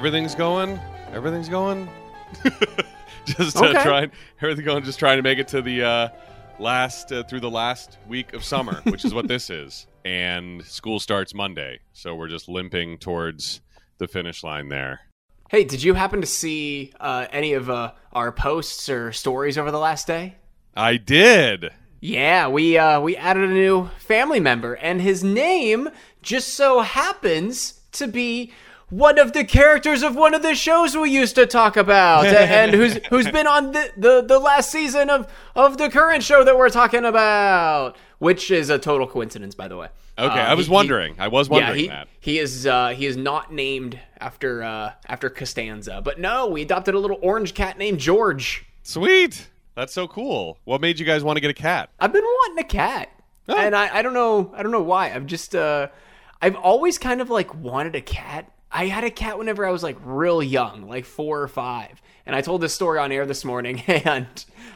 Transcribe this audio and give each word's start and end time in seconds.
everything's 0.00 0.34
going. 0.34 0.80
Everything's 1.12 1.50
going. 1.50 1.86
just 3.26 3.54
uh, 3.58 3.66
Okay. 3.66 3.82
trying. 3.82 4.10
Everything 4.40 4.64
going. 4.64 4.82
Just 4.82 4.98
trying 4.98 5.18
to 5.18 5.22
make 5.22 5.38
it 5.38 5.46
to 5.48 5.60
the 5.60 5.82
uh, 5.82 6.08
last 6.58 7.12
uh, 7.12 7.22
through 7.24 7.40
the 7.40 7.50
last 7.50 7.98
week 8.08 8.32
of 8.32 8.42
summer, 8.42 8.80
which 8.84 9.04
is 9.04 9.12
what 9.12 9.28
this 9.28 9.50
is. 9.50 9.86
And 10.06 10.64
school 10.64 11.00
starts 11.00 11.34
Monday, 11.34 11.80
so 11.92 12.14
we're 12.14 12.28
just 12.28 12.48
limping 12.48 12.96
towards 12.96 13.60
the 13.98 14.08
finish 14.08 14.42
line 14.42 14.70
there. 14.70 15.00
hey, 15.50 15.64
did 15.64 15.82
you 15.82 15.92
happen 15.92 16.22
to 16.22 16.26
see 16.26 16.94
uh, 16.98 17.26
any 17.30 17.52
of 17.52 17.68
uh, 17.68 17.92
our 18.14 18.32
posts 18.32 18.88
or 18.88 19.12
stories 19.12 19.58
over 19.58 19.70
the 19.70 19.78
last 19.78 20.06
day? 20.06 20.36
I 20.74 20.96
did. 20.96 21.68
Yeah, 22.00 22.48
we 22.48 22.78
uh, 22.78 23.02
we 23.02 23.18
added 23.18 23.50
a 23.50 23.52
new 23.52 23.90
family 23.98 24.40
member, 24.40 24.72
and 24.72 25.02
his 25.02 25.22
name 25.22 25.90
just 26.22 26.54
so 26.54 26.80
happens 26.80 27.82
to 27.92 28.06
be 28.08 28.54
one 28.90 29.18
of 29.18 29.32
the 29.32 29.44
characters 29.44 30.02
of 30.02 30.14
one 30.16 30.34
of 30.34 30.42
the 30.42 30.54
shows 30.54 30.96
we 30.96 31.10
used 31.10 31.34
to 31.36 31.46
talk 31.46 31.76
about, 31.76 32.26
and 32.26 32.72
who's 32.72 32.98
who's 33.06 33.30
been 33.30 33.46
on 33.46 33.72
the, 33.72 33.90
the 33.96 34.22
the 34.22 34.38
last 34.38 34.70
season 34.70 35.08
of 35.10 35.26
of 35.56 35.78
the 35.78 35.88
current 35.88 36.22
show 36.22 36.44
that 36.44 36.56
we're 36.58 36.68
talking 36.70 37.04
about, 37.04 37.96
which 38.18 38.50
is 38.50 38.68
a 38.70 38.78
total 38.78 39.06
coincidence, 39.06 39.54
by 39.54 39.68
the 39.68 39.76
way. 39.76 39.88
Okay, 40.18 40.38
Uh, 40.40 40.50
I 40.50 40.54
was 40.54 40.66
he- 40.66 40.70
he- 40.70 40.74
wondering. 40.74 41.14
I 41.18 41.28
was 41.28 41.48
wondering 41.48 41.76
yeah, 41.76 41.82
he, 41.82 41.88
that. 41.88 42.08
he 42.20 42.38
is 42.38 42.66
uh, 42.66 42.88
he 42.88 43.06
is 43.06 43.16
not 43.16 43.52
named 43.52 43.98
after 44.18 44.62
uh, 44.62 44.92
after 45.08 45.30
Costanza, 45.30 46.02
but 46.04 46.18
no, 46.18 46.46
we 46.48 46.62
adopted 46.62 46.94
a 46.94 46.98
little 46.98 47.18
orange 47.22 47.54
cat 47.54 47.78
named 47.78 47.98
George. 48.00 48.66
Sweet. 48.82 49.48
That's 49.76 49.92
so 49.94 50.08
cool. 50.08 50.58
What 50.64 50.80
made 50.80 50.98
you 50.98 51.06
guys 51.06 51.22
want 51.24 51.36
to 51.36 51.40
get 51.40 51.50
a 51.50 51.54
cat? 51.54 51.90
I've 52.00 52.12
been 52.12 52.24
wanting 52.24 52.58
a 52.64 52.68
cat, 52.68 53.08
Oh. 53.48 53.56
and 53.56 53.74
I, 53.74 53.98
I 53.98 54.02
don't 54.02 54.12
know 54.14 54.52
I 54.54 54.62
don't 54.62 54.72
know 54.72 54.82
why. 54.82 55.12
I've 55.14 55.26
just 55.26 55.54
uh, 55.54 55.88
I've 56.42 56.56
always 56.56 56.98
kind 56.98 57.20
of 57.20 57.30
like 57.30 57.54
wanted 57.54 57.94
a 57.94 58.00
cat. 58.02 58.50
I 58.72 58.86
had 58.86 59.04
a 59.04 59.10
cat 59.10 59.38
whenever 59.38 59.66
I 59.66 59.70
was 59.70 59.82
like 59.82 59.96
real 60.04 60.42
young, 60.42 60.86
like 60.88 61.04
four 61.04 61.40
or 61.42 61.48
five, 61.48 62.00
and 62.26 62.36
I 62.36 62.40
told 62.40 62.60
this 62.60 62.72
story 62.74 62.98
on 62.98 63.10
air 63.12 63.26
this 63.26 63.44
morning, 63.44 63.80
and 63.86 64.26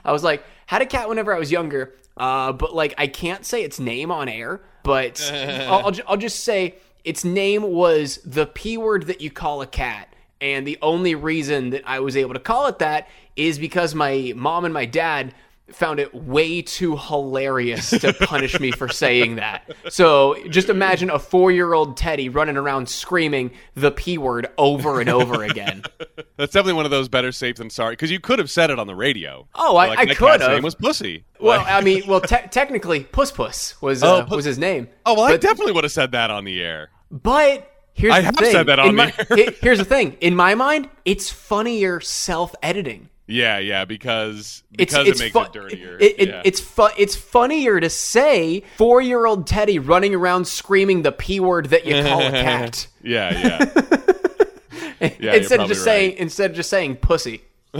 I 0.05 0.12
was 0.12 0.25
like 0.25 0.45
had 0.67 0.83
a 0.83 0.87
cat 0.87 1.09
whenever 1.09 1.34
I 1.34 1.39
was 1.39 1.53
younger, 1.53 1.95
uh, 2.17 2.53
but 2.53 2.75
like 2.75 2.95
I 2.98 3.06
can't 3.06 3.45
say 3.45 3.62
its 3.62 3.78
name 3.78 4.11
on 4.11 4.28
air, 4.28 4.61
but 4.83 5.20
I'll, 5.33 5.87
I'll, 5.87 5.91
ju- 5.92 6.03
I'll 6.09 6.17
just 6.17 6.41
say 6.42 6.77
its 7.05 7.25
name 7.25 7.62
was 7.62 8.19
the 8.25 8.47
p 8.47 8.77
word 8.77 9.06
that 9.06 9.20
you 9.20 9.31
call 9.31 9.62
a 9.62 9.67
cat. 9.67 10.09
And 10.41 10.67
the 10.67 10.78
only 10.83 11.15
reason 11.15 11.70
that 11.70 11.83
I 11.87 12.00
was 12.00 12.17
able 12.17 12.34
to 12.34 12.41
call 12.41 12.67
it 12.67 12.78
that 12.81 13.09
is 13.34 13.59
because 13.59 13.95
my 13.95 14.33
mom 14.37 14.65
and 14.65 14.75
my 14.75 14.84
dad 14.84 15.33
found 15.72 15.98
it 15.98 16.14
way 16.14 16.60
too 16.62 16.96
hilarious 16.96 17.90
to 17.90 18.12
punish 18.12 18.60
me 18.60 18.70
for 18.70 18.88
saying 18.88 19.36
that. 19.36 19.70
So 19.88 20.36
just 20.50 20.68
imagine 20.68 21.08
a 21.10 21.18
four 21.18 21.50
year 21.50 21.72
old 21.72 21.96
Teddy 21.96 22.28
running 22.28 22.56
around 22.56 22.88
screaming 22.88 23.50
the 23.74 23.90
P 23.90 24.18
word 24.18 24.46
over 24.58 25.00
and 25.00 25.08
over 25.08 25.42
again. 25.42 25.82
That's 26.36 26.52
definitely 26.52 26.74
one 26.74 26.84
of 26.84 26.90
those 26.90 27.08
better 27.08 27.32
safe 27.32 27.56
than 27.56 27.70
sorry 27.70 27.92
because 27.94 28.10
you 28.10 28.20
could 28.20 28.38
have 28.38 28.50
said 28.50 28.70
it 28.70 28.78
on 28.78 28.86
the 28.86 28.94
radio. 28.94 29.48
Oh, 29.54 29.76
I- 29.76 29.88
Like, 29.88 29.98
I 30.10 30.14
could 30.14 30.40
have. 30.42 30.50
Name 30.52 30.62
was 30.62 30.74
Pussy. 30.74 31.24
Well, 31.40 31.58
Like- 31.58 31.68
I 31.70 31.80
mean, 31.80 32.02
well, 32.06 32.20
te- 32.20 32.46
technically, 32.50 33.04
Puss 33.04 33.30
Puss 33.32 33.80
was 33.80 34.02
Oh, 34.02 34.16
uh, 34.18 34.24
Pu- 34.26 34.36
was 34.36 34.44
his 34.44 34.58
name. 34.58 34.88
oh 35.06 35.14
well, 35.14 35.24
I 35.24 35.36
definitely 35.38 35.72
would 35.72 35.84
have 35.84 35.92
said 35.92 36.12
that 36.12 36.30
on 36.30 36.44
the 36.44 36.60
air. 36.62 36.90
But 37.10 37.70
here's 37.94 38.12
I 38.12 38.20
the 38.20 38.24
have 38.26 38.36
thing. 38.36 38.52
said 38.52 38.66
that 38.66 38.78
on 38.78 38.88
In 38.90 38.96
the 38.96 39.02
my- 39.04 39.14
air. 39.38 39.50
here's 39.60 39.78
the 39.78 39.84
thing. 39.84 40.16
In 40.20 40.36
my 40.36 40.54
mind, 40.54 40.88
it's 41.04 41.30
funnier 41.30 42.00
self 42.00 42.54
editing. 42.62 43.08
Yeah, 43.26 43.58
yeah, 43.58 43.84
because 43.86 44.62
It's 44.78 44.92
because 44.92 45.08
it's 45.08 45.20
it 45.20 45.24
makes 45.24 45.32
fu- 45.32 45.40
it 45.42 45.52
dirtier. 45.52 45.96
It, 45.98 46.14
it, 46.18 46.28
yeah. 46.28 46.42
It's 46.44 46.60
fu- 46.60 46.88
It's 46.98 47.16
funnier 47.16 47.80
to 47.80 47.88
say 47.88 48.62
four 48.76 49.00
year 49.00 49.24
old 49.26 49.46
Teddy 49.46 49.78
running 49.78 50.14
around 50.14 50.46
screaming 50.46 51.02
the 51.02 51.12
p 51.12 51.40
word 51.40 51.66
that 51.66 51.86
you 51.86 52.02
call 52.02 52.20
a 52.20 52.30
cat 52.30 52.86
yeah, 53.02 53.70
yeah, 55.00 55.10
you're 55.18 55.34
instead 55.34 55.60
of 55.60 55.68
just 55.68 55.84
saying 55.84 56.16
instead 56.18 56.50
of 56.50 56.56
just 56.56 56.70
saying 56.70 56.96
pussy. 56.96 57.42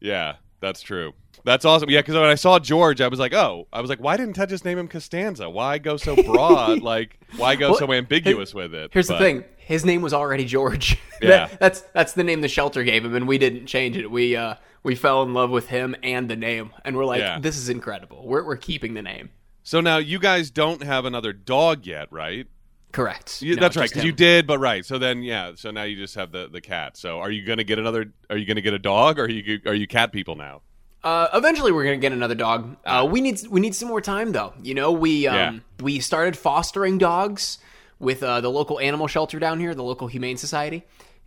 yeah. 0.00 0.34
That's 0.60 0.82
true. 0.82 1.12
That's 1.44 1.64
awesome. 1.64 1.88
Yeah, 1.88 2.00
because 2.00 2.14
when 2.16 2.24
I 2.24 2.34
saw 2.34 2.58
George, 2.58 3.00
I 3.00 3.08
was 3.08 3.20
like, 3.20 3.32
oh, 3.32 3.68
I 3.72 3.80
was 3.80 3.88
like, 3.88 4.00
why 4.00 4.16
didn't 4.16 4.34
Ted 4.34 4.48
just 4.48 4.64
name 4.64 4.76
him 4.78 4.88
Costanza? 4.88 5.48
Why 5.48 5.78
go 5.78 5.96
so 5.96 6.16
broad? 6.16 6.82
like, 6.82 7.18
why 7.36 7.54
go 7.54 7.70
Well, 7.70 7.78
so 7.78 7.92
ambiguous 7.92 8.52
with 8.52 8.74
it? 8.74 8.90
Here's 8.92 9.06
But- 9.06 9.18
the 9.18 9.24
thing: 9.24 9.44
his 9.68 9.84
name 9.84 10.02
was 10.02 10.12
already 10.12 10.44
George. 10.44 10.98
That- 11.20 11.28
Yeah. 11.50 11.56
that's 11.60 11.80
that's 11.94 12.12
the 12.14 12.22
name 12.24 12.40
the 12.42 12.48
shelter 12.48 12.82
gave 12.84 13.04
him, 13.04 13.14
and 13.14 13.26
we 13.28 13.38
didn't 13.38 13.66
change 13.66 13.96
it. 13.96 14.08
We 14.10 14.34
uh 14.36 14.54
we 14.82 14.94
fell 14.94 15.22
in 15.24 15.34
love 15.34 15.50
with 15.50 15.66
him 15.68 15.94
and 16.02 16.28
the 16.30 16.36
name, 16.36 16.70
and 16.84 16.96
we're 16.96 17.04
like, 17.04 17.20
Yeah. 17.20 17.38
this 17.40 17.56
is 17.56 17.68
incredible. 17.68 18.26
We're 18.26 18.44
we're 18.44 18.56
keeping 18.56 18.94
the 18.94 19.02
name. 19.02 19.30
So 19.64 19.80
now 19.80 19.98
you 19.98 20.18
guys 20.18 20.50
don't 20.50 20.82
have 20.82 21.04
another 21.04 21.32
dog 21.32 21.86
yet, 21.86 22.06
right? 22.10 22.46
Correct. 22.92 23.42
You, 23.42 23.56
No, 23.56 23.60
that's 23.60 23.76
right, 23.76 23.82
just 23.84 23.94
because 23.94 24.02
him. 24.04 24.06
you 24.06 24.12
did, 24.12 24.46
but 24.46 24.58
right. 24.60 24.82
So 24.86 24.98
then, 24.98 25.22
yeah. 25.22 25.52
So 25.56 25.70
now 25.70 25.82
you 25.82 25.96
just 25.96 26.14
have 26.14 26.30
the 26.32 26.48
the 26.48 26.60
cat. 26.60 26.96
So 26.96 27.18
are 27.20 27.30
you 27.30 27.44
gonna 27.44 27.64
get 27.64 27.78
another? 27.78 28.12
Are 28.30 28.36
you 28.36 28.46
gonna 28.46 28.60
get 28.62 28.72
a 28.74 28.78
dog? 28.78 29.18
Or 29.18 29.24
are 29.24 29.28
you 29.28 29.60
are 29.66 29.74
you 29.74 29.86
cat 29.86 30.12
people 30.12 30.36
now? 30.36 30.62
Uh, 31.04 31.28
eventually, 31.34 31.70
we're 31.72 31.84
gonna 31.84 31.96
get 31.96 32.12
another 32.12 32.34
dog. 32.34 32.76
Uh, 32.86 33.06
we 33.10 33.20
need 33.20 33.40
we 33.50 33.60
need 33.60 33.74
some 33.74 33.88
more 33.88 34.00
time, 34.00 34.32
though. 34.32 34.52
You 34.62 34.74
know, 34.74 34.90
we 34.92 35.26
um, 35.26 35.62
we 35.80 36.00
started 36.00 36.36
fostering 36.36 36.96
dogs 36.98 37.58
with 37.98 38.22
uh, 38.22 38.40
the 38.40 38.50
local 38.50 38.78
animal 38.80 39.06
shelter 39.06 39.38
down 39.38 39.60
here, 39.60 39.74
the 39.74 39.82
local 39.82 40.06
humane 40.06 40.36
society, 40.36 40.84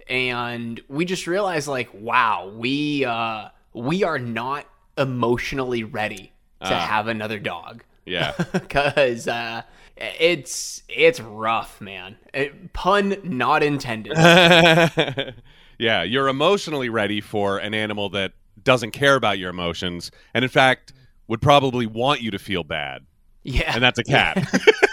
and 0.07 0.81
we 0.87 1.05
just 1.05 1.27
realized, 1.27 1.67
like, 1.67 1.89
wow, 1.93 2.51
we 2.55 3.05
uh, 3.05 3.49
we 3.73 4.03
are 4.03 4.19
not 4.19 4.65
emotionally 4.97 5.83
ready 5.83 6.33
to 6.63 6.75
have 6.75 7.07
another 7.07 7.39
dog 7.39 7.83
Yeah. 8.05 8.33
because 8.53 9.27
uh, 9.27 9.63
it's 9.97 10.83
it's 10.87 11.19
rough, 11.19 11.81
man. 11.81 12.17
It, 12.33 12.73
pun 12.73 13.17
not 13.23 13.63
intended. 13.63 14.13
yeah, 15.79 16.03
you're 16.03 16.27
emotionally 16.27 16.89
ready 16.89 17.21
for 17.21 17.57
an 17.57 17.73
animal 17.73 18.09
that 18.09 18.33
doesn't 18.63 18.91
care 18.91 19.15
about 19.15 19.39
your 19.39 19.49
emotions, 19.49 20.11
and 20.33 20.43
in 20.43 20.49
fact 20.49 20.93
would 21.27 21.41
probably 21.41 21.87
want 21.87 22.21
you 22.21 22.29
to 22.31 22.39
feel 22.39 22.63
bad, 22.63 23.05
yeah, 23.43 23.73
and 23.73 23.83
that's 23.83 23.99
a 23.99 24.03
cat. 24.03 24.47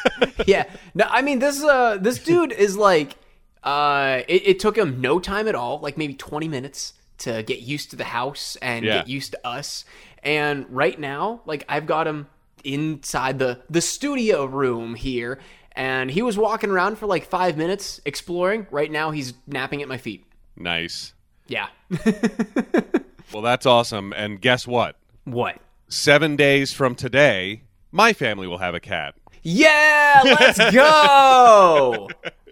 yeah. 0.47 0.65
No, 0.95 1.07
I 1.09 1.23
mean 1.23 1.39
this 1.39 1.63
uh 1.63 1.99
this 2.01 2.19
dude 2.19 2.53
is 2.53 2.77
like 2.77 3.17
uh 3.63 4.23
it, 4.29 4.47
it 4.49 4.61
took 4.61 4.77
him 4.77 5.01
no 5.01 5.19
time 5.21 5.49
at 5.49 5.55
all, 5.55 5.79
like 5.81 5.99
maybe 5.99 6.15
20 6.15 6.49
minutes 6.49 6.95
to 7.19 7.43
get 7.43 7.61
used 7.61 7.91
to 7.91 7.97
the 7.97 8.05
house 8.05 8.57
and 8.63 8.85
Yeah. 8.85 8.99
get 8.99 9.09
used 9.09 9.33
to 9.33 9.47
us. 9.47 9.85
And 10.23 10.67
right 10.71 10.99
now, 10.99 11.41
like 11.47 11.65
I've 11.69 11.87
got 11.87 12.07
him 12.07 12.29
inside 12.65 13.39
the 13.39 13.61
the 13.71 13.81
studio 13.81 14.45
room 14.45 14.95
here 14.95 15.39
and 15.73 16.11
he 16.11 16.23
was 16.23 16.37
walking 16.37 16.71
around 16.71 16.99
for 16.99 17.07
like 17.07 17.25
5 17.25 17.57
minutes 17.57 18.01
exploring. 18.05 18.67
Right 18.71 18.91
now 18.91 19.11
he's 19.13 19.35
napping 19.47 19.83
at 19.83 19.89
my 19.89 19.99
feet. 19.99 20.25
nice. 20.57 21.13
Yeah. 21.47 21.69
Well, 23.33 23.43
that's 23.43 23.67
awesome. 23.67 24.13
And 24.17 24.41
guess 24.41 24.67
what? 24.67 24.97
what? 25.25 25.59
Seven 25.89 26.35
days 26.37 26.73
from 26.73 26.95
today, 26.95 27.63
my 27.93 28.13
family 28.13 28.47
will 28.47 28.59
have 28.59 28.75
a 28.75 28.81
cat. 28.81 29.15
Yeah, 29.43 30.21
let's 30.25 30.59
go. 30.75 32.09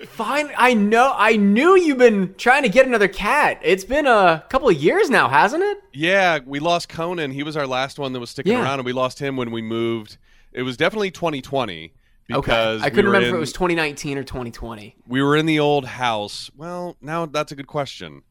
Fine. 0.06 0.50
I 0.56 0.74
know. 0.74 1.12
I 1.16 1.36
knew 1.36 1.76
you've 1.76 1.98
been 1.98 2.34
trying 2.36 2.62
to 2.62 2.69
get 2.69 2.86
another 2.86 3.08
cat. 3.08 3.58
It's 3.62 3.84
been 3.84 4.06
a 4.06 4.44
couple 4.48 4.69
of 4.69 4.76
years 4.76 5.10
now, 5.10 5.28
hasn't 5.28 5.62
it? 5.62 5.78
Yeah, 5.92 6.38
we 6.44 6.60
lost 6.60 6.88
Conan. 6.88 7.30
He 7.32 7.42
was 7.42 7.56
our 7.56 7.66
last 7.66 7.98
one 7.98 8.12
that 8.12 8.20
was 8.20 8.30
sticking 8.30 8.52
Yeah. 8.52 8.62
around, 8.62 8.78
and 8.80 8.86
we 8.86 8.92
lost 8.92 9.19
him 9.19 9.36
when 9.36 9.50
we 9.50 9.62
moved. 9.62 10.19
It 10.52 10.62
was 10.62 10.76
definitely 10.76 11.10
2020 11.10 11.92
because 12.28 12.81
Okay. 12.81 12.87
I 12.87 12.90
couldn't 12.90 13.06
were 13.06 13.12
remember 13.12 13.28
if 13.28 13.34
it 13.34 13.38
was 13.40 13.52
2019 13.52 14.19
or 14.19 14.25
2020. 14.25 14.96
we 15.06 15.22
were 15.22 15.37
in 15.37 15.46
the 15.46 15.61
old 15.61 15.84
house. 15.87 16.50
Well, 16.56 16.96
now 17.00 17.26
that's 17.26 17.52
a 17.52 17.56
good 17.56 17.66
question. 17.66 18.22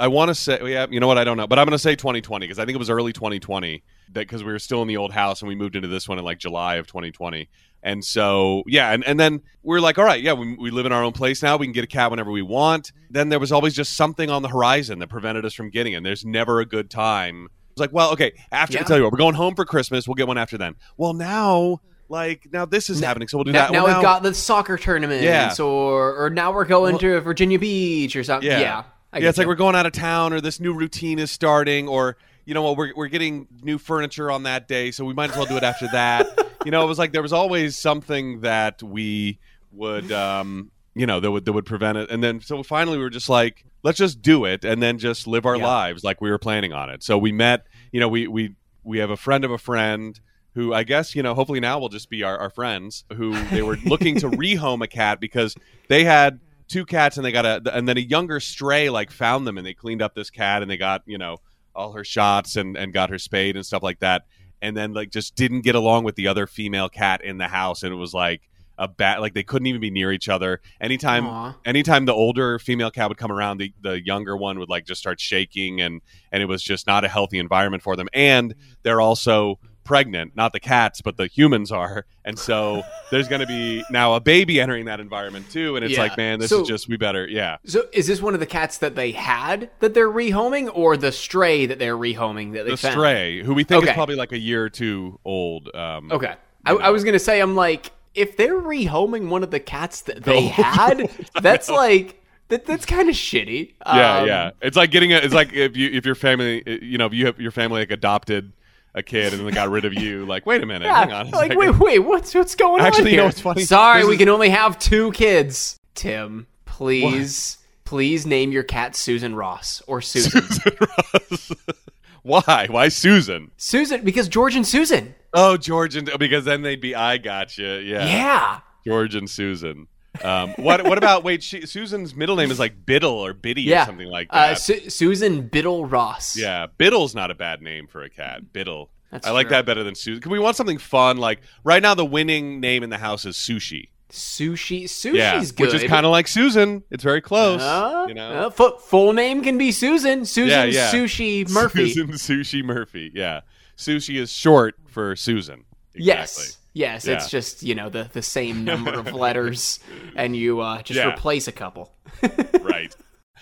I 0.00 0.08
want 0.08 0.28
to 0.28 0.34
say, 0.34 0.58
yeah, 0.64 0.86
you 0.90 0.98
know 0.98 1.06
what? 1.06 1.18
I 1.18 1.24
don't 1.24 1.36
know, 1.36 1.46
but 1.46 1.58
I'm 1.58 1.66
going 1.66 1.72
to 1.72 1.78
say 1.78 1.94
2020 1.94 2.46
because 2.46 2.58
I 2.58 2.64
think 2.64 2.74
it 2.74 2.78
was 2.78 2.90
early 2.90 3.12
2020 3.12 3.82
that 4.12 4.20
because 4.20 4.44
we 4.44 4.52
were 4.52 4.58
still 4.58 4.82
in 4.82 4.88
the 4.88 4.96
old 4.96 5.12
house 5.12 5.42
and 5.42 5.48
we 5.48 5.54
moved 5.54 5.76
into 5.76 5.88
this 5.88 6.08
one 6.08 6.18
in 6.18 6.24
like 6.24 6.38
July 6.38 6.76
of 6.76 6.86
2020. 6.86 7.48
And 7.82 8.02
so, 8.02 8.62
yeah, 8.66 8.92
and, 8.92 9.04
and 9.04 9.20
then 9.20 9.42
we're 9.62 9.80
like, 9.80 9.98
all 9.98 10.04
right, 10.04 10.22
yeah, 10.22 10.32
we, 10.32 10.56
we 10.56 10.70
live 10.70 10.86
in 10.86 10.92
our 10.92 11.04
own 11.04 11.12
place 11.12 11.42
now. 11.42 11.56
We 11.58 11.66
can 11.66 11.72
get 11.72 11.84
a 11.84 11.88
cat 11.88 12.10
whenever 12.10 12.30
we 12.30 12.40
want. 12.42 12.92
Then 13.10 13.28
there 13.28 13.38
was 13.38 13.52
always 13.52 13.74
just 13.74 13.94
something 13.94 14.30
on 14.30 14.40
the 14.42 14.48
horizon 14.48 15.00
that 15.00 15.08
prevented 15.08 15.44
us 15.44 15.52
from 15.52 15.68
getting 15.68 15.92
it. 15.92 15.96
And 15.96 16.06
there's 16.06 16.24
never 16.24 16.60
a 16.60 16.66
good 16.66 16.88
time. 16.88 17.48
It's 17.72 17.80
like, 17.80 17.92
well, 17.92 18.12
okay, 18.12 18.32
after, 18.52 18.74
Yeah. 18.76 18.80
I 18.80 18.84
tell 18.84 18.96
you 18.96 19.02
what, 19.02 19.12
we're 19.12 19.18
going 19.18 19.34
home 19.34 19.54
for 19.54 19.64
Christmas. 19.66 20.08
We'll 20.08 20.14
get 20.14 20.26
one 20.28 20.38
after 20.38 20.56
then. 20.56 20.76
Well, 20.96 21.12
now, 21.12 21.80
like, 22.08 22.48
now 22.52 22.64
this 22.64 22.88
is 22.88 23.00
happening. 23.00 23.28
So 23.28 23.36
we'll 23.36 23.44
do 23.44 23.52
Now, 23.52 23.66
that. 23.66 23.72
now 23.72 23.84
Well, 23.84 23.96
we've 23.96 24.02
got 24.02 24.22
the 24.22 24.32
soccer 24.32 24.78
tournaments, 24.78 25.22
Yeah. 25.24 25.54
or 25.58 26.24
or 26.24 26.30
now 26.30 26.52
we're 26.52 26.64
going 26.64 26.96
to 26.98 27.20
Virginia 27.20 27.58
Beach 27.58 28.16
or 28.16 28.24
something. 28.24 28.48
Yeah. 28.48 28.60
Yeah, 28.60 28.82
I 29.12 29.18
yeah, 29.18 29.28
it's 29.28 29.36
like 29.36 29.46
we're 29.46 29.56
going 29.56 29.74
out 29.74 29.84
of 29.86 29.92
town, 29.92 30.32
or 30.32 30.40
this 30.40 30.58
new 30.60 30.72
routine 30.72 31.18
is 31.18 31.30
starting, 31.30 31.86
or 31.88 32.16
you 32.46 32.54
know 32.54 32.62
what, 32.62 32.76
we're 32.76 32.92
we're 32.94 33.08
getting 33.08 33.46
new 33.62 33.78
furniture 33.78 34.30
on 34.30 34.42
that 34.44 34.68
day, 34.68 34.90
so 34.90 35.04
we 35.04 35.14
might 35.14 35.30
as 35.30 35.36
well 35.36 35.46
do 35.46 35.56
it 35.56 35.62
after 35.62 35.88
that. 35.88 36.28
you 36.64 36.70
know, 36.70 36.84
it 36.84 36.86
was 36.88 36.98
like 36.98 37.12
there 37.12 37.22
was 37.22 37.32
always 37.32 37.76
something 37.78 38.40
that 38.40 38.82
we 38.82 39.38
would, 39.72 40.10
um, 40.12 40.70
you 40.94 41.06
know, 41.06 41.20
that 41.20 41.30
would 41.30 41.44
that 41.44 41.52
would 41.52 41.66
prevent 41.66 41.98
it, 41.98 42.10
and 42.10 42.22
then 42.22 42.40
so 42.40 42.62
finally 42.62 42.96
we 42.98 43.04
were 43.04 43.10
just 43.10 43.28
like, 43.28 43.64
let's 43.82 43.98
just 43.98 44.22
do 44.22 44.44
it, 44.44 44.64
and 44.64 44.82
then 44.82 44.98
just 44.98 45.26
live 45.26 45.46
our 45.46 45.56
Yeah. 45.56 45.66
lives 45.66 46.04
like 46.04 46.20
we 46.20 46.30
were 46.30 46.38
planning 46.38 46.72
on 46.72 46.90
it. 46.90 47.02
So 47.02 47.18
we 47.18 47.32
met, 47.32 47.66
you 47.92 48.00
know, 48.00 48.08
we 48.08 48.26
we 48.28 48.56
we 48.82 48.98
have 48.98 49.10
a 49.10 49.16
friend 49.16 49.44
of 49.44 49.50
a 49.50 49.58
friend. 49.58 50.18
Who 50.54 50.72
I 50.72 50.84
guess 50.84 51.16
you 51.16 51.22
know, 51.24 51.34
hopefully 51.34 51.58
now 51.58 51.80
will 51.80 51.88
just 51.88 52.08
be 52.08 52.22
our, 52.22 52.38
our 52.38 52.50
friends. 52.50 53.04
Who 53.16 53.32
they 53.50 53.62
were 53.62 53.76
looking 53.84 54.14
to 54.18 54.26
rehome 54.30 54.84
a 54.84 54.86
cat 54.86 55.18
because 55.20 55.56
they 55.88 56.04
had 56.04 56.38
two 56.68 56.86
cats, 56.86 57.16
and 57.16 57.26
they 57.26 57.32
got 57.32 57.44
a 57.44 57.60
and 57.76 57.88
then 57.88 57.96
a 57.98 58.00
younger 58.00 58.38
stray 58.38 58.88
like 58.88 59.10
found 59.10 59.48
them, 59.48 59.58
and 59.58 59.66
they 59.66 59.74
cleaned 59.74 60.00
up 60.00 60.14
this 60.14 60.30
cat, 60.30 60.62
and 60.62 60.70
they 60.70 60.76
got 60.76 61.02
you 61.06 61.18
know 61.18 61.38
all 61.74 61.92
her 61.92 62.04
shots 62.04 62.56
and 62.56 62.76
and 62.76 62.92
got 62.92 63.10
her 63.10 63.18
spayed 63.18 63.56
and 63.56 63.64
stuff 63.64 63.82
like 63.82 64.00
that, 64.00 64.24
and 64.62 64.76
then 64.76 64.92
like 64.92 65.10
just 65.10 65.34
didn't 65.34 65.62
get 65.62 65.74
along 65.74 66.04
with 66.04 66.16
the 66.16 66.28
other 66.28 66.46
female 66.46 66.88
cat 66.88 67.22
in 67.22 67.38
the 67.38 67.48
house, 67.48 67.82
and 67.82 67.92
it 67.92 67.96
was 67.96 68.14
like 68.14 68.48
a 68.78 68.88
bat 68.88 69.20
like 69.20 69.34
they 69.34 69.42
couldn't 69.42 69.66
even 69.66 69.80
be 69.80 69.90
near 69.90 70.12
each 70.12 70.28
other. 70.28 70.60
Anytime 70.80 71.26
Aw. 71.26 71.54
anytime 71.64 72.06
the 72.06 72.14
older 72.14 72.58
female 72.58 72.90
cat 72.90 73.08
would 73.08 73.18
come 73.18 73.30
around 73.30 73.58
the, 73.58 73.72
the 73.80 74.04
younger 74.04 74.36
one 74.36 74.58
would 74.58 74.68
like 74.68 74.84
just 74.84 75.00
start 75.00 75.20
shaking 75.20 75.80
and 75.80 76.00
and 76.32 76.42
it 76.42 76.46
was 76.46 76.62
just 76.62 76.86
not 76.86 77.04
a 77.04 77.08
healthy 77.08 77.38
environment 77.38 77.82
for 77.82 77.96
them. 77.96 78.08
And 78.12 78.54
they're 78.82 79.00
also 79.00 79.58
pregnant 79.84 80.34
not 80.34 80.52
the 80.52 80.60
cats 80.60 81.00
but 81.02 81.16
the 81.16 81.26
humans 81.26 81.70
are 81.70 82.06
and 82.24 82.38
so 82.38 82.82
there's 83.10 83.28
going 83.28 83.40
to 83.40 83.46
be 83.46 83.84
now 83.90 84.14
a 84.14 84.20
baby 84.20 84.60
entering 84.60 84.86
that 84.86 84.98
environment 85.00 85.48
too 85.50 85.76
and 85.76 85.84
it's 85.84 85.94
Yeah. 85.94 86.00
like 86.02 86.16
man 86.16 86.38
this 86.40 86.50
So- 86.50 86.62
is 86.62 86.68
just 86.68 86.88
we 86.88 86.96
better 86.96 87.26
yeah 87.28 87.58
So 87.66 87.84
is 87.92 88.06
this 88.06 88.20
one 88.22 88.34
of 88.34 88.40
the 88.40 88.46
cats 88.46 88.78
that 88.78 88.94
they 88.96 89.12
had 89.12 89.70
that 89.80 89.94
they're 89.94 90.10
rehoming, 90.10 90.70
or 90.74 90.96
the 90.96 91.12
stray 91.12 91.66
that 91.66 91.78
they're 91.78 91.96
rehoming 91.98 92.52
that 92.54 92.64
they 92.64 92.70
found. 92.70 92.78
the 92.78 92.82
found? 92.88 92.92
stray 92.94 93.42
who 93.42 93.54
we 93.54 93.64
think 93.64 93.82
Okay. 93.82 93.90
is 93.92 93.94
probably 93.94 94.16
like 94.16 94.32
a 94.32 94.38
year 94.38 94.64
or 94.64 94.70
two 94.70 95.18
old 95.24 95.74
um 95.74 96.10
Okay. 96.10 96.34
I, 96.66 96.72
I 96.72 96.90
was 96.90 97.04
gonna 97.04 97.18
say, 97.18 97.40
I'm 97.40 97.54
like, 97.54 97.92
if 98.14 98.36
they're 98.38 98.58
rehoming 98.60 99.28
one 99.28 99.42
of 99.42 99.50
the 99.50 99.60
cats 99.60 100.00
that 100.02 100.22
they 100.24 100.44
No. 100.46 100.48
had, 100.62 101.10
that's 101.42 101.68
like 101.68 102.22
that. 102.48 102.64
That's 102.64 102.86
kind 102.86 103.08
of 103.10 103.14
shitty. 103.14 103.74
yeah 103.86 104.18
Um, 104.20 104.26
yeah 104.26 104.50
it's 104.62 104.76
like 104.76 104.90
getting 104.90 105.12
a 105.12 105.16
it's 105.16 105.34
like 105.34 105.52
if 105.52 105.76
you 105.76 105.90
if 105.92 106.06
your 106.06 106.14
family 106.14 106.62
you 106.82 106.96
know 106.96 107.06
if 107.06 107.12
you 107.12 107.26
have 107.26 107.38
your 107.40 107.50
family 107.50 107.80
like 107.80 107.90
adopted 107.90 108.52
a 108.94 109.02
kid 109.02 109.32
and 109.34 109.46
then 109.46 109.52
got 109.54 109.70
rid 109.70 109.84
of 109.84 109.94
you 109.94 110.24
like 110.34 110.46
wait 110.46 110.62
a 110.62 110.66
minute 110.66 110.86
Yeah, 110.86 111.00
hang 111.00 111.12
on 111.12 111.26
a 111.26 111.30
like 111.30 111.52
second. 111.52 111.58
wait, 111.58 111.78
wait, 111.78 111.98
what's 112.00 112.34
what's 112.34 112.54
going 112.54 112.80
on 112.80 112.86
Actually, 112.86 113.10
you 113.12 113.16
know 113.16 113.24
what's 113.26 113.40
funny? 113.40 113.64
Sorry, 113.64 114.04
we 114.06 114.16
can 114.16 114.28
only 114.28 114.50
have 114.50 114.78
two 114.78 115.10
kids. 115.12 115.78
Tim, 115.94 116.46
please, 116.64 117.58
please 117.84 118.26
name 118.26 118.50
your 118.52 118.62
cat 118.64 118.94
Susan 118.96 119.34
Ross 119.34 119.82
or 119.86 120.00
Susan. 120.00 120.42
Why? 122.22 122.66
Why 122.70 122.88
Susan? 122.88 123.50
Susan, 123.58 124.02
because 124.02 124.28
George 124.28 124.56
and 124.56 124.66
Susan. 124.66 125.14
Oh, 125.34 125.56
George 125.58 125.94
and 125.94 126.10
because 126.18 126.44
then 126.46 126.62
they'd 126.62 126.80
be 126.80 126.94
I 126.94 127.18
gotcha. 127.18 127.82
Yeah, 127.82 128.06
Yeah. 128.06 128.60
George 128.86 129.14
and 129.14 129.28
Susan. 129.28 129.88
Um, 130.22 130.50
what? 130.56 130.84
What 130.84 130.98
about? 130.98 131.24
Wait, 131.24 131.42
she, 131.42 131.66
Susan's 131.66 132.14
middle 132.14 132.36
name 132.36 132.50
is 132.50 132.58
like 132.58 132.86
Biddle 132.86 133.12
or 133.14 133.32
Biddy 133.34 133.62
Yeah. 133.62 133.82
or 133.82 133.86
something 133.86 134.06
like 134.08 134.28
Uh, 134.30 134.48
that. 134.50 134.58
Su- 134.60 134.88
Susan 134.90 135.48
Biddle 135.48 135.86
Ross. 135.86 136.36
yeah, 136.36 136.66
Biddle's 136.78 137.14
not 137.14 137.30
a 137.30 137.34
bad 137.34 137.60
name 137.62 137.86
for 137.88 138.02
a 138.02 138.10
cat. 138.10 138.52
Biddle. 138.52 138.90
That's 139.10 139.26
I 139.26 139.30
like 139.30 139.48
that 139.50 139.64
better 139.66 139.82
than 139.84 139.94
Susan. 139.94 140.20
Can 140.22 140.32
we 140.32 140.38
want 140.38 140.56
something 140.56 140.78
fun? 140.78 141.16
Like 141.18 141.40
right 141.64 141.82
now, 141.82 141.94
the 141.94 142.04
winning 142.04 142.60
name 142.60 142.82
in 142.82 142.90
the 142.90 142.98
house 142.98 143.24
is 143.24 143.36
Sushi. 143.36 143.88
Sushi. 144.10 144.84
Sushi's 144.84 145.14
yeah, 145.16 145.38
good. 145.40 145.58
which 145.58 145.74
is 145.74 145.84
kind 145.84 146.06
of 146.06 146.12
like 146.12 146.28
Susan. 146.28 146.82
It's 146.90 147.02
very 147.02 147.20
close. 147.20 147.60
Uh, 147.60 148.04
you 148.08 148.14
know. 148.14 148.30
uh, 148.46 148.50
fu- 148.50 148.76
full 148.78 149.12
name 149.12 149.42
can 149.42 149.58
be 149.58 149.72
Susan. 149.72 150.24
Susan 150.24 150.48
Yeah, 150.50 150.64
yeah. 150.64 150.90
Sushi 150.92 151.48
Murphy. 151.50 151.90
Susan 151.92 152.12
Sushi 152.14 152.64
Murphy. 152.64 153.10
Yeah, 153.14 153.40
Sushi 153.76 154.16
is 154.20 154.30
short 154.32 154.76
for 154.86 155.16
Susan. 155.16 155.64
Exactly. 155.94 156.04
Yes. 156.06 156.58
Yes, 156.74 157.06
Yeah. 157.06 157.14
it's 157.14 157.30
just, 157.30 157.62
you 157.62 157.74
know, 157.74 157.88
the, 157.88 158.10
the 158.12 158.20
same 158.22 158.64
number 158.72 158.92
of 158.92 159.12
letters 159.14 159.78
and 160.16 160.36
you 160.36 160.60
uh, 160.60 160.82
just 160.82 160.98
Yeah. 160.98 161.14
replace 161.14 161.48
a 161.48 161.52
couple. 161.52 161.94
right. 162.60 162.94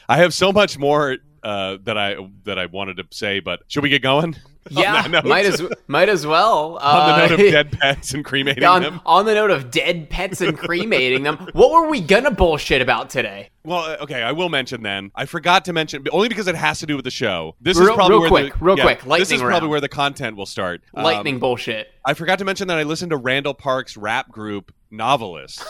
I 0.08 0.18
have 0.18 0.34
so 0.34 0.52
much 0.52 0.78
more 0.78 1.16
uh, 1.42 1.78
that 1.84 1.98
I 1.98 2.16
that 2.44 2.58
I 2.58 2.66
wanted 2.66 2.96
to 2.98 3.04
say, 3.10 3.40
but 3.40 3.60
should 3.68 3.82
we 3.82 3.88
get 3.88 4.02
going? 4.02 4.36
Yeah, 4.70 5.08
might 5.24 5.44
as 5.44 5.60
might 5.88 6.08
as 6.08 6.24
well. 6.24 6.78
On 6.80 7.08
the 7.08 7.14
Uh, 7.14 7.26
note 7.26 7.32
of 7.32 7.38
dead 7.38 7.72
pets 7.72 8.14
and 8.14 8.24
cremating 8.24 8.62
on, 8.62 8.80
them. 8.82 9.00
on 9.04 9.26
the 9.26 9.34
note 9.34 9.50
of 9.50 9.72
dead 9.72 10.08
pets 10.08 10.40
and 10.40 10.56
cremating 10.56 11.24
them, 11.24 11.48
what 11.52 11.72
were 11.72 11.88
we 11.88 12.00
gonna 12.00 12.30
bullshit 12.30 12.80
about 12.80 13.10
today? 13.10 13.50
Well, 13.64 13.80
uh, 13.80 13.96
okay, 14.04 14.22
I 14.22 14.30
will 14.30 14.48
mention 14.48 14.84
then. 14.84 15.10
I 15.16 15.26
forgot 15.26 15.64
to 15.64 15.72
mention 15.72 16.04
only 16.12 16.28
because 16.28 16.46
it 16.46 16.54
has 16.54 16.78
to 16.78 16.86
do 16.86 16.94
with 16.94 17.04
the 17.04 17.10
show. 17.10 17.56
This 17.60 17.76
Real- 17.76 17.88
is 17.88 17.94
probably 17.96 18.12
real 18.12 18.20
where 18.20 18.28
quick, 18.30 18.52
the, 18.56 18.64
real 18.64 18.76
yeah, 18.78 18.84
quick, 18.84 18.98
This 19.00 19.08
lightning 19.08 19.34
is 19.34 19.40
probably 19.40 19.50
round. 19.62 19.70
where 19.70 19.80
the 19.80 19.88
content 19.88 20.36
will 20.36 20.46
start. 20.46 20.82
Um, 20.94 21.02
Lightning 21.02 21.40
bullshit. 21.40 21.88
I 22.04 22.14
forgot 22.14 22.38
to 22.38 22.44
mention 22.44 22.68
that 22.68 22.78
I 22.78 22.84
listened 22.84 23.10
to 23.10 23.16
Randall 23.16 23.54
Park's 23.54 23.96
rap 23.96 24.30
group 24.30 24.72
Novelist, 24.92 25.62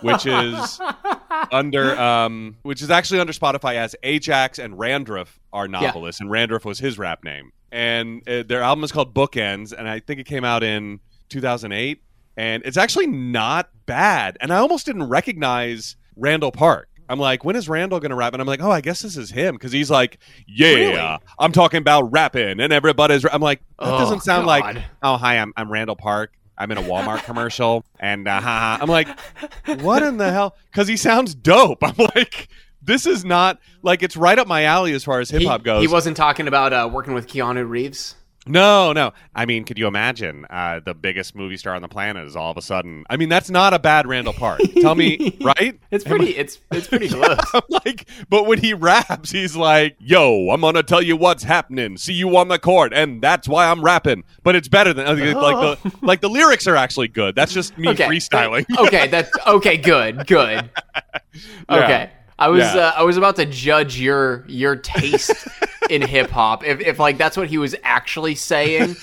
which 0.00 0.24
is 0.26 0.80
under 1.52 1.98
um 1.98 2.56
which 2.62 2.82
is 2.82 2.90
actually 2.90 3.20
under 3.20 3.32
Spotify 3.32 3.74
as 3.74 3.94
Ajax 4.02 4.58
and 4.58 4.78
Randruff 4.78 5.38
are 5.52 5.68
novelists 5.68 6.20
and 6.20 6.30
Randruff 6.30 6.64
was 6.64 6.78
his 6.78 6.98
rap 6.98 7.24
name. 7.24 7.52
And 7.70 8.26
uh, 8.28 8.44
their 8.44 8.62
album 8.62 8.84
is 8.84 8.92
called 8.92 9.14
Bookends 9.14 9.72
and 9.72 9.88
I 9.88 10.00
think 10.00 10.20
it 10.20 10.24
came 10.24 10.44
out 10.44 10.62
in 10.62 11.00
2008 11.28 12.02
and 12.36 12.62
it's 12.64 12.76
actually 12.76 13.06
not 13.08 13.70
bad. 13.86 14.36
And 14.40 14.52
I 14.52 14.58
almost 14.58 14.86
didn't 14.86 15.08
recognize 15.08 15.96
Randall 16.16 16.52
Park. 16.52 16.88
I'm 17.10 17.18
like, 17.18 17.42
when 17.42 17.56
is 17.56 17.68
Randall 17.70 18.00
going 18.00 18.10
to 18.10 18.16
rap? 18.16 18.34
And 18.34 18.42
I'm 18.42 18.46
like, 18.46 18.62
oh, 18.62 18.70
I 18.70 18.82
guess 18.82 19.00
this 19.00 19.16
is 19.16 19.30
him 19.30 19.54
because 19.54 19.72
he's 19.72 19.90
like, 19.90 20.18
yeah, 20.46 20.74
Really? 20.74 21.18
I'm 21.38 21.52
talking 21.52 21.78
about 21.78 22.12
rapping 22.12 22.60
and 22.60 22.70
everybody's. 22.70 23.24
I'm 23.24 23.40
like, 23.40 23.60
that 23.78 23.94
Oh, 23.94 23.98
doesn't 23.98 24.22
sound 24.22 24.46
like 24.46 24.76
oh 25.02 25.16
hi 25.16 25.38
i'm, 25.38 25.52
I'm 25.56 25.70
randall 25.70 25.96
park 25.96 26.32
i'm 26.58 26.70
in 26.70 26.78
a 26.78 26.82
walmart 26.82 27.22
commercial 27.24 27.84
and 28.00 28.26
uh, 28.28 28.40
i'm 28.44 28.88
like 28.88 29.08
what 29.80 30.02
in 30.02 30.16
the 30.16 30.30
hell? 30.32 30.56
Because 30.70 30.88
he 30.88 30.96
sounds 30.96 31.34
dope. 31.34 31.82
I'm 31.82 31.94
like 32.14 32.48
this 32.82 33.06
is 33.06 33.24
not 33.24 33.58
like 33.82 34.02
it's 34.02 34.16
right 34.16 34.38
up 34.38 34.46
my 34.46 34.64
alley 34.64 34.92
as 34.92 35.04
far 35.04 35.20
as 35.20 35.30
hip-hop 35.30 35.62
goes. 35.62 35.82
he 35.82 35.88
wasn't 35.88 36.16
talking 36.16 36.48
about 36.48 36.72
uh, 36.72 36.88
working 36.92 37.12
with 37.14 37.26
Keanu 37.28 37.68
Reeves. 37.68 38.14
No 38.48 38.92
no 38.92 39.12
i 39.34 39.44
mean 39.46 39.64
could 39.64 39.78
you 39.78 39.86
imagine 39.86 40.46
uh, 40.50 40.80
the 40.84 40.94
biggest 40.94 41.34
movie 41.34 41.56
star 41.56 41.74
on 41.74 41.82
the 41.82 41.88
planet 41.88 42.26
is 42.26 42.34
all 42.36 42.50
of 42.50 42.56
a 42.56 42.62
sudden 42.62 43.04
i 43.10 43.16
mean 43.16 43.28
that's 43.28 43.50
not 43.50 43.72
a 43.74 43.78
bad 43.78 44.06
randall 44.06 44.32
park 44.32 44.60
tell 44.80 44.94
me 44.94 45.36
right 45.42 45.78
It's 45.90 46.04
pretty. 46.04 46.36
It's 46.36 46.58
it's 46.72 46.86
pretty 46.86 47.08
close. 47.18 47.38
I'm 47.54 47.62
like, 47.84 48.08
but 48.28 48.46
when 48.46 48.58
he 48.58 48.74
raps, 48.74 49.30
he's 49.30 49.56
like, 49.56 49.96
"Yo, 49.98 50.50
I'm 50.50 50.60
gonna 50.60 50.82
tell 50.82 51.00
you 51.00 51.16
what's 51.16 51.42
happening. 51.42 51.96
See 51.96 52.12
you 52.12 52.36
on 52.36 52.48
the 52.48 52.58
court, 52.58 52.92
and 52.92 53.22
that's 53.22 53.48
why 53.48 53.66
I'm 53.70 53.82
rapping." 53.82 54.24
But 54.42 54.54
it's 54.54 54.68
better 54.68 54.92
than 54.92 55.06
like 55.06 55.16
the 55.82 55.92
like 56.02 56.20
the 56.20 56.28
lyrics 56.28 56.66
are 56.66 56.76
actually 56.76 57.08
good. 57.08 57.34
That's 57.34 57.52
just 57.52 57.76
me 57.78 57.88
Okay. 57.90 58.04
freestyling. 58.06 58.66
okay, 58.78 59.08
that's 59.08 59.30
okay. 59.46 59.76
Good, 59.78 60.26
good. 60.26 60.70
Okay, 61.70 62.10
I 62.38 62.48
was 62.48 62.60
Yeah. 62.62 62.76
uh, 62.88 62.92
I 62.96 63.02
was 63.04 63.16
about 63.16 63.36
to 63.36 63.46
judge 63.46 63.98
your 63.98 64.44
your 64.46 64.76
taste 64.76 65.32
in 65.90 66.02
hip 66.02 66.30
hop 66.30 66.64
if 66.64 66.80
if 66.80 66.98
like 66.98 67.18
that's 67.18 67.36
what 67.36 67.48
he 67.48 67.58
was 67.58 67.74
actually 67.82 68.34
saying. 68.34 68.96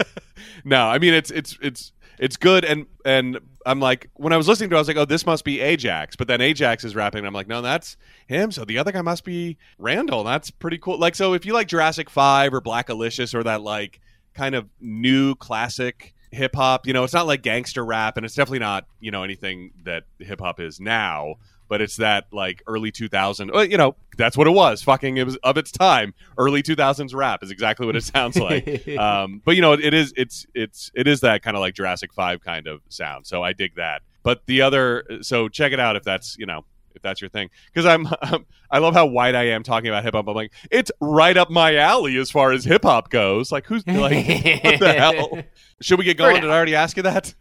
no, 0.64 0.86
I 0.86 0.98
mean 0.98 1.14
it's 1.14 1.30
it's 1.30 1.58
it's 1.62 1.92
it's 2.18 2.36
good, 2.36 2.64
and 2.64 2.86
and 3.04 3.40
I'm 3.66 3.80
like, 3.80 4.08
when 4.14 4.32
I 4.32 4.36
was 4.36 4.46
listening 4.46 4.70
to, 4.70 4.76
it, 4.76 4.78
I 4.78 4.80
was 4.80 4.88
like, 4.88 4.96
"Oh, 4.96 5.04
this 5.04 5.26
must 5.26 5.44
be 5.44 5.60
Ajax." 5.60 6.14
But 6.14 6.28
then 6.28 6.40
Ajax 6.40 6.84
is 6.84 6.94
rapping, 6.94 7.18
and 7.18 7.26
I'm 7.26 7.34
like, 7.34 7.48
"No, 7.48 7.62
that's 7.62 7.96
him." 8.26 8.52
So 8.52 8.64
the 8.64 8.78
other 8.78 8.92
guy 8.92 9.02
must 9.02 9.24
be 9.24 9.56
Randall. 9.78 10.24
That's 10.24 10.50
pretty 10.50 10.78
cool. 10.78 10.98
Like, 10.98 11.14
so 11.14 11.34
if 11.34 11.44
you 11.44 11.52
like 11.52 11.68
Jurassic 11.68 12.08
Five 12.08 12.54
or 12.54 12.60
Blackalicious 12.60 13.34
or 13.34 13.42
that 13.42 13.62
like 13.62 14.00
kind 14.34 14.54
of 14.54 14.68
new 14.80 15.34
classic 15.34 16.14
hip 16.30 16.54
hop, 16.54 16.86
you 16.86 16.92
know, 16.92 17.04
it's 17.04 17.12
not 17.12 17.26
like 17.26 17.42
gangster 17.42 17.84
rap, 17.84 18.16
and 18.16 18.24
it's 18.24 18.36
definitely 18.36 18.60
not 18.60 18.86
you 19.00 19.10
know 19.10 19.24
anything 19.24 19.72
that 19.82 20.04
hip 20.20 20.40
hop 20.40 20.60
is 20.60 20.78
now. 20.80 21.34
But 21.72 21.80
it's 21.80 21.96
that 21.96 22.26
like 22.32 22.62
early 22.66 22.90
2000, 22.90 23.50
well, 23.50 23.64
you 23.64 23.78
know, 23.78 23.96
that's 24.18 24.36
what 24.36 24.46
it 24.46 24.50
was. 24.50 24.82
Fucking, 24.82 25.16
it 25.16 25.24
was 25.24 25.36
of 25.36 25.56
its 25.56 25.72
time. 25.72 26.12
Early 26.36 26.62
2000s 26.62 27.14
rap 27.14 27.42
is 27.42 27.50
exactly 27.50 27.86
what 27.86 27.96
it 27.96 28.04
sounds 28.04 28.36
like. 28.38 28.86
um, 28.98 29.40
but 29.42 29.56
you 29.56 29.62
know, 29.62 29.72
it 29.72 29.94
is 29.94 30.12
it's 30.14 30.44
it's 30.54 30.90
it 30.94 31.06
is 31.06 31.20
that 31.20 31.42
kind 31.42 31.56
of 31.56 31.62
like 31.62 31.72
Jurassic 31.74 32.12
Five 32.12 32.42
kind 32.42 32.66
of 32.66 32.82
sound. 32.90 33.26
So 33.26 33.42
I 33.42 33.54
dig 33.54 33.76
that. 33.76 34.02
But 34.22 34.42
the 34.44 34.60
other, 34.60 35.04
so 35.22 35.48
check 35.48 35.72
it 35.72 35.80
out 35.80 35.96
if 35.96 36.02
that's 36.02 36.36
you 36.38 36.44
know 36.44 36.66
if 37.02 37.08
that's 37.08 37.20
your 37.20 37.30
thing. 37.30 37.50
Because 37.66 37.84
I'm, 37.84 38.06
um, 38.32 38.46
I 38.70 38.78
love 38.78 38.94
how 38.94 39.06
white 39.06 39.34
I 39.34 39.48
am 39.48 39.62
talking 39.62 39.88
about 39.88 40.04
hip 40.04 40.14
hop. 40.14 40.28
I'm 40.28 40.34
like, 40.34 40.52
it's 40.70 40.90
right 41.00 41.36
up 41.36 41.50
my 41.50 41.76
alley 41.76 42.16
as 42.16 42.30
far 42.30 42.52
as 42.52 42.64
hip 42.64 42.84
hop 42.84 43.10
goes. 43.10 43.50
Like, 43.50 43.66
who's 43.66 43.86
like, 43.86 43.94
what 44.64 44.80
the 44.80 44.94
hell? 44.96 45.42
Should 45.82 45.98
we 45.98 46.04
get 46.04 46.16
going? 46.16 46.40
Did 46.40 46.50
I 46.50 46.54
already 46.54 46.76
ask 46.76 46.96
you 46.96 47.02
that? 47.02 47.34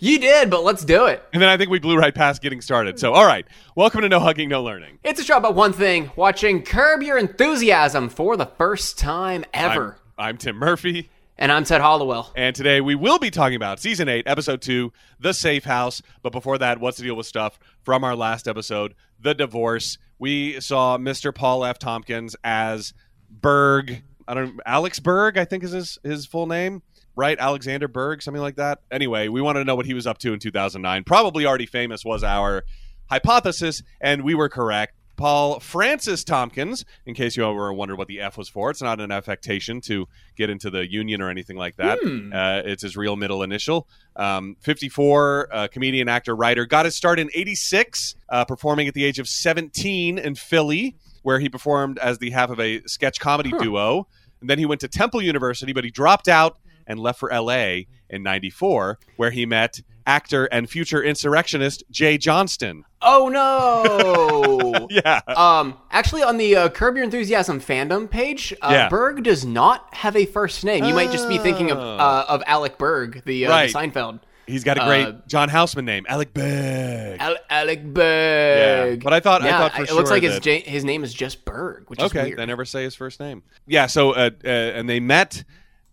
You 0.00 0.18
did, 0.18 0.50
but 0.50 0.64
let's 0.64 0.84
do 0.84 1.06
it. 1.06 1.22
And 1.32 1.40
then 1.40 1.48
I 1.48 1.56
think 1.56 1.70
we 1.70 1.78
blew 1.78 1.96
right 1.96 2.14
past 2.14 2.42
getting 2.42 2.60
started. 2.60 2.98
So, 2.98 3.12
all 3.12 3.24
right, 3.24 3.46
welcome 3.76 4.00
to 4.00 4.08
No 4.08 4.18
Hugging, 4.18 4.48
No 4.48 4.64
Learning. 4.64 4.98
It's 5.04 5.20
a 5.20 5.24
show 5.24 5.36
about 5.36 5.54
one 5.54 5.72
thing: 5.72 6.10
watching 6.16 6.62
Curb 6.62 7.02
Your 7.02 7.16
Enthusiasm 7.16 8.08
for 8.08 8.36
the 8.36 8.46
first 8.46 8.98
time 8.98 9.44
ever. 9.54 9.96
I'm, 10.18 10.30
I'm 10.30 10.36
Tim 10.38 10.56
Murphy. 10.56 11.08
And 11.38 11.50
I'm 11.50 11.64
Ted 11.64 11.80
Hollowell. 11.80 12.30
And 12.36 12.54
today 12.54 12.80
we 12.80 12.94
will 12.94 13.18
be 13.18 13.30
talking 13.30 13.56
about 13.56 13.80
season 13.80 14.08
eight, 14.08 14.26
episode 14.26 14.62
two, 14.62 14.92
The 15.18 15.34
Safe 15.34 15.64
House. 15.64 16.00
But 16.22 16.32
before 16.32 16.58
that, 16.58 16.80
what's 16.80 16.98
the 16.98 17.04
deal 17.04 17.16
with 17.16 17.26
stuff 17.26 17.58
from 17.82 18.04
our 18.04 18.14
last 18.14 18.46
episode, 18.46 18.94
The 19.20 19.34
Divorce? 19.34 19.98
We 20.18 20.60
saw 20.60 20.96
Mr. 20.96 21.34
Paul 21.34 21.64
F. 21.64 21.78
Tompkins 21.78 22.36
as 22.44 22.94
Berg. 23.28 24.02
I 24.26 24.34
don't 24.34 24.60
Alex 24.64 25.00
Berg, 25.00 25.36
I 25.36 25.44
think 25.44 25.64
is 25.64 25.72
his, 25.72 25.98
his 26.02 26.26
full 26.26 26.46
name. 26.46 26.82
Right? 27.16 27.38
Alexander 27.38 27.86
Berg, 27.86 28.22
something 28.22 28.42
like 28.42 28.56
that. 28.56 28.80
Anyway, 28.90 29.28
we 29.28 29.40
wanted 29.40 29.60
to 29.60 29.64
know 29.64 29.76
what 29.76 29.86
he 29.86 29.94
was 29.94 30.06
up 30.06 30.18
to 30.18 30.32
in 30.32 30.40
2009. 30.40 31.04
Probably 31.04 31.46
already 31.46 31.66
famous 31.66 32.04
was 32.04 32.24
our 32.24 32.64
hypothesis, 33.08 33.82
and 34.00 34.24
we 34.24 34.34
were 34.34 34.48
correct. 34.48 34.93
Paul 35.16 35.60
Francis 35.60 36.24
Tompkins, 36.24 36.84
in 37.06 37.14
case 37.14 37.36
you 37.36 37.48
ever 37.48 37.72
wonder 37.72 37.94
what 37.96 38.08
the 38.08 38.20
F 38.20 38.36
was 38.36 38.48
for. 38.48 38.70
It's 38.70 38.82
not 38.82 39.00
an 39.00 39.10
affectation 39.12 39.80
to 39.82 40.08
get 40.36 40.50
into 40.50 40.70
the 40.70 40.90
union 40.90 41.20
or 41.22 41.30
anything 41.30 41.56
like 41.56 41.76
that. 41.76 41.98
Hmm. 42.02 42.32
Uh, 42.32 42.62
it's 42.64 42.82
his 42.82 42.96
real 42.96 43.16
middle 43.16 43.42
initial. 43.42 43.86
Um, 44.16 44.56
54, 44.60 45.48
uh, 45.52 45.68
comedian, 45.68 46.08
actor, 46.08 46.34
writer. 46.34 46.66
Got 46.66 46.84
his 46.86 46.96
start 46.96 47.18
in 47.18 47.30
86, 47.32 48.16
uh, 48.28 48.44
performing 48.44 48.88
at 48.88 48.94
the 48.94 49.04
age 49.04 49.18
of 49.18 49.28
17 49.28 50.18
in 50.18 50.34
Philly, 50.34 50.96
where 51.22 51.38
he 51.38 51.48
performed 51.48 51.98
as 51.98 52.18
the 52.18 52.30
half 52.30 52.50
of 52.50 52.58
a 52.60 52.82
sketch 52.86 53.20
comedy 53.20 53.50
Huh. 53.50 53.58
duo. 53.58 54.08
And 54.40 54.50
then 54.50 54.58
he 54.58 54.66
went 54.66 54.80
to 54.82 54.88
Temple 54.88 55.22
University, 55.22 55.72
but 55.72 55.84
he 55.84 55.90
dropped 55.90 56.28
out 56.28 56.58
and 56.86 56.98
left 57.00 57.18
for 57.18 57.30
LA 57.32 57.84
in 58.10 58.22
94, 58.22 58.98
where 59.16 59.30
he 59.30 59.46
met 59.46 59.80
actor 60.06 60.46
and 60.46 60.68
future 60.68 61.02
insurrectionist 61.02 61.82
Jay 61.90 62.18
Johnston. 62.18 62.84
Oh 63.02 63.28
no. 63.28 64.88
Yeah. 64.90 65.20
Um, 65.26 65.78
actually, 65.90 66.22
on 66.22 66.36
the 66.36 66.54
uh, 66.56 66.68
Curb 66.68 66.96
Your 66.96 67.04
Enthusiasm 67.04 67.58
fandom 67.60 68.08
page, 68.08 68.52
uh, 68.62 68.68
Yeah. 68.70 68.88
Berg 68.88 69.22
does 69.24 69.44
not 69.44 69.92
have 69.94 70.14
a 70.14 70.26
first 70.26 70.62
name. 70.64 70.84
You 70.84 70.94
might 70.94 71.10
just 71.10 71.28
be 71.28 71.38
thinking 71.38 71.70
of 71.70 71.78
Oh. 71.78 71.82
uh, 71.96 72.26
of 72.28 72.42
Alec 72.46 72.76
Berg, 72.78 73.22
the, 73.24 73.46
uh, 73.46 73.50
Right. 73.50 73.72
the 73.72 73.78
Seinfeld. 73.78 74.20
He's 74.46 74.62
got 74.62 74.76
a 74.76 74.84
great 74.84 75.06
Uh, 75.06 75.12
John 75.26 75.48
Houseman 75.48 75.86
name, 75.86 76.04
Alec 76.08 76.34
Berg. 76.34 77.16
Al- 77.18 77.36
Alec 77.48 77.82
Berg. 77.94 78.98
Yeah, 78.98 79.02
but 79.02 79.12
I 79.14 79.20
thought- 79.20 79.42
I 79.42 79.46
Yeah, 79.46 79.58
thought 79.58 79.72
for 79.72 79.82
it 79.84 79.92
looks 79.94 80.08
sure 80.10 80.16
like 80.16 80.22
his 80.22 80.34
that- 80.34 80.46
ja- 80.46 80.70
his 80.70 80.84
name 80.84 81.02
is 81.02 81.14
just 81.14 81.44
Berg, 81.46 81.84
which 81.88 81.98
is 82.00 82.06
okay, 82.06 82.24
weird. 82.24 82.38
they 82.38 82.46
never 82.46 82.64
say 82.66 82.84
his 82.84 82.94
first 82.94 83.20
name. 83.20 83.42
Yeah, 83.66 83.86
so 83.86 84.12
uh, 84.12 84.30
uh, 84.44 84.48
and 84.48 84.88
they 84.88 85.00
met. 85.00 85.44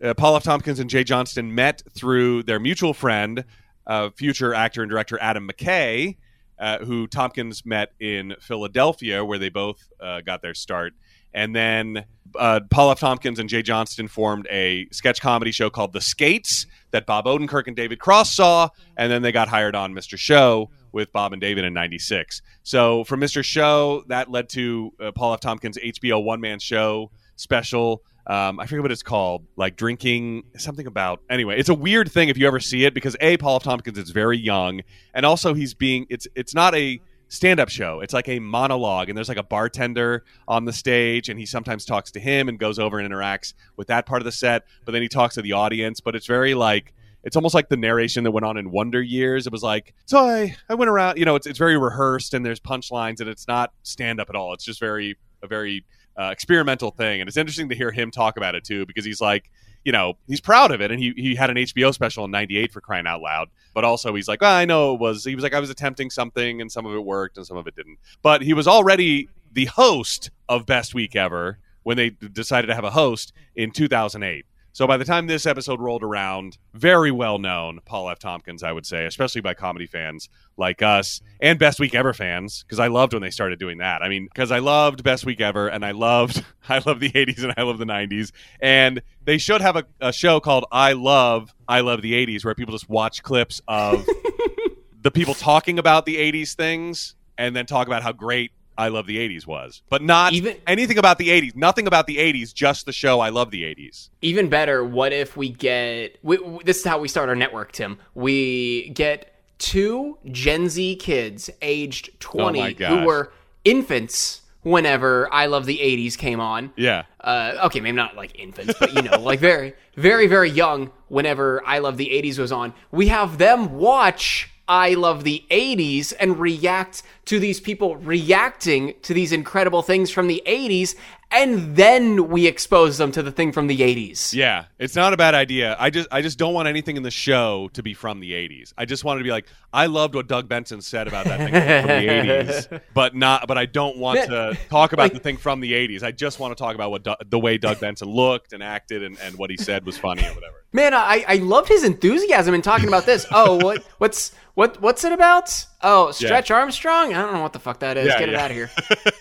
Uh, 0.03 0.13
Paul 0.15 0.35
F. 0.35 0.43
Tompkins 0.43 0.79
and 0.79 0.89
Jay 0.89 1.03
Johnston 1.03 1.53
met 1.55 1.83
through 1.95 2.43
their 2.43 2.59
mutual 2.59 2.93
friend, 2.93 3.45
uh, 3.87 4.09
future 4.11 4.53
actor 4.53 4.81
and 4.81 4.89
director 4.89 5.17
Adam 5.21 5.47
McKay, 5.47 6.17
uh, 6.59 6.79
who 6.79 7.07
Tompkins 7.07 7.65
met 7.65 7.93
in 7.99 8.35
Philadelphia, 8.39 9.25
where 9.25 9.39
they 9.39 9.49
both 9.49 9.89
uh, 9.99 10.21
got 10.21 10.41
their 10.41 10.53
start. 10.53 10.93
And 11.33 11.55
then 11.55 12.05
uh, 12.37 12.61
Paul 12.69 12.91
F. 12.91 12.99
Tompkins 12.99 13.39
and 13.39 13.49
Jay 13.49 13.61
Johnston 13.61 14.07
formed 14.07 14.47
a 14.49 14.87
sketch 14.91 15.21
comedy 15.21 15.51
show 15.51 15.69
called 15.69 15.93
The 15.93 16.01
Skates 16.01 16.65
that 16.91 17.05
Bob 17.05 17.25
Odenkirk 17.25 17.67
and 17.67 17.75
David 17.75 17.99
Cross 17.99 18.35
saw, 18.35 18.69
and 18.97 19.11
then 19.11 19.21
they 19.21 19.31
got 19.31 19.47
hired 19.47 19.75
on 19.75 19.93
Mr. 19.93 20.17
Show 20.17 20.69
with 20.91 21.11
Bob 21.13 21.31
and 21.31 21.41
David 21.41 21.63
in 21.63 21.73
'96. 21.73 22.41
So 22.63 23.03
from 23.05 23.21
Mr. 23.21 23.43
Show, 23.43 24.03
that 24.07 24.29
led 24.29 24.49
to 24.49 24.91
uh, 24.99 25.11
Paul 25.13 25.33
F. 25.33 25.39
Tompkins' 25.39 25.77
HBO 25.77 26.23
one 26.23 26.41
man 26.41 26.59
show 26.59 27.11
special. 27.37 28.03
Um, 28.27 28.59
I 28.59 28.65
forget 28.65 28.81
what 28.83 28.91
it's 28.91 29.03
called, 29.03 29.45
like 29.55 29.75
drinking 29.75 30.43
something 30.57 30.87
about. 30.87 31.21
Anyway, 31.29 31.59
it's 31.59 31.69
a 31.69 31.73
weird 31.73 32.11
thing 32.11 32.29
if 32.29 32.37
you 32.37 32.47
ever 32.47 32.59
see 32.59 32.85
it 32.85 32.93
because 32.93 33.15
a 33.19 33.37
Paul 33.37 33.57
F. 33.57 33.63
Tompkins 33.63 33.97
is 33.97 34.11
very 34.11 34.37
young, 34.37 34.81
and 35.13 35.25
also 35.25 35.53
he's 35.53 35.73
being 35.73 36.05
it's 36.09 36.27
it's 36.35 36.53
not 36.53 36.75
a 36.75 37.01
stand-up 37.29 37.69
show. 37.69 38.01
It's 38.01 38.13
like 38.13 38.27
a 38.27 38.39
monologue, 38.39 39.09
and 39.09 39.17
there's 39.17 39.29
like 39.29 39.37
a 39.37 39.43
bartender 39.43 40.23
on 40.47 40.65
the 40.65 40.73
stage, 40.73 41.29
and 41.29 41.39
he 41.39 41.45
sometimes 41.45 41.85
talks 41.85 42.11
to 42.11 42.19
him 42.19 42.49
and 42.49 42.59
goes 42.59 42.77
over 42.77 42.99
and 42.99 43.11
interacts 43.11 43.53
with 43.77 43.87
that 43.87 44.05
part 44.05 44.21
of 44.21 44.25
the 44.25 44.31
set. 44.31 44.65
But 44.85 44.91
then 44.91 45.01
he 45.01 45.07
talks 45.07 45.35
to 45.35 45.41
the 45.41 45.53
audience. 45.53 45.99
But 45.99 46.15
it's 46.15 46.27
very 46.27 46.53
like 46.53 46.93
it's 47.23 47.35
almost 47.35 47.55
like 47.55 47.69
the 47.69 47.77
narration 47.77 48.23
that 48.25 48.31
went 48.31 48.45
on 48.45 48.57
in 48.57 48.69
Wonder 48.69 49.01
Years. 49.01 49.47
It 49.47 49.53
was 49.53 49.63
like, 49.63 49.93
so 50.05 50.19
I 50.19 50.55
I 50.69 50.75
went 50.75 50.89
around, 50.89 51.17
you 51.17 51.25
know, 51.25 51.35
it's 51.35 51.47
it's 51.47 51.59
very 51.59 51.77
rehearsed 51.77 52.33
and 52.33 52.45
there's 52.45 52.59
punchlines, 52.59 53.19
and 53.19 53.29
it's 53.29 53.47
not 53.47 53.73
stand-up 53.83 54.29
at 54.29 54.35
all. 54.35 54.53
It's 54.53 54.65
just 54.65 54.79
very 54.79 55.17
a 55.41 55.47
very 55.47 55.85
uh, 56.21 56.29
experimental 56.31 56.91
thing, 56.91 57.21
and 57.21 57.27
it's 57.27 57.37
interesting 57.37 57.69
to 57.69 57.75
hear 57.75 57.91
him 57.91 58.11
talk 58.11 58.37
about 58.37 58.55
it 58.55 58.63
too 58.63 58.85
because 58.85 59.05
he's 59.05 59.21
like. 59.21 59.51
You 59.83 59.91
know, 59.91 60.13
he's 60.27 60.41
proud 60.41 60.69
of 60.69 60.79
it, 60.79 60.91
and 60.91 60.99
he, 60.99 61.11
he 61.17 61.33
had 61.33 61.49
an 61.49 61.55
HBO 61.55 61.91
special 61.91 62.23
in 62.25 62.29
'98 62.29 62.71
for 62.71 62.81
crying 62.81 63.07
out 63.07 63.19
loud. 63.19 63.47
But 63.73 63.83
also, 63.83 64.13
he's 64.13 64.27
like, 64.27 64.39
well, 64.39 64.53
I 64.53 64.63
know 64.63 64.93
it 64.93 64.99
was. 64.99 65.25
He 65.25 65.33
was 65.33 65.41
like, 65.41 65.55
I 65.55 65.59
was 65.59 65.71
attempting 65.71 66.11
something, 66.11 66.61
and 66.61 66.71
some 66.71 66.85
of 66.85 66.93
it 66.93 67.03
worked, 67.03 67.37
and 67.37 67.47
some 67.47 67.57
of 67.57 67.65
it 67.65 67.75
didn't. 67.75 67.97
But 68.21 68.43
he 68.43 68.53
was 68.53 68.67
already 68.67 69.27
the 69.51 69.65
host 69.65 70.29
of 70.47 70.67
Best 70.67 70.93
Week 70.93 71.15
Ever 71.15 71.57
when 71.81 71.97
they 71.97 72.11
decided 72.11 72.67
to 72.67 72.75
have 72.75 72.83
a 72.83 72.91
host 72.91 73.33
in 73.55 73.71
2008. 73.71 74.45
So 74.73 74.87
by 74.87 74.97
the 74.97 75.03
time 75.03 75.27
this 75.27 75.45
episode 75.45 75.81
rolled 75.81 76.03
around, 76.03 76.57
very 76.73 77.11
well 77.11 77.39
known 77.39 77.79
Paul 77.85 78.09
F. 78.09 78.19
Tompkins, 78.19 78.63
I 78.63 78.71
would 78.71 78.85
say, 78.85 79.05
especially 79.05 79.41
by 79.41 79.53
comedy 79.53 79.85
fans 79.85 80.29
like 80.57 80.81
us 80.81 81.19
and 81.41 81.59
Best 81.59 81.79
Week 81.79 81.93
Ever 81.93 82.13
fans, 82.13 82.63
because 82.63 82.79
I 82.79 82.87
loved 82.87 83.13
when 83.13 83.21
they 83.21 83.31
started 83.31 83.59
doing 83.59 83.79
that. 83.79 84.01
I 84.01 84.07
mean, 84.07 84.27
because 84.33 84.49
I 84.49 84.59
loved 84.59 85.03
Best 85.03 85.25
Week 85.25 85.41
Ever, 85.41 85.67
and 85.67 85.83
I 85.83 85.91
loved 85.91 86.45
I 86.69 86.81
love 86.85 86.99
the 86.99 87.11
80s 87.11 87.43
and 87.43 87.53
I 87.57 87.63
love 87.63 87.79
the 87.79 87.85
90s, 87.85 88.31
and 88.61 89.01
they 89.25 89.37
should 89.37 89.61
have 89.61 89.75
a, 89.75 89.85
a 89.99 90.13
show 90.13 90.39
called 90.39 90.65
I 90.71 90.93
Love 90.93 91.53
I 91.67 91.81
Love 91.81 92.01
the 92.01 92.13
80s, 92.13 92.45
where 92.45 92.55
people 92.55 92.73
just 92.73 92.89
watch 92.89 93.23
clips 93.23 93.61
of 93.67 94.05
the 95.01 95.11
people 95.11 95.33
talking 95.33 95.79
about 95.79 96.05
the 96.05 96.15
80s 96.15 96.55
things 96.55 97.15
and 97.37 97.55
then 97.55 97.65
talk 97.65 97.87
about 97.87 98.03
how 98.03 98.11
great 98.13 98.51
I 98.77 98.87
Love 98.87 99.05
the 99.05 99.17
80s 99.17 99.45
was. 99.45 99.81
But 99.89 100.01
not 100.01 100.33
Even- 100.33 100.57
anything 100.65 100.97
about 100.97 101.17
the 101.17 101.29
80s. 101.29 101.55
Nothing 101.55 101.87
about 101.87 102.07
the 102.07 102.17
80s, 102.17 102.53
just 102.53 102.85
the 102.85 102.93
show 102.93 103.19
I 103.19 103.29
Love 103.29 103.51
the 103.51 103.63
80s. 103.63 104.09
Even 104.21 104.49
better, 104.49 104.83
what 104.83 105.13
if 105.13 105.37
we 105.37 105.49
get 105.49 106.17
we, 106.23 106.37
this 106.63 106.79
is 106.79 106.83
how 106.85 106.99
we 106.99 107.07
start 107.07 107.29
our 107.29 107.35
network, 107.35 107.71
Tim. 107.71 107.99
We 108.15 108.89
get 108.89 109.35
two 109.59 110.17
Gen 110.31 110.69
Z 110.69 110.95
kids 110.95 111.49
aged 111.61 112.19
20 112.19 112.77
Oh 112.83 112.87
who 112.87 113.05
were 113.05 113.31
infants 113.63 114.41
whenever 114.63 115.31
I 115.33 115.47
Love 115.47 115.65
the 115.65 115.77
80s 115.79 116.17
came 116.17 116.39
on. 116.39 116.71
Yeah. 116.75 117.03
Uh, 117.19 117.57
okay, 117.65 117.79
maybe 117.79 117.95
not 117.95 118.15
like 118.15 118.37
infants, 118.39 118.75
but 118.79 118.93
you 118.93 119.01
know, 119.01 119.19
like 119.19 119.39
very, 119.39 119.73
very, 119.95 120.27
very 120.27 120.49
young 120.49 120.91
whenever 121.07 121.61
I 121.65 121.79
Love 121.79 121.97
the 121.97 122.07
80s 122.07 122.37
was 122.39 122.51
on. 122.51 122.73
We 122.91 123.07
have 123.07 123.37
them 123.37 123.77
watch 123.77 124.50
I 124.71 124.93
Love 124.93 125.25
the 125.25 125.43
80s 125.51 126.13
and 126.17 126.39
react 126.39 127.03
to 127.25 127.39
these 127.39 127.59
people 127.59 127.97
reacting 127.97 128.93
to 129.01 129.13
these 129.13 129.33
incredible 129.33 129.81
things 129.81 130.09
from 130.11 130.27
the 130.27 130.41
80s, 130.47 130.95
and 131.29 131.75
then 131.75 132.29
we 132.29 132.47
expose 132.47 132.97
them 132.97 133.11
to 133.11 133.21
the 133.21 133.33
thing 133.33 133.51
from 133.51 133.67
the 133.67 133.77
80s. 133.79 134.33
Yeah, 134.33 134.65
it's 134.79 134.95
not 134.95 135.11
a 135.11 135.17
bad 135.17 135.35
idea. 135.35 135.75
I 135.77 135.89
just 135.89 136.07
I 136.09 136.21
just 136.21 136.37
don't 136.37 136.53
want 136.53 136.69
anything 136.69 136.95
in 136.95 137.03
the 137.03 137.11
show 137.11 137.69
to 137.73 137.83
be 137.83 137.93
from 137.93 138.21
the 138.21 138.31
80s. 138.31 138.71
I 138.77 138.85
just 138.85 139.03
want 139.03 139.19
to 139.19 139.25
be 139.25 139.29
like 139.29 139.45
I 139.73 139.87
loved 139.87 140.15
what 140.15 140.27
Doug 140.27 140.47
Benson 140.47 140.81
said 140.81 141.05
about 141.09 141.25
that 141.25 141.39
thing 141.39 141.49
from 141.49 141.87
the 141.87 142.73
80s, 142.77 142.81
but 142.93 143.13
not 143.13 143.47
but 143.49 143.57
I 143.57 143.65
don't 143.65 143.97
want 143.97 144.19
to 144.21 144.57
talk 144.69 144.93
about 144.93 145.03
Like- 145.03 145.13
the 145.13 145.19
thing 145.19 145.35
from 145.35 145.59
the 145.59 145.73
80s. 145.73 146.01
I 146.01 146.11
just 146.13 146.39
want 146.39 146.55
to 146.55 146.61
talk 146.63 146.75
about 146.75 146.91
what 146.91 147.05
the 147.29 147.39
way 147.39 147.57
Doug 147.57 147.81
Benson 147.81 148.07
looked 148.07 148.53
and 148.53 148.63
acted 148.63 149.03
and, 149.03 149.17
and 149.19 149.37
what 149.37 149.49
he 149.49 149.57
said 149.57 149.85
was 149.85 149.97
funny 149.97 150.23
or 150.25 150.33
whatever. 150.33 150.60
Man, 150.73 150.93
I, 150.93 151.25
I 151.27 151.35
loved 151.35 151.67
his 151.67 151.83
enthusiasm 151.83 152.53
in 152.53 152.61
talking 152.61 152.87
about 152.87 153.05
this. 153.05 153.25
Oh, 153.31 153.57
what 153.57 153.83
what's 153.97 154.33
what 154.53 154.81
what's 154.81 155.03
it 155.03 155.11
about? 155.11 155.65
Oh, 155.81 156.11
Stretch 156.11 156.49
Armstrong? 156.49 157.13
I 157.13 157.21
don't 157.21 157.33
know 157.33 157.41
what 157.41 157.53
the 157.53 157.59
fuck 157.59 157.79
that 157.79 157.97
is. 157.97 158.07
Yeah, 158.07 158.19
Get 158.19 158.29
it 158.29 158.35
out 158.35 158.51
of 158.51 158.55
here. 158.57 158.71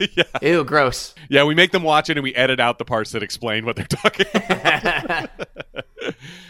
yeah. 0.16 0.24
Ew, 0.42 0.64
gross. 0.64 1.14
Yeah, 1.28 1.44
we 1.44 1.54
make 1.54 1.72
them 1.72 1.82
watch 1.82 2.08
it 2.10 2.16
and 2.16 2.22
we 2.22 2.34
edit 2.34 2.60
out 2.60 2.78
the 2.78 2.84
parts 2.84 3.12
that 3.12 3.22
explain 3.22 3.64
what 3.64 3.76
they're 3.76 3.84
talking 3.88 4.26
about. 4.34 5.30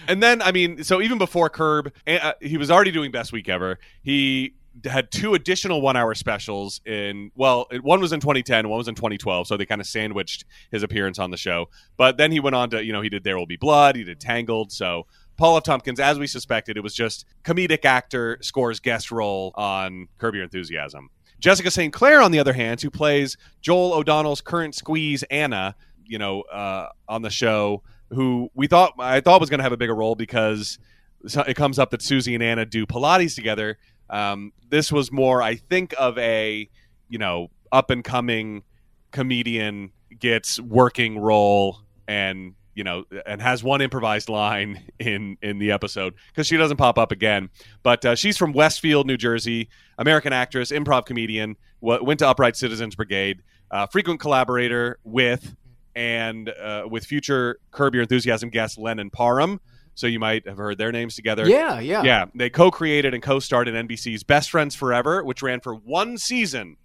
and 0.08 0.22
then, 0.22 0.42
I 0.42 0.52
mean, 0.52 0.82
so 0.82 1.00
even 1.00 1.16
before 1.18 1.48
Curb, 1.48 1.92
uh, 2.06 2.32
he 2.40 2.56
was 2.56 2.70
already 2.70 2.90
doing 2.90 3.10
Best 3.10 3.32
Week 3.32 3.48
Ever. 3.48 3.78
He 4.02 4.54
had 4.84 5.10
two 5.10 5.34
additional 5.34 5.80
one 5.80 5.96
hour 5.96 6.14
specials 6.14 6.80
in, 6.84 7.30
well, 7.34 7.66
one 7.82 8.00
was 8.00 8.12
in 8.12 8.20
2010, 8.20 8.68
one 8.68 8.78
was 8.78 8.88
in 8.88 8.94
2012. 8.94 9.46
So 9.46 9.56
they 9.56 9.66
kind 9.66 9.80
of 9.80 9.86
sandwiched 9.86 10.44
his 10.70 10.82
appearance 10.82 11.18
on 11.18 11.30
the 11.30 11.36
show. 11.36 11.66
But 11.96 12.16
then 12.16 12.32
he 12.32 12.40
went 12.40 12.56
on 12.56 12.70
to, 12.70 12.84
you 12.84 12.92
know, 12.92 13.00
he 13.00 13.08
did 13.08 13.24
There 13.24 13.38
Will 13.38 13.46
Be 13.46 13.56
Blood, 13.56 13.96
he 13.96 14.04
did 14.04 14.20
Tangled. 14.20 14.72
So 14.72 15.06
Paul 15.36 15.56
F. 15.56 15.62
Tompkins, 15.62 16.00
as 16.00 16.18
we 16.18 16.26
suspected, 16.26 16.76
it 16.76 16.82
was 16.82 16.94
just 16.94 17.24
comedic 17.44 17.84
actor 17.84 18.38
scores 18.42 18.78
guest 18.80 19.10
role 19.10 19.52
on 19.54 20.08
Curb 20.18 20.34
Your 20.34 20.44
Enthusiasm. 20.44 21.08
Jessica 21.38 21.70
St. 21.70 21.92
Clair, 21.92 22.20
on 22.20 22.32
the 22.32 22.38
other 22.38 22.52
hand, 22.52 22.82
who 22.82 22.90
plays 22.90 23.38
Joel 23.62 23.94
O'Donnell's 23.94 24.42
current 24.42 24.74
squeeze 24.74 25.22
Anna, 25.24 25.74
you 26.04 26.18
know, 26.18 26.42
uh, 26.42 26.88
on 27.08 27.22
the 27.22 27.30
show, 27.30 27.82
who 28.10 28.50
we 28.54 28.66
thought 28.66 28.92
I 28.98 29.20
thought 29.20 29.40
was 29.40 29.48
going 29.48 29.58
to 29.58 29.62
have 29.64 29.72
a 29.72 29.78
bigger 29.78 29.94
role 29.94 30.14
because 30.14 30.78
it 31.24 31.54
comes 31.54 31.78
up 31.78 31.90
that 31.90 32.02
Susie 32.02 32.34
and 32.34 32.42
Anna 32.42 32.66
do 32.66 32.86
Pilates 32.86 33.34
together. 33.34 33.78
Um, 34.10 34.52
this 34.68 34.92
was 34.92 35.10
more, 35.10 35.40
I 35.40 35.54
think, 35.54 35.94
of 35.98 36.18
a 36.18 36.68
you 37.08 37.18
know 37.18 37.48
up 37.72 37.90
and 37.90 38.04
coming 38.04 38.64
comedian 39.10 39.92
gets 40.18 40.60
working 40.60 41.18
role 41.18 41.78
and 42.06 42.54
you 42.74 42.84
know 42.84 43.04
and 43.26 43.40
has 43.42 43.62
one 43.62 43.80
improvised 43.80 44.28
line 44.28 44.82
in 44.98 45.36
in 45.42 45.58
the 45.58 45.70
episode 45.70 46.14
because 46.28 46.46
she 46.46 46.56
doesn't 46.56 46.76
pop 46.76 46.98
up 46.98 47.12
again. 47.12 47.50
But 47.82 48.04
uh, 48.04 48.14
she's 48.14 48.36
from 48.36 48.52
westfield 48.52 49.06
new 49.06 49.16
jersey 49.16 49.68
american 49.98 50.32
actress 50.32 50.70
improv 50.72 51.04
comedian 51.04 51.56
w- 51.82 52.02
went 52.02 52.18
to 52.18 52.28
upright 52.28 52.56
citizens 52.56 52.94
brigade 52.94 53.42
uh, 53.70 53.86
frequent 53.86 54.18
collaborator 54.20 54.98
with 55.04 55.54
and 55.94 56.48
uh, 56.48 56.84
with 56.88 57.04
future 57.04 57.58
curb 57.70 57.94
your 57.94 58.02
enthusiasm 58.02 58.48
guest 58.48 58.78
lennon 58.78 59.10
parham 59.10 59.60
so 60.00 60.06
you 60.06 60.18
might 60.18 60.48
have 60.48 60.56
heard 60.56 60.78
their 60.78 60.90
names 60.90 61.14
together 61.14 61.46
Yeah, 61.46 61.78
yeah. 61.78 62.02
yeah, 62.02 62.24
they 62.34 62.48
co-created 62.48 63.12
and 63.12 63.22
co-starred 63.22 63.68
in 63.68 63.86
NBC's 63.86 64.22
Best 64.24 64.50
Friends 64.50 64.74
Forever, 64.74 65.22
which 65.22 65.42
ran 65.42 65.60
for 65.60 65.74
one 65.74 66.16
season 66.16 66.78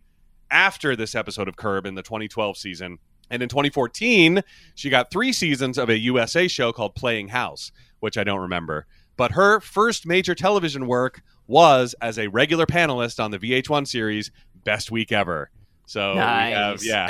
after 0.51 0.97
this 0.97 1.15
episode 1.15 1.47
of 1.47 1.55
Curb 1.55 1.85
in 1.85 1.95
the 1.95 2.01
2012 2.03 2.57
season. 2.57 2.97
And 3.29 3.41
in 3.41 3.47
2014, 3.47 4.41
she 4.75 4.89
got 4.89 5.11
three 5.11 5.31
seasons 5.31 5.77
of 5.77 5.89
a 5.89 5.97
USA 5.97 6.49
show 6.49 6.73
called 6.73 6.93
Playing 6.93 7.29
House, 7.29 7.71
which 8.01 8.17
I 8.17 8.25
don't 8.25 8.41
remember. 8.41 8.85
But 9.15 9.31
her 9.31 9.61
first 9.61 10.05
major 10.05 10.35
television 10.35 10.85
work 10.85 11.21
was 11.47 11.95
as 12.01 12.19
a 12.19 12.27
regular 12.27 12.65
panelist 12.65 13.23
on 13.23 13.31
the 13.31 13.39
VH1 13.39 13.87
series 13.87 14.29
Best 14.65 14.91
Week 14.91 15.13
Ever. 15.13 15.51
So 15.87 16.15
Nice. 16.15 16.81
we 16.81 16.89
have, 16.89 17.07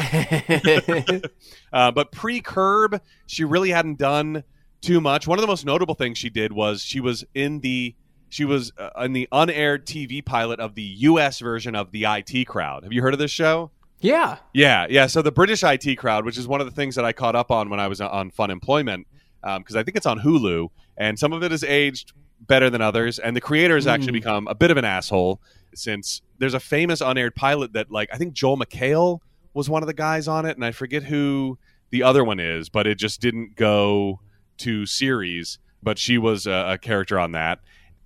yeah. 0.88 1.20
Uh, 1.74 1.92
but 1.92 2.12
pre 2.12 2.42
Curb, 2.42 3.02
she 3.26 3.44
really 3.44 3.72
hadn't 3.72 3.98
done 3.98 4.44
too 4.86 5.02
much. 5.02 5.28
One 5.28 5.38
of 5.38 5.42
the 5.42 5.48
most 5.48 5.66
notable 5.66 5.96
things 5.96 6.18
she 6.18 6.30
did 6.30 6.52
was 6.52 6.82
she 6.84 7.00
was 7.00 7.24
in 7.34 7.60
the 7.62 7.96
she 8.30 8.44
was 8.46 8.72
uh, 8.78 8.90
in 9.04 9.14
the 9.14 9.28
unaired 9.32 9.86
TV 9.86 10.24
pilot 10.26 10.60
of 10.60 10.76
the 10.76 10.82
U.S. 10.82 11.40
version 11.40 11.76
of 11.76 11.92
the 11.92 12.06
IT 12.06 12.46
Crowd. 12.48 12.84
Have 12.84 12.92
you 12.94 13.02
heard 13.02 13.14
of 13.14 13.20
this 13.20 13.32
show? 13.32 13.72
yeah. 14.02 14.38
Yeah, 14.54 14.88
yeah. 14.90 15.08
So 15.08 15.22
the 15.22 15.32
British 15.32 15.64
IT 15.64 15.96
Crowd, 15.98 16.26
which 16.26 16.38
is 16.38 16.48
one 16.48 16.60
of 16.60 16.68
the 16.68 16.72
things 16.72 16.96
that 16.96 17.06
I 17.06 17.14
caught 17.14 17.36
up 17.36 17.50
on 17.52 17.70
when 17.70 17.80
I 17.80 17.88
was 17.88 18.02
on 18.02 18.30
Fun 18.32 18.52
Employment, 18.52 19.08
because 19.42 19.76
I 19.76 19.84
think 19.84 19.96
it's 19.96 20.06
on 20.06 20.20
Hulu, 20.20 20.70
and 20.98 21.18
some 21.18 21.34
of 21.34 21.44
it 21.44 21.52
is 21.52 21.64
aged 21.64 22.14
better 22.42 22.70
than 22.70 22.82
others, 22.82 23.18
and 23.20 23.36
the 23.36 23.42
creator 23.42 23.76
has 23.76 23.88
actually 23.88 24.12
Mm. 24.12 24.22
become 24.24 24.48
a 24.48 24.56
bit 24.56 24.70
of 24.70 24.78
an 24.78 24.86
asshole 24.86 25.40
since 25.74 26.22
there's 26.40 26.54
a 26.54 26.60
famous 26.60 27.00
unaired 27.02 27.36
pilot 27.36 27.74
that, 27.74 27.90
like, 27.92 28.10
I 28.14 28.18
think 28.18 28.34
Joel 28.34 28.58
McHale 28.58 29.20
was 29.54 29.70
one 29.70 29.82
of 29.82 29.88
the 29.88 29.94
guys 29.94 30.28
on 30.28 30.46
it, 30.46 30.56
and 30.58 30.66
I 30.66 30.72
forget 30.72 31.04
who 31.04 31.58
the 31.92 32.04
other 32.04 32.24
one 32.24 32.40
is, 32.40 32.70
but 32.70 32.86
it 32.88 32.98
just 32.98 33.22
didn't 33.22 33.56
go 33.56 34.20
to 34.60 34.86
series. 34.86 35.60
But 35.84 36.00
she 36.00 36.18
was 36.18 36.48
a, 36.48 36.72
a 36.74 36.78
character 36.78 37.20
on 37.20 37.34
that. 37.34 37.60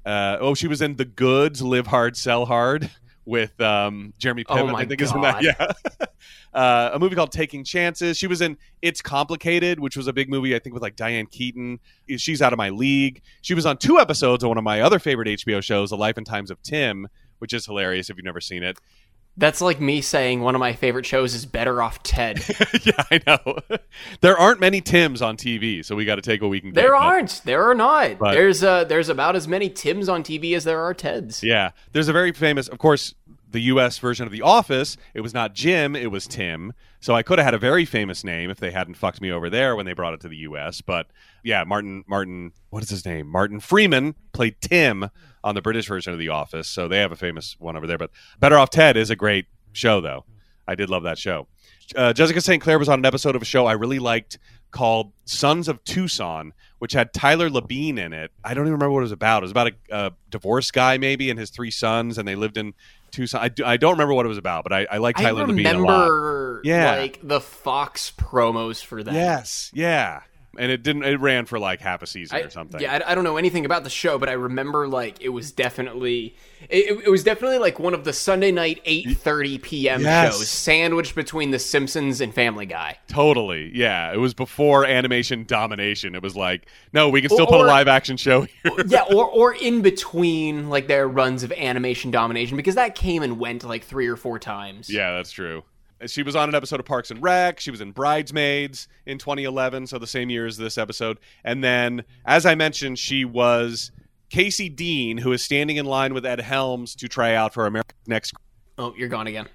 Uh, 0.05 0.37
oh, 0.39 0.53
she 0.53 0.67
was 0.67 0.81
in 0.81 0.95
The 0.95 1.05
Goods, 1.05 1.61
Live 1.61 1.87
Hard, 1.87 2.17
Sell 2.17 2.45
Hard 2.45 2.89
with 3.25 3.59
um, 3.61 4.13
Jeremy 4.17 4.43
Oh 4.49 4.55
Piven. 4.55 4.71
my 4.71 4.79
I 4.79 4.85
think 4.85 5.01
is 5.01 5.13
in 5.13 5.21
that. 5.21 5.43
God. 5.43 5.75
Yeah. 5.99 6.05
uh, 6.59 6.89
a 6.93 6.99
movie 6.99 7.15
called 7.15 7.31
Taking 7.31 7.63
Chances. 7.63 8.17
She 8.17 8.25
was 8.25 8.41
in 8.41 8.57
It's 8.81 9.01
Complicated, 9.01 9.79
which 9.79 9.95
was 9.95 10.07
a 10.07 10.13
big 10.13 10.29
movie, 10.29 10.55
I 10.55 10.59
think, 10.59 10.73
with 10.73 10.81
like 10.81 10.95
Diane 10.95 11.27
Keaton. 11.27 11.79
She's 12.17 12.41
out 12.41 12.53
of 12.53 12.57
my 12.57 12.69
league. 12.69 13.21
She 13.41 13.53
was 13.53 13.65
on 13.67 13.77
two 13.77 13.99
episodes 13.99 14.43
of 14.43 14.47
one 14.47 14.57
of 14.57 14.63
my 14.63 14.81
other 14.81 14.97
favorite 14.97 15.27
HBO 15.27 15.61
shows, 15.61 15.91
The 15.91 15.97
Life 15.97 16.17
and 16.17 16.25
Times 16.25 16.49
of 16.49 16.61
Tim, 16.63 17.07
which 17.37 17.53
is 17.53 17.65
hilarious 17.65 18.09
if 18.09 18.17
you've 18.17 18.25
never 18.25 18.41
seen 18.41 18.63
it. 18.63 18.79
That's 19.39 19.61
like 19.61 19.79
me 19.81 20.01
saying 20.01 20.41
one 20.41 20.53
of 20.53 20.59
my 20.59 20.73
favorite 20.73 21.05
shows 21.05 21.33
is 21.33 21.45
Better 21.45 21.81
Off 21.81 22.03
Ted. 22.03 22.39
yeah, 22.83 23.03
I 23.09 23.21
know. 23.25 23.57
there 24.21 24.37
aren't 24.37 24.59
many 24.59 24.81
Tims 24.81 25.21
on 25.21 25.37
TV, 25.37 25.83
so 25.83 25.95
we 25.95 26.03
got 26.05 26.15
to 26.15 26.21
take 26.21 26.41
what 26.41 26.49
we 26.49 26.59
can 26.59 26.69
get. 26.71 26.75
There 26.81 26.91
But- 26.91 27.01
aren't. 27.01 27.41
There 27.45 27.63
are 27.63 27.73
not. 27.73 28.19
But- 28.19 28.33
there's 28.33 28.63
uh 28.63 28.83
there's 28.83 29.09
about 29.09 29.35
as 29.35 29.47
many 29.47 29.69
Tims 29.69 30.09
on 30.09 30.23
TV 30.23 30.55
as 30.55 30.65
there 30.65 30.81
are 30.81 30.93
Teds. 30.93 31.41
Yeah, 31.41 31.71
there's 31.93 32.09
a 32.09 32.13
very 32.13 32.33
famous, 32.33 32.67
of 32.67 32.77
course, 32.77 33.15
the 33.49 33.61
U.S. 33.61 33.97
version 33.97 34.25
of 34.27 34.31
The 34.31 34.41
Office. 34.41 34.97
It 35.13 35.21
was 35.21 35.33
not 35.33 35.55
Jim, 35.55 35.95
it 35.95 36.11
was 36.11 36.27
Tim. 36.27 36.73
So 37.01 37.13
I 37.15 37.23
could 37.23 37.39
have 37.39 37.45
had 37.45 37.53
a 37.53 37.59
very 37.59 37.85
famous 37.85 38.23
name 38.23 38.49
if 38.49 38.59
they 38.59 38.71
hadn't 38.71 38.95
fucked 38.95 39.21
me 39.21 39.31
over 39.31 39.49
there 39.49 39.75
when 39.75 39.85
they 39.85 39.93
brought 39.93 40.13
it 40.13 40.19
to 40.21 40.27
the 40.27 40.37
U.S. 40.37 40.81
But 40.81 41.07
yeah, 41.43 41.63
Martin, 41.63 42.03
Martin, 42.07 42.51
what 42.71 42.83
is 42.83 42.89
his 42.89 43.05
name? 43.05 43.27
Martin 43.27 43.59
Freeman 43.59 44.15
played 44.33 44.55
Tim 44.59 45.09
on 45.43 45.55
the 45.55 45.61
British 45.61 45.87
version 45.87 46.11
of 46.11 46.19
The 46.19 46.29
Office. 46.29 46.67
So 46.67 46.87
they 46.87 46.99
have 46.99 47.11
a 47.11 47.15
famous 47.15 47.55
one 47.59 47.77
over 47.77 47.87
there. 47.87 47.97
But 47.97 48.11
Better 48.39 48.57
Off 48.57 48.69
Ted 48.69 48.97
is 48.97 49.09
a 49.09 49.15
great 49.15 49.45
show, 49.71 50.01
though. 50.01 50.25
I 50.67 50.75
did 50.75 50.89
love 50.89 51.03
that 51.03 51.17
show. 51.17 51.47
Uh, 51.95 52.13
Jessica 52.13 52.41
St. 52.41 52.61
Clair 52.61 52.77
was 52.77 52.89
on 52.89 52.99
an 52.99 53.05
episode 53.05 53.35
of 53.35 53.41
a 53.41 53.45
show 53.45 53.65
I 53.65 53.71
really 53.71 53.97
liked 53.97 54.37
called 54.71 55.11
Sons 55.25 55.67
of 55.67 55.83
Tucson, 55.83 56.53
which 56.77 56.93
had 56.93 57.13
Tyler 57.13 57.49
Labine 57.49 57.97
in 57.97 58.13
it. 58.13 58.31
I 58.43 58.53
don't 58.53 58.65
even 58.65 58.73
remember 58.73 58.91
what 58.91 58.99
it 58.99 59.03
was 59.03 59.11
about. 59.11 59.41
It 59.41 59.45
was 59.45 59.51
about 59.51 59.67
a, 59.67 59.73
a 59.89 60.11
divorced 60.29 60.73
guy, 60.73 60.97
maybe, 60.97 61.29
and 61.29 61.39
his 61.39 61.49
three 61.49 61.71
sons, 61.71 62.17
and 62.17 62.27
they 62.27 62.35
lived 62.35 62.57
in 62.57 62.73
Tucson. 63.11 63.41
I, 63.41 63.49
do, 63.49 63.65
I 63.65 63.77
don't 63.77 63.91
remember 63.93 64.13
what 64.13 64.25
it 64.25 64.29
was 64.29 64.37
about, 64.37 64.63
but 64.63 64.73
I, 64.73 64.87
I 64.89 64.97
like 64.97 65.19
I 65.19 65.23
Tyler 65.23 65.45
Labine 65.45 65.65
a 65.75 65.77
lot. 65.77 66.01
remember 66.03 66.61
Yeah. 66.63 66.95
like 66.95 67.19
the 67.23 67.41
Fox 67.41 68.11
promos 68.17 68.83
for 68.83 69.03
that. 69.03 69.13
Yes, 69.13 69.71
yeah. 69.73 70.21
And 70.59 70.71
it 70.71 70.83
didn't. 70.83 71.03
It 71.03 71.19
ran 71.21 71.45
for 71.45 71.57
like 71.57 71.79
half 71.79 72.01
a 72.01 72.07
season 72.07 72.37
I, 72.37 72.41
or 72.41 72.49
something. 72.49 72.81
Yeah, 72.81 72.99
I, 73.05 73.11
I 73.11 73.15
don't 73.15 73.23
know 73.23 73.37
anything 73.37 73.65
about 73.65 73.85
the 73.85 73.89
show, 73.89 74.19
but 74.19 74.27
I 74.27 74.33
remember 74.33 74.87
like 74.89 75.21
it 75.21 75.29
was 75.29 75.53
definitely 75.53 76.35
it, 76.69 77.05
it 77.05 77.09
was 77.09 77.23
definitely 77.23 77.59
like 77.59 77.79
one 77.79 77.93
of 77.93 78.03
the 78.03 78.11
Sunday 78.11 78.51
night 78.51 78.81
eight 78.83 79.17
thirty 79.17 79.57
p.m. 79.57 80.01
Yes. 80.01 80.37
shows, 80.37 80.49
sandwiched 80.49 81.15
between 81.15 81.51
The 81.51 81.59
Simpsons 81.59 82.19
and 82.19 82.33
Family 82.33 82.65
Guy. 82.65 82.97
Totally. 83.07 83.71
Yeah. 83.73 84.11
It 84.11 84.17
was 84.17 84.33
before 84.33 84.85
animation 84.85 85.45
domination. 85.45 86.13
It 86.13 86.21
was 86.21 86.35
like, 86.35 86.67
no, 86.91 87.07
we 87.07 87.21
can 87.21 87.29
still 87.29 87.47
put 87.47 87.61
a 87.61 87.63
live 87.63 87.87
action 87.87 88.17
show 88.17 88.41
here. 88.41 88.73
yeah, 88.87 89.03
or 89.03 89.25
or 89.25 89.53
in 89.53 89.81
between 89.81 90.69
like 90.69 90.87
their 90.87 91.07
runs 91.07 91.43
of 91.43 91.53
animation 91.53 92.11
domination 92.11 92.57
because 92.57 92.75
that 92.75 92.95
came 92.95 93.23
and 93.23 93.39
went 93.39 93.63
like 93.63 93.85
three 93.85 94.07
or 94.07 94.17
four 94.17 94.39
times. 94.39 94.89
Yeah, 94.89 95.15
that's 95.15 95.31
true. 95.31 95.63
She 96.07 96.23
was 96.23 96.33
on 96.33 96.47
an 96.47 96.55
episode 96.55 96.79
of 96.79 96.85
Parks 96.85 97.11
and 97.11 97.21
Rec. 97.21 97.59
She 97.59 97.71
was 97.71 97.81
in 97.81 97.91
Bridesmaids 97.91 98.87
in 99.05 99.17
2011, 99.17 99.87
so 99.87 99.99
the 99.99 100.07
same 100.07 100.29
year 100.29 100.45
as 100.45 100.55
this 100.55 100.77
episode. 100.77 101.19
And 101.43 101.61
then, 101.61 102.05
as 102.25 102.45
I 102.45 102.55
mentioned, 102.55 102.97
she 102.97 103.25
was 103.25 103.91
Casey 104.29 104.69
Dean, 104.69 105.17
who 105.17 105.33
is 105.33 105.41
standing 105.41 105.75
in 105.75 105.85
line 105.85 106.13
with 106.13 106.25
Ed 106.25 106.39
Helms 106.39 106.95
to 106.95 107.09
try 107.09 107.35
out 107.35 107.53
for 107.53 107.65
America's 107.65 107.97
Next. 108.07 108.33
Oh, 108.77 108.93
you're 108.97 109.09
gone 109.09 109.27
again. 109.27 109.49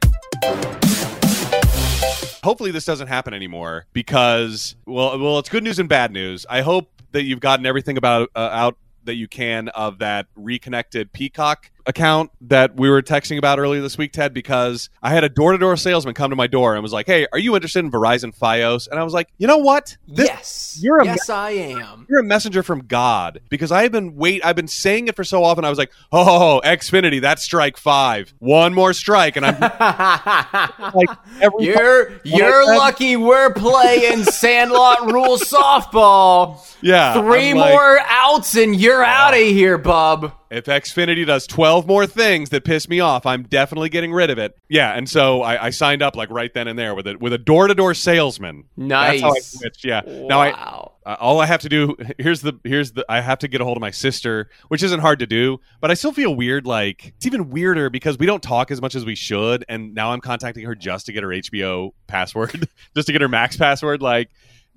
Hopefully, 2.45 2.71
this 2.71 2.85
doesn't 2.85 3.09
happen 3.09 3.33
anymore 3.33 3.87
because, 3.95 4.77
well, 4.85 5.19
well, 5.19 5.39
it's 5.39 5.49
good 5.49 5.65
news 5.65 5.79
and 5.79 5.89
bad 5.89 6.13
news. 6.13 6.45
I 6.51 6.61
hope 6.61 6.91
that 7.13 7.23
you've 7.23 7.41
gotten 7.41 7.65
everything 7.65 7.97
about 7.97 8.29
uh, 8.37 8.51
out 8.53 8.77
that 9.05 9.15
you 9.15 9.29
can 9.29 9.69
of 9.69 9.99
that 10.01 10.27
reconnected 10.37 11.11
Peacock 11.15 11.71
account 11.87 12.31
that 12.41 12.77
we 12.77 12.89
were 12.89 13.03
texting 13.03 13.37
about 13.39 13.59
earlier 13.59 13.83
this 13.83 13.99
week, 13.99 14.13
Ted, 14.13 14.33
because 14.33 14.89
I 15.03 15.11
had 15.11 15.23
a 15.25 15.29
door 15.29 15.53
to 15.53 15.59
door 15.59 15.77
salesman 15.77 16.15
come 16.15 16.31
to 16.31 16.37
my 16.37 16.47
door 16.47 16.75
and 16.75 16.83
was 16.83 16.93
like, 16.93 17.07
Hey, 17.07 17.27
are 17.33 17.39
you 17.39 17.55
interested 17.55 17.81
in 17.81 17.91
Verizon 17.91 18.37
Fios? 18.37 18.89
And 18.89 18.99
I 18.99 19.05
was 19.05 19.13
like, 19.13 19.29
You 19.39 19.47
know 19.47 19.59
what? 19.59 19.97
This- 20.09 20.27
yes, 20.29 20.79
you're 20.81 20.99
a 21.01 21.05
yes, 21.05 21.29
I 21.29 21.51
am. 21.51 22.07
You're 22.09 22.21
a 22.21 22.25
messenger 22.25 22.63
from 22.63 22.87
God 22.87 23.41
because 23.49 23.71
I've 23.73 23.93
been 23.93 24.17
wait. 24.17 24.45
I've 24.45 24.57
been 24.57 24.69
saying 24.69 25.09
it 25.09 25.17
for 25.17 25.25
so 25.25 25.45
often. 25.45 25.65
I 25.65 25.69
was 25.71 25.79
like, 25.79 25.93
"Oh, 26.13 26.61
Xfinity, 26.65 27.21
that's 27.21 27.43
strike 27.43 27.77
five. 27.77 28.33
One 28.39 28.75
more 28.75 28.93
strike," 28.93 29.37
and 29.37 29.45
I'm 29.47 29.59
like, 30.95 31.09
every 31.41 31.65
You're 31.67 32.13
you're 32.25 32.67
lucky 32.77 33.17
we're 33.17 33.53
playing 33.53 34.25
Sandlot 34.25 35.13
Rule 35.13 35.37
softball. 35.39 36.61
yeah, 36.81 37.15
3 37.21 37.51
I'm 37.51 37.57
like, 37.57 37.73
more 37.73 37.99
outs 38.07 38.57
and 38.57 38.75
you're 38.79 39.03
out 39.05 39.35
of 39.35 39.41
here, 39.41 39.79
bub. 39.79 40.33
If 40.55 40.67
Xfinity 40.67 41.27
does 41.27 41.49
12 41.49 41.85
more 41.85 42.07
things 42.07 42.51
that 42.51 42.65
piss 42.65 42.89
me 42.89 43.01
off, 43.01 43.27
I'm 43.27 43.43
definitely 43.43 43.89
getting 43.89 44.13
rid 44.13 44.31
of 44.31 44.39
it. 44.39 44.57
Yeah, 44.69 44.93
and 44.93 45.11
so 45.11 45.43
I, 45.43 45.67
I 45.67 45.71
signed 45.71 46.01
up 46.01 46.15
like 46.15 46.31
right 46.31 46.55
then 46.55 46.69
and 46.69 46.79
there 46.79 46.95
with 46.95 47.09
a 47.09 47.17
with 47.19 47.33
a 47.33 47.39
door 47.39 47.67
to 47.67 47.75
door 47.75 47.93
salesman. 47.93 48.65
Nice. 48.77 49.21
That's 49.21 49.23
how 49.23 49.31
I 49.31 49.41
switched. 49.41 49.85
Yeah. 49.85 50.03
Now 50.07 50.41
I 50.41 50.51
wow. 50.51 50.93
uh, 51.05 51.17
all 51.19 51.41
I 51.41 51.47
have 51.47 51.63
to 51.63 51.69
do 51.69 51.97
here's 52.19 52.41
the 52.41 52.53
here's 52.63 52.93
the 52.93 53.05
I 53.09 53.21
have 53.21 53.41
to 53.41 53.49
get 53.49 53.63
a 53.63 53.65
hold 53.65 53.77
of 53.77 53.81
my 53.81 53.91
sister, 53.91 54.49
which 54.69 54.85
isn't 54.85 55.01
hard 55.01 55.19
to 55.19 55.27
do, 55.27 55.59
but 55.81 55.91
I 55.91 55.95
still 55.95 56.13
feel 56.13 56.33
weird. 56.33 56.69
Like 56.69 57.15
it's 57.17 57.27
even 57.27 57.51
weirder 57.51 57.91
because 57.91 58.17
we 58.17 58.27
don't 58.27 58.43
talk 58.43 58.71
as 58.71 58.81
much 58.81 58.95
as 58.95 59.05
we 59.05 59.17
should, 59.17 59.65
and 59.69 59.93
now 59.93 60.13
I'm 60.13 60.21
contacting 60.21 60.65
her 60.67 60.77
just 60.77 61.07
to 61.07 61.13
get 61.13 61.25
her 61.25 61.31
HBO 61.31 61.95
password, 62.07 62.69
just 62.95 63.07
to 63.07 63.13
get 63.13 63.23
her 63.23 63.29
Max 63.29 63.57
password. 63.57 64.03
Like 64.03 64.31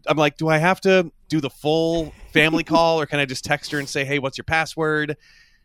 I'm 0.08 0.18
like, 0.18 0.38
do 0.38 0.48
I 0.48 0.58
have 0.58 0.82
to 0.82 1.12
do 1.30 1.40
the 1.40 1.52
full 1.52 2.14
family 2.34 2.64
call, 2.64 3.00
or 3.00 3.06
can 3.06 3.20
I 3.20 3.26
just 3.26 3.46
text 3.46 3.72
her 3.72 3.80
and 3.80 3.88
say, 3.88 4.06
hey, 4.06 4.18
what's 4.18 4.40
your 4.40 4.46
password? 4.46 5.18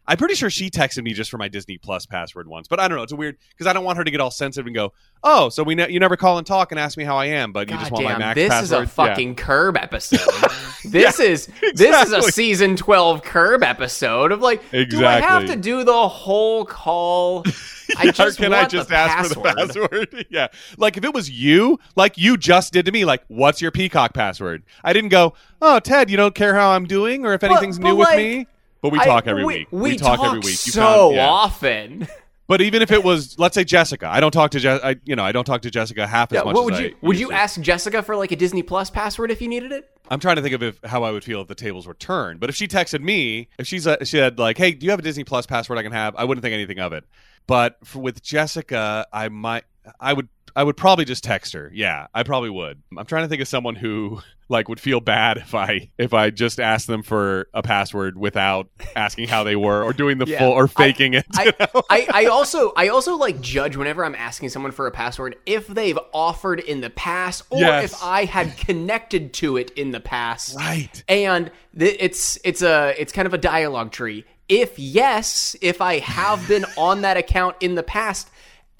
I'm 0.06 0.16
pretty 0.16 0.34
sure 0.34 0.50
she 0.50 0.68
texted 0.68 1.04
me 1.04 1.12
just 1.12 1.30
for 1.30 1.38
my 1.38 1.46
Disney 1.48 1.78
Plus 1.78 2.06
password 2.06 2.48
once, 2.48 2.66
but 2.66 2.80
I 2.80 2.88
don't 2.88 2.96
know. 2.96 3.04
It's 3.04 3.12
a 3.12 3.16
weird 3.16 3.36
because 3.50 3.68
I 3.68 3.72
don't 3.72 3.84
want 3.84 3.98
her 3.98 4.04
to 4.04 4.10
get 4.10 4.20
all 4.20 4.32
sensitive 4.32 4.66
and 4.66 4.74
go, 4.74 4.92
"Oh, 5.22 5.48
so 5.48 5.62
we 5.62 5.76
ne- 5.76 5.90
you 5.90 6.00
never 6.00 6.16
call 6.16 6.38
and 6.38 6.46
talk 6.46 6.72
and 6.72 6.80
ask 6.80 6.98
me 6.98 7.04
how 7.04 7.16
I 7.16 7.26
am, 7.26 7.52
but 7.52 7.70
you 7.70 7.76
just 7.78 7.92
want 7.92 8.04
my 8.04 8.18
Max 8.18 8.34
this 8.34 8.48
password." 8.48 8.64
is 8.64 8.72
a 8.72 8.78
Yeah. 8.80 8.84
fucking 9.08 9.34
curb 9.36 9.76
episode. 9.76 10.20
this 10.84 11.20
is 11.20 11.48
this 11.74 12.06
is 12.06 12.12
a 12.12 12.22
season 12.22 12.74
12 12.76 13.22
curb 13.22 13.62
episode 13.62 14.32
of 14.32 14.40
like 14.40 14.68
do 14.72 15.06
I 15.06 15.20
have 15.20 15.46
to 15.46 15.56
do 15.56 15.84
the 15.84 16.08
whole 16.08 16.64
call? 16.64 17.44
I 17.98 18.04
Yeah, 18.04 18.10
just 18.12 18.38
can 18.38 18.50
want 18.52 18.64
I 18.64 18.68
just 18.68 18.88
the 18.88 18.96
ask 18.96 19.28
for 19.28 19.34
the 19.34 19.40
password. 19.54 19.90
password? 20.10 20.26
yeah. 20.30 20.48
Like 20.78 20.96
if 20.96 21.04
it 21.04 21.12
was 21.14 21.30
you, 21.30 21.78
like 21.94 22.16
you 22.16 22.36
just 22.36 22.72
did 22.72 22.86
to 22.86 22.92
me, 22.92 23.04
like, 23.04 23.22
what's 23.28 23.60
your 23.60 23.70
Peacock 23.70 24.14
password? 24.14 24.62
I 24.82 24.92
didn't 24.94 25.10
go, 25.10 25.34
oh, 25.60 25.78
Ted, 25.78 26.10
you 26.10 26.16
don't 26.16 26.34
care 26.34 26.54
how 26.54 26.70
I'm 26.70 26.86
doing 26.86 27.26
or 27.26 27.34
if 27.34 27.44
anything's 27.44 27.78
but 27.78 27.88
new 27.88 27.96
with 27.96 28.16
me. 28.16 28.46
But 28.82 28.92
we 28.92 28.98
I- 28.98 29.04
talk 29.06 29.26
every 29.26 29.44
we, 29.44 29.54
week. 29.60 29.68
We, 29.70 29.96
talk, 29.96 30.18
talk 30.18 30.26
every 30.26 30.40
week. 30.40 30.46
You 30.66 30.72
so 30.72 30.80
found- 30.82 31.14
yeah. 31.16 31.26
often. 31.28 32.08
But 32.48 32.60
even 32.60 32.82
if 32.82 32.90
it 32.90 33.02
was, 33.02 33.38
let's 33.38 33.54
say 33.54 33.64
Jessica, 33.64 34.08
I 34.08 34.20
don't 34.20 34.32
talk 34.32 34.50
to 34.50 34.60
Je- 34.60 34.68
I, 34.82 34.96
you 35.04 35.16
know, 35.16 35.24
I 35.24 35.32
don't 35.32 35.44
talk 35.44 35.62
to 35.62 35.70
Jessica 35.70 36.06
half 36.06 36.32
as 36.32 36.36
Yeah, 36.36 36.42
much. 36.42 36.54
what 36.54 36.64
would 36.66 36.74
as 36.74 36.80
you 36.80 36.86
I 36.88 37.06
would 37.06 37.18
you 37.18 37.28
to. 37.28 37.34
ask 37.34 37.58
Jessica 37.60 38.02
for 38.02 38.14
like 38.16 38.30
a 38.32 38.36
Disney 38.36 38.62
Plus 38.62 38.90
password 38.90 39.30
if 39.30 39.40
you 39.40 39.48
needed 39.48 39.72
it? 39.72 39.88
I'm 40.10 40.20
trying 40.20 40.36
to 40.36 40.42
think 40.42 40.54
of 40.54 40.62
if, 40.62 40.78
how 40.84 41.02
I 41.04 41.12
would 41.12 41.24
feel 41.24 41.40
if 41.40 41.48
the 41.48 41.54
tables 41.54 41.86
were 41.86 41.94
turned. 41.94 42.40
But 42.40 42.50
if 42.50 42.56
she 42.56 42.68
texted 42.68 43.00
me, 43.00 43.48
if 43.58 43.66
she's 43.66 43.86
uh, 43.86 44.04
she 44.04 44.18
had 44.18 44.38
like, 44.38 44.58
"Hey, 44.58 44.72
do 44.72 44.84
you 44.84 44.90
have 44.90 44.98
a 44.98 45.02
Disney 45.02 45.24
Plus 45.24 45.46
password 45.46 45.78
I 45.78 45.82
can 45.82 45.92
have?" 45.92 46.14
I 46.16 46.24
wouldn't 46.24 46.42
think 46.42 46.52
anything 46.52 46.80
of 46.80 46.92
it. 46.92 47.04
But 47.46 47.78
for, 47.84 48.00
with 48.00 48.22
Jessica, 48.22 49.06
I 49.12 49.28
might, 49.30 49.64
I 49.98 50.12
would, 50.12 50.28
I 50.54 50.62
would 50.64 50.76
probably 50.76 51.04
just 51.04 51.24
text 51.24 51.52
her. 51.54 51.70
Yeah, 51.74 52.06
I 52.14 52.22
probably 52.22 52.50
would. 52.50 52.82
I'm 52.96 53.06
trying 53.06 53.24
to 53.24 53.28
think 53.28 53.40
of 53.42 53.48
someone 53.48 53.74
who 53.76 54.20
like 54.48 54.68
would 54.68 54.80
feel 54.80 55.00
bad 55.00 55.38
if 55.38 55.54
I 55.54 55.90
if 55.98 56.12
I 56.12 56.28
just 56.30 56.60
asked 56.60 56.86
them 56.86 57.02
for 57.02 57.48
a 57.54 57.62
password 57.62 58.18
without 58.18 58.68
asking 58.94 59.28
how 59.28 59.44
they 59.44 59.56
were 59.56 59.82
or 59.82 59.92
doing 59.94 60.18
the 60.18 60.26
Yeah. 60.26 60.40
full 60.40 60.52
or 60.52 60.68
faking 60.68 61.14
it. 61.14 61.24
I. 61.34 61.52
I, 61.88 62.06
I 62.12 62.24
also 62.26 62.72
I 62.76 62.88
also 62.88 63.16
like 63.16 63.40
judge 63.40 63.76
whenever 63.76 64.04
I'm 64.04 64.14
asking 64.14 64.50
someone 64.50 64.72
for 64.72 64.86
a 64.86 64.90
password 64.90 65.36
if 65.46 65.66
they've 65.68 65.98
offered 66.12 66.60
in 66.60 66.80
the 66.82 66.90
past 66.90 67.44
or 67.50 67.60
Yes. 67.60 67.92
if 67.92 68.02
I 68.02 68.24
had 68.24 68.56
connected 68.58 69.32
to 69.34 69.56
it 69.56 69.70
in 69.70 69.90
the 69.92 70.00
past. 70.00 70.54
right. 70.56 71.02
And 71.08 71.50
th- 71.78 71.96
it's 71.98 72.38
it's 72.44 72.60
a 72.62 72.94
it's 73.00 73.12
kind 73.12 73.26
of 73.26 73.32
a 73.34 73.38
dialogue 73.38 73.90
tree. 73.92 74.24
If 74.48 74.78
yes, 74.78 75.56
if 75.62 75.80
I 75.80 76.00
have 76.00 76.46
been 76.46 76.66
on 76.76 77.02
that 77.02 77.16
account 77.16 77.56
in 77.60 77.74
the 77.74 77.82
past 77.82 78.28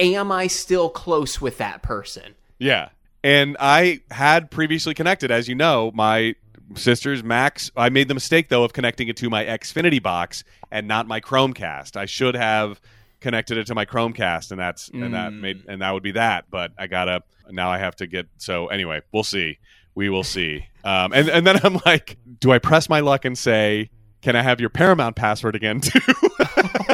am 0.03 0.31
I 0.31 0.47
still 0.47 0.89
close 0.91 1.41
with 1.41 1.59
that 1.59 1.83
person? 1.83 2.35
Yeah. 2.59 2.91
And 3.25 3.57
I 3.61 4.01
had 4.11 4.51
previously 4.51 4.95
connected, 4.95 5.31
as 5.31 5.49
you 5.49 5.55
know, 5.55 5.93
my 5.95 6.35
sisters 6.75 7.23
Max. 7.23 7.71
I 7.77 7.89
made 7.89 8.09
the 8.09 8.15
mistake 8.15 8.49
though 8.49 8.65
of 8.65 8.73
connecting 8.73 9.09
it 9.09 9.17
to 9.19 9.31
my 9.31 9.45
Xfinity 9.45 10.03
box 10.03 10.45
and 10.71 10.89
not 10.89 11.07
my 11.07 11.21
Chromecast. 11.21 11.97
I 11.97 12.07
should 12.07 12.35
have 12.35 12.81
connected 13.21 13.59
it 13.59 13.67
to 13.69 13.75
my 13.75 13.85
Chromecast, 13.85 14.51
and 14.51 14.61
that's 14.61 14.89
and 14.89 15.15
that 15.15 15.33
made 15.33 15.65
and 15.69 15.83
that 15.83 15.93
would 15.93 16.03
be 16.03 16.13
that. 16.13 16.47
But 16.51 16.73
I 16.79 16.87
gotta 16.87 17.23
now. 17.51 17.71
I 17.71 17.79
have 17.79 17.97
to 17.97 18.07
get 18.07 18.29
so 18.39 18.67
anyway. 18.69 19.03
We'll 19.13 19.25
see. 19.25 19.59
We 19.95 20.09
will 20.09 20.25
see. 20.25 20.67
Um, 20.85 21.13
and 21.13 21.29
and 21.29 21.47
then 21.47 21.61
I'm 21.65 21.81
like, 21.87 22.19
do 22.41 22.53
I 22.53 22.59
press 22.59 22.89
my 22.89 23.01
luck 23.01 23.25
and 23.25 23.37
say? 23.39 23.91
Can 24.23 24.37
I 24.37 24.43
have 24.43 24.61
your 24.61 24.71
Paramount 24.71 25.17
password 25.17 25.55
again 25.57 25.81
too? 25.81 26.01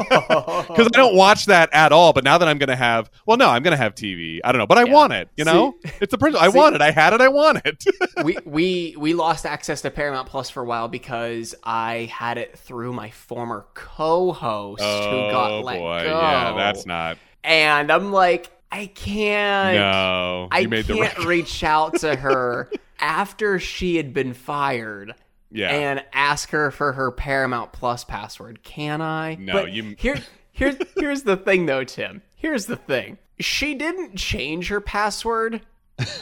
Because 0.08 0.86
I 0.94 0.96
don't 0.96 1.14
watch 1.16 1.46
that 1.46 1.68
at 1.72 1.92
all. 1.92 2.12
But 2.12 2.24
now 2.24 2.38
that 2.38 2.48
I'm 2.48 2.58
going 2.58 2.68
to 2.68 2.76
have, 2.76 3.10
well, 3.26 3.36
no, 3.36 3.48
I'm 3.48 3.62
going 3.62 3.72
to 3.72 3.76
have 3.82 3.94
TV. 3.94 4.40
I 4.44 4.52
don't 4.52 4.58
know, 4.58 4.66
but 4.66 4.78
I 4.78 4.84
Yeah. 4.84 4.92
want 4.92 5.12
it. 5.12 5.28
You 5.36 5.44
See- 5.44 5.50
know, 5.52 5.74
it's 6.00 6.12
a 6.12 6.18
principle. 6.18 6.46
I 6.46 6.50
see- 6.50 6.56
want 6.56 6.74
it. 6.74 6.80
I 6.82 6.90
had 6.90 7.12
it. 7.12 7.20
I 7.20 7.28
want 7.28 7.62
it. 7.64 7.84
we 8.24 8.36
we 8.44 8.94
we 8.98 9.14
lost 9.14 9.46
access 9.46 9.82
to 9.82 9.90
Paramount 9.90 10.28
Plus 10.28 10.50
for 10.50 10.62
a 10.62 10.66
while 10.66 10.88
because 10.88 11.54
I 11.64 12.10
had 12.12 12.38
it 12.38 12.58
through 12.58 12.92
my 12.92 13.10
former 13.10 13.66
co-host 13.74 14.82
who 14.82 14.86
oh, 14.86 15.30
got 15.30 15.64
let 15.64 15.78
go. 15.78 15.86
Oh, 15.92 15.96
yeah, 15.98 16.54
that's 16.56 16.86
not. 16.86 17.18
And 17.44 17.90
I'm 17.90 18.12
like, 18.12 18.50
I 18.70 18.86
can't. 18.86 19.76
No, 19.76 20.48
I 20.50 20.66
made 20.66 20.86
the 20.86 20.94
can't 20.94 21.18
reach 21.24 21.62
out 21.64 22.00
to 22.00 22.14
her 22.16 22.70
after 22.98 23.58
she 23.58 23.96
had 23.96 24.12
been 24.12 24.34
fired 24.34 25.14
Yeah, 25.50 25.70
and 25.70 26.04
ask 26.12 26.50
her 26.50 26.70
for 26.70 26.92
her 26.92 27.10
Paramount 27.10 27.72
Plus 27.72 28.04
password. 28.04 28.62
Can 28.62 29.00
I? 29.00 29.36
No, 29.36 29.52
But 29.54 29.72
you- 29.72 29.94
Here, 29.98 30.16
here's 30.52 30.76
here's 30.96 31.22
the 31.22 31.36
thing, 31.36 31.66
though, 31.66 31.84
Tim. 31.84 32.22
Here's 32.36 32.66
the 32.66 32.76
thing. 32.76 33.18
She 33.40 33.74
didn't 33.74 34.16
change 34.16 34.68
her 34.68 34.80
password, 34.80 35.62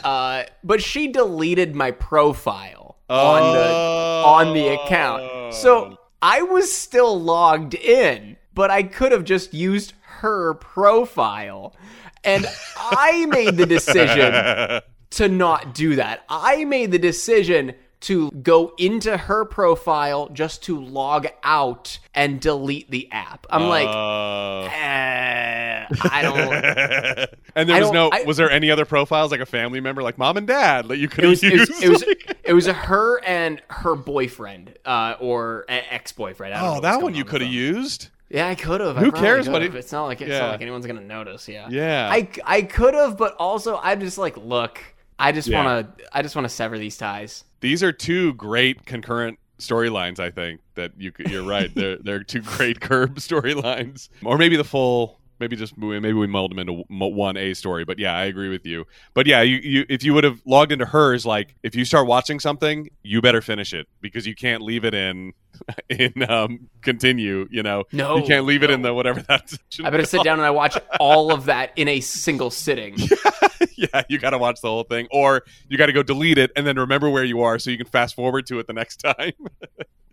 uh, 0.03 0.43
but 0.63 0.81
she 0.81 1.07
deleted 1.09 1.75
my 1.75 1.91
profile 1.91 2.97
on 3.09 3.53
the 3.53 3.63
on 4.25 4.53
the 4.53 4.67
account. 4.69 5.23
Oh. 5.23 5.51
So 5.51 5.97
I 6.21 6.41
was 6.43 6.71
still 6.71 7.19
logged 7.19 7.73
in, 7.75 8.37
but 8.53 8.71
I 8.71 8.83
could 8.83 9.11
have 9.11 9.23
just 9.23 9.53
used 9.53 9.93
her 10.01 10.53
profile. 10.55 11.75
And 12.23 12.45
I 12.77 13.25
made 13.27 13.55
the 13.57 13.65
decision 13.65 14.81
to 15.11 15.27
not 15.29 15.73
do 15.73 15.95
that. 15.95 16.25
I 16.29 16.65
made 16.65 16.91
the 16.91 16.99
decision 16.99 17.73
to 17.99 18.29
go 18.31 18.73
into 18.77 19.17
her 19.17 19.43
profile 19.45 20.29
just 20.29 20.63
to 20.63 20.79
log 20.79 21.27
out 21.43 21.97
and 22.13 22.39
delete 22.39 22.91
the 22.91 23.09
app. 23.11 23.47
I'm 23.49 23.63
like, 23.67 23.87
Oh. 23.87 24.67
eh, 24.71 25.85
I 26.11 26.21
don't. 26.21 27.29
and 27.55 27.69
there 27.69 27.81
was 27.81 27.91
no. 27.91 28.09
I- 28.11 28.23
was 28.23 28.37
there 28.37 28.51
any 28.51 28.69
other 28.69 28.85
profiles 28.85 29.31
like 29.31 29.39
a 29.39 29.45
family 29.45 29.79
member, 29.79 30.03
like 30.03 30.17
mom 30.17 30.37
and 30.37 30.45
dad, 30.47 30.87
that 30.89 30.97
you 30.97 31.07
could 31.09 31.23
It 31.23 31.27
was, 31.27 31.41
have 31.41 31.51
it 31.53 31.55
used? 31.57 31.71
was, 31.71 31.83
it 31.83 31.89
was 31.89 32.03
it 32.43 32.53
was 32.53 32.65
her 32.67 33.23
and 33.25 33.61
her 33.69 33.95
boyfriend 33.95 34.77
uh, 34.85 35.15
or 35.19 35.65
ex 35.67 36.11
boyfriend. 36.11 36.53
oh, 36.57 36.81
that 36.81 37.01
one 37.01 37.15
you 37.15 37.25
could 37.25 37.41
have 37.41 37.51
used. 37.51 38.09
Yeah, 38.29 38.47
I 38.47 38.55
could 38.55 38.81
have. 38.81 38.97
Who 38.97 39.11
cares 39.11 39.47
It, 39.47 39.55
it- 39.55 39.73
it's 39.75 39.91
not 39.91 40.05
like 40.05 40.21
it's 40.21 40.29
Yeah. 40.29 40.39
not 40.39 40.51
like 40.51 40.61
anyone's 40.61 40.85
gonna 40.85 41.01
notice. 41.01 41.47
Yeah. 41.47 41.67
Yeah. 41.69 42.09
I 42.11 42.27
I 42.45 42.61
could 42.63 42.93
have, 42.93 43.17
but 43.17 43.35
also 43.37 43.79
I'm 43.81 44.01
just 44.01 44.17
like, 44.17 44.35
look, 44.37 44.81
I 45.17 45.31
just 45.31 45.47
Yeah. 45.47 45.63
want 45.63 45.97
to 45.97 46.05
I 46.13 46.21
just 46.21 46.35
want 46.35 46.43
to 46.45 46.49
sever 46.53 46.77
these 46.77 46.97
ties. 46.97 47.43
These 47.59 47.83
are 47.83 47.91
two 47.91 48.33
great 48.35 48.85
concurrent 48.85 49.39
storylines. 49.59 50.19
I 50.19 50.29
think 50.31 50.61
that 50.75 50.91
you 50.97 51.11
you're 51.27 51.43
right. 51.43 51.73
they're 51.73 51.97
they're 52.03 52.23
two 52.23 52.41
great 52.41 52.79
curb 52.79 53.15
storylines, 53.15 54.09
or 54.23 54.37
maybe 54.37 54.55
the 54.57 54.63
full. 54.63 55.19
Maybe 55.39 55.55
just 55.55 55.77
maybe 55.77 56.13
we 56.13 56.25
mold 56.25 56.49
them 56.49 56.57
into 56.57 56.83
one 56.89 57.37
A 57.37 57.53
story, 57.53 57.85
but 57.85 57.99
yeah, 57.99 58.17
I 58.17 58.23
agree 58.25 58.49
with 58.49 58.65
you. 58.65 58.85
But 59.13 59.27
yeah, 59.27 59.43
you, 59.43 59.57
you 59.57 59.85
if 59.87 60.03
you 60.03 60.15
would 60.15 60.23
have 60.23 60.41
logged 60.47 60.71
into 60.71 60.85
hers, 60.85 61.27
like 61.27 61.53
if 61.61 61.75
you 61.75 61.85
start 61.85 62.07
watching 62.07 62.39
something, 62.39 62.89
you 63.03 63.21
better 63.21 63.39
finish 63.43 63.71
it 63.71 63.85
because 64.01 64.25
you 64.25 64.33
can't 64.33 64.63
leave 64.63 64.83
it 64.83 64.95
in 64.95 65.33
in 65.89 66.27
um 66.27 66.67
continue. 66.81 67.47
You 67.51 67.61
know, 67.61 67.83
No, 67.91 68.17
you 68.17 68.23
can't 68.23 68.47
leave 68.47 68.63
it 68.63 68.71
in 68.71 68.81
the 68.81 68.95
whatever 68.95 69.21
that's. 69.21 69.59
I 69.83 69.91
better 69.91 70.05
sit 70.05 70.23
down 70.23 70.39
and 70.39 70.45
I 70.45 70.49
watch 70.49 70.75
all 70.99 71.31
of 71.31 71.45
that 71.45 71.71
in 71.75 71.87
a 71.87 71.99
single 71.99 72.49
sitting. 72.49 72.97
yeah, 73.93 74.03
you 74.09 74.17
got 74.17 74.31
to 74.31 74.37
watch 74.37 74.61
the 74.61 74.67
whole 74.67 74.83
thing, 74.83 75.07
or 75.11 75.43
you 75.69 75.77
got 75.77 75.85
to 75.85 75.93
go 75.93 76.03
delete 76.03 76.37
it 76.37 76.51
and 76.55 76.65
then 76.65 76.77
remember 76.77 77.09
where 77.09 77.23
you 77.23 77.41
are 77.41 77.59
so 77.59 77.69
you 77.69 77.77
can 77.77 77.85
fast 77.85 78.15
forward 78.15 78.47
to 78.47 78.59
it 78.59 78.67
the 78.67 78.73
next 78.73 78.97
time. 79.17 79.33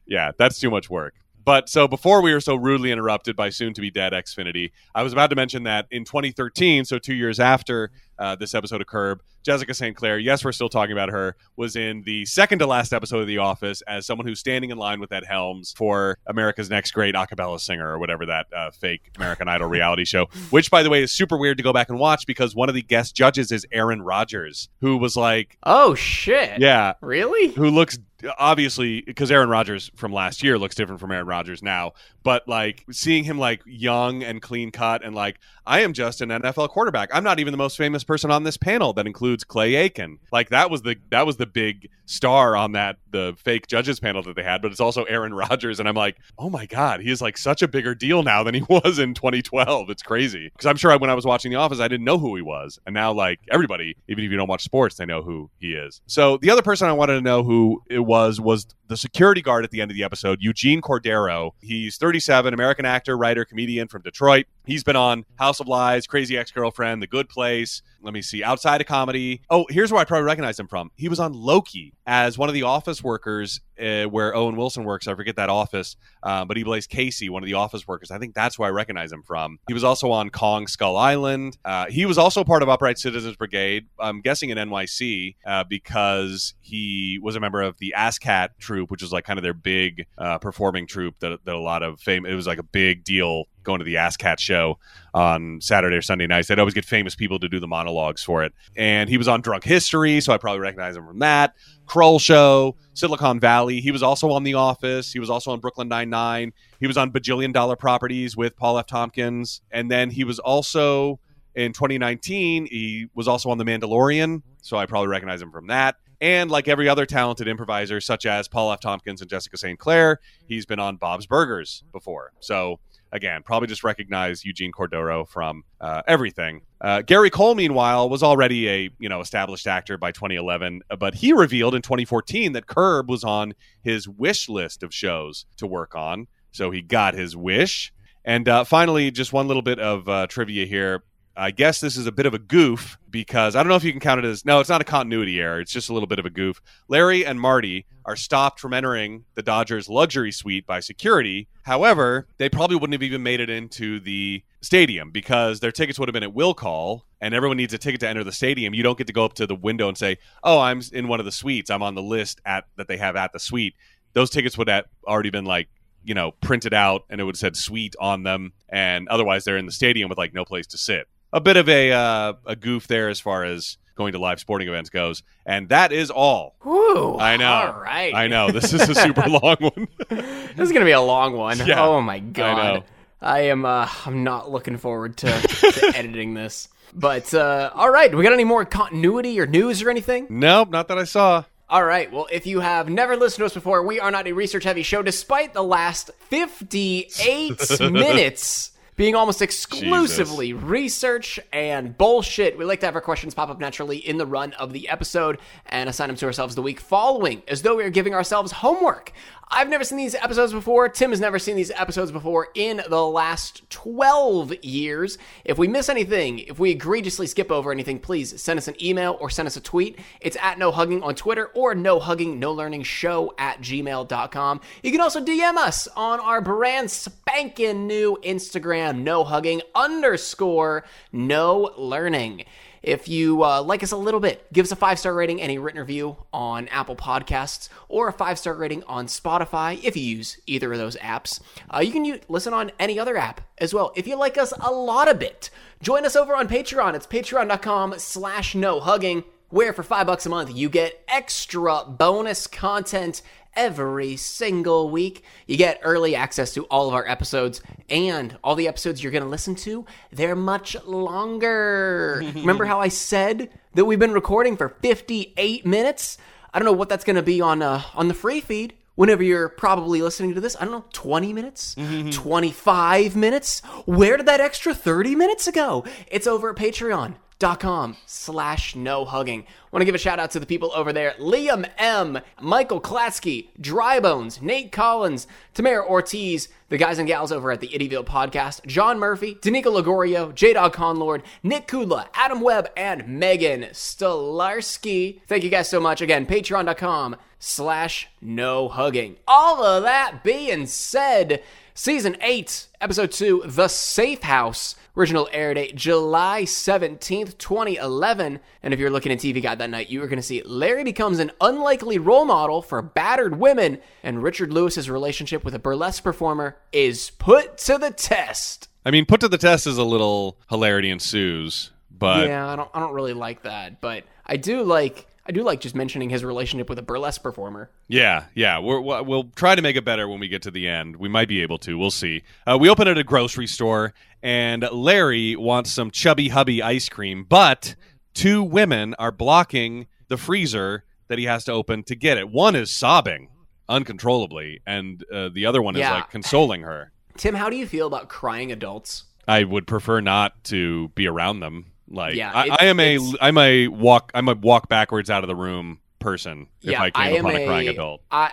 yeah, 0.07 0.33
that's 0.37 0.59
too 0.59 0.71
much 0.71 0.91
work. 0.91 1.15
But 1.45 1.69
so 1.69 1.87
before 1.87 2.23
we 2.23 2.33
were 2.33 2.41
so 2.41 2.55
rudely 2.55 2.91
interrupted 2.91 3.37
by 3.37 3.51
soon 3.51 3.75
to 3.75 3.81
be 3.81 3.91
dead 3.91 4.13
Xfinity, 4.13 4.73
I 4.95 5.03
was 5.03 5.13
about 5.13 5.31
to 5.31 5.37
mention 5.37 5.65
that 5.65 5.87
in 5.91 6.05
2013, 6.05 6.85
so 6.85 6.99
two 6.99 7.15
years 7.15 7.39
after 7.39 7.91
uh, 8.19 8.37
this 8.37 8.55
episode 8.55 8.81
of 8.81 8.87
Curb, 8.87 9.21
Jessica 9.43 9.75
St. 9.75 9.95
Clair, 9.95 10.19
yes, 10.19 10.43
we're 10.45 10.53
still 10.53 10.69
talking 10.69 10.93
about 10.93 11.11
her, 11.11 11.37
was 11.57 11.77
in 11.77 12.03
the 12.05 12.25
second 12.25 12.61
to 12.61 12.67
last 12.67 12.93
episode 12.95 13.19
of 13.19 13.27
The 13.27 13.39
Office 13.39 13.83
as 13.83 14.07
someone 14.07 14.27
who's 14.27 14.39
standing 14.41 14.71
in 14.71 14.79
line 14.79 15.01
with 15.01 15.13
Ed 15.13 15.25
Helms 15.25 15.73
for 15.77 16.17
America's 16.27 16.71
Next 16.71 16.93
Great 16.93 17.15
Acapella 17.15 17.61
Singer 17.61 17.87
or 17.93 17.99
whatever 17.99 18.25
that 18.27 18.47
uh, 18.57 18.71
fake 18.71 19.11
American 19.17 19.49
Idol 19.49 19.69
reality 19.69 20.05
show, 20.05 20.27
which, 20.51 20.71
by 20.71 20.83
the 20.83 20.89
way, 20.89 21.03
is 21.03 21.13
super 21.13 21.37
weird 21.37 21.57
to 21.59 21.63
go 21.65 21.73
back 21.75 21.91
and 21.91 21.99
watch 21.99 22.25
because 22.27 22.55
one 22.55 22.69
of 22.71 22.75
the 22.75 22.83
guest 22.83 23.15
judges 23.15 23.53
is 23.53 23.67
Aaron 23.73 24.01
Rodgers, 24.01 24.69
who 24.81 24.97
was 24.97 25.17
like, 25.17 25.59
Oh 25.65 25.95
shit! 25.95 26.61
yeah, 26.61 26.95
Really? 27.03 27.49
who 27.49 27.69
looks 27.69 27.99
obviously 28.39 29.03
because 29.03 29.31
Aaron 29.31 29.49
Rodgers 29.49 29.91
from 29.95 30.13
last 30.13 30.43
year 30.43 30.59
looks 30.59 30.75
different 30.75 31.01
from 31.01 31.11
Aaron 31.11 31.27
Rodgers 31.27 31.63
now, 31.63 31.93
but 32.23 32.47
like 32.49 32.85
seeing 32.91 33.25
him 33.25 33.39
like 33.39 33.63
young 33.67 34.23
and 34.23 34.41
clean 34.41 34.71
cut 34.71 35.05
and 35.05 35.15
like 35.15 35.39
I 35.67 35.81
am 35.81 35.93
just 35.93 36.21
an 36.21 36.29
NFL 36.29 36.69
quarterback. 36.71 37.09
I'm 37.13 37.25
not 37.25 37.41
even 37.41 37.53
the 37.53 37.59
most 37.59 37.79
famous 37.79 38.05
person 38.05 38.31
on 38.31 38.45
this 38.45 38.57
panel 38.57 38.93
that 38.95 39.07
includes 39.07 39.45
Clay 39.45 39.75
Aiken. 39.77 40.19
Like 40.31 40.51
that 40.51 40.71
was 40.71 40.83
the 40.83 40.97
that 41.11 41.27
was 41.27 41.37
the 41.37 41.47
big 41.47 41.89
star 42.07 42.55
on 42.55 42.73
that 42.73 42.97
the 43.11 43.35
fake 43.39 43.67
judges 43.67 43.99
panel 43.99 44.23
that 44.25 44.37
they 44.37 44.43
had, 44.43 44.61
but 44.61 44.73
it's 44.73 44.81
also 44.81 45.05
Aaron 45.05 45.33
Rodgers 45.35 45.81
and 45.81 45.89
I'm 45.89 45.95
like, 45.95 46.17
"Oh 46.39 46.51
my 46.51 46.67
god, 46.67 47.01
he 47.01 47.11
is 47.11 47.23
like 47.23 47.39
such 47.39 47.63
a 47.63 47.69
bigger 47.69 47.95
deal 47.95 48.23
now 48.23 48.43
than 48.43 48.55
he 48.55 48.63
was 48.69 48.99
in 48.99 49.15
2012." 49.15 49.91
It's 49.91 50.03
crazy. 50.03 50.51
Cuz 50.59 50.67
I'm 50.67 50.77
sure 50.77 50.97
when 50.99 51.11
I 51.11 51.15
was 51.15 51.25
watching 51.25 51.51
The 51.51 51.59
Office, 51.59 51.81
I 51.81 51.89
didn't 51.89 52.05
know 52.05 52.19
who 52.19 52.37
he 52.37 52.43
was. 52.43 52.79
And 52.87 52.95
now 52.95 53.13
like 53.13 53.41
everybody, 53.51 53.97
even 54.09 54.25
if 54.25 54.31
you 54.31 54.37
don't 54.37 54.49
watch 54.49 54.65
sports, 54.65 54.97
they 54.97 55.07
know 55.07 55.23
who 55.23 55.51
he 55.59 55.73
is. 55.73 56.01
So 56.07 56.39
the 56.39 56.51
other 56.51 56.63
person 56.63 56.89
I 56.89 56.93
wanted 56.93 57.15
to 57.15 57.21
know 57.21 57.43
who 57.43 57.83
it 57.89 58.01
was 58.01 58.14
was 58.15 58.41
was 58.41 58.65
the 58.87 58.97
security 58.97 59.43
guard 59.43 59.65
at 59.65 59.73
the 59.73 59.81
end 59.81 59.91
of 59.91 59.97
the 59.97 60.05
episode, 60.05 60.39
Eugene 60.41 60.81
Cordero. 60.81 61.51
He's 61.61 61.97
37, 61.97 62.55
American 62.55 62.85
actor, 62.85 63.17
writer, 63.17 63.45
comedian 63.45 63.89
from 63.89 64.03
Detroit. 64.03 64.47
He's 64.67 64.85
been 64.85 64.95
on 64.95 65.25
House 65.37 65.59
of 65.59 65.67
Lies, 65.67 66.07
Crazy 66.07 66.39
Ex-Girlfriend, 66.39 67.03
The 67.03 67.09
Good 67.09 67.29
Place. 67.29 67.83
Let 68.03 68.15
me 68.15 68.23
see, 68.23 68.45
Outside 68.45 68.81
of 68.81 68.87
Comedy. 68.87 69.41
Oh, 69.51 69.67
here's 69.69 69.91
where 69.91 70.01
I 70.01 70.05
probably 70.05 70.27
recognize 70.27 70.61
him 70.61 70.69
from. 70.69 70.93
He 70.95 71.09
was 71.09 71.19
on 71.19 71.33
Loki 71.33 71.93
as 72.07 72.37
one 72.37 72.49
of 72.49 72.55
the 72.55 72.63
office 72.63 73.03
workers 73.03 73.61
uh, 73.81 74.05
where 74.05 74.35
Owen 74.35 74.57
Wilson 74.57 74.85
works. 74.85 75.09
I 75.09 75.15
forget 75.15 75.37
that 75.37 75.49
office, 75.49 75.97
uh, 76.23 76.45
but 76.45 76.57
he 76.57 76.65
plays 76.65 76.87
Casey, 76.87 77.29
one 77.29 77.43
of 77.43 77.47
the 77.47 77.55
office 77.55 77.89
workers. 77.89 78.11
I 78.11 78.19
think 78.19 78.35
that's 78.35 78.59
where 78.59 78.69
I 78.69 78.73
recognize 78.73 79.13
him 79.13 79.23
from. 79.23 79.59
He 79.67 79.75
was 79.75 79.85
also 79.85 80.11
on 80.11 80.31
Kong 80.31 80.67
Skull 80.67 80.97
Island. 80.97 81.59
Uh, 81.65 81.87
he 81.87 82.07
was 82.07 82.19
also 82.19 82.45
part 82.45 82.63
of 82.63 82.69
Upright 82.69 82.99
Citizens 82.99 83.37
Brigade. 83.37 83.87
I'm 83.99 84.21
guessing 84.21 84.51
in 84.51 84.59
NYC 84.59 85.37
uh, 85.47 85.65
because 85.65 86.55
he 86.61 87.19
was 87.23 87.37
a 87.37 87.41
member 87.41 87.63
of 87.63 87.79
the 87.79 87.95
ASSSSCAT 87.97 88.51
troupe, 88.59 88.91
which 88.91 89.03
was 89.03 89.13
like 89.13 89.25
kind 89.25 89.39
of 89.39 89.43
their 89.43 89.55
big 89.55 90.07
uh, 90.19 90.39
performing 90.39 90.87
troupe 90.87 91.19
that, 91.21 91.45
that 91.45 91.55
a 91.55 91.59
lot 91.59 91.83
of 91.83 92.01
fame. 92.01 92.27
It 92.27 92.35
was 92.35 92.47
like 92.47 92.59
a 92.59 92.65
big 92.65 93.05
deal 93.05 93.45
going 93.65 93.81
to 93.81 93.85
the 93.85 93.97
ASSSSCAT 93.97 94.39
show 94.39 94.79
on 95.13 95.61
Saturday 95.61 95.97
or 95.97 96.03
Sunday 96.03 96.27
nights. 96.27 96.49
They'd 96.49 96.59
always 96.59 96.75
get 96.75 96.85
famous 96.85 97.15
people 97.15 97.39
to 97.41 97.49
do 97.49 97.59
the 97.59 97.67
monologues 97.67 98.23
for 98.23 98.45
it. 98.45 98.53
And 98.77 99.09
he 99.09 99.19
was 99.19 99.27
on 99.27 99.41
Drunk 99.41 99.65
History, 99.65 100.21
so 100.21 100.33
I 100.33 100.39
probably 100.39 100.61
recognize 100.61 100.97
him 100.97 101.07
from 101.07 101.19
that. 101.21 101.55
Kroll 101.87 102.19
Show, 102.19 102.77
Silicon 102.95 103.41
Valley. 103.41 103.81
He 103.81 103.91
was 103.91 104.03
also 104.03 104.31
on 104.31 104.45
The 104.45 104.55
Office. 104.55 105.13
He 105.13 105.19
was 105.19 105.31
also 105.31 105.51
on 105.51 105.61
Brooklyn 105.61 105.89
Nine 105.89 106.11
Nine. 106.11 106.53
He 106.81 106.87
was 106.87 106.97
on 106.97 107.11
Bajillion 107.11 107.53
Dollar 107.53 107.77
Properties 107.77 108.37
with 108.37 108.57
Paul 108.57 108.79
F. 108.79 108.87
Tompkins, 108.87 109.61
and 109.71 109.91
then 109.91 110.11
he 110.11 110.25
was 110.25 110.39
also 110.39 111.19
in 111.55 111.73
2019. 111.73 112.67
He 112.67 113.07
was 113.15 113.29
also 113.29 113.51
on 113.51 113.59
The 113.59 113.65
Mandalorian, 113.65 114.43
so 114.63 114.77
I 114.77 114.87
probably 114.87 115.09
recognize 115.09 115.43
him 115.43 115.51
from 115.51 115.69
that. 115.69 115.97
And 116.21 116.51
like 116.51 116.69
every 116.69 116.89
other 116.89 117.05
talented 117.07 117.49
improviser, 117.49 118.01
such 118.01 118.25
as 118.25 118.49
Paul 118.49 118.73
F. 118.73 118.81
Tompkins 118.81 119.21
and 119.21 119.29
Jessica 119.29 119.59
St. 119.59 119.79
Clair, 119.79 120.21
he's 120.47 120.65
been 120.65 120.79
on 120.79 120.97
Bob's 120.97 121.27
Burgers 121.27 121.85
before. 121.93 122.33
So 122.41 122.81
again, 123.15 123.43
probably 123.43 123.69
just 123.69 123.85
recognize 123.85 124.45
Eugene 124.45 124.73
Cordero 124.73 125.27
from 125.27 125.63
uh, 125.81 126.03
everything. 126.07 126.63
Uh, 126.81 127.01
Gary 127.01 127.31
Cole, 127.31 127.55
meanwhile, 127.55 128.11
was 128.11 128.23
already 128.23 128.69
a 128.69 128.91
you 128.99 129.09
know 129.09 129.21
established 129.21 129.67
actor 129.67 129.97
by 129.97 130.13
2011, 130.13 130.83
uh, 130.91 130.97
but 130.97 131.15
he 131.15 131.33
revealed 131.33 131.75
in 131.75 131.81
2014 131.81 132.53
that 132.53 132.67
Curb 132.67 133.09
was 133.09 133.25
on 133.25 133.55
his 133.83 134.07
wish 134.07 134.49
list 134.49 134.83
of 134.83 134.93
shows 134.93 135.47
to 135.57 135.67
work 135.67 135.95
on. 135.95 136.27
So 136.51 136.71
he 136.71 136.83
got 136.83 137.15
his 137.15 137.37
wish. 137.37 137.93
And 138.25 138.49
uh, 138.49 138.65
finally, 138.65 139.11
just 139.11 139.33
one 139.33 139.49
little 139.49 139.63
bit 139.63 139.79
of 139.79 140.09
uh, 140.09 140.27
trivia 140.27 140.67
here. 140.67 141.05
I 141.37 141.51
guess 141.51 141.81
this 141.81 141.97
is 141.97 142.07
a 142.07 142.13
bit 142.13 142.27
of 142.27 142.35
a 142.35 142.39
goof 142.39 142.97
because 143.11 143.57
I 143.57 143.63
don't 143.63 143.69
know 143.69 143.77
if 143.77 143.83
you 143.83 143.91
can 143.91 144.01
count 144.01 144.25
it 144.25 144.25
as 144.25 144.45
no, 144.45 144.61
it's 144.61 144.69
not 144.69 144.81
a 144.81 144.85
continuity 144.85 145.41
error. 145.41 145.61
It's 145.61 145.73
just 145.73 145.89
a 145.89 145.93
little 145.93 146.07
bit 146.07 146.19
of 146.21 146.27
a 146.27 146.31
goof. 146.31 146.61
Larry 146.87 147.27
and 147.27 147.41
Marty 147.41 147.87
are 148.05 148.15
stopped 148.15 148.61
from 148.61 148.73
entering 148.73 149.25
the 149.35 149.43
Dodgers 149.43 149.89
luxury 149.89 150.31
suite 150.31 150.67
by 150.67 150.79
security. 150.79 151.49
However, 151.63 152.29
they 152.39 152.49
probably 152.49 152.77
wouldn't 152.77 152.93
have 152.95 153.03
even 153.03 153.23
made 153.23 153.41
it 153.41 153.51
into 153.51 153.99
the 153.99 154.45
stadium 154.61 155.11
because 155.11 155.61
their 155.61 155.73
tickets 155.73 155.99
would 155.99 156.09
have 156.09 156.13
been 156.13 156.23
at 156.23 156.35
will 156.35 156.55
call 156.55 157.05
and 157.21 157.35
everyone 157.35 157.57
needs 157.57 157.75
a 157.75 157.79
ticket 157.79 158.01
to 158.01 158.09
enter 158.09 158.23
the 158.23 158.33
stadium. 158.33 158.73
You 158.73 158.83
don't 158.83 158.99
get 158.99 159.09
to 159.09 159.13
go 159.13 159.25
up 159.25 159.35
to 159.35 159.47
the 159.47 159.57
window 159.57 159.89
and 159.89 159.99
say, 159.99 160.19
"Oh, 160.45 160.61
I'm 160.61 160.83
in 160.93 161.09
one 161.09 161.19
of 161.19 161.27
the 161.27 161.33
suites. 161.33 161.71
I'm 161.71 161.83
on 161.83 161.95
the 161.95 162.03
list 162.03 162.41
at 162.45 162.65
that 162.77 162.87
they 162.87 162.99
have 162.99 163.17
at 163.17 163.33
the 163.33 163.41
suite." 163.41 163.75
Those 164.13 164.31
tickets 164.31 164.57
would 164.57 164.69
have 164.69 164.85
already 165.07 165.31
been 165.31 165.45
like 165.45 165.69
you 166.05 166.15
know, 166.15 166.33
printed 166.43 166.75
out 166.75 167.05
and 167.09 167.21
it 167.21 167.25
would 167.25 167.35
have 167.35 167.41
said 167.41 167.57
suite 167.57 167.97
on 167.99 168.23
them. 168.23 168.53
And 168.69 169.09
otherwise, 169.09 169.45
they're 169.45 169.57
in 169.57 169.67
the 169.67 169.73
stadium 169.73 170.09
with 170.09 170.19
like 170.19 170.35
no 170.35 170.45
place 170.45 170.67
to 170.69 170.79
sit. 170.79 171.09
A 171.35 171.41
bit 171.41 171.57
of 171.57 171.69
a 171.69 171.91
uh, 171.91 172.33
a 172.47 172.55
goof 172.55 172.87
there 172.87 173.09
as 173.09 173.19
far 173.19 173.45
as 173.45 173.77
going 173.97 174.13
to 174.13 174.21
live 174.21 174.39
sporting 174.39 174.69
events 174.69 174.89
goes. 174.89 175.25
And 175.45 175.69
that 175.69 175.91
is 175.91 176.09
all. 176.11 176.55
Whew, 176.63 177.19
I 177.19 177.37
know. 177.37 177.53
All 177.53 177.81
right. 177.81 178.15
I 178.15 178.29
know. 178.29 178.53
This 178.53 178.73
is 178.73 178.89
a 178.89 178.95
super 178.95 179.29
long 179.29 179.57
one. 179.59 179.89
This 180.09 180.61
is 180.61 180.73
gonna 180.73 180.85
be 180.85 180.93
a 180.93 181.01
long 181.01 181.37
one. 181.37 181.59
Yeah, 181.59 181.85
oh 181.85 182.01
my 182.01 182.21
god. 182.21 182.57
know. 182.57 182.85
I 183.21 183.41
am. 183.47 183.65
Uh, 183.65 183.89
I'm 184.07 184.23
not 184.23 184.49
looking 184.49 184.77
forward 184.77 185.17
to, 185.19 185.27
to 185.27 185.93
editing 185.97 186.35
this. 186.35 186.69
But 186.95 187.35
uh, 187.35 187.73
all 187.75 187.91
right, 187.91 188.15
we 188.15 188.23
got 188.23 188.33
any 188.33 188.45
more 188.45 188.65
continuity 188.65 189.41
or 189.41 189.47
news 189.47 189.83
or 189.83 189.91
anything? 189.91 190.29
nope, 190.31 190.71
not 190.71 190.87
that 190.87 190.99
I 190.99 191.05
saw. 191.05 191.43
All 191.69 191.83
right. 191.83 192.13
Well, 192.13 192.29
if 192.31 192.47
you 192.47 192.61
have 192.61 192.89
never 192.89 193.17
listened 193.17 193.41
to 193.41 193.47
us 193.47 193.55
before, 193.55 193.83
we 193.83 193.99
are 193.99 194.13
not 194.13 194.29
a 194.29 194.33
research 194.33 194.63
heavy 194.63 194.85
show, 194.85 195.03
despite 195.03 195.53
the 195.53 195.65
last 195.65 196.11
58 196.29 197.81
minutes 197.81 198.71
being 198.97 199.15
almost 199.15 199.43
exclusively 199.43 200.53
research 200.53 201.41
and 201.53 201.97
bullshit. 201.99 202.57
We 202.57 202.65
like 202.65 202.81
to 202.81 202.87
have 202.87 202.95
our 202.95 203.01
questions 203.01 203.35
pop 203.35 203.51
up 203.51 203.59
naturally 203.59 203.99
in 203.99 204.19
the 204.19 204.27
run 204.27 204.53
of 204.55 204.73
the 204.73 204.89
episode 204.89 205.39
and 205.67 205.89
assign 205.89 206.09
them 206.09 206.17
to 206.17 206.27
ourselves 206.27 206.55
the 206.55 206.63
week 206.63 206.81
following, 206.81 207.43
as 207.49 207.63
though 207.63 207.77
we 207.77 207.83
are 207.85 207.91
giving 207.91 208.15
ourselves 208.15 208.53
homework. 208.53 209.13
I've 209.55 209.69
never 209.69 209.85
seen 209.85 209.99
these 209.99 210.17
episodes 210.17 210.53
before. 210.53 210.89
Tim 210.89 211.11
has 211.11 211.21
never 211.21 211.39
seen 211.39 211.55
these 211.55 211.71
episodes 211.71 212.11
before 212.11 212.49
in 212.57 212.83
the 212.89 213.07
last 213.07 213.63
12 213.71 214.65
years. 214.65 215.17
If 215.45 215.59
we 215.59 215.69
miss 215.69 215.89
anything, 215.89 216.41
if 216.41 216.59
we 216.59 216.73
egregiously 216.73 217.29
skip 217.29 217.53
over 217.53 217.71
anything, 217.71 218.01
please 218.01 218.43
send 218.43 218.59
us 218.59 218.67
an 218.67 218.75
email 218.83 219.17
or 219.21 219.31
send 219.31 219.47
us 219.47 219.57
a 219.57 219.61
tweet. 219.61 220.01
It's 220.21 220.37
at 220.43 220.59
no 220.59 220.73
hugging 220.73 221.05
on 221.05 221.15
Twitter 221.15 221.47
or 221.55 221.77
no 221.77 222.01
hugging, 222.01 222.41
no 222.41 222.53
learning 222.53 222.83
show 222.83 223.33
at 223.39 223.61
gmail.com. 223.61 224.61
You 224.83 224.91
can 224.91 225.01
also 225.01 225.25
DM 225.25 225.57
us 225.57 225.87
on 225.95 226.19
our 226.19 226.41
brand 226.41 226.91
spanking 226.91 227.87
new 227.87 228.19
Instagram, 228.25 229.03
no 229.03 229.23
hugging 229.23 229.63
underscore 229.77 230.85
no 231.13 231.73
learning. 231.77 232.45
If 232.85 233.09
you 233.09 233.43
uh, 233.43 233.63
like 233.63 233.83
us 233.83 233.93
a 233.93 233.97
little 233.97 234.21
bit, 234.21 234.47
give 234.53 234.65
us 234.65 234.71
a 234.71 234.77
five 234.77 234.99
star 234.99 235.15
rating 235.15 235.41
and 235.41 235.51
a 235.51 235.57
written 235.57 235.81
review 235.81 236.19
on 236.35 236.69
Apple 236.69 236.97
Podcasts 236.97 237.71
or 237.89 238.09
a 238.09 238.13
five 238.13 238.39
star 238.39 238.53
rating 238.53 238.83
on 238.85 239.07
Spotify 239.07 239.83
if 239.83 239.97
you 239.97 240.03
use 240.03 240.39
either 240.47 240.71
of 240.71 240.79
those 240.79 240.97
apps. 240.97 241.41
Uh, 241.75 241.79
you 241.79 241.91
can 241.93 242.05
u- 242.05 242.21
listen 242.29 242.53
on 242.53 242.73
any 242.79 242.99
other 242.99 243.17
app 243.17 243.41
as 243.57 243.73
well. 243.73 243.91
If 243.97 244.07
you 244.07 244.17
like 244.17 244.37
us 244.37 244.53
a 244.61 244.71
lot 244.71 245.11
a 245.11 245.15
bit, 245.15 245.49
join 245.81 246.05
us 246.05 246.15
over 246.15 246.37
on 246.37 246.47
Patreon. 246.47 246.95
It's 246.95 247.07
patreon.com 247.07 247.95
slash 247.99 248.55
no 248.55 248.81
hugging, 248.81 249.25
where 249.49 249.73
for 249.73 249.83
five 249.83 250.07
bucks 250.07 250.27
a 250.27 250.29
month 250.29 250.55
you 250.55 250.69
get 250.69 251.03
extra 251.09 251.85
bonus 251.87 252.47
content 252.47 253.23
every 253.57 254.17
single 254.17 254.91
week. 254.91 255.25
You 255.47 255.57
get 255.57 255.81
early 255.83 256.15
access 256.15 256.55
to 256.55 256.65
all 256.65 256.89
of 256.89 256.95
our 256.95 257.07
episodes 257.09 257.61
and 257.89 258.37
all 258.43 258.55
the 258.55 258.69
episodes 258.69 259.03
you're 259.03 259.13
going 259.13 259.25
to 259.25 259.29
listen 259.29 259.55
to, 259.57 259.85
they're 260.13 260.37
much 260.37 260.77
longer. 260.85 262.23
Remember 262.35 262.65
how 262.65 262.81
I 262.81 262.89
said 262.89 263.51
that 263.75 263.85
we've 263.85 263.99
been 263.99 264.13
recording 264.13 264.57
for 264.57 264.69
58 264.69 265.67
minutes? 265.67 266.19
I 266.53 266.59
don't 266.59 266.67
know 266.67 266.73
what 266.73 266.89
that's 266.89 267.05
going 267.05 267.17
to 267.17 267.23
be 267.23 267.41
on 267.41 267.63
uh, 267.63 267.83
on 267.95 268.09
the 268.09 268.15
free 268.15 268.41
feed. 268.41 268.75
Whenever 268.97 269.25
you're 269.25 269.49
probably 269.49 270.01
listening 270.03 270.35
to 270.35 270.41
this, 270.41 270.55
I 270.61 270.65
don't 270.65 270.71
know, 270.73 270.85
20 270.93 271.33
minutes, 271.33 271.75
25 272.13 273.17
minutes. 273.17 273.59
Where 273.87 274.17
did 274.17 274.27
that 274.27 274.41
extra 274.41 274.73
30 274.73 275.17
minutes 275.17 275.51
go? 275.51 275.85
It's 276.07 276.29
over 276.29 276.51
at 276.51 276.57
Patreon 276.57 277.17
com 277.41 277.97
slash 278.07 278.75
no 278.75 279.05
hugging. 279.05 279.45
Want 279.71 279.81
to 279.83 279.85
give 279.85 279.95
a 279.95 279.99
shout 279.99 280.19
out 280.19 280.31
to 280.31 280.41
the 280.41 280.47
people 280.47 280.73
over 280.75 280.93
there 280.93 281.15
Liam 281.19 281.69
M, 281.77 282.21
Michael 282.41 282.81
Klatsky, 282.81 283.49
Drybones, 283.61 284.41
Nate 284.41 284.73
Collins, 284.73 285.27
Tamara 285.53 285.87
Ortiz, 285.87 286.49
the 286.71 286.79
guys 286.79 286.99
and 286.99 287.07
gals 287.07 287.33
over 287.33 287.51
at 287.51 287.61
the 287.61 287.69
Ittyville 287.69 288.07
podcast, 288.07 288.65
John 288.67 288.99
Murphy, 288.99 289.35
Danica 289.35 289.65
Lagorio, 289.67 290.35
J 290.35 290.55
Dog 290.55 290.75
Conlord, 290.75 291.23
Nick 291.43 291.69
Kudla, 291.69 292.07
Adam 292.15 292.41
Webb, 292.41 292.71
and 292.77 293.07
Megan 293.07 293.63
Stolarski. 293.73 295.21
Thank 295.27 295.45
you 295.45 295.51
guys 295.51 295.69
so 295.69 295.81
much. 295.81 296.01
Again, 296.01 296.27
patreon.com 296.27 297.17
slash 297.39 298.09
no 298.21 298.69
hugging. 298.69 299.17
All 299.29 299.63
of 299.63 299.83
that 299.83 300.25
being 300.25 300.67
said, 300.67 301.43
season 301.75 302.17
8, 302.23 302.69
episode 302.81 303.13
2, 303.13 303.43
The 303.47 303.69
Safe 303.69 304.23
House. 304.23 304.77
Original 304.97 305.29
air 305.33 305.55
date 305.55 305.75
July 305.75 306.43
17th, 306.43 307.37
2011. 307.39 308.39
And 308.63 308.73
if 308.73 308.79
you're 308.79 308.91
looking 308.91 309.11
at 309.11 309.19
TV 309.19 309.43
Guide 309.43 309.59
that 309.59 309.71
night, 309.71 309.91
you 309.91 310.01
are 310.03 310.07
going 310.07 310.19
to 310.19 310.23
see 310.23 310.43
Larry 310.45 310.85
becomes 310.85 311.19
an 311.19 311.33
unlikely 311.41 311.99
role 311.99 312.25
model 312.25 312.63
for 312.63 312.81
battered 312.81 313.39
women, 313.39 313.79
and 314.05 314.23
Richard 314.23 314.53
Lewis's 314.53 314.89
relationship 314.89 315.45
with 315.45 315.55
a 315.55 315.59
burlesque 315.59 316.05
performer 316.05 316.57
is 316.73 317.11
put 317.11 317.59
to 317.59 317.77
the 317.77 317.91
test. 317.91 318.69
I 318.85 318.93
mean, 318.93 319.05
put 319.05 319.21
to 319.21 319.29
the 319.29 319.39
test 319.39 319.67
is 319.67 319.79
a 319.79 319.85
little 319.85 320.39
hilarity 320.49 320.91
ensues, 320.91 321.73
but 321.91 322.29
yeah, 322.29 322.47
I 322.47 322.55
don't 322.55 322.71
I 322.73 322.79
don't 322.79 322.93
really 322.93 323.15
like 323.15 323.43
that, 323.43 323.81
but 323.81 324.05
I 324.25 324.37
do 324.37 324.63
like 324.63 325.09
I 325.27 325.33
do 325.33 325.43
like 325.43 325.61
just 325.61 325.75
mentioning 325.75 326.11
his 326.11 326.23
relationship 326.23 326.69
with 326.69 326.79
a 326.79 326.83
burlesque 326.83 327.23
performer. 327.23 327.71
Yeah, 327.89 328.25
yeah. 328.35 328.59
We're, 328.59 328.81
we'll 328.81 329.05
we'll 329.05 329.25
try 329.37 329.55
to 329.55 329.63
make 329.63 329.77
it 329.77 329.85
better 329.85 330.07
when 330.07 330.21
we 330.21 330.29
get 330.29 330.43
to 330.43 330.51
the 330.51 330.69
end. 330.69 330.97
We 330.97 331.09
might 331.09 331.29
be 331.29 331.41
able 331.41 331.59
to. 331.59 331.79
We'll 331.79 331.91
see. 331.91 332.23
Uh, 332.47 332.59
we 332.61 332.69
open 332.69 332.89
at 332.89 332.99
a 332.99 333.05
grocery 333.05 333.47
store, 333.47 333.95
and 334.23 334.69
Larry 334.71 335.35
wants 335.35 335.71
some 335.73 335.91
chubby 335.91 336.29
hubby 336.29 336.63
ice 336.63 336.89
cream, 336.91 337.25
but 337.27 337.75
two 338.13 338.43
women 338.43 338.95
are 338.99 339.11
blocking 339.13 339.87
the 340.09 340.19
freezer 340.19 340.85
that 341.09 341.19
he 341.19 341.25
has 341.25 341.45
to 341.45 341.53
open 341.53 341.85
to 341.85 341.95
get 341.95 342.19
it. 342.19 342.29
One 342.29 342.55
is 342.55 342.71
sobbing 342.71 343.29
uncontrollably, 343.69 344.61
and 344.67 345.03
uh, 345.11 345.31
the 345.33 345.47
other 345.47 345.63
one 345.63 345.75
is 345.77 345.83
like 345.83 346.11
consoling 346.11 346.63
her. 346.63 346.93
Tim, 347.17 347.35
how 347.35 347.49
do 347.49 347.57
you 347.57 347.67
feel 347.67 347.87
about 347.87 348.09
crying 348.09 348.53
adults? 348.53 349.05
I 349.27 349.45
would 349.45 349.67
prefer 349.67 350.01
not 350.01 350.45
to 350.45 350.89
be 350.89 351.07
around 351.07 351.41
them. 351.41 351.73
Like 351.89 352.15
Yeah, 352.15 352.33
I, 352.33 352.49
I 352.61 352.65
am 352.67 352.81
a 352.81 352.99
I'm 353.21 353.39
a 353.39 353.69
walk 353.69 354.11
I'm 354.15 354.29
a 354.29 354.35
walk 354.35 354.69
backwards 354.69 355.11
out 355.11 355.25
of 355.25 355.29
the 355.29 355.37
room 355.37 355.81
person 355.99 356.49
if 356.63 356.79
I 356.79 356.91
came 356.91 357.17
am 357.17 357.27
upon 357.27 357.41
a, 357.41 357.47
crying 357.47 357.69
adult. 357.69 358.03
I, 358.11 358.33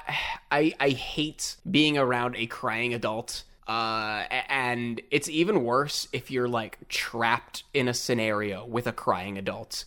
I 0.51 0.73
I 0.79 0.89
hate 0.89 1.55
being 1.69 1.97
around 1.97 2.35
a 2.35 2.45
crying 2.45 2.93
adult. 2.93 3.43
Uh, 3.67 4.25
and 4.49 4.99
it's 5.11 5.29
even 5.29 5.63
worse 5.63 6.07
if 6.11 6.29
you're 6.29 6.47
like 6.47 6.77
trapped 6.89 7.63
in 7.73 7.87
a 7.87 7.93
scenario 7.93 8.65
with 8.65 8.87
a 8.87 8.91
crying 8.91 9.37
adult. 9.37 9.85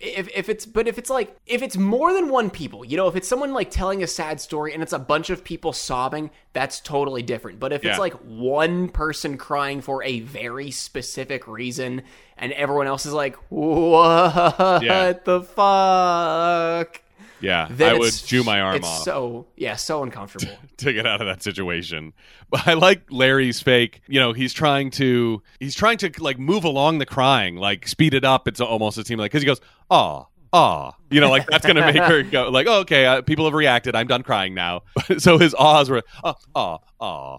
If, 0.00 0.28
if 0.36 0.48
it's 0.50 0.66
but 0.66 0.86
if 0.86 0.98
it's 0.98 1.08
like 1.08 1.34
if 1.46 1.62
it's 1.62 1.78
more 1.78 2.12
than 2.12 2.28
one 2.28 2.50
people 2.50 2.84
you 2.84 2.96
know 2.98 3.08
if 3.08 3.16
it's 3.16 3.26
someone 3.26 3.54
like 3.54 3.70
telling 3.70 4.02
a 4.02 4.06
sad 4.06 4.38
story 4.40 4.74
and 4.74 4.82
it's 4.82 4.92
a 4.92 4.98
bunch 4.98 5.30
of 5.30 5.44
people 5.44 5.72
sobbing 5.72 6.30
that's 6.52 6.78
totally 6.78 7.22
different 7.22 7.58
but 7.58 7.72
if 7.72 7.82
Yeah. 7.82 7.90
it's 7.90 7.98
like 7.98 8.12
one 8.26 8.90
person 8.90 9.38
crying 9.38 9.80
for 9.80 10.02
a 10.04 10.20
very 10.20 10.70
specific 10.70 11.48
reason 11.48 12.02
and 12.36 12.52
everyone 12.52 12.86
else 12.86 13.06
is 13.06 13.14
like 13.14 13.36
what 13.48 14.82
Yeah. 14.82 15.14
the 15.24 15.40
fuck 15.42 17.00
Yeah, 17.42 17.68
I 17.80 17.94
would 17.94 18.12
chew 18.12 18.44
my 18.44 18.60
arm 18.60 18.76
it's 18.76 18.86
off 18.86 19.02
So 19.02 19.46
yeah, 19.56 19.76
so 19.76 20.02
uncomfortable. 20.02 20.52
to 20.78 20.92
get 20.92 21.06
out 21.06 21.20
of 21.20 21.26
that 21.26 21.42
situation. 21.42 22.12
But 22.50 22.68
I 22.68 22.74
like 22.74 23.02
Larry's 23.10 23.60
fake. 23.60 24.02
You 24.06 24.20
know, 24.20 24.32
he's 24.32 24.52
trying 24.52 24.90
to 24.92 25.42
he's 25.60 25.74
trying 25.74 25.98
to 25.98 26.10
like 26.18 26.38
move 26.38 26.64
along 26.64 26.98
the 26.98 27.06
crying, 27.06 27.56
like 27.56 27.88
speed 27.88 28.14
it 28.14 28.24
up. 28.24 28.46
It's 28.48 28.60
almost 28.60 28.98
it 28.98 29.06
seems 29.06 29.18
like 29.18 29.32
because 29.32 29.42
he 29.42 29.46
goes 29.46 29.60
ah 29.90 30.26
ah, 30.52 30.94
you 31.10 31.20
know, 31.20 31.30
like 31.30 31.46
that's 31.46 31.66
gonna 31.66 31.92
make 31.92 32.02
her 32.02 32.22
go 32.22 32.48
like 32.50 32.66
oh, 32.68 32.80
okay, 32.80 33.06
uh, 33.06 33.22
people 33.22 33.44
have 33.46 33.54
reacted. 33.54 33.94
I'm 33.94 34.06
done 34.06 34.22
crying 34.22 34.54
now. 34.54 34.82
so 35.18 35.38
his 35.38 35.54
ahs 35.54 35.90
were 35.90 36.02
ah 36.22 36.36
ah 36.54 36.78
ah. 37.00 37.38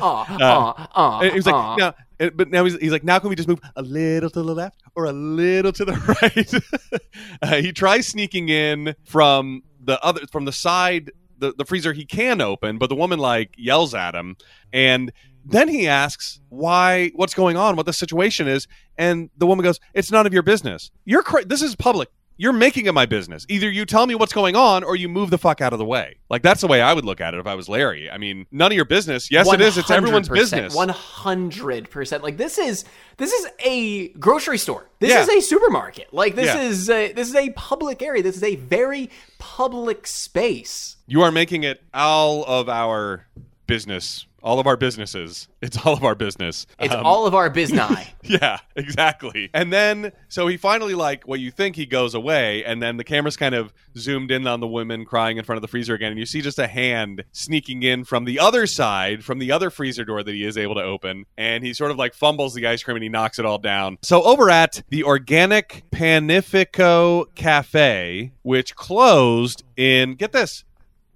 ah, 0.00 1.20
And 1.20 1.30
he 1.30 1.36
was 1.36 1.46
like, 1.46 1.78
now, 1.78 1.94
but 2.30 2.50
now 2.50 2.64
he's, 2.64 2.78
he's 2.78 2.92
like, 2.92 3.04
now 3.04 3.18
can 3.18 3.28
we 3.28 3.36
just 3.36 3.48
move 3.48 3.60
a 3.76 3.82
little 3.82 4.30
to 4.30 4.42
the 4.42 4.54
left 4.54 4.82
or 4.94 5.04
a 5.06 5.12
little 5.12 5.72
to 5.72 5.84
the 5.84 5.92
right? 6.92 7.00
uh, 7.42 7.56
he 7.62 7.72
tries 7.72 8.06
sneaking 8.06 8.48
in 8.48 8.94
from 9.04 9.62
the 9.80 10.02
other, 10.04 10.26
from 10.30 10.44
the 10.44 10.52
side, 10.52 11.10
the, 11.38 11.52
the 11.56 11.64
freezer 11.64 11.92
he 11.92 12.04
can 12.04 12.40
open, 12.40 12.78
but 12.78 12.88
the 12.88 12.94
woman 12.94 13.18
like 13.18 13.54
yells 13.58 13.94
at 13.94 14.14
him. 14.14 14.36
And 14.72 15.12
then 15.44 15.68
he 15.68 15.88
asks 15.88 16.40
why, 16.48 17.10
what's 17.14 17.34
going 17.34 17.56
on, 17.56 17.76
what 17.76 17.86
the 17.86 17.92
situation 17.92 18.46
is. 18.46 18.68
And 18.96 19.30
the 19.36 19.46
woman 19.46 19.64
goes, 19.64 19.80
it's 19.94 20.10
none 20.12 20.26
of 20.26 20.32
your 20.32 20.42
business. 20.42 20.90
You're, 21.04 21.22
cra- 21.22 21.44
this 21.44 21.62
is 21.62 21.74
public. 21.74 22.08
You're 22.42 22.52
making 22.52 22.86
it 22.86 22.92
my 22.92 23.06
business. 23.06 23.46
Either 23.48 23.70
you 23.70 23.86
tell 23.86 24.04
me 24.04 24.16
what's 24.16 24.32
going 24.32 24.56
on 24.56 24.82
or 24.82 24.96
you 24.96 25.08
move 25.08 25.30
the 25.30 25.38
fuck 25.38 25.60
out 25.60 25.72
of 25.72 25.78
the 25.78 25.84
way. 25.84 26.16
Like 26.28 26.42
that's 26.42 26.60
the 26.60 26.66
way 26.66 26.80
I 26.82 26.92
would 26.92 27.04
look 27.04 27.20
at 27.20 27.34
it 27.34 27.38
if 27.38 27.46
I 27.46 27.54
was 27.54 27.68
Larry. 27.68 28.10
I 28.10 28.18
mean, 28.18 28.46
none 28.50 28.72
of 28.72 28.74
your 28.74 28.84
business. 28.84 29.30
Yes, 29.30 29.50
it 29.52 29.60
is. 29.60 29.78
It's 29.78 29.92
everyone's 29.92 30.28
business. 30.28 30.74
One 30.74 30.88
hundred 30.88 31.88
percent. 31.88 32.24
Like 32.24 32.38
this 32.38 32.58
is 32.58 32.84
this 33.16 33.30
is 33.32 33.46
a 33.64 34.08
grocery 34.14 34.58
store. 34.58 34.90
This 34.98 35.10
Yeah. 35.10 35.22
is 35.22 35.28
a 35.28 35.40
supermarket. 35.40 36.12
Like 36.12 36.34
this 36.34 36.46
Yeah. 36.46 36.62
is 36.62 36.90
a, 36.90 37.12
this 37.12 37.28
is 37.28 37.36
a 37.36 37.50
public 37.50 38.02
area. 38.02 38.24
This 38.24 38.36
is 38.36 38.42
a 38.42 38.56
very 38.56 39.08
public 39.38 40.08
space. 40.08 40.96
You 41.06 41.22
are 41.22 41.30
making 41.30 41.62
it 41.62 41.80
all 41.94 42.44
of 42.44 42.68
our 42.68 43.26
business. 43.68 44.26
All 44.42 44.58
of 44.58 44.66
our 44.66 44.76
businesses. 44.76 45.48
It's 45.60 45.76
all 45.86 45.94
of 45.94 46.02
our 46.02 46.16
business. 46.16 46.66
It's 46.80 46.92
Um, 46.92 47.06
all 47.06 47.26
of 47.26 47.34
our 47.34 47.48
biznai. 47.48 48.08
Yeah, 48.24 48.58
exactly. 48.76 49.50
And 49.52 49.72
then, 49.72 50.12
so 50.28 50.46
he 50.46 50.56
finally, 50.56 50.94
like, 50.94 51.26
what 51.26 51.40
you 51.40 51.50
think 51.50 51.74
he 51.74 51.86
goes 51.86 52.14
away, 52.14 52.64
and 52.64 52.80
then 52.80 52.96
the 52.96 53.02
camera's 53.04 53.36
kind 53.36 53.54
of 53.54 53.72
zoomed 53.96 54.30
in 54.30 54.46
on 54.46 54.60
the 54.60 54.66
woman 54.66 55.04
crying 55.04 55.38
in 55.38 55.44
front 55.44 55.56
of 55.56 55.62
the 55.62 55.66
freezer 55.68 55.94
again, 55.94 56.12
and 56.12 56.18
you 56.20 56.26
see 56.26 56.40
just 56.40 56.58
a 56.58 56.68
hand 56.68 57.24
sneaking 57.32 57.82
in 57.82 58.04
from 58.04 58.24
the 58.24 58.38
other 58.38 58.66
side, 58.68 59.24
from 59.24 59.40
the 59.40 59.50
other 59.50 59.70
freezer 59.70 60.04
door 60.04 60.22
that 60.22 60.32
he 60.32 60.44
is 60.44 60.56
able 60.56 60.76
to 60.76 60.82
open, 60.82 61.24
and 61.36 61.64
he 61.64 61.74
sort 61.74 61.90
of 61.90 61.96
like 61.98 62.14
fumbles 62.14 62.54
the 62.54 62.66
ice 62.66 62.82
cream 62.82 62.96
and 62.96 63.02
he 63.02 63.08
knocks 63.08 63.38
it 63.40 63.44
all 63.44 63.58
down. 63.58 63.98
So 64.02 64.22
over 64.22 64.48
at 64.50 64.82
the 64.88 65.02
Organic 65.04 65.82
Panifico 65.90 67.26
Cafe, 67.34 68.32
which 68.42 68.76
closed 68.76 69.64
in, 69.76 70.14
get 70.14 70.32
this, 70.32 70.64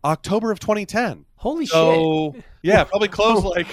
October 0.05 0.51
of 0.51 0.59
2010. 0.59 1.26
Holy 1.37 1.67
So, 1.67 2.35
yeah, 2.63 2.83
probably 2.85 3.09
closed 3.09 3.45
like 3.57 3.67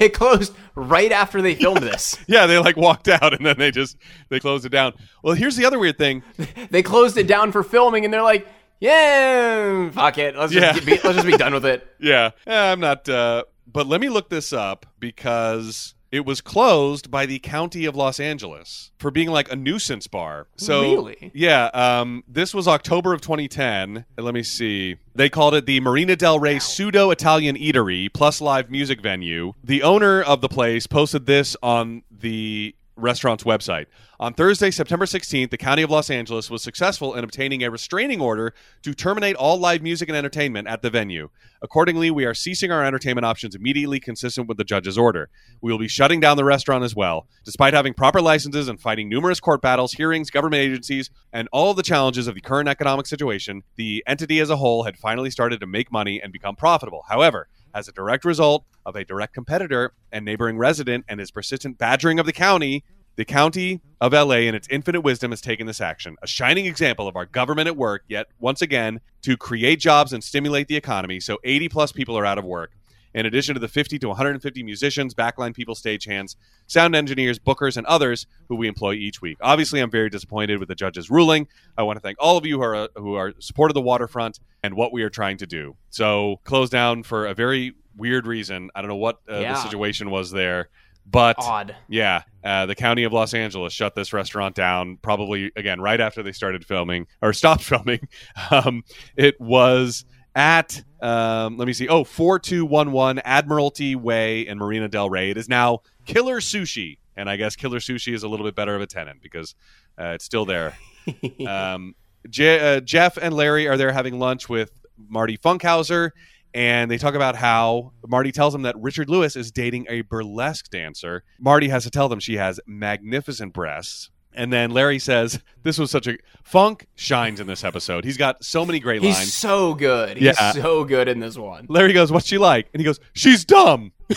it 0.00 0.10
closed 0.10 0.54
right 0.74 1.12
after 1.12 1.40
they 1.40 1.54
filmed 1.54 1.82
this. 1.82 2.18
Yeah, 2.28 2.46
they 2.46 2.58
like 2.58 2.76
walked 2.76 3.08
out 3.08 3.32
and 3.32 3.44
then 3.46 3.56
they 3.58 3.70
just 3.70 3.96
they 4.28 4.40
closed 4.40 4.66
it 4.66 4.70
down. 4.70 4.92
Well, 5.22 5.34
here's 5.34 5.56
the 5.56 5.64
other 5.64 5.78
weird 5.78 5.98
thing. 5.98 6.22
they 6.70 6.82
closed 6.82 7.16
it 7.16 7.26
down 7.26 7.52
for 7.52 7.62
filming, 7.62 8.04
and 8.04 8.12
they're 8.12 8.22
like, 8.22 8.46
"Yeah, 8.80 9.90
fuck 9.90 10.18
it. 10.18 10.36
Let's 10.36 10.52
just 10.52 10.62
Yeah. 10.64 10.72
get- 10.74 10.86
be, 10.86 10.92
let's 11.06 11.16
just 11.16 11.26
be 11.26 11.36
done 11.36 11.54
with 11.54 11.64
it." 11.66 11.86
Yeah, 12.00 12.30
eh, 12.46 12.72
I'm 12.72 12.80
not. 12.80 13.08
Uh, 13.08 13.44
but 13.66 13.86
let 13.86 14.00
me 14.00 14.08
look 14.08 14.28
this 14.30 14.52
up 14.52 14.86
because 15.00 15.94
it 16.12 16.24
was 16.24 16.40
closed 16.40 17.10
by 17.10 17.26
the 17.26 17.38
county 17.40 17.84
of 17.84 17.96
Los 17.96 18.20
Angeles 18.20 18.92
for 18.98 19.10
being 19.10 19.28
like 19.28 19.50
a 19.50 19.56
nuisance 19.56 20.06
bar. 20.06 20.46
So 20.56 20.82
Really? 20.82 21.32
yeah, 21.34 21.66
um, 21.74 22.22
this 22.28 22.54
was 22.54 22.68
October 22.68 23.12
of 23.12 23.20
2010. 23.20 24.04
Let 24.16 24.32
me 24.34 24.42
see. 24.44 24.96
They 25.16 25.28
called 25.28 25.54
it 25.54 25.66
the 25.66 25.80
Marina 25.80 26.14
Del 26.14 26.38
Rey 26.38 26.58
Pseudo 26.60 27.10
Italian 27.10 27.56
Eatery 27.56 28.12
plus 28.12 28.40
live 28.40 28.70
music 28.70 29.00
venue. 29.00 29.54
The 29.64 29.82
owner 29.82 30.22
of 30.22 30.40
the 30.42 30.48
place 30.48 30.86
posted 30.86 31.26
this 31.26 31.56
on 31.62 32.02
the 32.10 32.75
restaurant's 32.96 33.44
website. 33.44 33.86
On 34.18 34.32
Thursday, 34.32 34.70
September 34.70 35.04
16th, 35.04 35.50
the 35.50 35.58
County 35.58 35.82
of 35.82 35.90
Los 35.90 36.08
Angeles 36.08 36.50
was 36.50 36.62
successful 36.62 37.14
in 37.14 37.22
obtaining 37.22 37.62
a 37.62 37.70
restraining 37.70 38.20
order 38.20 38.54
to 38.82 38.94
terminate 38.94 39.36
all 39.36 39.58
live 39.58 39.82
music 39.82 40.08
and 40.08 40.16
entertainment 40.16 40.66
at 40.66 40.80
the 40.80 40.88
venue. 40.88 41.28
Accordingly, 41.60 42.10
we 42.10 42.24
are 42.24 42.34
ceasing 42.34 42.72
our 42.72 42.82
entertainment 42.82 43.26
options 43.26 43.54
immediately 43.54 44.00
consistent 44.00 44.48
with 44.48 44.56
the 44.56 44.64
judge's 44.64 44.96
order. 44.96 45.28
We 45.60 45.70
will 45.70 45.78
be 45.78 45.88
shutting 45.88 46.20
down 46.20 46.38
the 46.38 46.44
restaurant 46.44 46.84
as 46.84 46.96
well. 46.96 47.26
Despite 47.44 47.74
having 47.74 47.92
proper 47.92 48.22
licenses 48.22 48.68
and 48.68 48.80
fighting 48.80 49.08
numerous 49.08 49.40
court 49.40 49.60
battles, 49.60 49.92
hearings, 49.92 50.30
government 50.30 50.62
agencies, 50.62 51.10
and 51.32 51.48
all 51.52 51.74
the 51.74 51.82
challenges 51.82 52.26
of 52.26 52.34
the 52.34 52.40
current 52.40 52.68
economic 52.68 53.06
situation, 53.06 53.62
the 53.76 54.02
entity 54.06 54.40
as 54.40 54.50
a 54.50 54.56
whole 54.56 54.84
had 54.84 54.96
finally 54.96 55.30
started 55.30 55.60
to 55.60 55.66
make 55.66 55.92
money 55.92 56.20
and 56.22 56.32
become 56.32 56.56
profitable. 56.56 57.04
However, 57.08 57.48
as 57.76 57.88
a 57.88 57.92
direct 57.92 58.24
result 58.24 58.64
of 58.86 58.96
a 58.96 59.04
direct 59.04 59.34
competitor 59.34 59.92
and 60.10 60.24
neighboring 60.24 60.56
resident 60.56 61.04
and 61.08 61.20
his 61.20 61.30
persistent 61.30 61.76
badgering 61.76 62.18
of 62.18 62.24
the 62.24 62.32
county, 62.32 62.82
the 63.16 63.24
county 63.24 63.82
of 64.00 64.14
LA, 64.14 64.36
in 64.36 64.54
its 64.54 64.66
infinite 64.70 65.02
wisdom, 65.02 65.30
has 65.30 65.42
taken 65.42 65.66
this 65.66 65.80
action. 65.80 66.16
A 66.22 66.26
shining 66.26 66.64
example 66.64 67.06
of 67.06 67.16
our 67.16 67.26
government 67.26 67.66
at 67.66 67.76
work, 67.76 68.02
yet 68.08 68.28
once 68.38 68.62
again, 68.62 69.00
to 69.22 69.36
create 69.36 69.78
jobs 69.78 70.14
and 70.14 70.24
stimulate 70.24 70.68
the 70.68 70.76
economy. 70.76 71.20
So 71.20 71.38
80 71.44 71.68
plus 71.68 71.92
people 71.92 72.16
are 72.16 72.24
out 72.24 72.38
of 72.38 72.44
work. 72.46 72.72
In 73.16 73.26
addition 73.26 73.54
to 73.54 73.60
the 73.60 73.66
50 73.66 73.98
to 74.00 74.08
150 74.08 74.62
musicians, 74.62 75.14
backline 75.14 75.54
people, 75.54 75.74
stagehands, 75.74 76.36
sound 76.68 76.94
engineers, 76.94 77.38
bookers, 77.38 77.76
and 77.76 77.86
others 77.86 78.26
who 78.48 78.54
we 78.56 78.68
employ 78.68 78.92
each 78.92 79.20
week. 79.22 79.38
Obviously, 79.40 79.80
I'm 79.80 79.90
very 79.90 80.10
disappointed 80.10 80.58
with 80.60 80.68
the 80.68 80.74
judge's 80.74 81.10
ruling. 81.10 81.48
I 81.78 81.82
want 81.82 81.96
to 81.96 82.00
thank 82.00 82.18
all 82.20 82.36
of 82.36 82.44
you 82.46 82.56
who 82.58 82.62
are 82.62 82.88
who 82.94 83.14
are 83.14 83.32
support 83.40 83.70
of 83.70 83.74
the 83.74 83.80
waterfront 83.80 84.38
and 84.62 84.74
what 84.74 84.92
we 84.92 85.02
are 85.02 85.10
trying 85.10 85.38
to 85.38 85.46
do. 85.46 85.74
So, 85.90 86.40
closed 86.44 86.70
down 86.72 87.02
for 87.02 87.26
a 87.26 87.34
very 87.34 87.72
weird 87.96 88.26
reason. 88.26 88.70
I 88.74 88.82
don't 88.82 88.88
know 88.90 88.96
what 88.96 89.16
uh, 89.30 89.38
Yeah. 89.38 89.54
the 89.54 89.62
situation 89.62 90.10
was 90.10 90.30
there, 90.30 90.68
but 91.06 91.36
Odd. 91.38 91.74
yeah, 91.88 92.22
uh, 92.44 92.66
the 92.66 92.74
county 92.74 93.04
of 93.04 93.12
Los 93.14 93.32
Angeles 93.32 93.72
shut 93.72 93.94
this 93.94 94.12
restaurant 94.12 94.54
down 94.54 94.98
probably 95.00 95.50
again 95.56 95.80
right 95.80 96.00
after 96.02 96.22
they 96.22 96.32
started 96.32 96.66
filming 96.66 97.06
or 97.22 97.32
stopped 97.32 97.62
filming. 97.72 98.06
Um, 98.50 98.84
it 99.16 99.40
was 99.40 100.04
at 100.36 100.84
um, 101.00 101.56
let 101.56 101.66
me 101.66 101.72
see, 101.72 101.88
oh 101.88 102.04
4211 102.04 103.22
Admiralty 103.24 103.96
Way 103.96 104.46
in 104.46 104.58
Marina 104.58 104.88
Del 104.88 105.10
Rey. 105.10 105.30
It 105.30 105.36
is 105.36 105.48
now 105.48 105.80
Killer 106.04 106.40
Sushi, 106.40 106.98
and 107.16 107.28
I 107.28 107.36
guess 107.36 107.56
Killer 107.56 107.78
Sushi 107.78 108.14
is 108.14 108.22
a 108.22 108.28
little 108.28 108.46
bit 108.46 108.54
better 108.54 108.74
of 108.74 108.82
a 108.82 108.86
tenant 108.86 109.20
because 109.22 109.54
uh, 109.98 110.12
it's 110.14 110.24
still 110.24 110.44
there. 110.44 110.76
um, 111.48 111.94
Je- 112.28 112.76
uh, 112.76 112.80
Jeff 112.80 113.16
and 113.16 113.34
Larry 113.34 113.66
are 113.66 113.76
there 113.76 113.92
having 113.92 114.18
lunch 114.18 114.48
with 114.48 114.70
Marty 114.96 115.36
Funkhauser, 115.36 116.10
and 116.54 116.90
they 116.90 116.98
talk 116.98 117.14
about 117.14 117.36
how 117.36 117.92
Marty 118.06 118.32
tells 118.32 118.52
them 118.52 118.62
that 118.62 118.76
Richard 118.78 119.10
Lewis 119.10 119.36
is 119.36 119.52
dating 119.52 119.86
a 119.88 120.00
burlesque 120.02 120.70
dancer. 120.70 121.24
Marty 121.38 121.68
has 121.68 121.84
to 121.84 121.90
tell 121.90 122.08
them 122.08 122.20
she 122.20 122.36
has 122.36 122.58
magnificent 122.66 123.52
breasts. 123.52 124.10
And 124.36 124.52
then 124.52 124.70
Larry 124.70 124.98
says, 124.98 125.40
This 125.62 125.78
was 125.78 125.90
such 125.90 126.06
a. 126.06 126.18
Funk 126.44 126.86
shines 126.94 127.40
in 127.40 127.46
this 127.46 127.64
episode. 127.64 128.04
He's 128.04 128.16
got 128.16 128.44
so 128.44 128.64
many 128.64 128.78
great 128.78 129.02
lines. 129.02 129.16
He's 129.16 129.24
lines. 129.24 129.34
so 129.34 129.74
good. 129.74 130.16
He's 130.18 130.26
Yeah. 130.26 130.52
so 130.52 130.84
good 130.84 131.08
in 131.08 131.18
this 131.20 131.36
one. 131.36 131.66
Larry 131.68 131.92
goes, 131.92 132.12
What's 132.12 132.26
she 132.26 132.38
like? 132.38 132.68
And 132.72 132.80
he 132.80 132.84
goes, 132.84 133.00
She's 133.14 133.44
dumb. 133.44 133.92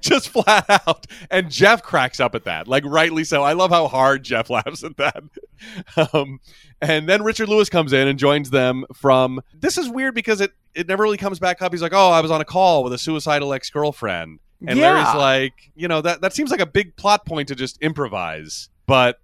Just 0.00 0.28
flat 0.30 0.64
out. 0.86 1.06
And 1.30 1.50
Jeff 1.50 1.82
cracks 1.82 2.20
up 2.20 2.34
at 2.34 2.44
that. 2.44 2.68
Like, 2.68 2.84
rightly 2.86 3.24
so. 3.24 3.42
I 3.42 3.52
love 3.54 3.70
how 3.70 3.88
hard 3.88 4.22
Jeff 4.24 4.50
laughs 4.50 4.84
at 4.84 4.96
that. 4.98 5.22
Um, 6.12 6.40
and 6.80 7.08
then 7.08 7.22
Richard 7.22 7.48
Lewis 7.48 7.68
comes 7.68 7.92
in 7.92 8.08
and 8.08 8.18
joins 8.18 8.50
them 8.50 8.84
from. 8.92 9.40
This 9.54 9.78
is 9.78 9.88
weird 9.88 10.12
because 10.12 10.40
it, 10.40 10.50
it 10.74 10.88
never 10.88 11.04
really 11.04 11.16
comes 11.18 11.38
back 11.38 11.62
up. 11.62 11.72
He's 11.72 11.80
like, 11.82 11.92
Oh, 11.94 12.10
I 12.10 12.20
was 12.20 12.32
on 12.32 12.40
a 12.40 12.44
call 12.44 12.82
with 12.82 12.92
a 12.92 12.98
suicidal 12.98 13.52
ex 13.52 13.70
girlfriend. 13.70 14.40
And 14.66 14.78
Yeah. 14.78 14.92
Larry's 14.92 15.14
like, 15.14 15.54
You 15.74 15.88
know, 15.88 16.00
that, 16.02 16.20
that 16.20 16.32
seems 16.34 16.50
like 16.50 16.60
a 16.60 16.66
big 16.66 16.96
plot 16.96 17.24
point 17.26 17.48
to 17.48 17.54
just 17.54 17.80
improvise. 17.82 18.68
But. 18.86 19.18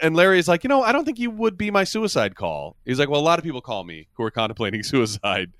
And 0.00 0.16
Larry's 0.16 0.48
like, 0.48 0.64
you 0.64 0.68
know, 0.68 0.82
I 0.82 0.92
don't 0.92 1.04
think 1.04 1.18
you 1.18 1.30
would 1.30 1.58
be 1.58 1.70
my 1.70 1.84
suicide 1.84 2.34
call. 2.34 2.74
He's 2.86 2.98
like, 2.98 3.10
well, 3.10 3.20
a 3.20 3.22
lot 3.22 3.38
of 3.38 3.44
people 3.44 3.60
call 3.60 3.84
me 3.84 4.08
who 4.14 4.22
are 4.24 4.30
contemplating 4.30 4.82
suicide. 4.94 5.52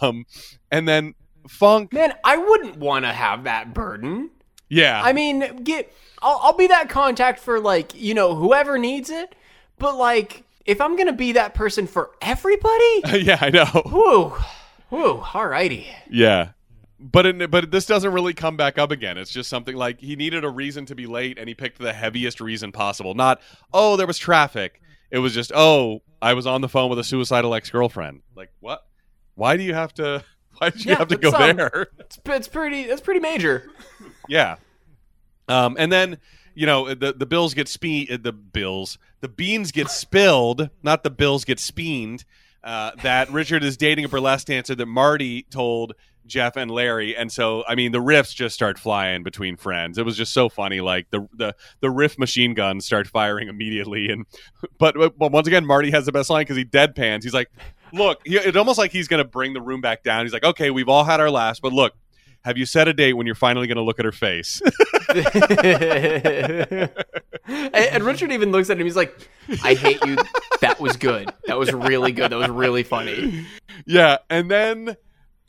Um, 0.00 0.26
and 0.72 0.88
then 0.88 1.14
Funk, 1.48 1.92
Man, 1.92 2.14
I 2.24 2.36
wouldn't 2.36 2.78
want 2.78 3.04
to 3.04 3.12
have 3.12 3.44
that 3.44 3.72
burden. 3.72 4.30
yeah, 4.68 5.00
I 5.04 5.12
mean, 5.12 5.62
get 5.62 5.92
I'll, 6.20 6.40
I'll 6.42 6.56
be 6.56 6.66
that 6.66 6.88
contact 6.88 7.38
for 7.38 7.60
like 7.60 7.94
you 7.94 8.12
know 8.14 8.34
whoever 8.34 8.76
needs 8.76 9.08
it, 9.10 9.36
but 9.78 9.96
like 9.96 10.42
if 10.66 10.80
I'm 10.80 10.96
gonna 10.96 11.12
be 11.12 11.32
that 11.32 11.54
person 11.54 11.86
for 11.86 12.10
everybody, 12.22 13.02
yeah, 13.22 13.38
I 13.40 13.50
know, 13.50 13.82
whoo, 13.92 14.32
whoo, 14.90 15.18
alrighty. 15.18 15.86
yeah. 16.10 16.48
But 17.06 17.26
it, 17.26 17.50
but 17.50 17.70
this 17.70 17.84
doesn't 17.84 18.12
really 18.12 18.32
come 18.32 18.56
back 18.56 18.78
up 18.78 18.90
again. 18.90 19.18
It's 19.18 19.30
just 19.30 19.50
something 19.50 19.76
like 19.76 20.00
he 20.00 20.16
needed 20.16 20.42
a 20.42 20.48
reason 20.48 20.86
to 20.86 20.94
be 20.94 21.06
late, 21.06 21.38
and 21.38 21.48
he 21.48 21.54
picked 21.54 21.78
the 21.78 21.92
heaviest 21.92 22.40
reason 22.40 22.72
possible. 22.72 23.14
Not 23.14 23.42
oh, 23.74 23.96
there 23.96 24.06
was 24.06 24.16
traffic. 24.16 24.80
It 25.10 25.18
was 25.18 25.34
just 25.34 25.52
oh, 25.54 26.00
I 26.22 26.32
was 26.32 26.46
on 26.46 26.62
the 26.62 26.68
phone 26.68 26.88
with 26.88 26.98
a 26.98 27.04
suicidal 27.04 27.54
ex 27.54 27.68
girlfriend. 27.68 28.22
Like 28.34 28.50
what? 28.60 28.86
Why 29.34 29.58
do 29.58 29.62
you 29.62 29.74
have 29.74 29.92
to? 29.94 30.24
Why 30.58 30.70
did 30.70 30.84
you 30.84 30.92
Yeah, 30.92 30.98
have 30.98 31.08
to 31.08 31.16
go 31.18 31.30
um, 31.32 31.56
there? 31.56 31.88
It's, 31.98 32.18
it's 32.24 32.48
pretty. 32.48 32.84
That's 32.84 33.02
pretty 33.02 33.20
major. 33.20 33.70
Yeah. 34.28 34.56
Um, 35.46 35.76
and 35.78 35.92
then 35.92 36.18
you 36.54 36.64
know 36.64 36.94
the 36.94 37.12
the 37.12 37.26
bills 37.26 37.52
get 37.52 37.68
spe 37.68 38.08
the 38.08 38.32
bills 38.32 38.96
the 39.20 39.28
beans 39.28 39.72
get 39.72 39.90
spilled, 39.90 40.70
not 40.82 41.02
the 41.02 41.10
bills 41.10 41.44
get 41.44 41.58
speened. 41.58 42.24
Uh, 42.62 42.92
that 43.02 43.30
Richard 43.30 43.62
is 43.64 43.76
dating 43.76 44.04
a 44.04 44.08
burlesque 44.08 44.46
dancer 44.46 44.74
that 44.74 44.86
Marty 44.86 45.42
told 45.44 45.94
Jeff 46.26 46.56
and 46.56 46.70
Larry, 46.70 47.16
and 47.16 47.30
so 47.30 47.64
I 47.66 47.74
mean 47.74 47.92
the 47.92 47.98
riffs 47.98 48.34
just 48.34 48.54
start 48.54 48.78
flying 48.78 49.22
between 49.22 49.56
friends. 49.56 49.98
It 49.98 50.04
was 50.04 50.16
just 50.16 50.32
so 50.32 50.48
funny, 50.48 50.80
like 50.80 51.10
the 51.10 51.28
the 51.34 51.54
the 51.80 51.90
riff 51.90 52.18
machine 52.18 52.54
guns 52.54 52.86
start 52.86 53.06
firing 53.06 53.48
immediately, 53.48 54.10
and 54.10 54.26
but 54.78 54.96
but 55.18 55.32
once 55.32 55.46
again 55.46 55.66
Marty 55.66 55.90
has 55.90 56.06
the 56.06 56.12
best 56.12 56.30
line 56.30 56.42
because 56.42 56.56
he 56.56 56.64
deadpans. 56.64 57.22
He's 57.22 57.34
like, 57.34 57.50
"Look, 57.92 58.20
he, 58.24 58.36
it's 58.36 58.56
almost 58.56 58.78
like 58.78 58.90
he's 58.90 59.08
gonna 59.08 59.24
bring 59.24 59.52
the 59.52 59.62
room 59.62 59.80
back 59.80 60.02
down." 60.02 60.24
He's 60.24 60.32
like, 60.32 60.44
"Okay, 60.44 60.70
we've 60.70 60.88
all 60.88 61.04
had 61.04 61.20
our 61.20 61.30
laughs, 61.30 61.60
but 61.60 61.72
look." 61.72 61.94
Have 62.44 62.58
you 62.58 62.66
set 62.66 62.88
a 62.88 62.92
date 62.92 63.14
when 63.14 63.24
you're 63.24 63.34
finally 63.34 63.66
going 63.66 63.76
to 63.76 63.82
look 63.82 63.98
at 63.98 64.04
her 64.04 64.12
face? 64.12 64.60
and, 65.08 66.90
and 67.46 68.04
Richard 68.04 68.32
even 68.32 68.52
looks 68.52 68.68
at 68.68 68.78
him. 68.78 68.84
He's 68.84 68.96
like, 68.96 69.16
"I 69.62 69.72
hate 69.72 70.04
you. 70.04 70.18
That 70.60 70.78
was 70.78 70.98
good. 70.98 71.32
That 71.46 71.58
was 71.58 71.72
really 71.72 72.12
good. 72.12 72.32
That 72.32 72.36
was 72.36 72.50
really 72.50 72.82
funny." 72.82 73.46
yeah, 73.86 74.18
and 74.28 74.50
then 74.50 74.94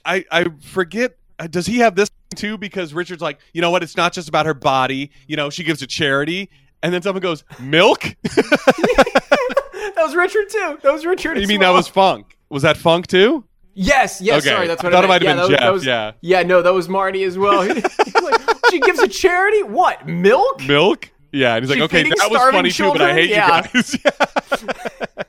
I 0.05 0.25
I 0.31 0.45
forget. 0.61 1.17
uh, 1.39 1.47
Does 1.47 1.65
he 1.65 1.79
have 1.79 1.95
this 1.95 2.09
too? 2.35 2.57
Because 2.57 2.93
Richard's 2.93 3.21
like, 3.21 3.39
you 3.53 3.61
know 3.61 3.71
what? 3.71 3.83
It's 3.83 3.97
not 3.97 4.13
just 4.13 4.29
about 4.29 4.45
her 4.45 4.53
body. 4.53 5.11
You 5.27 5.35
know, 5.35 5.49
she 5.49 5.63
gives 5.63 5.79
to 5.79 5.87
charity. 5.87 6.49
and 6.83 6.93
then 6.93 7.01
someone 7.01 7.21
goes, 7.21 7.43
"Milk." 7.59 8.01
that 8.23 9.93
was 9.97 10.15
Richard 10.15 10.49
too. 10.49 10.79
That 10.83 10.93
was 10.93 11.05
Richard. 11.05 11.39
you 11.39 11.47
mean 11.47 11.59
well. 11.59 11.73
that 11.73 11.77
was 11.77 11.87
Funk? 11.87 12.37
Was 12.49 12.63
that 12.63 12.77
Funk 12.77 13.07
too? 13.07 13.43
Yes, 13.73 14.21
yes. 14.21 14.41
Okay. 14.43 14.55
Sorry, 14.55 14.67
that's 14.67 14.81
what 14.83 14.93
I 14.93 15.01
thought 15.01 15.05
it 15.05 15.07
meant. 15.07 15.21
might 15.23 15.27
have 15.27 15.37
yeah, 15.37 15.43
been 15.43 15.51
that 15.51 15.57
Jeff, 15.57 15.59
that 15.59 15.73
was- 15.73 15.85
yeah. 15.85 16.11
yeah. 16.21 16.43
No, 16.43 16.61
that 16.61 16.73
was 16.73 16.87
Marty 16.87 17.23
as 17.23 17.37
well. 17.37 17.67
Like, 18.25 18.41
she 18.71 18.79
gives 18.79 18.99
a 18.99 19.07
charity. 19.07 19.61
What 19.63 20.07
milk? 20.07 20.61
Milk? 20.65 21.11
Yeah, 21.31 21.55
and 21.55 21.63
he's 21.65 21.69
like, 21.69 21.81
okay, 21.81 22.03
that 22.03 22.27
was 22.31 22.39
funny 22.51 22.71
too, 22.71 22.91
but 22.91 23.01
I 23.01 23.13
hate 23.13 23.29
Yeah. 23.29 23.67
you 23.73 23.81
guys. 23.83 23.97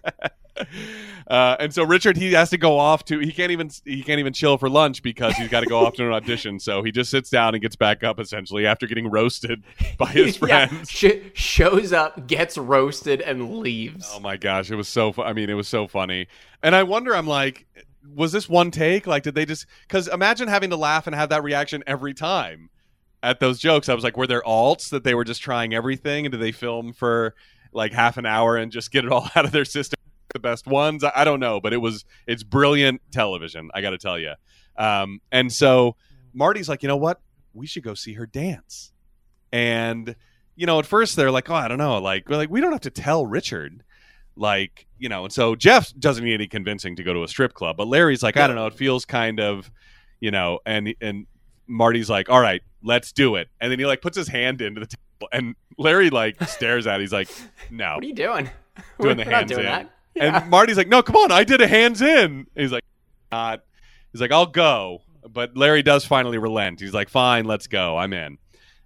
uh, 1.28 1.56
and 1.58 1.74
so 1.74 1.84
Richard, 1.84 2.16
he 2.16 2.32
has 2.32 2.50
to 2.50 2.58
go 2.58 2.78
off 2.78 3.04
to. 3.06 3.18
He 3.18 3.32
can't 3.32 3.50
even. 3.50 3.70
He 3.84 4.02
can't 4.02 4.20
even 4.20 4.32
chill 4.32 4.58
for 4.58 4.68
lunch 4.68 5.02
because 5.02 5.34
he's 5.36 5.48
got 5.48 5.60
to 5.60 5.66
go 5.66 5.84
off 5.84 5.94
to 5.94 6.06
an 6.06 6.12
audition. 6.12 6.60
So 6.60 6.82
he 6.82 6.92
just 6.92 7.10
sits 7.10 7.30
down 7.30 7.54
and 7.54 7.62
gets 7.62 7.76
back 7.76 8.04
up 8.04 8.20
essentially 8.20 8.66
after 8.66 8.86
getting 8.86 9.08
roasted 9.10 9.62
by 9.98 10.06
his 10.06 10.40
Yeah, 10.42 10.66
friends. 10.66 10.90
sh- 10.90 11.30
shows 11.34 11.92
up, 11.92 12.26
gets 12.26 12.56
roasted, 12.56 13.20
and 13.20 13.58
leaves. 13.58 14.10
Oh 14.14 14.20
my 14.20 14.36
gosh, 14.36 14.70
it 14.70 14.76
was 14.76 14.88
so. 14.88 15.12
Fu- 15.12 15.22
I 15.22 15.32
mean, 15.32 15.50
it 15.50 15.54
was 15.54 15.68
so 15.68 15.86
funny. 15.88 16.26
And 16.62 16.74
I 16.74 16.82
wonder, 16.84 17.14
I'm 17.14 17.26
like, 17.26 17.66
was 18.14 18.32
this 18.32 18.48
one 18.48 18.70
take? 18.70 19.06
Like, 19.06 19.22
did 19.22 19.34
they 19.34 19.44
just? 19.46 19.66
Because 19.88 20.08
imagine 20.08 20.48
having 20.48 20.70
to 20.70 20.76
laugh 20.76 21.06
and 21.06 21.14
have 21.16 21.30
that 21.30 21.42
reaction 21.42 21.82
every 21.86 22.14
time 22.14 22.70
at 23.22 23.40
those 23.40 23.58
jokes. 23.58 23.88
I 23.88 23.94
was 23.94 24.04
like, 24.04 24.16
were 24.16 24.26
there 24.28 24.42
alts 24.42 24.90
that 24.90 25.02
they 25.02 25.14
were 25.14 25.24
just 25.24 25.42
trying 25.42 25.74
everything, 25.74 26.24
and 26.26 26.30
did 26.32 26.40
they 26.40 26.52
film 26.52 26.92
for 26.92 27.34
like 27.72 27.92
half 27.92 28.16
an 28.16 28.24
hour 28.24 28.56
and 28.56 28.70
just 28.72 28.90
get 28.92 29.04
it 29.04 29.12
all 29.12 29.28
out 29.36 29.44
of 29.44 29.52
their 29.52 29.64
system? 29.64 29.95
The 30.36 30.40
best 30.40 30.66
ones, 30.66 31.02
I, 31.02 31.12
I 31.14 31.24
don't 31.24 31.40
know, 31.40 31.60
but 31.60 31.72
it 31.72 31.78
was 31.78 32.04
it's 32.26 32.42
brilliant 32.42 33.00
television. 33.10 33.70
I 33.72 33.80
got 33.80 33.90
to 33.90 33.98
tell 33.98 34.18
you. 34.18 34.34
Um, 34.76 35.20
and 35.32 35.50
so 35.50 35.96
Marty's 36.34 36.68
like, 36.68 36.82
you 36.82 36.88
know 36.88 36.98
what? 36.98 37.20
We 37.54 37.66
should 37.66 37.82
go 37.82 37.94
see 37.94 38.12
her 38.14 38.26
dance. 38.26 38.92
And 39.50 40.14
you 40.54 40.66
know, 40.66 40.78
at 40.78 40.84
first 40.86 41.16
they're 41.16 41.30
like, 41.30 41.48
oh, 41.48 41.54
I 41.54 41.68
don't 41.68 41.78
know, 41.78 41.98
like 41.98 42.28
we're 42.28 42.36
like 42.36 42.50
we 42.50 42.60
don't 42.60 42.72
have 42.72 42.82
to 42.82 42.90
tell 42.90 43.24
Richard 43.24 43.82
like 44.38 44.86
you 44.98 45.08
know 45.08 45.24
and 45.24 45.32
so 45.32 45.56
jeff 45.56 45.90
doesn't 45.98 46.22
need 46.22 46.34
any 46.34 46.46
convincing 46.46 46.94
to 46.94 47.02
go 47.02 47.14
to 47.14 47.22
a 47.22 47.28
strip 47.28 47.54
club 47.54 47.74
but 47.74 47.88
larry's 47.88 48.22
like 48.22 48.36
i 48.36 48.46
don't 48.46 48.54
know 48.54 48.66
it 48.66 48.74
feels 48.74 49.06
kind 49.06 49.40
of 49.40 49.70
you 50.20 50.30
know 50.30 50.58
and 50.66 50.94
and 51.00 51.26
marty's 51.66 52.10
like 52.10 52.28
all 52.28 52.38
right 52.38 52.60
let's 52.82 53.12
do 53.12 53.36
it 53.36 53.48
and 53.62 53.72
then 53.72 53.78
he 53.78 53.86
like 53.86 54.02
puts 54.02 54.14
his 54.14 54.28
hand 54.28 54.60
into 54.60 54.78
the 54.80 54.86
table 54.86 55.28
and 55.32 55.54
larry 55.78 56.10
like 56.10 56.38
stares 56.44 56.86
at 56.86 57.00
it 57.00 57.04
he's 57.04 57.14
like 57.14 57.30
no 57.70 57.94
What 57.94 58.04
are 58.04 58.06
you 58.06 58.12
doing? 58.14 58.44
Doing 58.44 58.52
We're 58.98 59.14
the 59.14 59.24
hands 59.24 59.50
in. 59.52 59.62
that. 59.62 59.90
Yeah. 60.22 60.40
and 60.40 60.50
marty's 60.50 60.76
like 60.76 60.88
no 60.88 61.02
come 61.02 61.16
on 61.16 61.32
i 61.32 61.44
did 61.44 61.60
a 61.60 61.66
hands 61.66 62.00
in 62.00 62.08
And 62.08 62.46
he's 62.54 62.72
like 62.72 62.84
not 63.30 63.62
he's 64.12 64.20
like 64.20 64.32
i'll 64.32 64.46
go 64.46 65.02
but 65.28 65.56
larry 65.56 65.82
does 65.82 66.04
finally 66.04 66.38
relent 66.38 66.80
he's 66.80 66.94
like 66.94 67.08
fine 67.08 67.44
let's 67.44 67.66
go 67.66 67.96
i'm 67.96 68.12
in 68.12 68.38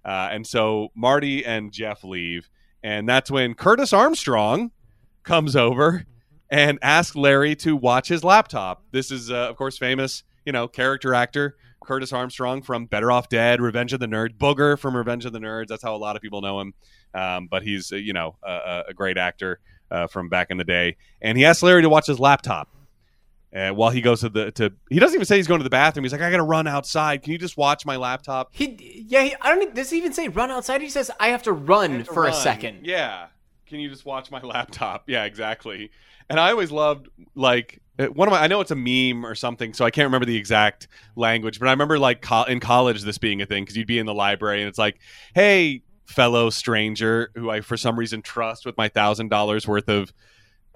uh, 0.03 0.29
and 0.31 0.45
so 0.45 0.89
marty 0.95 1.45
and 1.45 1.71
jeff 1.71 2.03
leave 2.03 2.49
and 2.83 3.07
that's 3.07 3.31
when 3.31 3.53
curtis 3.53 3.93
armstrong 3.93 4.71
comes 5.23 5.55
over 5.55 6.05
and 6.49 6.77
asks 6.81 7.15
Larry 7.15 7.55
to 7.55 7.75
watch 7.77 8.09
his 8.09 8.23
laptop. 8.23 8.83
This 8.91 9.09
is, 9.09 9.31
uh, 9.31 9.35
of 9.49 9.55
course, 9.55 9.77
famous, 9.77 10.23
you 10.45 10.51
know, 10.51 10.67
character 10.67 11.13
actor 11.13 11.55
Curtis 11.83 12.13
Armstrong 12.13 12.61
from 12.61 12.85
Better 12.85 13.11
Off 13.11 13.29
Dead, 13.29 13.59
Revenge 13.59 13.93
of 13.93 13.99
the 13.99 14.05
Nerd, 14.05 14.37
Booger 14.37 14.77
from 14.77 14.95
Revenge 14.95 15.25
of 15.25 15.33
the 15.33 15.39
Nerds. 15.39 15.67
That's 15.67 15.81
how 15.81 15.95
a 15.95 15.97
lot 15.97 16.15
of 16.15 16.21
people 16.21 16.41
know 16.41 16.59
him. 16.59 16.73
Um, 17.13 17.47
but 17.49 17.63
he's, 17.63 17.91
uh, 17.91 17.95
you 17.95 18.13
know, 18.13 18.35
a, 18.43 18.83
a 18.89 18.93
great 18.93 19.17
actor 19.17 19.59
uh, 19.91 20.07
from 20.07 20.29
back 20.29 20.49
in 20.49 20.57
the 20.57 20.63
day. 20.63 20.95
And 21.21 21.37
he 21.37 21.45
asks 21.45 21.61
Larry 21.61 21.81
to 21.81 21.89
watch 21.89 22.07
his 22.07 22.19
laptop. 22.19 22.69
Uh, 23.53 23.71
while 23.71 23.89
he 23.89 23.99
goes 23.99 24.21
to 24.21 24.29
the 24.29 24.49
to, 24.53 24.71
he 24.89 24.97
doesn't 24.97 25.15
even 25.15 25.25
say 25.25 25.35
he's 25.35 25.47
going 25.47 25.59
to 25.59 25.63
the 25.65 25.69
bathroom. 25.69 26.05
He's 26.05 26.13
like, 26.13 26.21
I 26.21 26.31
got 26.31 26.37
to 26.37 26.43
run 26.43 26.67
outside. 26.67 27.21
Can 27.21 27.33
you 27.33 27.37
just 27.37 27.57
watch 27.57 27.85
my 27.85 27.97
laptop? 27.97 28.49
He, 28.53 29.05
yeah, 29.09 29.23
he, 29.23 29.35
I 29.41 29.53
don't. 29.53 29.75
Does 29.75 29.89
he 29.89 29.97
even 29.97 30.13
say 30.13 30.29
run 30.29 30.49
outside? 30.51 30.81
He 30.81 30.89
says 30.89 31.11
I 31.19 31.27
have 31.27 31.43
to 31.43 31.51
run 31.51 32.05
for 32.05 32.23
a 32.23 32.31
run. 32.31 32.41
second. 32.41 32.85
Yeah. 32.85 33.27
Can 33.67 33.81
you 33.81 33.89
just 33.89 34.05
watch 34.05 34.31
my 34.31 34.39
laptop? 34.41 35.03
Yeah, 35.07 35.25
exactly. 35.25 35.91
And 36.29 36.39
I 36.39 36.51
always 36.51 36.71
loved 36.71 37.09
like 37.35 37.81
uh, 37.99 38.05
one 38.05 38.29
of 38.29 38.31
my. 38.31 38.39
I 38.41 38.47
know 38.47 38.61
it's 38.61 38.71
a 38.71 38.75
meme 38.75 39.25
or 39.25 39.35
something, 39.35 39.73
so 39.73 39.83
I 39.83 39.91
can't 39.91 40.05
remember 40.05 40.25
the 40.25 40.37
exact 40.37 40.87
language, 41.17 41.59
but 41.59 41.67
I 41.67 41.71
remember 41.71 41.99
like 41.99 42.21
co- 42.21 42.43
in 42.43 42.61
college 42.61 43.01
this 43.01 43.17
being 43.17 43.41
a 43.41 43.45
thing 43.45 43.63
because 43.63 43.75
you'd 43.75 43.85
be 43.85 43.99
in 43.99 44.05
the 44.05 44.13
library 44.13 44.61
and 44.61 44.69
it's 44.69 44.79
like, 44.79 44.97
hey, 45.35 45.83
fellow 46.05 46.49
stranger 46.49 47.31
who 47.35 47.49
I 47.49 47.61
for 47.61 47.77
some 47.77 47.97
reason 47.97 48.21
trust 48.21 48.65
with 48.65 48.77
my 48.77 48.89
thousand 48.89 49.29
dollars 49.29 49.67
worth 49.67 49.89
of 49.89 50.13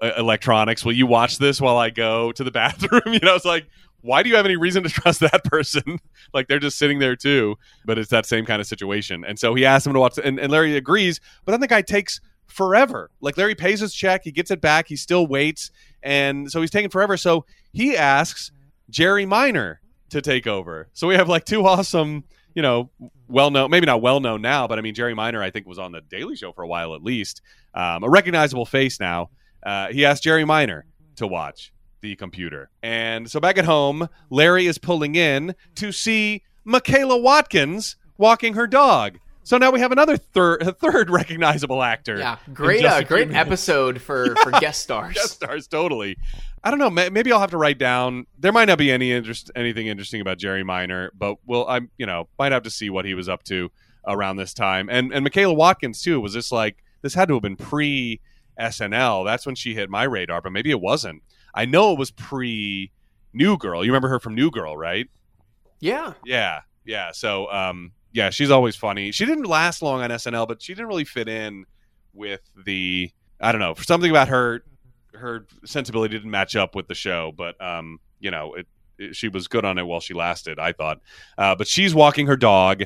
uh, 0.00 0.12
electronics, 0.16 0.84
will 0.84 0.92
you 0.92 1.06
watch 1.06 1.38
this 1.38 1.60
while 1.60 1.76
I 1.76 1.90
go 1.90 2.32
to 2.32 2.44
the 2.44 2.50
bathroom? 2.62 3.02
you 3.06 3.20
know, 3.20 3.34
it's 3.34 3.44
like. 3.44 3.66
Why 4.02 4.22
do 4.22 4.28
you 4.28 4.36
have 4.36 4.44
any 4.44 4.54
reason 4.54 4.84
to 4.84 4.88
trust 4.88 5.18
that 5.18 5.42
person? 5.42 5.98
like 6.32 6.46
they're 6.46 6.60
just 6.60 6.78
sitting 6.78 7.00
there 7.00 7.16
too, 7.16 7.56
but 7.84 7.98
it's 7.98 8.10
that 8.10 8.24
same 8.24 8.46
kind 8.46 8.60
of 8.60 8.68
situation. 8.68 9.24
And 9.26 9.36
so 9.36 9.52
he 9.56 9.64
asks 9.64 9.84
him 9.84 9.94
to 9.94 9.98
watch, 9.98 10.16
and, 10.22 10.38
and 10.38 10.52
Larry 10.52 10.76
agrees. 10.76 11.18
But 11.44 11.52
then 11.52 11.60
the 11.60 11.66
guy 11.66 11.82
takes 11.82 12.20
forever. 12.46 13.10
Like 13.20 13.36
Larry 13.36 13.54
pays 13.54 13.80
his 13.80 13.92
check, 13.92 14.22
he 14.24 14.32
gets 14.32 14.50
it 14.50 14.60
back, 14.60 14.88
he 14.88 14.96
still 14.96 15.26
waits, 15.26 15.70
and 16.02 16.50
so 16.50 16.60
he's 16.60 16.70
taking 16.70 16.90
forever. 16.90 17.16
So 17.16 17.44
he 17.72 17.96
asks 17.96 18.52
Jerry 18.90 19.26
Minor 19.26 19.80
to 20.10 20.22
take 20.22 20.46
over. 20.46 20.88
So 20.92 21.06
we 21.06 21.14
have 21.16 21.28
like 21.28 21.44
two 21.44 21.66
awesome, 21.66 22.24
you 22.56 22.62
know, 22.62 22.90
well 23.28 23.50
known, 23.50 23.70
maybe 23.70 23.86
not 23.86 24.00
well 24.00 24.18
known 24.18 24.40
now, 24.40 24.66
but 24.66 24.78
I 24.78 24.82
mean 24.82 24.94
Jerry 24.94 25.14
Minor 25.14 25.42
I 25.42 25.50
think 25.50 25.66
was 25.66 25.78
on 25.78 25.92
the 25.92 26.00
Daily 26.00 26.34
Show 26.34 26.52
for 26.52 26.62
a 26.62 26.66
while 26.66 26.94
at 26.94 27.04
least, 27.04 27.42
um, 27.74 28.02
a 28.02 28.08
recognizable 28.08 28.66
face 28.66 28.98
now. 28.98 29.28
Uh, 29.64 29.88
he 29.88 30.04
asked 30.06 30.22
Jerry 30.22 30.44
Minor 30.44 30.86
to 31.16 31.26
watch 31.26 31.72
the 32.00 32.16
computer, 32.16 32.70
and 32.82 33.30
so 33.30 33.38
back 33.38 33.58
at 33.58 33.66
home, 33.66 34.08
Larry 34.30 34.66
is 34.66 34.78
pulling 34.78 35.14
in 35.14 35.54
to 35.76 35.92
see 35.92 36.42
Michaela 36.64 37.18
Watkins 37.18 37.96
walking 38.16 38.54
her 38.54 38.66
dog. 38.66 39.18
So 39.46 39.58
now 39.58 39.70
we 39.70 39.78
have 39.78 39.92
another 39.92 40.16
third, 40.16 40.76
third 40.80 41.08
recognizable 41.08 41.80
actor. 41.80 42.18
Yeah, 42.18 42.36
great, 42.52 42.84
uh, 42.84 43.04
great 43.04 43.30
episode 43.32 44.00
for 44.00 44.34
for 44.42 44.50
guest 44.50 44.82
stars. 44.82 45.14
Guest 45.14 45.34
stars, 45.34 45.68
totally. 45.68 46.16
I 46.64 46.70
don't 46.70 46.80
know. 46.80 46.90
Maybe 46.90 47.30
I'll 47.30 47.38
have 47.38 47.52
to 47.52 47.56
write 47.56 47.78
down. 47.78 48.26
There 48.36 48.50
might 48.50 48.64
not 48.64 48.76
be 48.76 48.90
any 48.90 49.12
interest, 49.12 49.52
anything 49.54 49.86
interesting 49.86 50.20
about 50.20 50.38
Jerry 50.38 50.64
Minor, 50.64 51.12
but 51.16 51.36
we'll. 51.46 51.64
I'm, 51.68 51.90
you 51.96 52.06
know, 52.06 52.28
might 52.40 52.50
have 52.50 52.64
to 52.64 52.70
see 52.70 52.90
what 52.90 53.04
he 53.04 53.14
was 53.14 53.28
up 53.28 53.44
to 53.44 53.70
around 54.04 54.34
this 54.34 54.52
time. 54.52 54.88
And 54.90 55.12
and 55.12 55.22
Michaela 55.22 55.54
Watkins 55.54 56.02
too. 56.02 56.20
Was 56.20 56.32
this 56.32 56.50
like 56.50 56.82
this 57.02 57.14
had 57.14 57.28
to 57.28 57.34
have 57.34 57.42
been 57.44 57.54
pre 57.54 58.20
SNL? 58.58 59.24
That's 59.24 59.46
when 59.46 59.54
she 59.54 59.74
hit 59.74 59.88
my 59.88 60.02
radar, 60.02 60.42
but 60.42 60.50
maybe 60.50 60.72
it 60.72 60.80
wasn't. 60.80 61.22
I 61.54 61.66
know 61.66 61.92
it 61.92 62.00
was 62.00 62.10
pre 62.10 62.90
New 63.32 63.56
Girl. 63.58 63.84
You 63.84 63.92
remember 63.92 64.08
her 64.08 64.18
from 64.18 64.34
New 64.34 64.50
Girl, 64.50 64.76
right? 64.76 65.06
Yeah, 65.78 66.14
Yeah, 66.24 66.62
yeah. 66.84 67.12
So, 67.12 67.48
um, 67.52 67.92
yeah, 68.16 68.30
she's 68.30 68.50
always 68.50 68.74
funny. 68.74 69.12
She 69.12 69.26
didn't 69.26 69.44
last 69.44 69.82
long 69.82 70.00
on 70.00 70.08
SNL, 70.08 70.48
but 70.48 70.62
she 70.62 70.72
didn't 70.72 70.86
really 70.88 71.04
fit 71.04 71.28
in 71.28 71.66
with 72.14 72.40
the. 72.64 73.10
I 73.38 73.52
don't 73.52 73.60
know. 73.60 73.74
For 73.74 73.84
something 73.84 74.10
about 74.10 74.28
her, 74.28 74.64
her 75.12 75.46
sensibility 75.66 76.16
didn't 76.16 76.30
match 76.30 76.56
up 76.56 76.74
with 76.74 76.88
the 76.88 76.94
show. 76.94 77.32
But 77.36 77.60
um, 77.62 78.00
you 78.18 78.30
know, 78.30 78.54
it, 78.54 78.66
it 78.98 79.14
she 79.14 79.28
was 79.28 79.48
good 79.48 79.66
on 79.66 79.76
it 79.76 79.82
while 79.82 80.00
she 80.00 80.14
lasted. 80.14 80.58
I 80.58 80.72
thought. 80.72 81.02
Uh, 81.36 81.56
but 81.56 81.68
she's 81.68 81.94
walking 81.94 82.26
her 82.26 82.38
dog. 82.38 82.84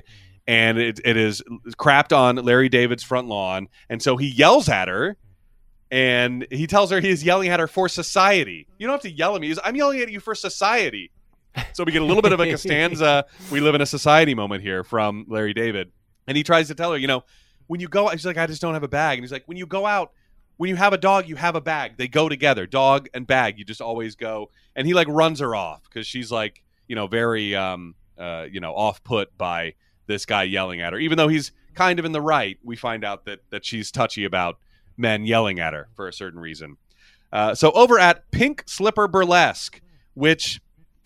And 0.49 0.78
it, 0.78 0.99
it 1.05 1.16
is 1.16 1.43
crapped 1.78 2.16
on 2.16 2.35
Larry 2.35 2.68
David's 2.68 3.05
front 3.05 3.28
lawn, 3.28 3.68
and 3.89 4.03
so 4.03 4.16
he 4.16 4.26
yells 4.26 4.68
at 4.68 4.89
her, 4.89 5.16
and 5.93 6.45
he 6.51 6.66
tells 6.66 6.91
her 6.91 6.99
he 6.99 7.11
is 7.11 7.22
yelling 7.22 7.51
at 7.51 7.61
her 7.61 7.68
for 7.68 7.89
society. 7.89 8.66
You 8.76 8.89
don't 8.89 8.95
have 8.95 9.03
to 9.03 9.12
yell 9.12 9.37
at 9.37 9.41
me. 9.43 9.49
He's, 9.49 9.61
I'm 9.62 9.76
yelling 9.76 10.01
at 10.01 10.11
you 10.11 10.18
for 10.18 10.35
society. 10.35 11.12
So 11.72 11.84
we 11.84 11.92
get 11.92 12.03
a 12.03 12.05
little 12.05 12.22
bit 12.22 12.32
of 12.32 12.40
a 12.40 12.46
Costanza, 12.51 13.26
we 13.51 13.61
live 13.61 13.74
in 13.74 13.80
a 13.80 13.86
society 13.86 14.34
moment 14.34 14.62
here 14.62 14.84
from 14.84 15.26
Larry 15.28 15.55
David. 15.55 15.90
And 16.26 16.36
he 16.36 16.42
tries 16.42 16.68
to 16.68 16.74
tell 16.74 16.92
her, 16.92 16.98
you 16.98 17.07
know, 17.07 17.24
when 17.66 17.80
you 17.80 17.88
go 17.88 18.09
out, 18.09 18.12
she's 18.12 18.26
like, 18.26 18.36
I 18.36 18.46
just 18.46 18.61
don't 18.61 18.74
have 18.74 18.82
a 18.82 18.88
bag. 18.88 19.18
And 19.18 19.24
he's 19.24 19.32
like, 19.32 19.44
when 19.46 19.57
you 19.57 19.66
go 19.66 19.86
out, 19.86 20.12
when 20.57 20.68
you 20.68 20.76
have 20.76 20.92
a 20.92 20.98
dog, 20.98 21.28
you 21.28 21.36
have 21.36 21.57
a 21.57 21.61
bag. 21.61 21.96
They 21.96 22.09
go 22.09 22.28
together, 22.28 22.66
dog 22.66 23.09
and 23.14 23.26
bag. 23.26 23.59
You 23.59 23.64
just 23.64 23.80
always 23.80 24.14
go. 24.14 24.51
And 24.76 24.86
he 24.86 24.94
like 24.94 25.09
runs 25.09 25.40
her 25.40 25.55
off 25.55 25.82
because 25.84 26.07
she's 26.07 26.30
like, 26.30 26.62
you 26.86 26.94
know, 26.94 27.07
very, 27.07 27.55
um, 27.55 27.94
uh, 28.18 28.46
you 28.51 28.61
know, 28.61 28.74
off 28.74 29.03
put 29.03 29.36
by 29.38 29.74
this 30.07 30.26
guy 30.26 30.42
yelling 30.42 30.80
at 30.80 30.92
her. 30.92 30.98
Even 30.98 31.16
though 31.16 31.28
he's 31.28 31.53
kind 31.74 31.98
of 31.98 32.05
in 32.05 32.12
the 32.12 32.20
right, 32.20 32.59
we 32.62 32.76
find 32.76 33.05
out 33.05 33.24
that 33.24 33.40
that 33.51 33.64
she's 33.64 33.90
touchy 33.90 34.24
about 34.24 34.59
men 34.96 35.24
yelling 35.24 35.59
at 35.59 35.72
her 35.72 35.88
for 35.94 36.07
a 36.07 36.12
certain 36.12 36.38
reason. 36.38 36.76
Uh, 37.32 37.55
so 37.55 37.70
over 37.72 37.98
at 37.98 38.30
Pink 38.30 38.64
Slipper 38.66 39.09
Burlesque, 39.09 39.80
which 40.14 40.61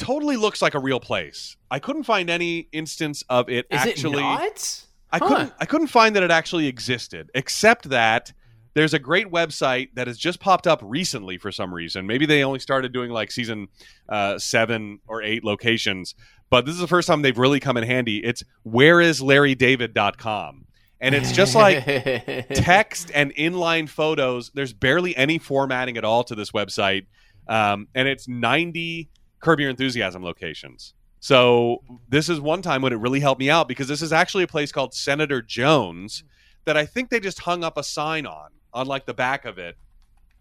totally 0.05 0.37
looks 0.37 0.63
like 0.63 0.75
a 0.75 0.79
real 0.79 1.01
place. 1.01 1.57
I 1.71 1.79
couldn't 1.79 2.05
find 2.05 2.31
any 2.31 2.69
instance 2.73 3.23
of 3.29 3.49
it 3.49 3.67
is 3.71 3.81
actually. 3.81 4.19
it 4.19 4.23
not? 4.23 4.85
I 5.13 5.19
Huh. 5.19 5.29
couldn't. 5.29 5.53
I 5.61 5.65
couldn't 5.67 5.87
find 5.89 6.17
that 6.17 6.23
it 6.23 6.31
actually 6.31 6.67
existed, 6.67 7.31
except 7.35 7.91
that 7.91 8.33
there's 8.75 8.95
a 8.95 8.99
great 8.99 9.31
website 9.31 9.91
that 9.95 10.07
has 10.09 10.19
just 10.19 10.41
popped 10.41 10.67
up 10.67 10.81
recently 10.83 11.39
for 11.39 11.53
some 11.53 11.73
reason. 11.73 12.07
Maybe 12.07 12.27
they 12.27 12.43
only 12.43 12.59
started 12.59 12.93
doing 12.93 13.11
like 13.11 13.31
season 13.31 13.69
uh, 14.09 14.39
seven 14.39 14.99
or 15.07 15.23
eight 15.23 15.45
locations, 15.45 16.15
but 16.51 16.67
this 16.67 16.75
is 16.75 16.81
the 16.81 16.89
first 16.89 17.07
time 17.07 17.23
they've 17.23 17.39
really 17.39 17.61
come 17.61 17.77
in 17.77 17.85
handy. 17.85 18.25
It's 18.25 18.43
whereislarrydavid.com. 18.67 20.67
And 21.01 21.15
it's 21.15 21.33
just 21.33 21.55
like 21.55 21.85
text 22.55 23.11
and 23.15 23.35
inline 23.35 23.89
photos. 23.89 24.51
There's 24.55 24.73
barely 24.73 25.15
any 25.17 25.39
formatting 25.39 25.97
at 25.99 26.05
all 26.05 26.25
to 26.25 26.35
this 26.35 26.51
website, 26.53 27.07
um, 27.47 27.89
and 27.95 28.09
it's 28.09 28.27
90 28.27 29.11
Curb 29.45 29.61
Your 29.61 29.69
Enthusiasm 29.69 30.25
locations. 30.25 30.95
So 31.21 31.83
this 32.09 32.29
is 32.29 32.41
one 32.41 32.63
time 32.63 32.81
when 32.81 32.93
it 32.93 32.97
really 32.97 33.21
helped 33.21 33.39
me 33.39 33.51
out 33.51 33.69
because 33.69 33.89
this 33.89 34.01
is 34.01 34.13
actually 34.13 34.45
a 34.45 34.49
place 34.49 34.73
called 34.73 34.95
Senator 34.95 35.43
Jones 35.43 36.25
that 36.65 36.77
I 36.79 36.87
think 36.87 37.11
they 37.11 37.21
just 37.21 37.41
hung 37.41 37.63
up 37.63 37.77
a 37.77 37.83
sign 37.85 38.27
on 38.27 38.51
on 38.73 38.87
like 38.87 39.05
the 39.05 39.15
back 39.15 39.45
of 39.45 39.59
it. 39.59 39.77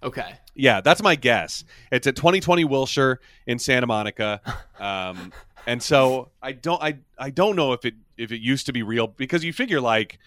Okay. 0.01 0.36
Yeah, 0.56 0.82
that's 0.82 1.04
my 1.04 1.16
guess. 1.16 1.66
It's 1.91 2.08
at 2.08 2.16
2020 2.16 2.64
Wilshire 2.66 3.20
in 3.45 3.60
Santa 3.60 3.88
Monica, 3.88 4.41
um, 4.80 5.32
and 5.68 5.84
so 5.84 6.32
I 6.41 6.54
don't 6.54 6.82
I 6.82 6.99
I 7.18 7.30
don't 7.30 7.56
know 7.56 7.74
if 7.74 7.84
it 7.86 7.95
if 8.18 8.32
it 8.32 8.39
used 8.39 8.66
to 8.68 8.74
be 8.74 8.84
real 8.84 9.08
because 9.08 9.43
you 9.43 9.51
figure 9.51 9.82
like 9.82 10.18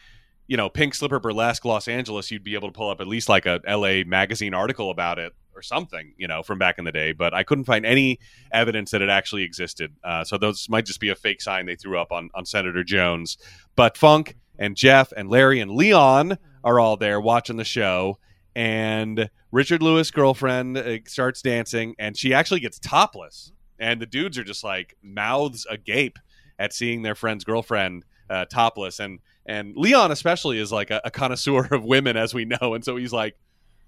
you 0.46 0.56
know 0.58 0.68
Pink 0.68 0.94
Slipper 0.94 1.18
Burlesque 1.18 1.64
Los 1.64 1.88
Angeles 1.88 2.30
you'd 2.30 2.44
be 2.44 2.54
able 2.54 2.68
to 2.68 2.72
pull 2.72 2.90
up 2.90 3.00
at 3.00 3.06
least 3.06 3.28
like 3.28 3.46
a 3.46 3.60
LA 3.66 4.04
magazine 4.06 4.52
article 4.54 4.90
about 4.90 5.18
it 5.18 5.34
or 5.56 5.62
something 5.62 6.14
you 6.16 6.28
know 6.28 6.42
from 6.42 6.58
back 6.58 6.78
in 6.78 6.84
the 6.84 6.92
day, 6.92 7.12
but 7.12 7.34
I 7.34 7.42
couldn't 7.42 7.64
find 7.64 7.86
any 7.86 8.18
evidence 8.52 8.90
that 8.90 9.02
it 9.02 9.08
actually 9.08 9.42
existed. 9.42 9.94
Uh, 10.04 10.24
so 10.24 10.38
those 10.38 10.68
might 10.68 10.86
just 10.86 11.00
be 11.00 11.08
a 11.08 11.16
fake 11.16 11.40
sign 11.40 11.66
they 11.66 11.76
threw 11.76 11.98
up 11.98 12.12
on 12.12 12.30
on 12.34 12.44
Senator 12.44 12.84
Jones. 12.84 13.38
But 13.74 13.96
Funk 13.96 14.36
and 14.58 14.76
Jeff 14.76 15.12
and 15.16 15.28
Larry 15.28 15.60
and 15.60 15.70
Leon 15.70 16.38
are 16.62 16.80
all 16.80 16.96
there 16.96 17.20
watching 17.20 17.56
the 17.56 17.64
show 17.64 18.18
and 18.56 19.28
Richard 19.52 19.82
Lewis' 19.82 20.10
girlfriend 20.10 20.78
uh, 20.78 20.98
starts 21.06 21.42
dancing, 21.42 21.94
and 21.98 22.16
she 22.16 22.32
actually 22.32 22.60
gets 22.60 22.78
topless, 22.78 23.52
and 23.78 24.00
the 24.00 24.06
dudes 24.06 24.38
are 24.38 24.44
just 24.44 24.64
like 24.64 24.96
mouths 25.02 25.66
agape 25.70 26.18
at 26.58 26.72
seeing 26.72 27.02
their 27.02 27.14
friend's 27.14 27.44
girlfriend 27.44 28.04
uh, 28.30 28.46
topless, 28.46 28.98
and 28.98 29.20
and 29.44 29.76
Leon 29.76 30.10
especially 30.10 30.58
is 30.58 30.72
like 30.72 30.90
a, 30.90 31.02
a 31.04 31.10
connoisseur 31.10 31.68
of 31.70 31.84
women, 31.84 32.16
as 32.16 32.32
we 32.32 32.46
know, 32.46 32.72
and 32.74 32.82
so 32.82 32.96
he's 32.96 33.12
like, 33.12 33.36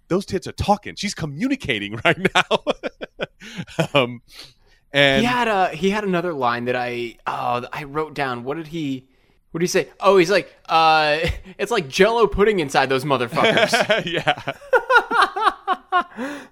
"Those 0.08 0.26
tits 0.26 0.46
are 0.46 0.52
talking. 0.52 0.94
She's 0.96 1.14
communicating 1.14 2.00
right 2.04 2.18
now." 2.34 2.64
um, 3.94 4.22
and 4.92 5.20
he 5.20 5.26
had 5.26 5.48
a 5.48 5.68
he 5.68 5.90
had 5.90 6.04
another 6.04 6.32
line 6.32 6.64
that 6.66 6.76
I 6.76 7.16
oh 7.26 7.66
I 7.72 7.84
wrote 7.84 8.14
down. 8.14 8.44
What 8.44 8.56
did 8.56 8.68
he? 8.68 9.06
What 9.50 9.60
did 9.60 9.64
he 9.64 9.68
say? 9.68 9.88
Oh, 10.00 10.18
he's 10.18 10.30
like, 10.30 10.54
uh, 10.68 11.18
it's 11.58 11.70
like 11.70 11.88
Jello 11.88 12.26
pudding 12.26 12.60
inside 12.60 12.88
those 12.88 13.04
motherfuckers. 13.04 14.04
yeah. 16.20 16.42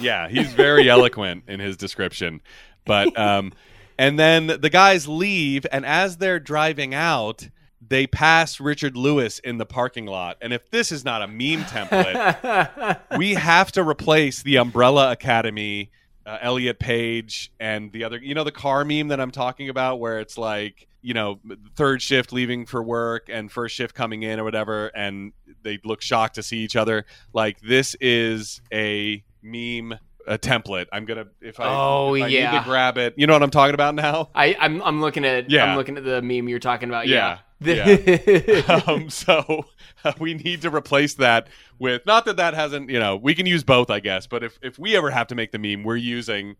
yeah, 0.00 0.28
he's 0.28 0.52
very 0.54 0.88
eloquent 0.88 1.44
in 1.46 1.60
his 1.60 1.76
description. 1.76 2.40
But 2.84 3.18
um 3.18 3.52
and 3.98 4.18
then 4.18 4.46
the 4.46 4.70
guys 4.70 5.08
leave 5.08 5.66
and 5.72 5.84
as 5.84 6.16
they're 6.18 6.40
driving 6.40 6.94
out, 6.94 7.48
they 7.88 8.06
pass 8.06 8.60
Richard 8.60 8.96
Lewis 8.96 9.38
in 9.38 9.58
the 9.58 9.66
parking 9.66 10.06
lot. 10.06 10.36
And 10.40 10.52
if 10.52 10.70
this 10.70 10.92
is 10.92 11.04
not 11.04 11.22
a 11.22 11.26
meme 11.26 11.64
template, 11.64 13.00
we 13.18 13.34
have 13.34 13.72
to 13.72 13.82
replace 13.82 14.42
the 14.42 14.56
Umbrella 14.56 15.10
Academy 15.12 15.90
uh, 16.26 16.38
Elliot 16.42 16.78
Page 16.78 17.50
and 17.58 17.90
the 17.92 18.04
other, 18.04 18.18
you 18.18 18.34
know, 18.34 18.44
the 18.44 18.52
car 18.52 18.84
meme 18.84 19.08
that 19.08 19.20
I'm 19.20 19.30
talking 19.30 19.70
about, 19.70 19.98
where 19.98 20.20
it's 20.20 20.36
like, 20.36 20.86
you 21.00 21.14
know, 21.14 21.40
third 21.76 22.02
shift 22.02 22.32
leaving 22.32 22.66
for 22.66 22.82
work 22.82 23.28
and 23.30 23.50
first 23.50 23.74
shift 23.74 23.94
coming 23.94 24.22
in 24.22 24.38
or 24.38 24.44
whatever, 24.44 24.88
and 24.88 25.32
they 25.62 25.78
look 25.84 26.02
shocked 26.02 26.34
to 26.34 26.42
see 26.42 26.58
each 26.58 26.76
other. 26.76 27.06
Like 27.32 27.60
this 27.60 27.96
is 28.00 28.60
a 28.70 29.24
meme, 29.42 29.94
a 30.26 30.36
template. 30.36 30.86
I'm 30.92 31.06
gonna 31.06 31.28
if 31.40 31.58
I, 31.60 31.64
Oh, 31.66 32.14
if 32.14 32.24
I 32.24 32.26
yeah. 32.26 32.50
need 32.52 32.58
to 32.58 32.64
grab 32.64 32.98
it. 32.98 33.14
You 33.16 33.26
know 33.26 33.32
what 33.32 33.42
I'm 33.42 33.50
talking 33.50 33.74
about 33.74 33.94
now? 33.94 34.28
I 34.34 34.54
I'm 34.60 34.82
I'm 34.82 35.00
looking 35.00 35.24
at 35.24 35.48
Yeah. 35.48 35.64
I'm 35.64 35.76
looking 35.78 35.96
at 35.96 36.04
the 36.04 36.20
meme 36.20 36.48
you're 36.48 36.58
talking 36.58 36.90
about. 36.90 37.06
Yeah. 37.08 37.16
Yeah. 37.16 37.38
um, 38.86 39.10
so 39.10 39.64
uh, 40.04 40.12
we 40.20 40.34
need 40.34 40.62
to 40.62 40.70
replace 40.70 41.14
that 41.14 41.48
with 41.78 42.06
not 42.06 42.24
that 42.24 42.36
that 42.36 42.54
hasn't 42.54 42.88
you 42.88 43.00
know 43.00 43.16
we 43.16 43.34
can 43.34 43.46
use 43.46 43.64
both 43.64 43.90
I 43.90 44.00
guess, 44.00 44.26
but 44.26 44.44
if 44.44 44.58
if 44.62 44.78
we 44.78 44.96
ever 44.96 45.10
have 45.10 45.26
to 45.28 45.34
make 45.34 45.52
the 45.52 45.58
meme, 45.58 45.82
we're 45.82 45.96
using 45.96 46.56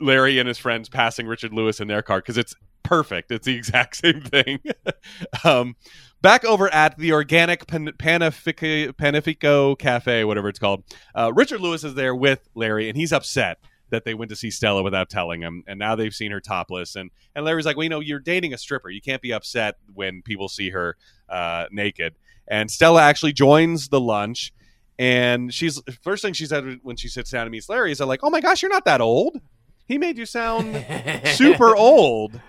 Larry 0.00 0.38
and 0.38 0.48
his 0.48 0.58
friends 0.58 0.88
passing 0.88 1.26
Richard 1.26 1.52
Lewis 1.52 1.80
in 1.80 1.88
their 1.88 2.02
car 2.02 2.18
because 2.18 2.38
it's 2.38 2.54
perfect. 2.82 3.30
It's 3.30 3.46
the 3.46 3.54
exact 3.54 3.96
same 4.04 4.20
thing. 4.20 4.60
um, 5.44 5.76
back 6.22 6.44
over 6.44 6.72
at 6.72 6.96
the 6.98 7.12
Organic 7.12 7.66
Pan- 7.66 7.92
Panifico, 7.98 8.92
Panifico 8.92 9.78
Cafe, 9.78 10.24
whatever 10.24 10.48
it's 10.48 10.58
called, 10.58 10.84
uh, 11.14 11.32
Richard 11.34 11.60
Lewis 11.60 11.84
is 11.84 11.94
there 11.94 12.14
with 12.14 12.48
Larry, 12.54 12.88
and 12.88 12.96
he's 12.96 13.12
upset 13.12 13.58
that 13.90 14.04
they 14.04 14.14
went 14.14 14.30
to 14.30 14.36
see 14.36 14.50
Stella 14.50 14.82
without 14.82 15.08
telling 15.08 15.40
him, 15.40 15.62
and 15.66 15.78
now 15.78 15.94
they've 15.94 16.14
seen 16.14 16.32
her 16.32 16.40
topless. 16.40 16.96
And 16.96 17.10
and 17.34 17.44
Larry's 17.44 17.66
like, 17.66 17.76
well, 17.76 17.84
you 17.84 17.90
know, 17.90 18.00
you're 18.00 18.18
dating 18.20 18.52
a 18.54 18.58
stripper. 18.58 18.90
You 18.90 19.00
can't 19.00 19.22
be 19.22 19.32
upset 19.32 19.76
when 19.94 20.22
people 20.22 20.48
see 20.48 20.70
her 20.70 20.96
uh, 21.28 21.66
naked. 21.70 22.14
And 22.48 22.70
Stella 22.70 23.02
actually 23.02 23.32
joins 23.32 23.88
the 23.88 24.00
lunch. 24.00 24.52
And 24.98 25.52
she's 25.52 25.80
first 26.02 26.22
thing 26.22 26.32
she 26.32 26.46
said 26.46 26.80
when 26.82 26.96
she 26.96 27.08
sits 27.08 27.30
down 27.30 27.42
and 27.42 27.50
meets 27.50 27.68
Larry 27.68 27.92
is 27.92 28.00
like, 28.00 28.20
"Oh 28.22 28.30
my 28.30 28.40
gosh, 28.40 28.62
you're 28.62 28.70
not 28.70 28.86
that 28.86 29.00
old. 29.00 29.38
He 29.86 29.98
made 29.98 30.16
you 30.16 30.26
sound 30.26 30.84
super 31.26 31.76
old." 31.76 32.40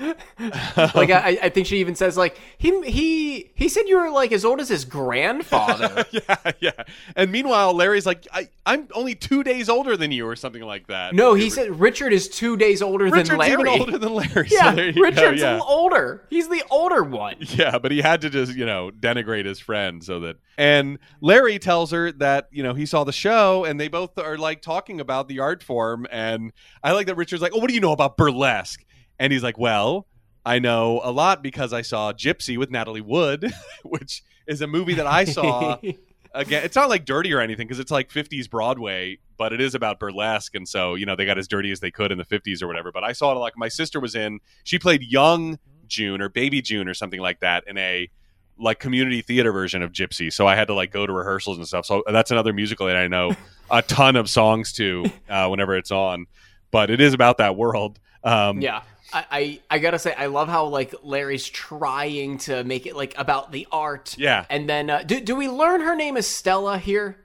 Like 0.00 1.10
I, 1.10 1.38
I 1.42 1.48
think 1.50 1.66
she 1.66 1.78
even 1.78 1.94
says 1.94 2.16
like 2.16 2.38
he 2.58 2.80
he 2.90 3.50
he 3.54 3.68
said 3.68 3.86
you 3.86 3.98
were 3.98 4.10
like 4.10 4.32
as 4.32 4.44
old 4.44 4.60
as 4.60 4.68
his 4.68 4.84
grandfather. 4.84 6.04
yeah, 6.10 6.52
yeah. 6.60 6.82
And 7.16 7.30
meanwhile, 7.30 7.74
Larry's 7.74 8.06
like, 8.06 8.26
I, 8.32 8.48
"I'm 8.64 8.88
only 8.94 9.14
two 9.14 9.42
days 9.42 9.68
older 9.68 9.96
than 9.96 10.12
you, 10.12 10.26
or 10.26 10.36
something 10.36 10.62
like 10.62 10.86
that." 10.86 11.14
no, 11.14 11.34
he 11.34 11.50
said 11.50 11.78
Richard 11.78 12.12
is 12.12 12.28
two 12.28 12.56
days 12.56 12.82
older 12.82 13.04
Richard's 13.04 13.28
than 13.30 13.38
Larry. 13.38 13.52
even 13.52 13.68
older 13.68 13.98
than 13.98 14.14
Larry. 14.14 14.48
yeah, 14.50 14.70
so 14.70 14.76
there 14.76 14.92
go, 14.92 15.00
Richard's 15.00 15.42
yeah. 15.42 15.60
older. 15.60 16.26
He's 16.30 16.48
the 16.48 16.62
older 16.70 17.02
one. 17.02 17.36
Yeah, 17.60 17.78
but 17.78 17.90
he 17.90 18.00
had 18.00 18.22
to 18.22 18.30
just, 18.30 18.54
you 18.54 18.64
know, 18.64 18.90
denigrate 18.90 19.44
his 19.44 19.58
friend 19.58 20.02
so 20.02 20.20
that. 20.20 20.36
And 20.56 20.98
Larry 21.20 21.58
tells 21.58 21.90
her 21.90 22.12
that, 22.12 22.48
you 22.52 22.62
know, 22.62 22.74
he 22.74 22.86
saw 22.86 23.04
the 23.04 23.12
show 23.12 23.64
and 23.64 23.78
they 23.78 23.88
both 23.88 24.16
are 24.18 24.38
like 24.38 24.62
talking 24.62 25.00
about 25.00 25.28
the 25.28 25.40
art 25.40 25.62
form. 25.62 26.06
And 26.10 26.52
I 26.82 26.92
like 26.92 27.06
that 27.08 27.16
Richard's 27.16 27.42
like, 27.42 27.52
oh, 27.54 27.58
what 27.58 27.68
do 27.68 27.74
you 27.74 27.80
know 27.80 27.92
about 27.92 28.16
burlesque? 28.16 28.82
And 29.20 29.32
he's 29.32 29.42
like, 29.44 29.58
well, 29.58 30.06
I 30.44 30.58
know 30.58 31.00
a 31.04 31.12
lot 31.12 31.42
because 31.42 31.72
I 31.72 31.82
saw 31.82 32.12
Gypsy 32.12 32.56
with 32.56 32.70
Natalie 32.70 33.02
Wood, 33.02 33.52
which 33.84 34.22
is 34.46 34.62
a 34.62 34.66
movie 34.66 34.94
that 34.94 35.06
I 35.06 35.24
saw. 35.24 35.76
Again, 36.34 36.64
it's 36.64 36.76
not 36.76 36.88
like 36.88 37.04
dirty 37.04 37.32
or 37.34 37.40
anything 37.40 37.66
because 37.66 37.80
it's 37.80 37.90
like 37.90 38.08
50s 38.08 38.48
Broadway, 38.48 39.18
but 39.36 39.52
it 39.52 39.60
is 39.60 39.74
about 39.74 39.98
burlesque. 39.98 40.54
And 40.54 40.66
so, 40.66 40.94
you 40.94 41.04
know, 41.04 41.16
they 41.16 41.26
got 41.26 41.38
as 41.38 41.48
dirty 41.48 41.70
as 41.70 41.80
they 41.80 41.90
could 41.90 42.12
in 42.12 42.18
the 42.18 42.24
50s 42.24 42.62
or 42.62 42.66
whatever. 42.68 42.92
But 42.92 43.04
I 43.04 43.12
saw 43.12 43.32
it 43.32 43.34
like 43.34 43.54
my 43.56 43.68
sister 43.68 44.00
was 44.00 44.14
in, 44.14 44.38
she 44.64 44.78
played 44.78 45.02
young 45.02 45.58
June 45.86 46.22
or 46.22 46.28
baby 46.28 46.62
June 46.62 46.88
or 46.88 46.94
something 46.94 47.20
like 47.20 47.40
that 47.40 47.64
in 47.66 47.76
a 47.76 48.08
like 48.58 48.78
community 48.78 49.22
theater 49.22 49.52
version 49.52 49.82
of 49.82 49.92
Gypsy. 49.92 50.32
So 50.32 50.46
I 50.46 50.54
had 50.54 50.68
to 50.68 50.74
like 50.74 50.92
go 50.92 51.04
to 51.04 51.12
rehearsals 51.12 51.58
and 51.58 51.66
stuff. 51.66 51.84
So 51.84 52.04
that's 52.06 52.30
another 52.30 52.52
musical 52.52 52.86
that 52.86 52.96
I 52.96 53.08
know 53.08 53.34
a 53.70 53.82
ton 53.82 54.16
of 54.16 54.30
songs 54.30 54.72
to 54.74 55.06
uh, 55.28 55.48
whenever 55.48 55.76
it's 55.76 55.90
on. 55.90 56.26
But 56.70 56.90
it 56.90 57.00
is 57.00 57.12
about 57.12 57.38
that 57.38 57.56
world. 57.56 57.98
Um, 58.22 58.60
Yeah. 58.60 58.82
I, 59.12 59.24
I, 59.30 59.60
I 59.70 59.78
gotta 59.78 59.98
say 59.98 60.14
I 60.14 60.26
love 60.26 60.48
how 60.48 60.66
like 60.66 60.94
Larry's 61.02 61.48
trying 61.48 62.38
to 62.38 62.64
make 62.64 62.86
it 62.86 62.96
like 62.96 63.14
about 63.18 63.52
the 63.52 63.66
art. 63.72 64.14
Yeah. 64.18 64.44
And 64.50 64.68
then 64.68 64.90
uh, 64.90 65.02
do 65.04 65.20
do 65.20 65.36
we 65.36 65.48
learn 65.48 65.80
her 65.80 65.96
name 65.96 66.16
is 66.16 66.26
Stella 66.26 66.78
here? 66.78 67.16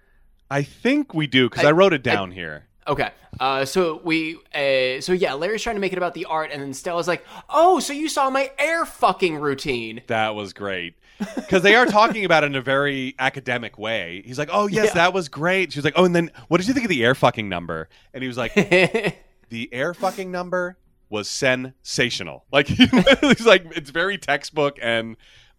I 0.50 0.64
think 0.64 1.14
we 1.14 1.28
do 1.28 1.50
because 1.50 1.66
I, 1.66 1.70
I- 1.70 1.72
wrote 1.74 1.94
it 1.94 2.04
down 2.04 2.32
here. 2.32 2.66
Okay. 2.88 3.10
Uh, 3.40 3.66
so 3.66 4.00
we, 4.04 4.36
uh, 4.54 5.02
so 5.02 5.12
yeah, 5.12 5.34
Larry's 5.34 5.64
trying 5.64 5.76
to 5.76 5.80
make 5.80 5.92
it 5.92 5.98
about 5.98 6.14
the 6.14 6.26
art, 6.26 6.52
and 6.54 6.62
then 6.62 6.74
Stella's 6.74 7.08
like, 7.08 7.26
"Oh, 7.50 7.80
so 7.80 7.92
you 7.94 8.08
saw 8.08 8.30
my 8.30 8.50
air 8.60 8.86
fucking 8.86 9.38
routine?" 9.38 10.02
That 10.08 10.36
was 10.36 10.54
great. 10.54 10.94
Because 11.36 11.64
they 11.64 11.76
are 11.76 11.86
talking 11.88 12.26
about 12.26 12.44
it 12.44 12.48
in 12.48 12.56
a 12.56 12.62
very 12.62 13.16
academic 13.20 13.78
way. 13.80 14.22
He's 14.24 14.38
like, 14.38 14.50
"Oh 14.54 14.68
yes, 14.68 14.88
Yeah. 14.90 14.94
that 14.94 15.14
was 15.14 15.28
great." 15.30 15.74
She's 15.74 15.84
like, 15.84 15.96
"Oh, 15.98 16.06
and 16.06 16.16
then 16.16 16.30
what 16.48 16.60
did 16.60 16.68
you 16.68 16.74
think 16.76 16.86
of 16.86 16.90
the 16.90 17.04
air 17.04 17.16
fucking 17.16 17.50
number?" 17.50 17.90
And 18.14 18.22
he 18.22 18.28
was 18.28 18.38
like, 18.38 18.54
"The 19.50 19.70
air 19.74 19.94
fucking 19.94 20.32
number 20.32 20.78
was 21.10 21.30
sensational." 21.30 22.46
Like 22.52 22.68
he's 22.68 23.46
like, 23.46 23.66
it's 23.76 23.90
very 23.90 24.18
textbook 24.18 24.78
and 24.82 25.16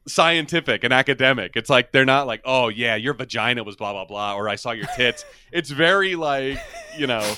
scientific 0.06 0.84
and 0.84 0.92
academic. 0.92 1.52
It's 1.56 1.70
like 1.70 1.92
they're 1.92 2.04
not 2.04 2.26
like, 2.26 2.42
"Oh 2.44 2.68
yeah, 2.68 2.96
your 2.96 3.14
vagina 3.14 3.64
was 3.64 3.76
blah 3.76 3.92
blah 3.92 4.04
blah," 4.04 4.34
or 4.34 4.48
"I 4.48 4.56
saw 4.56 4.72
your 4.72 4.86
tits." 4.96 5.24
it's 5.52 5.70
very 5.70 6.14
like 6.16 6.58
you 6.96 7.06
know. 7.06 7.34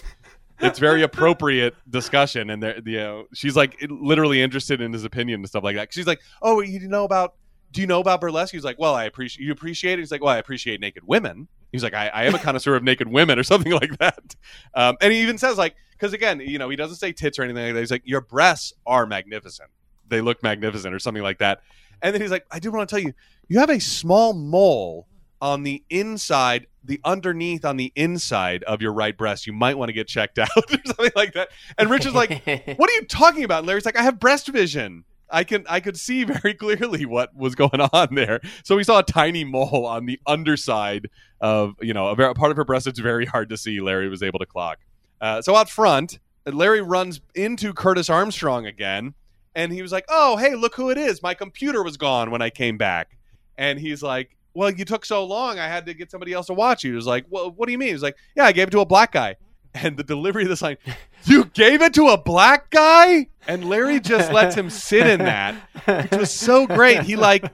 It's 0.60 0.80
very 0.80 1.02
appropriate 1.04 1.76
discussion, 1.88 2.50
and 2.50 2.60
they're- 2.60 2.82
you 2.84 2.96
know 2.96 3.26
she's 3.32 3.54
like 3.54 3.76
literally 3.88 4.42
interested 4.42 4.80
in 4.80 4.92
his 4.92 5.04
opinion 5.04 5.38
and 5.40 5.48
stuff 5.48 5.62
like 5.62 5.76
that. 5.76 5.94
She's 5.94 6.06
like, 6.08 6.20
"Oh, 6.42 6.60
you 6.60 6.88
know 6.88 7.04
about 7.04 7.34
do 7.70 7.80
you 7.80 7.86
know 7.86 8.00
about 8.00 8.20
burlesque? 8.20 8.52
He's 8.52 8.64
like, 8.64 8.78
well, 8.78 8.94
I 8.94 9.04
appreciate 9.04 9.44
you 9.44 9.52
appreciate 9.52 9.94
it. 9.94 9.98
He's 9.98 10.10
like, 10.10 10.22
well, 10.22 10.34
I 10.34 10.38
appreciate 10.38 10.80
naked 10.80 11.04
women. 11.06 11.48
He's 11.72 11.82
like, 11.82 11.94
I, 11.94 12.08
I 12.08 12.24
am 12.24 12.34
a 12.34 12.38
connoisseur 12.38 12.74
of 12.74 12.82
naked 12.82 13.08
women 13.08 13.38
or 13.38 13.42
something 13.42 13.72
like 13.80 13.98
that. 13.98 14.36
Um, 14.74 14.96
and 15.00 15.12
he 15.12 15.20
even 15.20 15.38
says 15.38 15.58
like, 15.58 15.74
because 15.92 16.12
again, 16.12 16.40
you 16.40 16.58
know, 16.58 16.68
he 16.68 16.76
doesn't 16.76 16.96
say 16.96 17.12
tits 17.12 17.38
or 17.38 17.42
anything 17.42 17.64
like 17.64 17.74
that. 17.74 17.80
He's 17.80 17.90
like, 17.90 18.02
your 18.04 18.20
breasts 18.20 18.72
are 18.86 19.06
magnificent. 19.06 19.68
They 20.08 20.20
look 20.20 20.42
magnificent 20.42 20.94
or 20.94 20.98
something 20.98 21.22
like 21.22 21.38
that. 21.38 21.60
And 22.00 22.14
then 22.14 22.22
he's 22.22 22.30
like, 22.30 22.46
I 22.50 22.58
do 22.58 22.70
want 22.70 22.88
to 22.88 22.94
tell 22.94 23.02
you, 23.02 23.12
you 23.48 23.58
have 23.58 23.70
a 23.70 23.80
small 23.80 24.32
mole 24.32 25.06
on 25.40 25.62
the 25.62 25.82
inside, 25.90 26.66
the 26.84 27.00
underneath 27.04 27.64
on 27.64 27.76
the 27.76 27.92
inside 27.96 28.62
of 28.64 28.80
your 28.80 28.92
right 28.92 29.16
breast. 29.16 29.46
You 29.46 29.52
might 29.52 29.76
want 29.76 29.88
to 29.88 29.92
get 29.92 30.08
checked 30.08 30.38
out 30.38 30.48
or 30.56 30.78
something 30.86 31.10
like 31.14 31.34
that. 31.34 31.48
And 31.76 31.90
Richard's 31.90 32.14
like, 32.14 32.44
what 32.76 32.90
are 32.90 32.94
you 32.94 33.04
talking 33.06 33.44
about? 33.44 33.58
And 33.60 33.66
Larry's 33.66 33.84
like, 33.84 33.98
I 33.98 34.02
have 34.02 34.18
breast 34.18 34.48
vision. 34.48 35.04
I 35.30 35.44
can 35.44 35.64
I 35.68 35.80
could 35.80 35.96
see 35.96 36.24
very 36.42 36.54
clearly 36.54 37.04
what 37.06 37.34
was 37.36 37.54
going 37.54 37.80
on 37.80 38.14
there. 38.14 38.40
So 38.64 38.76
we 38.76 38.84
saw 38.84 39.00
a 39.00 39.02
tiny 39.02 39.44
mole 39.44 39.86
on 39.86 40.06
the 40.06 40.20
underside 40.26 41.08
of 41.40 41.74
you 41.80 41.94
know 41.94 42.08
a, 42.08 42.34
part 42.34 42.50
of 42.50 42.56
her 42.56 42.64
breast. 42.64 42.86
It's 42.86 42.98
very 43.00 43.26
hard 43.26 43.48
to 43.50 43.56
see. 43.56 43.80
Larry 43.80 44.08
was 44.08 44.22
able 44.22 44.38
to 44.38 44.46
clock. 44.46 44.78
Uh, 45.20 45.42
so 45.42 45.56
out 45.56 45.68
front, 45.68 46.18
Larry 46.46 46.80
runs 46.80 47.20
into 47.34 47.72
Curtis 47.72 48.08
Armstrong 48.08 48.66
again, 48.66 49.14
and 49.54 49.72
he 49.72 49.82
was 49.82 49.92
like, 49.92 50.04
"Oh, 50.08 50.36
hey, 50.36 50.54
look 50.54 50.74
who 50.74 50.90
it 50.90 50.98
is! 50.98 51.22
My 51.22 51.34
computer 51.34 51.82
was 51.82 51.96
gone 51.96 52.30
when 52.30 52.42
I 52.42 52.50
came 52.50 52.78
back." 52.78 53.18
and 53.58 53.78
he's 53.78 54.02
like, 54.02 54.36
"Well, 54.54 54.70
you 54.70 54.86
took 54.86 55.04
so 55.04 55.24
long, 55.24 55.58
I 55.58 55.66
had 55.66 55.84
to 55.86 55.94
get 55.94 56.10
somebody 56.10 56.32
else 56.32 56.46
to 56.46 56.54
watch 56.54 56.84
you." 56.84 56.92
He 56.92 56.96
was 56.96 57.06
like, 57.06 57.26
"Well, 57.28 57.50
what 57.50 57.66
do 57.66 57.72
you 57.72 57.78
mean?" 57.78 57.90
He's 57.90 58.02
like, 58.02 58.16
"Yeah, 58.34 58.44
I 58.44 58.52
gave 58.52 58.68
it 58.68 58.70
to 58.70 58.80
a 58.80 58.86
black 58.86 59.12
guy." 59.12 59.36
And 59.74 59.98
the 59.98 60.02
delivery 60.02 60.44
of 60.44 60.48
this 60.48 60.62
line, 60.62 60.78
"You 61.24 61.44
gave 61.46 61.82
it 61.82 61.94
to 61.94 62.08
a 62.08 62.18
black 62.18 62.70
guy," 62.70 63.28
and 63.46 63.68
Larry 63.68 64.00
just 64.00 64.32
lets 64.32 64.54
him 64.54 64.70
sit 64.70 65.06
in 65.06 65.20
that, 65.20 65.54
which 65.86 66.18
was 66.18 66.30
so 66.30 66.66
great. 66.66 67.02
He 67.02 67.16
like 67.16 67.44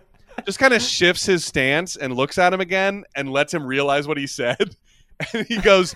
just 0.45 0.59
kind 0.59 0.75
of 0.75 0.83
shifts 0.83 1.27
his 1.27 1.45
stance 1.45 1.97
and 1.97 2.15
looks 2.15 2.39
at 2.39 2.53
him 2.53 2.61
again 2.61 3.05
and 3.15 3.31
lets 3.31 3.53
him 3.55 3.65
realize 3.65 4.07
what 4.07 4.19
he 4.19 4.27
said. 4.27 4.77
And 5.33 5.47
he 5.47 5.59
goes, 5.59 5.95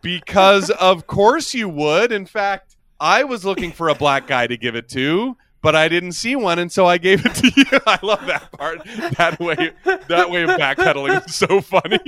Because 0.00 0.70
of 0.70 1.06
course 1.06 1.52
you 1.52 1.68
would. 1.68 2.12
In 2.12 2.24
fact, 2.24 2.76
I 2.98 3.24
was 3.24 3.44
looking 3.44 3.72
for 3.72 3.90
a 3.90 3.94
black 3.94 4.26
guy 4.26 4.46
to 4.46 4.56
give 4.56 4.74
it 4.74 4.88
to, 4.88 5.36
but 5.64 5.74
I 5.74 5.88
didn't 5.88 6.12
see 6.12 6.36
one, 6.36 6.58
and 6.58 6.70
so 6.70 6.84
I 6.84 6.98
gave 6.98 7.24
it 7.24 7.34
to 7.36 7.46
you. 7.56 7.80
I 7.86 7.98
love 8.02 8.26
that 8.26 8.52
part. 8.52 8.84
That 9.16 9.40
way 9.40 9.72
that 10.08 10.30
way 10.30 10.42
of 10.42 10.50
backpedaling 10.50 11.26
is 11.26 11.34
so 11.34 11.62
funny. 11.62 11.98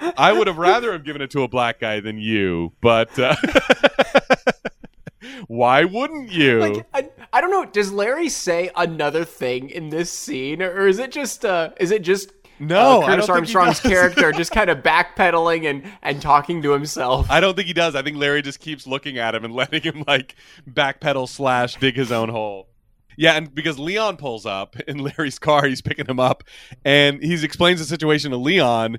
I 0.18 0.32
would 0.32 0.48
have 0.48 0.58
rather 0.58 0.92
have 0.92 1.04
given 1.04 1.22
it 1.22 1.30
to 1.30 1.42
a 1.42 1.48
black 1.48 1.78
guy 1.78 2.00
than 2.00 2.18
you, 2.18 2.72
but 2.80 3.16
uh, 3.16 3.36
why 5.46 5.84
wouldn't 5.84 6.32
you? 6.32 6.58
Like 6.58 6.86
I, 6.92 7.10
I 7.32 7.40
don't 7.40 7.52
know. 7.52 7.64
Does 7.64 7.92
Larry 7.92 8.28
say 8.28 8.70
another 8.74 9.24
thing 9.24 9.70
in 9.70 9.90
this 9.90 10.10
scene, 10.10 10.62
or 10.62 10.88
is 10.88 10.98
it 10.98 11.12
just 11.12 11.44
uh, 11.44 11.70
is 11.78 11.92
it 11.92 12.02
just 12.02 12.32
no, 12.60 13.00
uh, 13.02 13.04
I 13.04 13.06
Curtis 13.06 13.26
don't 13.26 13.36
think 13.36 13.48
he 13.48 13.56
Armstrong's 13.56 13.80
character 13.80 14.32
just 14.36 14.52
kind 14.52 14.68
of 14.68 14.78
backpedaling 14.78 15.68
and 15.68 15.82
and 16.02 16.20
talking 16.20 16.62
to 16.62 16.72
himself? 16.72 17.30
I 17.30 17.40
don't 17.40 17.56
think 17.56 17.66
he 17.66 17.72
does. 17.72 17.94
I 17.94 18.02
think 18.02 18.18
Larry 18.18 18.42
just 18.42 18.60
keeps 18.60 18.86
looking 18.86 19.18
at 19.18 19.34
him 19.34 19.44
and 19.44 19.54
letting 19.54 19.82
him 19.82 20.04
like 20.06 20.36
backpedal 20.70 21.28
slash 21.28 21.76
dig 21.76 21.96
his 21.96 22.12
own 22.12 22.28
hole. 22.28 22.68
Yeah, 23.16 23.34
and 23.34 23.54
because 23.54 23.78
Leon 23.78 24.18
pulls 24.18 24.46
up 24.46 24.78
in 24.80 24.98
Larry's 25.18 25.38
car, 25.38 25.66
he's 25.66 25.80
picking 25.80 26.06
him 26.06 26.20
up, 26.20 26.44
and 26.84 27.22
he 27.22 27.42
explains 27.42 27.80
the 27.80 27.86
situation 27.86 28.30
to 28.30 28.36
Leon. 28.36 28.98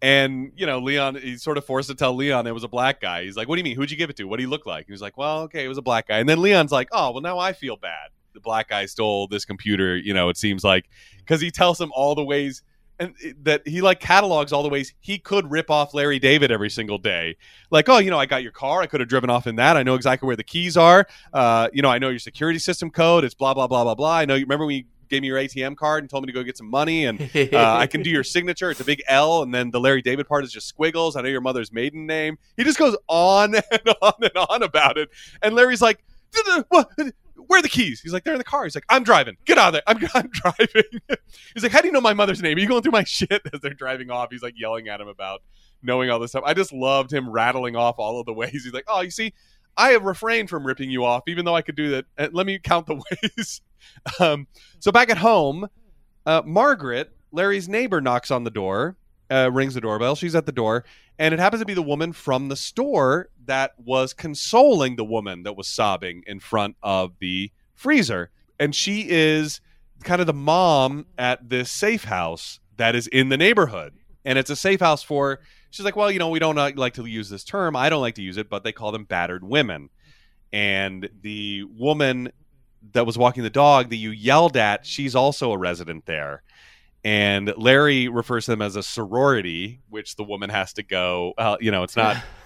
And 0.00 0.52
you 0.56 0.66
know, 0.66 0.78
Leon, 0.78 1.16
he's 1.16 1.42
sort 1.42 1.58
of 1.58 1.64
forced 1.64 1.88
to 1.88 1.94
tell 1.94 2.14
Leon 2.14 2.46
it 2.46 2.52
was 2.52 2.64
a 2.64 2.68
black 2.68 3.00
guy. 3.00 3.24
He's 3.24 3.36
like, 3.36 3.46
"What 3.46 3.56
do 3.56 3.60
you 3.60 3.64
mean? 3.64 3.76
Who'd 3.76 3.90
you 3.90 3.96
give 3.96 4.10
it 4.10 4.16
to? 4.16 4.24
What 4.24 4.38
did 4.38 4.44
he 4.44 4.46
look 4.48 4.66
like?" 4.66 4.86
He's 4.88 5.02
like, 5.02 5.16
"Well, 5.16 5.42
okay, 5.42 5.64
it 5.64 5.68
was 5.68 5.78
a 5.78 5.82
black 5.82 6.08
guy." 6.08 6.18
And 6.18 6.28
then 6.28 6.40
Leon's 6.40 6.72
like, 6.72 6.88
"Oh, 6.92 7.12
well, 7.12 7.20
now 7.20 7.38
I 7.38 7.52
feel 7.52 7.76
bad. 7.76 8.08
The 8.32 8.40
black 8.40 8.68
guy 8.68 8.86
stole 8.86 9.28
this 9.28 9.44
computer." 9.44 9.96
You 9.96 10.12
know, 10.12 10.28
it 10.28 10.36
seems 10.36 10.64
like 10.64 10.88
because 11.18 11.40
he 11.40 11.50
tells 11.50 11.80
him 11.80 11.92
all 11.94 12.14
the 12.14 12.24
ways 12.24 12.62
and 12.98 13.14
that 13.42 13.66
he 13.66 13.80
like 13.80 14.00
catalogs 14.00 14.52
all 14.52 14.62
the 14.62 14.68
ways 14.68 14.94
he 15.00 15.18
could 15.18 15.50
rip 15.50 15.70
off 15.70 15.94
Larry 15.94 16.18
David 16.18 16.50
every 16.50 16.70
single 16.70 16.98
day. 16.98 17.36
Like, 17.70 17.88
oh, 17.88 17.98
you 17.98 18.10
know, 18.10 18.18
I 18.18 18.26
got 18.26 18.42
your 18.42 18.52
car. 18.52 18.82
I 18.82 18.86
could 18.86 19.00
have 19.00 19.08
driven 19.08 19.30
off 19.30 19.46
in 19.46 19.56
that. 19.56 19.76
I 19.76 19.82
know 19.82 19.94
exactly 19.94 20.26
where 20.26 20.36
the 20.36 20.44
keys 20.44 20.76
are. 20.76 21.06
Uh, 21.32 21.68
you 21.72 21.82
know, 21.82 21.90
I 21.90 21.98
know 21.98 22.10
your 22.10 22.18
security 22.18 22.58
system 22.58 22.90
code. 22.90 23.24
It's 23.24 23.34
blah 23.34 23.54
blah 23.54 23.66
blah 23.66 23.84
blah 23.84 23.94
blah. 23.94 24.16
I 24.18 24.24
know. 24.24 24.34
You 24.34 24.44
remember 24.44 24.66
when 24.66 24.76
you 24.76 24.84
gave 25.12 25.22
me 25.22 25.28
your 25.28 25.38
ATM 25.38 25.76
card 25.76 26.02
and 26.02 26.10
told 26.10 26.24
me 26.24 26.26
to 26.26 26.32
go 26.32 26.42
get 26.42 26.56
some 26.56 26.70
money, 26.70 27.04
and 27.04 27.20
uh, 27.34 27.76
I 27.76 27.86
can 27.86 28.02
do 28.02 28.10
your 28.10 28.24
signature. 28.24 28.70
It's 28.70 28.80
a 28.80 28.84
big 28.84 29.02
L, 29.06 29.42
and 29.42 29.54
then 29.54 29.70
the 29.70 29.78
Larry 29.78 30.02
David 30.02 30.26
part 30.26 30.42
is 30.42 30.50
just 30.50 30.66
squiggles. 30.66 31.16
I 31.16 31.20
know 31.20 31.28
your 31.28 31.42
mother's 31.42 31.72
maiden 31.72 32.06
name. 32.06 32.38
He 32.56 32.64
just 32.64 32.78
goes 32.78 32.96
on 33.08 33.54
and 33.70 33.94
on 34.00 34.14
and 34.20 34.36
on 34.36 34.62
about 34.62 34.98
it. 34.98 35.10
And 35.42 35.54
Larry's 35.54 35.82
like, 35.82 36.02
"Duh, 36.32 36.42
duh, 36.44 36.62
what? 36.68 36.88
Where 37.46 37.58
are 37.58 37.62
the 37.62 37.68
keys? 37.68 38.00
He's 38.00 38.12
like, 38.12 38.24
they're 38.24 38.34
in 38.34 38.38
the 38.38 38.44
car. 38.44 38.64
He's 38.64 38.74
like, 38.74 38.84
I'm 38.88 39.04
driving. 39.04 39.36
Get 39.44 39.58
out 39.58 39.68
of 39.68 39.72
there. 39.74 39.82
I'm, 39.86 39.98
I'm 40.14 40.30
driving. 40.30 41.00
He's 41.54 41.62
like, 41.62 41.72
how 41.72 41.80
do 41.80 41.86
you 41.86 41.92
know 41.92 42.00
my 42.00 42.14
mother's 42.14 42.42
name? 42.42 42.56
Are 42.56 42.60
you 42.60 42.68
going 42.68 42.82
through 42.82 42.92
my 42.92 43.04
shit 43.06 43.42
as 43.52 43.60
they're 43.60 43.74
driving 43.74 44.10
off? 44.10 44.28
He's 44.30 44.42
like 44.42 44.54
yelling 44.56 44.88
at 44.88 45.00
him 45.00 45.08
about 45.08 45.42
knowing 45.82 46.10
all 46.10 46.18
this 46.18 46.30
stuff. 46.30 46.44
I 46.46 46.54
just 46.54 46.72
loved 46.72 47.12
him 47.12 47.28
rattling 47.30 47.76
off 47.76 47.98
all 47.98 48.20
of 48.20 48.26
the 48.26 48.32
ways. 48.32 48.50
He's 48.64 48.72
like, 48.72 48.84
oh, 48.88 49.00
you 49.00 49.10
see, 49.10 49.32
I 49.76 49.90
have 49.90 50.04
refrained 50.04 50.50
from 50.50 50.66
ripping 50.66 50.90
you 50.90 51.04
off, 51.04 51.22
even 51.26 51.44
though 51.44 51.56
I 51.56 51.62
could 51.62 51.76
do 51.76 51.90
that. 51.90 52.06
And 52.18 52.32
let 52.34 52.46
me 52.46 52.58
count 52.58 52.86
the 52.86 52.94
ways. 52.94 53.62
um, 54.20 54.46
so 54.78 54.92
back 54.92 55.10
at 55.10 55.18
home, 55.18 55.68
uh, 56.26 56.42
Margaret, 56.44 57.10
Larry's 57.32 57.68
neighbor, 57.68 58.00
knocks 58.00 58.30
on 58.30 58.44
the 58.44 58.50
door, 58.50 58.96
uh, 59.30 59.50
rings 59.52 59.74
the 59.74 59.80
doorbell. 59.80 60.14
She's 60.14 60.34
at 60.34 60.46
the 60.46 60.52
door, 60.52 60.84
and 61.18 61.32
it 61.32 61.40
happens 61.40 61.60
to 61.60 61.66
be 61.66 61.74
the 61.74 61.82
woman 61.82 62.12
from 62.12 62.48
the 62.48 62.56
store 62.56 63.28
that 63.46 63.72
was 63.78 64.12
consoling 64.12 64.96
the 64.96 65.04
woman 65.04 65.42
that 65.42 65.56
was 65.56 65.68
sobbing 65.68 66.22
in 66.26 66.40
front 66.40 66.76
of 66.82 67.12
the 67.18 67.50
freezer. 67.74 68.30
And 68.58 68.74
she 68.74 69.06
is 69.08 69.60
kind 70.04 70.20
of 70.20 70.26
the 70.26 70.32
mom 70.32 71.06
at 71.18 71.48
this 71.48 71.70
safe 71.70 72.04
house 72.04 72.60
that 72.76 72.94
is 72.94 73.06
in 73.08 73.28
the 73.28 73.36
neighborhood. 73.36 73.94
And 74.24 74.38
it's 74.38 74.50
a 74.50 74.56
safe 74.56 74.80
house 74.80 75.02
for, 75.02 75.40
she's 75.70 75.84
like, 75.84 75.96
well, 75.96 76.10
you 76.10 76.18
know, 76.18 76.28
we 76.28 76.38
don't 76.38 76.58
uh, 76.58 76.70
like 76.76 76.94
to 76.94 77.04
use 77.04 77.28
this 77.28 77.44
term. 77.44 77.74
I 77.74 77.88
don't 77.88 78.00
like 78.00 78.14
to 78.16 78.22
use 78.22 78.36
it, 78.36 78.48
but 78.48 78.64
they 78.64 78.72
call 78.72 78.92
them 78.92 79.04
battered 79.04 79.44
women. 79.44 79.90
And 80.52 81.08
the 81.22 81.64
woman 81.64 82.30
that 82.92 83.06
was 83.06 83.16
walking 83.16 83.42
the 83.42 83.50
dog 83.50 83.90
that 83.90 83.96
you 83.96 84.10
yelled 84.10 84.56
at, 84.56 84.86
she's 84.86 85.14
also 85.14 85.52
a 85.52 85.58
resident 85.58 86.06
there. 86.06 86.42
And 87.04 87.52
Larry 87.56 88.08
refers 88.08 88.44
to 88.44 88.52
them 88.52 88.62
as 88.62 88.76
a 88.76 88.82
sorority, 88.82 89.80
which 89.88 90.14
the 90.14 90.22
woman 90.22 90.50
has 90.50 90.72
to 90.74 90.82
go. 90.82 91.34
Uh, 91.36 91.56
you 91.60 91.70
know, 91.70 91.82
it's 91.82 91.96
not, 91.96 92.16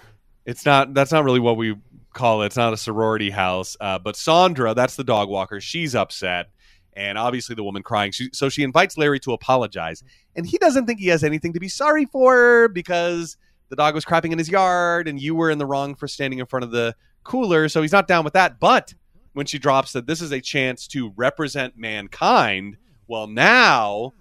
it's 0.47 0.65
not. 0.65 0.95
That's 0.95 1.13
not 1.13 1.25
really 1.25 1.41
what 1.41 1.57
we 1.57 1.77
call 2.15 2.43
it. 2.43 2.47
It's 2.47 2.57
not 2.57 2.73
a 2.73 2.77
sorority 2.77 3.31
house. 3.31 3.77
Uh, 3.81 3.99
but 3.99 4.17
Sandra, 4.17 4.73
that's 4.73 4.97
the 4.97 5.05
dog 5.05 5.29
walker. 5.29 5.61
She's 5.61 5.95
upset, 5.95 6.49
and 6.95 7.19
obviously 7.19 7.55
the 7.55 7.65
woman 7.65 7.83
crying. 7.83 8.13
She, 8.13 8.31
so 8.33 8.49
she 8.49 8.63
invites 8.63 8.97
Larry 8.97 9.21
to 9.21 9.33
apologize, 9.33 10.03
and 10.35 10.47
he 10.47 10.57
doesn't 10.59 10.87
think 10.87 11.01
he 11.01 11.09
has 11.09 11.25
anything 11.25 11.53
to 11.53 11.61
be 11.61 11.69
sorry 11.69 12.07
for 12.07 12.69
because 12.69 13.37
the 13.69 13.77
dog 13.77 13.95
was 13.95 14.05
crapping 14.05 14.33
in 14.33 14.39
his 14.39 14.49
yard, 14.49 15.09
and 15.09 15.21
you 15.21 15.35
were 15.35 15.51
in 15.51 15.59
the 15.59 15.67
wrong 15.67 15.95
for 15.95 16.09
standing 16.09 16.39
in 16.39 16.47
front 16.47 16.65
of 16.65 16.71
the 16.71 16.95
cooler. 17.25 17.69
So 17.69 17.83
he's 17.83 17.93
not 17.93 18.09
down 18.09 18.25
with 18.25 18.35
that. 18.35 18.61
But 18.61 18.95
when 19.33 19.47
she 19.47 19.59
drops 19.59 19.93
that 19.93 20.07
this 20.07 20.23
is 20.23 20.33
a 20.33 20.41
chance 20.41 20.87
to 20.89 21.13
represent 21.17 21.77
mankind, 21.77 22.77
well, 23.09 23.27
now 23.27 24.13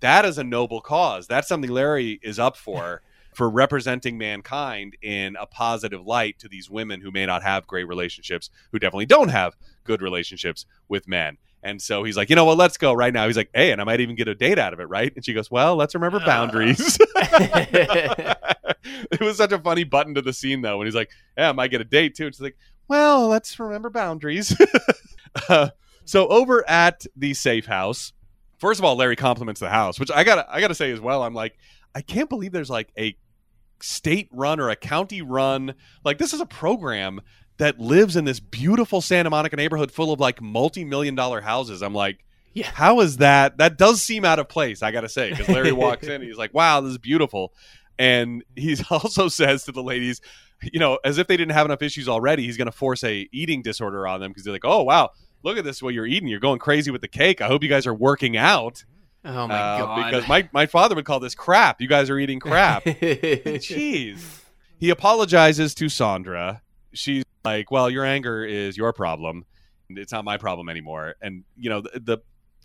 that 0.00 0.24
is 0.24 0.38
a 0.38 0.44
noble 0.44 0.80
cause. 0.80 1.26
That's 1.26 1.48
something 1.48 1.70
Larry 1.70 2.18
is 2.22 2.38
up 2.38 2.56
for. 2.56 3.02
For 3.34 3.50
representing 3.50 4.16
mankind 4.16 4.96
in 5.02 5.36
a 5.36 5.46
positive 5.46 6.06
light 6.06 6.38
to 6.38 6.48
these 6.48 6.70
women 6.70 7.00
who 7.00 7.10
may 7.10 7.26
not 7.26 7.42
have 7.42 7.66
great 7.66 7.88
relationships, 7.88 8.50
who 8.70 8.78
definitely 8.78 9.06
don't 9.06 9.28
have 9.28 9.54
good 9.82 10.00
relationships 10.02 10.66
with 10.88 11.08
men. 11.08 11.38
And 11.62 11.80
so 11.80 12.04
he's 12.04 12.16
like, 12.16 12.28
you 12.28 12.36
know 12.36 12.44
what, 12.44 12.58
let's 12.58 12.76
go 12.76 12.92
right 12.92 13.12
now. 13.12 13.26
He's 13.26 13.38
like, 13.38 13.50
hey, 13.54 13.72
and 13.72 13.80
I 13.80 13.84
might 13.84 14.00
even 14.00 14.16
get 14.16 14.28
a 14.28 14.34
date 14.34 14.58
out 14.58 14.74
of 14.74 14.80
it, 14.80 14.84
right? 14.84 15.12
And 15.16 15.24
she 15.24 15.32
goes, 15.32 15.50
well, 15.50 15.76
let's 15.76 15.94
remember 15.94 16.20
boundaries. 16.20 16.98
it 18.84 19.20
was 19.20 19.38
such 19.38 19.52
a 19.52 19.58
funny 19.58 19.84
button 19.84 20.14
to 20.14 20.22
the 20.22 20.32
scene, 20.32 20.60
though, 20.60 20.78
when 20.78 20.86
he's 20.86 20.94
like, 20.94 21.10
yeah, 21.38 21.48
I 21.48 21.52
might 21.52 21.70
get 21.70 21.80
a 21.80 21.84
date 21.84 22.14
too. 22.14 22.26
And 22.26 22.34
she's 22.34 22.42
like, 22.42 22.56
well, 22.88 23.28
let's 23.28 23.58
remember 23.58 23.90
boundaries. 23.90 24.54
uh, 25.48 25.70
so 26.04 26.28
over 26.28 26.68
at 26.68 27.06
the 27.16 27.34
safe 27.34 27.66
house, 27.66 28.12
first 28.58 28.78
of 28.78 28.84
all, 28.84 28.96
Larry 28.96 29.16
compliments 29.16 29.60
the 29.60 29.70
house, 29.70 29.98
which 29.98 30.10
I 30.10 30.24
gotta 30.24 30.46
I 30.50 30.60
gotta 30.60 30.74
say 30.74 30.92
as 30.92 31.00
well. 31.00 31.22
I'm 31.22 31.34
like, 31.34 31.56
I 31.94 32.02
can't 32.02 32.28
believe 32.28 32.52
there's 32.52 32.70
like 32.70 32.92
a 32.98 33.16
state 33.84 34.28
run 34.32 34.58
or 34.60 34.70
a 34.70 34.76
county 34.76 35.22
run. 35.22 35.74
Like 36.04 36.18
this 36.18 36.32
is 36.32 36.40
a 36.40 36.46
program 36.46 37.20
that 37.58 37.78
lives 37.78 38.16
in 38.16 38.24
this 38.24 38.40
beautiful 38.40 39.00
Santa 39.00 39.30
Monica 39.30 39.56
neighborhood 39.56 39.92
full 39.92 40.12
of 40.12 40.18
like 40.20 40.40
multi-million 40.42 41.14
dollar 41.14 41.40
houses. 41.40 41.82
I'm 41.82 41.94
like, 41.94 42.24
Yeah. 42.52 42.70
how 42.72 43.00
is 43.00 43.18
that? 43.18 43.58
That 43.58 43.78
does 43.78 44.02
seem 44.02 44.24
out 44.24 44.38
of 44.38 44.48
place, 44.48 44.82
I 44.82 44.90
gotta 44.90 45.08
say, 45.08 45.30
because 45.30 45.48
Larry 45.48 45.72
walks 45.72 46.06
in 46.06 46.12
and 46.14 46.24
he's 46.28 46.36
like, 46.38 46.52
wow, 46.54 46.80
this 46.80 46.92
is 46.92 46.98
beautiful. 46.98 47.52
And 47.98 48.42
he 48.56 48.76
also 48.90 49.28
says 49.28 49.64
to 49.64 49.72
the 49.72 49.82
ladies, 49.82 50.20
you 50.72 50.80
know, 50.80 50.98
as 51.04 51.18
if 51.18 51.26
they 51.26 51.36
didn't 51.36 51.52
have 51.52 51.66
enough 51.66 51.82
issues 51.82 52.08
already, 52.08 52.44
he's 52.44 52.56
going 52.56 52.66
to 52.66 52.72
force 52.72 53.04
a 53.04 53.28
eating 53.32 53.62
disorder 53.62 54.06
on 54.08 54.20
them 54.20 54.30
because 54.30 54.44
they're 54.44 54.52
like, 54.52 54.64
"Oh 54.64 54.82
wow, 54.82 55.10
look 55.42 55.58
at 55.58 55.64
this! 55.64 55.82
What 55.82 55.92
you're 55.94 56.06
eating? 56.06 56.28
You're 56.28 56.40
going 56.40 56.58
crazy 56.58 56.90
with 56.90 57.02
the 57.02 57.08
cake. 57.08 57.40
I 57.42 57.48
hope 57.48 57.62
you 57.62 57.68
guys 57.68 57.86
are 57.86 57.92
working 57.94 58.36
out." 58.36 58.84
Oh 59.24 59.46
my 59.48 59.54
Uh, 59.54 59.78
god! 59.78 60.10
Because 60.10 60.28
my 60.28 60.48
my 60.52 60.66
father 60.66 60.94
would 60.94 61.04
call 61.04 61.20
this 61.20 61.34
crap. 61.34 61.80
You 61.80 61.88
guys 61.88 62.10
are 62.10 62.18
eating 62.18 62.40
crap. 62.40 62.84
Jeez. 62.84 64.40
He 64.78 64.90
apologizes 64.90 65.74
to 65.76 65.88
Sandra. 65.88 66.62
She's 66.92 67.24
like, 67.44 67.70
"Well, 67.70 67.88
your 67.90 68.04
anger 68.04 68.44
is 68.44 68.76
your 68.76 68.92
problem. 68.92 69.44
It's 69.90 70.12
not 70.12 70.24
my 70.24 70.36
problem 70.36 70.68
anymore." 70.68 71.14
And 71.22 71.44
you 71.56 71.70
know, 71.70 71.80
the, 71.80 72.00
the 72.00 72.18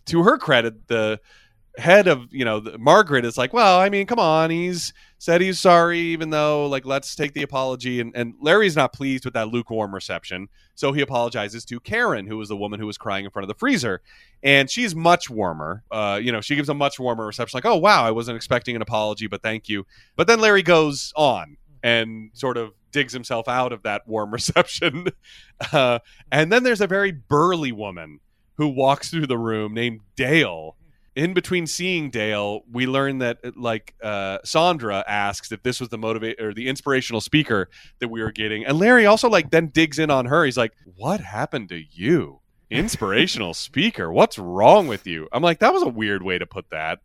to 0.06 0.22
her 0.22 0.38
credit, 0.38 0.86
the 0.88 1.20
head 1.78 2.08
of 2.08 2.32
you 2.32 2.44
know 2.44 2.60
the, 2.60 2.78
Margaret 2.78 3.24
is 3.24 3.38
like, 3.38 3.52
"Well, 3.52 3.78
I 3.78 3.88
mean, 3.88 4.06
come 4.06 4.18
on. 4.18 4.50
He's 4.50 4.92
said 5.18 5.40
he's 5.40 5.60
sorry, 5.60 5.98
even 5.98 6.30
though 6.30 6.66
like 6.66 6.84
let's 6.84 7.14
take 7.14 7.34
the 7.34 7.42
apology." 7.42 8.00
And 8.00 8.12
and 8.14 8.34
Larry's 8.40 8.76
not 8.76 8.92
pleased 8.92 9.24
with 9.24 9.34
that 9.34 9.48
lukewarm 9.48 9.94
reception, 9.94 10.48
so 10.74 10.92
he 10.92 11.00
apologizes 11.00 11.64
to 11.66 11.80
Karen, 11.80 12.26
who 12.26 12.36
was 12.36 12.48
the 12.48 12.56
woman 12.56 12.80
who 12.80 12.86
was 12.86 12.98
crying 12.98 13.24
in 13.24 13.30
front 13.30 13.44
of 13.44 13.48
the 13.48 13.58
freezer, 13.58 14.02
and 14.42 14.70
she's 14.70 14.94
much 14.94 15.30
warmer. 15.30 15.84
Uh, 15.90 16.18
you 16.22 16.32
know, 16.32 16.40
she 16.40 16.56
gives 16.56 16.68
a 16.68 16.74
much 16.74 16.98
warmer 16.98 17.26
reception, 17.26 17.56
like, 17.56 17.66
"Oh 17.66 17.76
wow, 17.76 18.04
I 18.04 18.10
wasn't 18.10 18.36
expecting 18.36 18.76
an 18.76 18.82
apology, 18.82 19.26
but 19.26 19.42
thank 19.42 19.68
you." 19.68 19.86
But 20.16 20.26
then 20.26 20.40
Larry 20.40 20.62
goes 20.62 21.12
on 21.16 21.56
and 21.82 22.30
sort 22.34 22.56
of 22.56 22.72
digs 22.92 23.12
himself 23.12 23.48
out 23.48 23.72
of 23.72 23.82
that 23.82 24.06
warm 24.06 24.30
reception. 24.32 25.06
Uh, 25.72 26.00
and 26.30 26.52
then 26.52 26.62
there's 26.62 26.80
a 26.80 26.86
very 26.86 27.12
burly 27.12 27.72
woman 27.72 28.20
who 28.56 28.68
walks 28.68 29.10
through 29.10 29.26
the 29.26 29.38
room 29.38 29.72
named 29.72 30.00
Dale. 30.16 30.76
In 31.16 31.34
between 31.34 31.66
seeing 31.66 32.10
Dale, 32.10 32.62
we 32.70 32.86
learn 32.86 33.18
that 33.18 33.56
like 33.56 33.94
uh, 34.02 34.38
Sandra 34.44 35.04
asks 35.08 35.50
if 35.50 35.62
this 35.62 35.80
was 35.80 35.88
the 35.88 35.98
motivate 35.98 36.40
or 36.40 36.54
the 36.54 36.68
inspirational 36.68 37.20
speaker 37.20 37.68
that 37.98 38.08
we 38.08 38.22
were 38.22 38.30
getting, 38.30 38.64
and 38.64 38.78
Larry 38.78 39.06
also 39.06 39.28
like 39.28 39.50
then 39.50 39.68
digs 39.68 39.98
in 39.98 40.10
on 40.10 40.26
her. 40.26 40.44
He's 40.44 40.56
like, 40.56 40.72
"What 40.96 41.20
happened 41.20 41.68
to 41.70 41.82
you?" 41.90 42.40
inspirational 42.70 43.54
speaker. 43.54 44.10
What's 44.12 44.38
wrong 44.38 44.86
with 44.86 45.06
you? 45.06 45.28
I'm 45.32 45.42
like, 45.42 45.58
that 45.58 45.72
was 45.72 45.82
a 45.82 45.88
weird 45.88 46.22
way 46.22 46.38
to 46.38 46.46
put 46.46 46.70
that. 46.70 47.00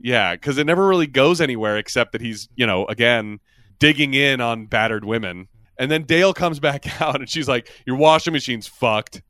Yeah, 0.00 0.34
because 0.34 0.58
it 0.58 0.64
never 0.64 0.86
really 0.86 1.06
goes 1.06 1.40
anywhere 1.40 1.76
except 1.76 2.12
that 2.12 2.20
he's, 2.20 2.48
you 2.56 2.66
know, 2.66 2.86
again, 2.86 3.38
digging 3.78 4.14
in 4.14 4.40
on 4.40 4.66
battered 4.66 5.04
women. 5.04 5.48
And 5.78 5.90
then 5.90 6.04
Dale 6.04 6.34
comes 6.34 6.58
back 6.58 7.00
out 7.00 7.20
and 7.20 7.28
she's 7.28 7.48
like, 7.48 7.70
Your 7.86 7.96
washing 7.96 8.32
machine's 8.32 8.66
fucked. 8.66 9.22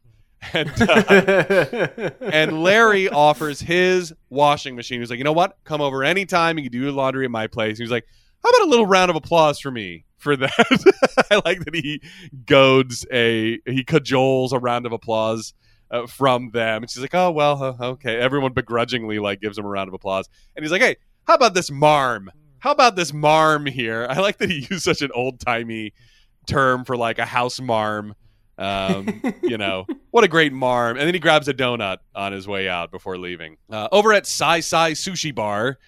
And, 0.53 0.71
uh, 0.81 2.11
and 2.21 2.63
Larry 2.63 3.09
offers 3.09 3.61
his 3.61 4.13
washing 4.29 4.75
machine. 4.77 5.01
He's 5.01 5.09
like, 5.09 5.19
You 5.19 5.25
know 5.25 5.33
what? 5.33 5.57
Come 5.65 5.81
over 5.81 6.03
anytime. 6.03 6.59
You 6.59 6.65
can 6.65 6.73
do 6.73 6.81
your 6.81 6.93
laundry 6.93 7.25
at 7.25 7.31
my 7.31 7.47
place. 7.47 7.79
He's 7.79 7.91
like, 7.91 8.07
How 8.43 8.51
about 8.51 8.67
a 8.67 8.71
little 8.71 8.87
round 8.87 9.11
of 9.11 9.17
applause 9.17 9.61
for 9.61 9.71
me 9.71 10.05
for 10.19 10.37
that? 10.37 11.25
I 11.31 11.41
like 11.45 11.65
that 11.65 11.75
he 11.75 12.03
goads 12.45 13.07
a, 13.13 13.61
he 13.67 13.85
cajoles 13.85 14.53
a 14.53 14.59
round 14.59 14.85
of 14.85 14.93
applause 14.93 15.55
uh, 15.93 16.07
from 16.07 16.51
them. 16.51 16.83
And 16.83 16.91
she's 16.91 17.03
like, 17.03 17.15
oh, 17.15 17.31
well, 17.31 17.63
uh, 17.63 17.87
okay. 17.93 18.17
Everyone 18.19 18.53
begrudgingly 18.53 19.19
like 19.19 19.41
gives 19.41 19.59
him 19.59 19.67
a 19.67 19.69
round 19.69 19.89
of 19.89 19.95
applause. 19.95 20.29
And 20.57 20.65
he's 20.65 20.73
like, 20.73 20.81
hey, 20.81 20.97
how 21.25 21.35
about 21.35 21.55
this 21.55 21.71
marm? 21.71 22.31
How 22.59 22.73
about 22.73 22.97
this 22.97 23.13
marm 23.13 23.67
here? 23.67 24.07
I 24.09 24.21
like 24.21 24.39
that 24.39 24.51
he 24.51 24.67
used 24.71 24.83
such 24.85 25.03
an 25.03 25.11
old 25.15 25.39
timey 25.39 25.93
term 26.47 26.85
for 26.85 26.97
like 26.97 27.19
a 27.19 27.27
house 27.27 27.61
marm. 27.61 28.15
Um, 28.59 29.23
you 29.43 29.59
know, 29.59 29.87
what 30.11 30.25
a 30.25 30.29
great 30.29 30.53
marm. 30.53 30.97
And 30.97 31.07
then 31.07 31.15
he 31.15 31.21
grabs 31.21 31.49
a 31.49 31.55
donut 31.55 31.99
on 32.15 32.33
his 32.33 32.47
way 32.47 32.69
out 32.69 32.91
before 32.91 33.19
leaving. 33.19 33.57
Uh, 33.71 33.89
over 33.93 34.13
at 34.13 34.27
Sai 34.27 34.61
Sai 34.61 34.93
Sushi 34.93 35.35
Bar, 35.35 35.79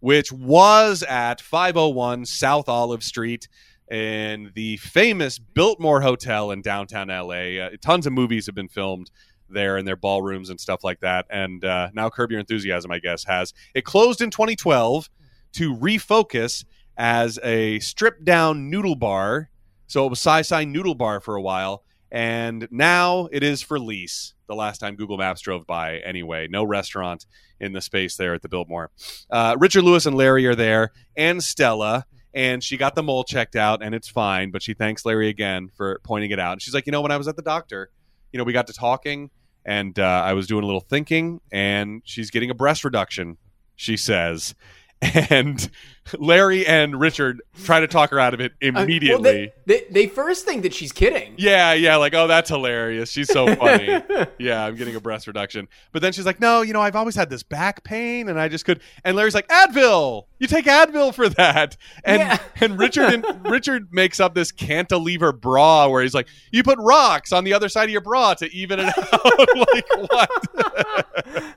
which 0.00 0.32
was 0.32 1.02
at 1.02 1.40
501 1.40 2.26
South 2.26 2.68
Olive 2.68 3.02
Street 3.02 3.48
in 3.90 4.50
the 4.54 4.76
famous 4.78 5.38
Biltmore 5.38 6.00
Hotel 6.00 6.50
in 6.50 6.62
downtown 6.62 7.08
LA. 7.08 7.60
Uh, 7.60 7.70
tons 7.80 8.06
of 8.06 8.12
movies 8.12 8.46
have 8.46 8.54
been 8.54 8.68
filmed 8.68 9.10
there 9.48 9.76
in 9.76 9.84
their 9.84 9.96
ballrooms 9.96 10.50
and 10.50 10.60
stuff 10.60 10.82
like 10.84 11.00
that. 11.00 11.26
And 11.30 11.64
uh, 11.64 11.90
now 11.92 12.08
Curb 12.10 12.30
Your 12.30 12.40
Enthusiasm, 12.40 12.90
I 12.90 12.98
guess, 12.98 13.24
has 13.24 13.52
it 13.74 13.84
closed 13.84 14.20
in 14.20 14.30
2012 14.30 15.08
to 15.52 15.74
refocus 15.76 16.64
as 16.96 17.38
a 17.42 17.78
stripped 17.80 18.24
down 18.24 18.70
noodle 18.70 18.96
bar. 18.96 19.50
So 19.86 20.06
it 20.06 20.10
was 20.10 20.20
Sai 20.20 20.42
Sai 20.42 20.64
Noodle 20.64 20.94
Bar 20.94 21.20
for 21.20 21.36
a 21.36 21.42
while. 21.42 21.84
And 22.14 22.68
now 22.70 23.28
it 23.32 23.42
is 23.42 23.60
for 23.60 23.76
lease. 23.76 24.34
The 24.46 24.54
last 24.54 24.78
time 24.78 24.94
Google 24.94 25.18
Maps 25.18 25.40
drove 25.40 25.66
by, 25.66 25.98
anyway. 25.98 26.46
No 26.48 26.62
restaurant 26.62 27.26
in 27.58 27.72
the 27.72 27.80
space 27.80 28.16
there 28.16 28.34
at 28.34 28.42
the 28.42 28.48
Biltmore. 28.48 28.92
Uh, 29.28 29.56
Richard 29.58 29.82
Lewis 29.82 30.06
and 30.06 30.16
Larry 30.16 30.46
are 30.46 30.54
there, 30.54 30.92
and 31.16 31.42
Stella. 31.42 32.06
And 32.32 32.62
she 32.62 32.76
got 32.76 32.94
the 32.94 33.02
mole 33.02 33.24
checked 33.24 33.56
out, 33.56 33.82
and 33.82 33.96
it's 33.96 34.08
fine. 34.08 34.52
But 34.52 34.62
she 34.62 34.74
thanks 34.74 35.04
Larry 35.04 35.28
again 35.28 35.70
for 35.76 36.00
pointing 36.04 36.30
it 36.30 36.38
out. 36.38 36.52
And 36.52 36.62
she's 36.62 36.72
like, 36.72 36.86
you 36.86 36.92
know, 36.92 37.00
when 37.00 37.10
I 37.10 37.16
was 37.16 37.26
at 37.26 37.34
the 37.34 37.42
doctor, 37.42 37.90
you 38.30 38.38
know, 38.38 38.44
we 38.44 38.52
got 38.52 38.68
to 38.68 38.72
talking, 38.72 39.30
and 39.64 39.98
uh, 39.98 40.22
I 40.24 40.34
was 40.34 40.46
doing 40.46 40.62
a 40.62 40.66
little 40.66 40.86
thinking, 40.88 41.40
and 41.50 42.00
she's 42.04 42.30
getting 42.30 42.50
a 42.50 42.54
breast 42.54 42.84
reduction. 42.84 43.38
She 43.74 43.96
says, 43.96 44.54
and 45.02 45.70
Larry 46.18 46.66
and 46.66 47.00
Richard 47.00 47.42
try 47.64 47.80
to 47.80 47.86
talk 47.86 48.10
her 48.10 48.18
out 48.18 48.34
of 48.34 48.40
it 48.40 48.52
immediately. 48.60 49.12
Uh, 49.12 49.18
well, 49.18 49.22
they, 49.22 49.52
they, 49.66 49.84
they, 49.90 50.06
first 50.06 50.44
think 50.44 50.62
that 50.62 50.74
she's 50.74 50.92
kidding. 50.92 51.34
Yeah, 51.38 51.72
yeah, 51.72 51.96
like, 51.96 52.14
oh, 52.14 52.26
that's 52.26 52.50
hilarious. 52.50 53.10
She's 53.10 53.28
so 53.28 53.54
funny. 53.54 54.02
yeah, 54.38 54.64
I'm 54.64 54.76
getting 54.76 54.96
a 54.96 55.00
breast 55.00 55.26
reduction. 55.26 55.68
But 55.92 56.02
then 56.02 56.12
she's 56.12 56.26
like, 56.26 56.40
no, 56.40 56.62
you 56.62 56.72
know, 56.72 56.80
I've 56.80 56.96
always 56.96 57.14
had 57.14 57.30
this 57.30 57.42
back 57.42 57.84
pain, 57.84 58.28
and 58.28 58.38
I 58.38 58.48
just 58.48 58.64
could. 58.64 58.80
And 59.02 59.16
Larry's 59.16 59.34
like, 59.34 59.48
Advil. 59.48 60.26
You 60.38 60.46
take 60.46 60.66
Advil 60.66 61.14
for 61.14 61.28
that. 61.30 61.76
And 62.04 62.20
yeah. 62.20 62.38
and 62.60 62.78
Richard 62.78 63.12
and 63.12 63.24
Richard 63.50 63.88
makes 63.92 64.20
up 64.20 64.34
this 64.34 64.52
cantilever 64.52 65.32
bra 65.32 65.88
where 65.88 66.02
he's 66.02 66.14
like, 66.14 66.28
you 66.52 66.62
put 66.62 66.78
rocks 66.78 67.32
on 67.32 67.44
the 67.44 67.54
other 67.54 67.68
side 67.68 67.84
of 67.84 67.90
your 67.90 68.02
bra 68.02 68.34
to 68.34 68.52
even 68.52 68.80
it 68.80 68.86
out. 68.86 69.48
like 69.72 70.10
what? 70.10 71.54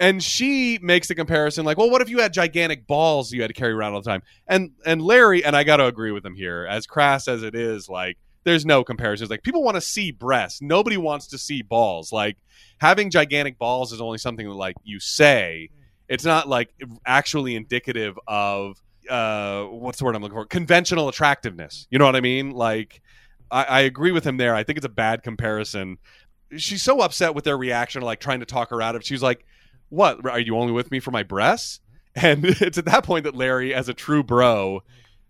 And 0.00 0.22
she 0.22 0.78
makes 0.80 1.08
the 1.08 1.14
comparison 1.14 1.64
like 1.64 1.76
well 1.76 1.90
what 1.90 2.02
if 2.02 2.08
you 2.08 2.18
had 2.18 2.32
gigantic 2.32 2.86
balls 2.86 3.32
you 3.32 3.40
had 3.40 3.48
to 3.48 3.54
carry 3.54 3.72
around 3.72 3.94
all 3.94 4.02
the 4.02 4.10
time? 4.10 4.22
And 4.46 4.70
and 4.86 5.02
larry 5.02 5.44
and 5.44 5.56
i 5.56 5.64
gotta 5.64 5.86
agree 5.86 6.12
with 6.12 6.24
him 6.24 6.34
here 6.34 6.66
as 6.68 6.86
crass 6.86 7.28
as 7.28 7.42
it 7.42 7.54
is 7.54 7.88
like 7.88 8.16
there's 8.44 8.64
no 8.64 8.82
comparisons 8.82 9.28
like 9.28 9.42
people 9.42 9.62
want 9.62 9.74
to 9.74 9.80
see 9.80 10.10
breasts. 10.10 10.62
Nobody 10.62 10.96
wants 10.96 11.26
to 11.28 11.38
see 11.38 11.60
balls. 11.60 12.12
Like 12.12 12.38
having 12.78 13.10
gigantic 13.10 13.58
balls 13.58 13.92
is 13.92 14.00
only 14.00 14.18
something 14.18 14.48
that 14.48 14.54
like 14.54 14.76
you 14.84 15.00
say. 15.00 15.68
It's 16.08 16.24
not 16.24 16.48
like 16.48 16.70
actually 17.04 17.56
indicative 17.56 18.18
of 18.26 18.80
uh 19.10 19.64
what's 19.64 19.98
the 19.98 20.04
word 20.04 20.16
i'm 20.16 20.22
looking 20.22 20.36
for? 20.36 20.46
Conventional 20.46 21.08
attractiveness. 21.08 21.86
You 21.90 21.98
know 21.98 22.06
what 22.06 22.16
i 22.16 22.20
mean? 22.20 22.52
Like 22.52 23.02
I, 23.50 23.64
I 23.64 23.80
agree 23.80 24.12
with 24.12 24.24
him 24.24 24.38
there. 24.38 24.54
I 24.54 24.62
think 24.62 24.78
it's 24.78 24.86
a 24.86 24.90
bad 24.90 25.22
comparison. 25.22 25.98
She's 26.56 26.82
so 26.82 27.00
upset 27.00 27.34
with 27.34 27.44
their 27.44 27.58
reaction 27.58 28.00
like 28.00 28.20
trying 28.20 28.40
to 28.40 28.46
talk 28.46 28.70
her 28.70 28.80
out 28.80 28.94
of 28.94 29.02
it. 29.02 29.06
she's 29.06 29.22
like 29.22 29.44
what 29.88 30.26
are 30.26 30.40
you 30.40 30.56
only 30.56 30.72
with 30.72 30.90
me 30.90 31.00
for 31.00 31.10
my 31.10 31.22
breasts? 31.22 31.80
And 32.14 32.44
it's 32.44 32.78
at 32.78 32.84
that 32.86 33.04
point 33.04 33.24
that 33.24 33.34
Larry, 33.34 33.74
as 33.74 33.88
a 33.88 33.94
true 33.94 34.22
bro, 34.22 34.82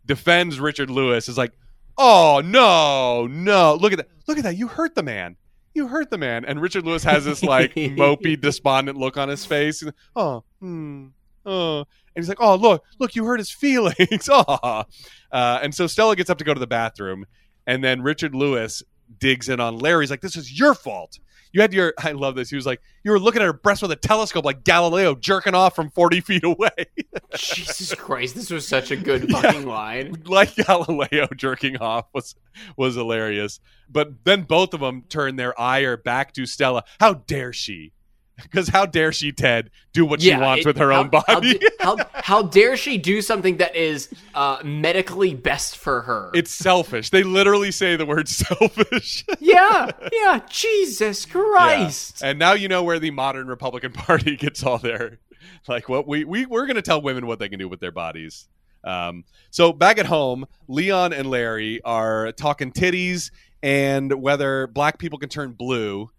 defends 0.06 0.61
Richard 0.61 0.90
Lewis. 0.90 1.28
Is 1.28 1.38
like, 1.38 1.52
oh 1.96 2.42
no, 2.44 3.26
no, 3.26 3.74
look 3.74 3.92
at 3.92 3.98
that, 3.98 4.09
look 4.26 4.38
at 4.38 4.44
that, 4.44 4.56
you 4.56 4.68
hurt 4.68 4.94
the 4.94 5.02
man, 5.02 5.36
you 5.74 5.88
hurt 5.88 6.11
the 6.11 6.18
man. 6.18 6.44
And 6.44 6.61
Richard 6.61 6.84
Lewis 6.84 7.04
has 7.04 7.24
this 7.24 7.42
like 7.42 7.74
mopey, 7.74 8.40
despondent 8.40 8.98
look 8.98 9.16
on 9.16 9.28
his 9.28 9.44
face. 9.44 9.82
Like, 9.82 9.94
oh, 10.16 10.44
hmm, 10.61 11.09
oh, 11.44 11.78
and 11.78 11.86
he's 12.24 12.28
like, 12.28 12.40
oh 12.40 12.56
look, 12.56 12.84
look, 12.98 13.14
you 13.14 13.24
hurt 13.24 13.40
his 13.40 13.50
feelings. 13.61 14.28
oh, 14.30 14.84
uh, 15.32 15.59
and 15.62 15.74
so 15.74 15.86
Stella 15.86 16.16
gets 16.16 16.30
up 16.30 16.38
to 16.38 16.44
go 16.44 16.54
to 16.54 16.61
the 16.61 16.66
bathroom, 16.66 17.26
and 17.66 17.84
then 17.84 18.02
Richard 18.02 18.34
Lewis 18.34 18.82
digs 19.18 19.48
in 19.48 19.61
on 19.61 19.78
Larry. 19.78 20.04
He's 20.04 20.11
like, 20.11 20.20
this 20.20 20.36
is 20.36 20.59
your 20.59 20.74
fault 20.74 21.18
you 21.53 21.61
had 21.61 21.72
your 21.72 21.94
I 21.99 22.12
love 22.12 22.34
this. 22.34 22.51
He 22.51 22.57
was 22.57 22.66
like, 22.66 22.80
you 23.05 23.11
were 23.11 23.18
looking 23.18 23.42
at 23.42 23.46
her 23.46 23.53
breast 23.53 23.82
with 23.82 23.90
a 23.90 23.96
telescope 23.96 24.44
like 24.44 24.64
Galileo 24.64 25.14
jerking 25.14 25.55
off 25.55 25.74
from 25.74 25.90
40 25.90 26.20
feet 26.20 26.44
away. 26.44 26.86
Jesus 27.36 27.94
Christ, 27.94 28.34
this 28.34 28.51
was 28.51 28.66
such 28.66 28.90
a 28.90 28.96
good 28.96 29.30
fucking 29.30 29.62
yeah, 29.62 29.68
line. 29.68 30.14
Like 30.28 30.55
Galileo 30.57 31.26
jerking 31.36 31.78
off 31.78 32.07
was 32.12 32.34
was 32.76 32.94
hilarious. 32.94 33.61
But 33.88 34.24
then 34.24 34.42
both 34.42 34.74
of 34.74 34.80
them 34.80 35.05
turn 35.09 35.36
their 35.36 35.59
ire 35.59 35.96
back 35.96 36.32
to 36.34 36.44
Stella. 36.46 36.84
How 37.01 37.14
dare 37.14 37.53
she? 37.53 37.92
Because 38.43 38.68
how 38.68 38.86
dare 38.86 39.12
she, 39.12 39.32
Ted, 39.32 39.70
do 39.93 40.05
what 40.05 40.22
yeah, 40.22 40.36
she 40.36 40.41
wants 40.41 40.64
it, 40.64 40.68
with 40.68 40.76
her 40.78 40.93
how, 40.93 41.01
own 41.01 41.09
body? 41.09 41.61
How, 41.80 41.97
how, 41.97 42.07
how, 42.14 42.43
dare 42.43 42.76
she 42.76 42.97
do 42.97 43.20
something 43.20 43.59
that 43.59 43.76
is 43.76 44.09
uh, 44.34 44.59
medically 44.64 45.34
best 45.34 45.76
for 45.76 46.03
her? 46.03 46.30
It's 46.34 46.51
selfish. 46.51 47.11
They 47.11 47.24
literally 47.24 47.70
say 47.70 47.97
the 47.97 48.07
word 48.07 48.28
selfish. 48.28 49.24
yeah, 49.41 49.91
yeah. 50.12 50.41
Jesus 50.49 51.26
Christ. 51.26 52.20
Yeah. 52.20 52.30
And 52.30 52.39
now 52.39 52.53
you 52.53 52.68
know 52.68 52.82
where 52.82 52.99
the 52.99 53.11
modern 53.11 53.49
Republican 53.49 53.93
Party 53.93 54.36
gets 54.36 54.62
all 54.62 54.78
their 54.78 55.18
like 55.66 55.89
what 55.89 56.07
we, 56.07 56.24
we 56.24 56.47
we're 56.47 56.66
gonna 56.66 56.82
tell 56.82 57.03
women 57.03 57.26
what 57.26 57.39
they 57.39 57.49
can 57.49 57.59
do 57.59 57.68
with 57.68 57.80
their 57.80 57.93
bodies. 57.93 58.49
Um, 58.84 59.24
so 59.51 59.72
back 59.72 59.99
at 59.99 60.07
home, 60.07 60.47
Leon 60.68 61.12
and 61.12 61.28
Larry 61.28 61.80
are 61.82 62.32
talking 62.32 62.72
titties 62.72 63.30
and 63.62 64.22
whether 64.22 64.66
black 64.68 64.99
people 64.99 65.18
can 65.18 65.28
turn 65.28 65.53
blue 65.53 66.11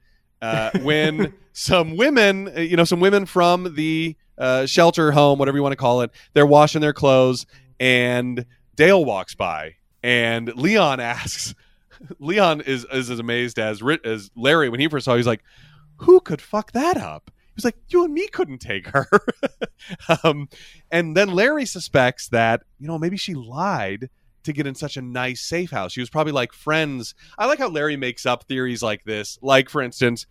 uh, 0.41 0.71
when 0.81 1.33
some 1.53 1.97
women, 1.97 2.47
uh, 2.55 2.61
you 2.61 2.77
know, 2.77 2.83
some 2.83 2.99
women 2.99 3.25
from 3.25 3.75
the 3.75 4.15
uh, 4.37 4.65
shelter 4.65 5.11
home, 5.11 5.39
whatever 5.39 5.57
you 5.57 5.63
want 5.63 5.73
to 5.73 5.77
call 5.77 6.01
it, 6.01 6.11
they're 6.33 6.45
washing 6.45 6.81
their 6.81 6.93
clothes, 6.93 7.45
and 7.79 8.45
Dale 8.75 9.03
walks 9.03 9.35
by, 9.35 9.75
and 10.01 10.53
Leon 10.55 10.99
asks, 11.01 11.53
Leon 12.19 12.61
is, 12.61 12.85
is 12.91 13.09
as 13.09 13.19
amazed 13.19 13.59
as 13.59 13.81
as 14.05 14.31
Larry 14.35 14.69
when 14.69 14.79
he 14.79 14.87
first 14.87 15.05
saw. 15.05 15.15
He's 15.15 15.27
like, 15.27 15.43
"Who 15.97 16.21
could 16.21 16.41
fuck 16.41 16.71
that 16.71 16.97
up?" 16.97 17.31
He's 17.55 17.65
like, 17.65 17.75
"You 17.89 18.05
and 18.05 18.13
me 18.13 18.27
couldn't 18.27 18.59
take 18.59 18.87
her." 18.87 19.07
um, 20.23 20.47
and 20.89 21.15
then 21.17 21.29
Larry 21.29 21.65
suspects 21.65 22.29
that 22.29 22.63
you 22.79 22.87
know 22.87 22.97
maybe 22.97 23.17
she 23.17 23.33
lied 23.33 24.09
to 24.43 24.53
get 24.53 24.67
in 24.67 24.75
such 24.75 24.97
a 24.97 25.01
nice 25.01 25.41
safe 25.41 25.71
house. 25.71 25.91
She 25.91 25.99
was 25.99 26.09
probably 26.09 26.33
like 26.33 26.53
friends. 26.53 27.15
I 27.37 27.45
like 27.45 27.59
how 27.59 27.69
Larry 27.69 27.97
makes 27.97 28.25
up 28.25 28.45
theories 28.45 28.81
like 28.81 29.03
this. 29.03 29.37
Like, 29.41 29.69
for 29.69 29.81
instance, 29.81 30.25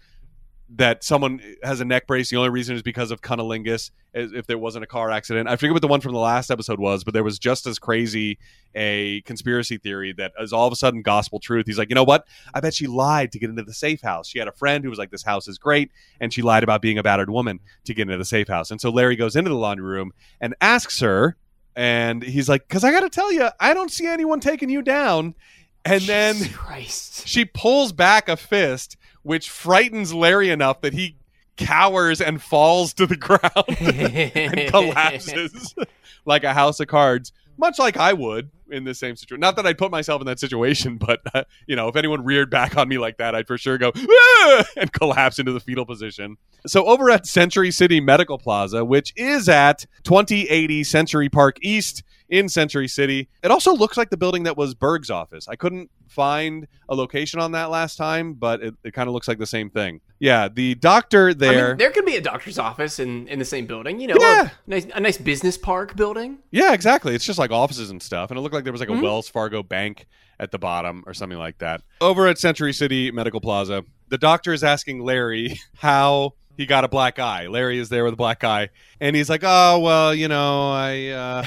that 0.77 1.03
someone 1.03 1.41
has 1.63 1.81
a 1.81 1.85
neck 1.85 2.07
brace. 2.07 2.29
The 2.29 2.37
only 2.37 2.51
reason 2.51 2.77
is 2.77 2.83
because 2.83 3.11
of 3.11 3.23
cunnilingus. 3.23 3.91
If 4.13 4.47
there 4.47 4.59
wasn't 4.59 4.85
a 4.85 4.87
car 4.87 5.11
accident, 5.11 5.49
I 5.49 5.57
forget 5.57 5.73
what 5.73 5.83
the 5.83 5.89
one 5.89 6.01
from 6.01 6.13
the 6.13 6.19
last 6.19 6.51
episode 6.51 6.81
was, 6.81 7.05
but 7.05 7.15
there 7.15 7.23
was 7.23 7.39
just 7.39 7.67
as 7.67 7.79
crazy 7.79 8.39
a 8.75 9.21
conspiracy 9.23 9.79
theory 9.79 10.13
that 10.15 10.33
is 10.41 10.53
all 10.53 10.67
of 10.67 10.73
a 10.73 10.77
sudden 10.77 11.03
gospel 11.03 11.41
truth. 11.41 11.67
He's 11.67 11.79
like, 11.79 11.89
you 11.91 11.95
know 11.95 12.05
what? 12.05 12.27
I 12.53 12.61
bet 12.61 12.75
she 12.75 12.87
lied 12.87 13.33
to 13.33 13.39
get 13.39 13.51
into 13.51 13.63
the 13.63 13.75
safe 13.75 14.01
house. 14.01 14.27
She 14.27 14.39
had 14.39 14.49
a 14.49 14.53
friend 14.53 14.83
who 14.83 14.91
was 14.91 14.99
like, 14.99 15.11
this 15.11 15.23
house 15.23 15.47
is 15.47 15.59
great, 15.59 15.91
and 16.21 16.33
she 16.33 16.43
lied 16.43 16.65
about 16.65 16.83
being 16.83 16.99
a 16.99 17.03
battered 17.03 17.31
woman 17.31 17.61
to 17.85 17.95
get 17.95 18.03
into 18.03 18.19
the 18.19 18.25
safe 18.25 18.49
house. 18.49 18.71
And 18.71 18.81
so 18.81 18.91
Larry 18.91 19.15
goes 19.15 19.37
into 19.37 19.51
the 19.51 19.57
laundry 19.57 19.87
room 19.87 20.13
and 20.41 20.55
asks 20.61 21.01
her 21.01 21.37
and 21.79 22.25
he's 22.25 22.49
like, 22.49 22.69
"Cause 22.69 22.83
I 22.83 22.91
got 22.91 23.01
to 23.01 23.09
tell 23.09 23.33
you, 23.33 23.49
I 23.61 23.73
don't 23.73 23.91
see 23.91 24.05
anyone 24.05 24.41
taking 24.41 24.69
you 24.69 24.83
down." 24.83 25.37
And 25.85 26.01
Jesus 26.01 26.09
then 26.09 26.53
Christ. 26.53 27.29
she 27.29 27.45
pulls 27.45 27.93
back 27.93 28.29
a 28.29 28.37
fist, 28.37 28.97
which 29.23 29.49
frightens 29.49 30.13
Larry 30.13 30.51
enough 30.51 30.81
that 30.81 30.93
he 30.93 31.17
cowers 31.57 32.21
and 32.21 32.43
falls 32.43 32.93
to 32.95 33.07
the 33.07 33.17
ground 33.17 33.69
and 33.69 34.71
collapses 34.71 35.75
like 36.25 36.43
a 36.43 36.53
house 36.53 36.81
of 36.81 36.89
cards, 36.89 37.33
much 37.59 37.79
like 37.79 37.97
I 37.97 38.13
would. 38.13 38.51
in 38.71 38.85
the 38.85 38.95
same 38.95 39.17
situation. 39.17 39.41
Not 39.41 39.57
that 39.57 39.67
I'd 39.67 39.79
put 39.79 39.91
myself 39.91 40.21
in 40.21 40.27
that 40.27 40.39
situation, 40.39 40.97
but 40.99 41.21
uh, 41.35 41.45
you 41.67 41.77
know, 41.77 41.89
if 41.89 41.97
anyone 41.97 42.25
reared 42.25 42.51
back 42.51 42.77
on 42.77 42.89
me 42.89 42.99
like 42.99 43.19
that, 43.19 43.35
I'd 43.35 43.47
for 43.47 43.59
sure 43.59 43.79
go 43.79 43.93
"Ah!" 43.95 44.65
and 44.77 44.93
collapse 44.93 45.39
into 45.39 45.53
the 45.53 45.61
fetal 45.61 45.87
position. 45.87 46.37
So 46.67 46.87
over 46.87 47.11
at 47.11 47.27
Century 47.27 47.71
City 47.71 48.01
Medical 48.01 48.39
Plaza, 48.39 48.85
which 48.85 49.13
is 49.17 49.49
at 49.49 49.87
2080 50.05 50.85
Century 50.85 51.29
Park 51.29 51.57
East 51.63 52.03
in 52.29 52.49
Century 52.49 52.89
City, 52.89 53.29
it 53.43 53.51
also 53.51 53.75
looks 53.75 53.97
like 53.97 54.11
the 54.11 54.17
building 54.17 54.43
that 54.43 54.57
was 54.57 54.75
Berg's 54.75 55.11
office. 55.11 55.49
I 55.49 55.57
couldn't 55.57 55.91
find 56.09 56.67
a 56.89 56.95
location 56.95 57.39
on 57.41 57.53
that 57.53 57.71
last 57.71 57.97
time, 57.97 58.35
but 58.35 58.63
it, 58.63 58.75
it 58.85 58.93
kind 58.95 59.09
of 59.09 59.15
looks 59.15 59.29
like 59.29 59.39
the 59.39 59.47
same 59.47 59.71
thing. 59.71 60.01
Yeah, 60.19 60.49
the 60.49 60.75
doctor 60.75 61.29
I 61.29 61.35
there. 61.35 61.69
mean, 61.69 61.77
there 61.79 61.91
could 61.91 62.05
be 62.05 62.17
a 62.17 62.21
doctor's 62.21 62.59
office 62.59 62.99
in, 62.99 63.29
in 63.29 63.39
the 63.39 63.45
same 63.45 63.67
building. 63.67 64.01
You 64.01 64.09
know, 64.09 64.17
Yeah. 64.19 64.49
a 64.67 64.71
nice 64.71 64.87
a 64.95 65.01
nice 65.01 65.19
business 65.19 65.57
park 65.57 65.95
building. 65.97 66.39
Yeah, 66.51 66.73
exactly. 66.73 67.15
It's 67.15 67.25
just 67.25 67.39
like 67.39 67.51
offices 67.53 67.91
and 67.91 68.03
stuff. 68.03 68.31
And 68.31 68.39
it 68.39 68.41
looked 68.43 68.55
like 68.55 68.65
there 68.65 68.73
was 68.73 68.81
like 68.81 68.89
a 68.91 68.93
Mhm. 68.93 69.03
Wells 69.03 69.29
Fargo 69.29 69.63
bank 69.63 70.07
at 70.41 70.51
the 70.51 70.59
bottom 70.59 71.05
or 71.07 71.15
something 71.15 71.39
like 71.39 71.59
that. 71.59 71.83
Over 72.01 72.27
at 72.27 72.39
Century 72.39 72.73
City 72.73 73.11
Medical 73.13 73.41
Plaza, 73.41 73.85
the 74.09 74.19
doctor 74.19 74.53
is 74.53 74.65
asking 74.65 75.05
Larry 75.05 75.61
how 75.77 76.35
he 76.57 76.67
got 76.67 76.83
a 76.85 76.89
black 76.89 77.21
eye. 77.21 77.47
Larry 77.47 77.79
is 77.79 77.89
there 77.89 78.03
with 78.05 78.15
a 78.15 78.17
black 78.17 78.43
eye. 78.43 78.71
And 79.01 79.15
he's 79.15 79.29
like, 79.31 79.43
oh, 79.45 79.79
well, 79.79 80.13
you 80.15 80.27
know, 80.27 80.73
I. 80.73 81.09
Uh, 81.09 81.47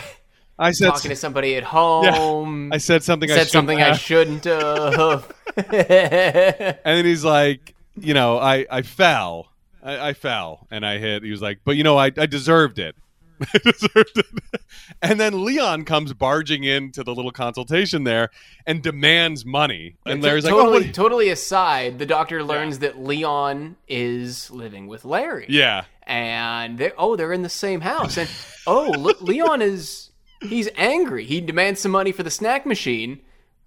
I 0.61 0.71
said 0.71 0.89
Talking 0.91 1.09
to 1.09 1.15
somebody 1.15 1.55
at 1.55 1.63
home. 1.63 2.71
I 2.71 2.77
said 2.77 3.03
something 3.03 3.31
I 3.31 3.35
said 3.35 3.47
shouldn't 3.47 3.51
something 3.51 3.81
I 3.81 3.93
shouldn't 3.93 4.43
have. 4.45 5.33
and 5.57 6.97
then 6.97 7.05
he's 7.05 7.25
like, 7.25 7.73
you 7.99 8.13
know, 8.13 8.37
I, 8.37 8.67
I 8.69 8.83
fell. 8.83 9.47
I, 9.83 10.09
I 10.09 10.13
fell 10.13 10.67
and 10.69 10.85
I 10.85 10.99
hit. 10.99 11.23
He 11.23 11.31
was 11.31 11.41
like, 11.41 11.61
but 11.65 11.77
you 11.77 11.83
know, 11.83 11.97
I, 11.97 12.11
I 12.15 12.27
deserved 12.27 12.77
it. 12.77 12.95
I 13.41 13.57
deserved 13.57 14.17
it. 14.19 14.61
And 15.01 15.19
then 15.19 15.43
Leon 15.43 15.85
comes 15.85 16.13
barging 16.13 16.63
into 16.63 17.03
the 17.03 17.15
little 17.15 17.31
consultation 17.31 18.03
there 18.03 18.29
and 18.67 18.83
demands 18.83 19.43
money. 19.43 19.95
And 20.05 20.21
Larry's 20.21 20.45
like, 20.45 20.53
oh, 20.53 20.59
totally, 20.59 20.85
what? 20.85 20.93
totally 20.93 21.29
aside, 21.29 21.97
the 21.97 22.05
doctor 22.05 22.43
learns 22.43 22.79
that 22.79 22.99
Leon 22.99 23.77
is 23.87 24.51
living 24.51 24.85
with 24.85 25.05
Larry. 25.05 25.47
yeah. 25.49 25.85
and 26.03 26.77
they 26.77 26.91
oh 26.99 27.15
they're 27.15 27.33
in 27.33 27.41
the 27.41 27.49
same 27.49 27.81
house 27.81 28.17
and 28.17 28.29
oh 28.67 28.93
Le- 28.97 29.23
leon 29.23 29.61
is 29.61 30.10
he's 30.41 30.69
angry 30.75 31.25
he 31.25 31.41
demands 31.41 31.79
some 31.79 31.91
money 31.91 32.11
for 32.11 32.23
the 32.23 32.31
snack 32.31 32.65
machine 32.65 33.19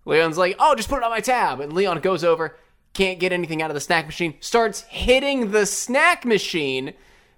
leon's 0.05 0.39
like 0.39 0.57
oh 0.59 0.75
just 0.75 0.89
put 0.89 0.99
it 0.99 1.03
on 1.05 1.11
my 1.11 1.21
tab 1.21 1.61
and 1.61 1.73
leon 1.73 1.99
goes 2.01 2.25
over 2.25 2.57
can't 2.93 3.19
get 3.19 3.33
anything 3.33 3.63
out 3.63 3.71
of 3.71 3.75
the 3.75 3.81
snack 3.81 4.07
machine 4.07 4.35
starts 4.41 4.83
hitting 4.83 5.51
the 5.51 5.67
snack 5.67 6.25
machine 6.25 6.93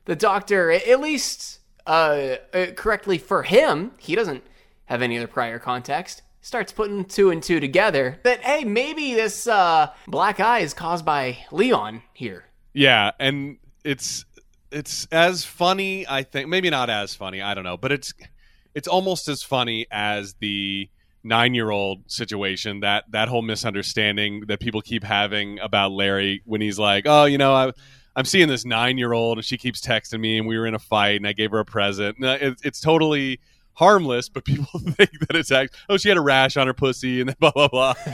the 0.06 0.16
doctor 0.16 0.70
at 0.70 1.00
least 1.00 1.60
uh, 1.86 2.36
uh 2.52 2.66
correctly 2.76 3.18
for 3.18 3.42
him 3.42 3.92
he 3.98 4.14
doesn't 4.14 4.42
have 4.86 5.02
any 5.02 5.16
other 5.16 5.26
prior 5.26 5.58
context 5.58 6.22
starts 6.40 6.72
putting 6.72 7.04
two 7.04 7.30
and 7.30 7.42
two 7.42 7.58
together 7.60 8.18
that 8.22 8.40
hey 8.40 8.64
maybe 8.64 9.14
this 9.14 9.46
uh 9.46 9.88
black 10.06 10.40
eye 10.40 10.60
is 10.60 10.74
caused 10.74 11.04
by 11.04 11.38
leon 11.50 12.02
here 12.12 12.44
Yeah. 12.72 13.12
And 13.18 13.56
it's 13.84 14.24
it's 14.70 15.06
as 15.10 15.44
funny, 15.44 16.06
I 16.06 16.22
think. 16.24 16.48
Maybe 16.48 16.68
not 16.68 16.90
as 16.90 17.14
funny. 17.14 17.40
I 17.40 17.54
don't 17.54 17.64
know. 17.64 17.78
But 17.78 17.90
it's 17.92 18.12
it's 18.76 18.86
almost 18.86 19.26
as 19.26 19.42
funny 19.42 19.86
as 19.90 20.34
the 20.34 20.88
nine 21.24 21.54
year 21.54 21.70
old 21.70 22.08
situation 22.08 22.80
that 22.80 23.04
that 23.10 23.26
whole 23.26 23.42
misunderstanding 23.42 24.44
that 24.46 24.60
people 24.60 24.82
keep 24.82 25.02
having 25.02 25.58
about 25.60 25.90
Larry 25.90 26.42
when 26.44 26.60
he's 26.60 26.78
like, 26.78 27.04
oh, 27.08 27.24
you 27.24 27.38
know, 27.38 27.52
I. 27.52 27.72
I'm 28.18 28.24
seeing 28.24 28.48
this 28.48 28.64
nine 28.64 28.96
year 28.96 29.12
old 29.12 29.36
and 29.36 29.44
she 29.44 29.58
keeps 29.58 29.82
texting 29.82 30.20
me 30.20 30.38
and 30.38 30.46
we 30.46 30.56
were 30.56 30.66
in 30.66 30.74
a 30.74 30.78
fight 30.78 31.16
and 31.16 31.26
I 31.26 31.34
gave 31.34 31.50
her 31.50 31.58
a 31.58 31.66
present. 31.66 32.18
No, 32.18 32.32
it, 32.32 32.58
it's 32.64 32.80
totally 32.80 33.40
harmless, 33.74 34.30
but 34.30 34.44
people 34.46 34.80
think 34.80 35.10
that 35.20 35.36
it's 35.36 35.52
act- 35.52 35.76
oh 35.90 35.98
she 35.98 36.08
had 36.08 36.16
a 36.16 36.22
rash 36.22 36.56
on 36.56 36.66
her 36.66 36.72
pussy 36.72 37.20
and 37.20 37.28
then 37.28 37.36
blah 37.40 37.50
blah 37.50 37.68
blah. 37.68 37.92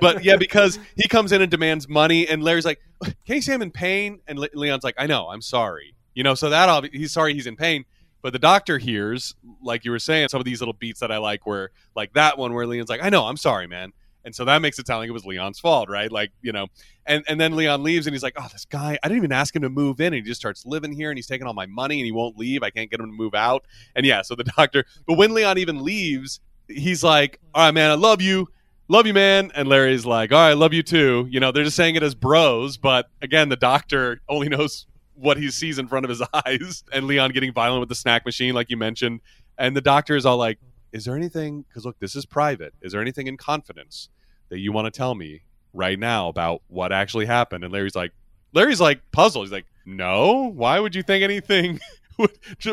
But 0.00 0.24
yeah, 0.24 0.34
because 0.36 0.80
he 0.96 1.06
comes 1.06 1.30
in 1.30 1.42
and 1.42 1.50
demands 1.50 1.88
money 1.88 2.26
and 2.26 2.42
Larry's 2.42 2.64
like, 2.64 2.80
"Can 3.24 3.36
you 3.36 3.42
see 3.42 3.52
I'm 3.52 3.62
in 3.62 3.70
pain?" 3.70 4.18
And 4.26 4.36
Le- 4.36 4.48
Leon's 4.52 4.82
like, 4.82 4.96
"I 4.98 5.06
know, 5.06 5.28
I'm 5.28 5.42
sorry." 5.42 5.94
You 6.14 6.24
know, 6.24 6.34
so 6.34 6.50
that 6.50 6.90
he's 6.92 7.12
sorry 7.12 7.34
he's 7.34 7.46
in 7.46 7.54
pain. 7.54 7.84
But 8.22 8.32
the 8.32 8.38
doctor 8.38 8.78
hears, 8.78 9.34
like 9.62 9.84
you 9.84 9.90
were 9.90 9.98
saying, 9.98 10.28
some 10.28 10.40
of 10.40 10.44
these 10.44 10.60
little 10.60 10.74
beats 10.74 11.00
that 11.00 11.10
I 11.10 11.18
like, 11.18 11.46
where 11.46 11.70
like 11.94 12.12
that 12.14 12.38
one 12.38 12.52
where 12.52 12.66
Leon's 12.66 12.88
like, 12.88 13.02
"I 13.02 13.08
know, 13.08 13.24
I'm 13.24 13.36
sorry, 13.36 13.66
man," 13.66 13.92
and 14.24 14.34
so 14.34 14.44
that 14.44 14.60
makes 14.60 14.78
it 14.78 14.86
sound 14.86 15.00
like 15.00 15.08
it 15.08 15.12
was 15.12 15.24
Leon's 15.24 15.58
fault, 15.58 15.88
right? 15.88 16.10
Like 16.12 16.30
you 16.42 16.52
know, 16.52 16.66
and 17.06 17.24
and 17.28 17.40
then 17.40 17.56
Leon 17.56 17.82
leaves 17.82 18.06
and 18.06 18.14
he's 18.14 18.22
like, 18.22 18.34
"Oh, 18.36 18.46
this 18.52 18.64
guy, 18.66 18.98
I 19.02 19.08
didn't 19.08 19.18
even 19.18 19.32
ask 19.32 19.56
him 19.56 19.62
to 19.62 19.70
move 19.70 20.00
in, 20.00 20.08
and 20.08 20.16
he 20.16 20.22
just 20.22 20.40
starts 20.40 20.66
living 20.66 20.92
here, 20.92 21.10
and 21.10 21.18
he's 21.18 21.26
taking 21.26 21.46
all 21.46 21.54
my 21.54 21.66
money, 21.66 21.98
and 21.98 22.04
he 22.04 22.12
won't 22.12 22.36
leave. 22.36 22.62
I 22.62 22.70
can't 22.70 22.90
get 22.90 23.00
him 23.00 23.06
to 23.06 23.12
move 23.12 23.34
out." 23.34 23.64
And 23.96 24.04
yeah, 24.04 24.22
so 24.22 24.34
the 24.34 24.44
doctor, 24.56 24.84
but 25.06 25.16
when 25.16 25.32
Leon 25.32 25.58
even 25.58 25.82
leaves, 25.82 26.40
he's 26.68 27.02
like, 27.02 27.40
"All 27.54 27.64
right, 27.64 27.74
man, 27.74 27.90
I 27.90 27.94
love 27.94 28.20
you." 28.20 28.48
Love 28.90 29.06
you, 29.06 29.14
man. 29.14 29.52
And 29.54 29.68
Larry's 29.68 30.04
like, 30.04 30.32
all 30.32 30.38
right, 30.48 30.54
love 30.54 30.72
you 30.72 30.82
too. 30.82 31.28
You 31.30 31.38
know, 31.38 31.52
they're 31.52 31.62
just 31.62 31.76
saying 31.76 31.94
it 31.94 32.02
as 32.02 32.16
bros, 32.16 32.76
but 32.76 33.08
again, 33.22 33.48
the 33.48 33.54
doctor 33.54 34.20
only 34.28 34.48
knows 34.56 34.88
what 35.20 35.36
he 35.36 35.50
sees 35.50 35.78
in 35.78 35.86
front 35.86 36.04
of 36.04 36.10
his 36.10 36.22
eyes. 36.46 36.84
And 36.92 37.06
Leon 37.06 37.32
getting 37.32 37.52
violent 37.52 37.80
with 37.80 37.88
the 37.88 37.94
snack 37.94 38.24
machine, 38.24 38.54
like 38.54 38.70
you 38.70 38.76
mentioned. 38.76 39.20
And 39.58 39.76
the 39.76 39.80
doctor 39.80 40.16
is 40.16 40.24
all 40.26 40.36
like, 40.36 40.58
is 40.92 41.04
there 41.04 41.16
anything? 41.16 41.62
Because 41.62 41.84
look, 41.84 41.98
this 42.00 42.16
is 42.16 42.26
private. 42.26 42.74
Is 42.80 42.92
there 42.92 43.00
anything 43.00 43.26
in 43.26 43.36
confidence 43.36 44.08
that 44.48 44.58
you 44.58 44.72
want 44.72 44.86
to 44.86 44.90
tell 44.90 45.14
me 45.14 45.42
right 45.72 45.98
now 45.98 46.28
about 46.28 46.62
what 46.68 46.92
actually 46.92 47.26
happened? 47.26 47.62
And 47.62 47.72
Larry's 47.72 47.94
like, 47.94 48.12
Larry's 48.52 48.80
like 48.80 49.00
puzzled. 49.12 49.44
He's 49.44 49.52
like, 49.52 49.66
no. 49.84 50.50
Why 50.54 50.80
would 50.80 50.94
you 50.94 51.02
think 51.02 51.22
anything? 51.22 51.80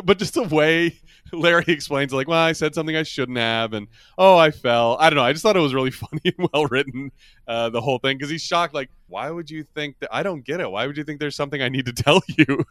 But 0.03 0.17
just 0.17 0.33
the 0.33 0.43
way 0.43 0.99
Larry 1.31 1.65
explains, 1.67 2.13
like, 2.13 2.27
well, 2.27 2.39
I 2.39 2.53
said 2.53 2.75
something 2.75 2.95
I 2.95 3.03
shouldn't 3.03 3.37
have, 3.37 3.73
and 3.73 3.87
oh, 4.17 4.37
I 4.37 4.51
fell. 4.51 4.97
I 4.99 5.09
don't 5.09 5.17
know. 5.17 5.23
I 5.23 5.31
just 5.31 5.43
thought 5.43 5.57
it 5.57 5.61
was 5.61 5.73
really 5.73 5.91
funny 5.91 6.21
and 6.25 6.49
well 6.53 6.65
written, 6.65 7.11
uh, 7.47 7.69
the 7.69 7.81
whole 7.81 7.99
thing, 7.99 8.17
because 8.17 8.29
he's 8.29 8.43
shocked. 8.43 8.73
Like, 8.73 8.89
why 9.07 9.29
would 9.29 9.49
you 9.49 9.63
think 9.75 9.99
that? 9.99 10.09
I 10.11 10.23
don't 10.23 10.43
get 10.43 10.59
it. 10.59 10.69
Why 10.69 10.87
would 10.87 10.97
you 10.97 11.03
think 11.03 11.19
there's 11.19 11.35
something 11.35 11.61
I 11.61 11.69
need 11.69 11.85
to 11.85 11.93
tell 12.03 12.21
you? 12.27 12.65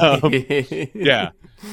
Um, 0.00 0.32
yeah. 0.94 1.30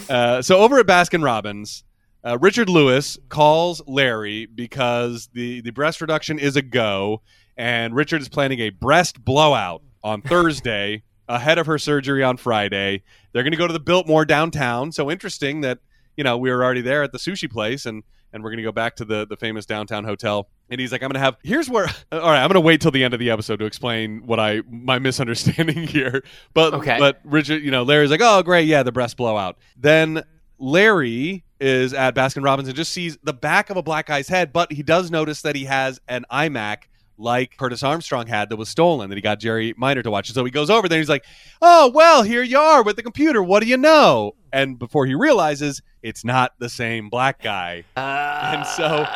Uh, 0.10 0.42
so 0.42 0.58
over 0.60 0.80
at 0.80 0.86
Baskin 0.86 1.24
Robbins, 1.24 1.84
uh, 2.26 2.38
Richard 2.40 2.70
Lewis 2.70 3.18
calls 3.30 3.82
Larry 3.88 4.46
because 4.46 5.30
the 5.34 5.62
the 5.62 5.72
breast 5.72 6.02
reduction 6.02 6.40
is 6.40 6.56
a 6.56 6.62
go, 6.62 7.22
and 7.58 7.96
Richard 7.96 8.22
is 8.22 8.30
planning 8.30 8.60
a 8.60 8.70
breast 8.70 9.24
blowout 9.24 9.82
on 10.04 10.22
Thursday 10.22 11.04
ahead 11.36 11.58
of 11.58 11.66
her 11.68 11.78
surgery 11.78 12.24
on 12.24 12.38
Friday. 12.38 13.04
They're 13.34 13.44
going 13.44 13.52
to 13.52 13.58
go 13.58 13.68
to 13.68 13.74
the 13.74 13.80
Biltmore 13.80 14.26
downtown. 14.26 14.92
So 14.92 15.10
interesting 15.12 15.62
that 15.62 15.80
you 16.18 16.24
know 16.24 16.38
we 16.38 16.50
were 16.52 16.64
already 16.64 16.82
there 16.82 17.04
at 17.04 17.12
the 17.12 17.20
sushi 17.20 17.50
place 17.52 17.86
and. 17.86 18.04
And 18.34 18.46
we're 18.46 18.52
gonna 18.52 18.64
go 18.64 18.72
back 18.72 18.96
to 18.96 19.04
the 19.04 19.28
the 19.28 19.36
famous 19.36 19.66
downtown 19.66 20.06
hotel. 20.06 20.48
And 20.70 20.80
he's 20.80 20.94
like, 20.94 21.04
"I'm 21.04 21.10
gonna 21.10 21.20
have. 21.20 21.36
Here's 21.44 21.70
where. 21.70 21.88
All 22.14 22.20
right, 22.22 22.42
I'm 22.42 22.48
gonna 22.48 22.62
wait 22.62 22.80
till 22.80 22.90
the 22.92 23.04
end 23.04 23.14
of 23.14 23.20
the 23.20 23.30
episode 23.30 23.58
to 23.60 23.66
explain 23.66 24.26
what 24.26 24.40
I 24.40 24.62
my 24.72 25.00
misunderstanding 25.00 25.84
here. 25.88 26.24
But 26.54 26.74
Okay. 26.76 26.96
but 26.98 27.20
Richard, 27.26 27.62
you 27.62 27.72
know, 27.72 27.84
Larry's 27.84 28.10
like, 28.10 28.22
oh, 28.24 28.42
great, 28.42 28.68
yeah, 28.68 28.84
the 28.84 28.94
breast 28.94 29.18
blowout. 29.18 29.58
Then 29.76 30.24
Larry 30.72 31.44
is 31.60 31.94
at 31.94 32.16
Baskin 32.16 32.42
Robbins 32.46 32.70
and 32.70 32.78
just 32.78 32.94
sees 32.94 33.18
the 33.22 33.34
back 33.34 33.70
of 33.70 33.76
a 33.76 33.84
black 33.84 34.06
guy's 34.06 34.30
head, 34.30 34.54
but 34.54 34.72
he 34.72 34.82
does 34.82 35.12
notice 35.12 35.42
that 35.42 35.58
he 35.58 35.66
has 35.66 36.00
an 36.08 36.24
iMac 36.32 36.84
like 37.22 37.56
Curtis 37.58 37.84
Armstrong 37.84 38.28
had 38.28 38.50
that 38.50 38.58
was 38.58 38.70
stolen 38.70 39.10
that 39.10 39.16
he 39.16 39.22
got 39.22 39.40
Jerry 39.40 39.74
Minor 39.78 40.02
to 40.04 40.12
watch. 40.12 40.30
And 40.30 40.36
so 40.36 40.44
he 40.44 40.52
goes 40.52 40.70
over 40.70 40.90
there 40.90 40.98
and 40.98 41.02
he's 41.04 41.10
like, 41.10 41.26
oh, 41.62 41.90
well, 41.94 42.24
here 42.24 42.44
you 42.44 42.58
are 42.58 42.84
with 42.84 42.96
the 42.96 43.04
computer. 43.04 43.42
What 43.44 43.62
do 43.62 43.70
you 43.70 43.78
know? 43.78 44.36
And 44.52 44.78
before 44.80 45.06
he 45.06 45.16
realizes 45.16 45.82
it's 46.02 46.26
not 46.26 46.54
the 46.60 46.70
same 46.70 47.10
black 47.10 47.42
guy. 47.42 47.84
And 47.96 48.66
so- 48.66 49.08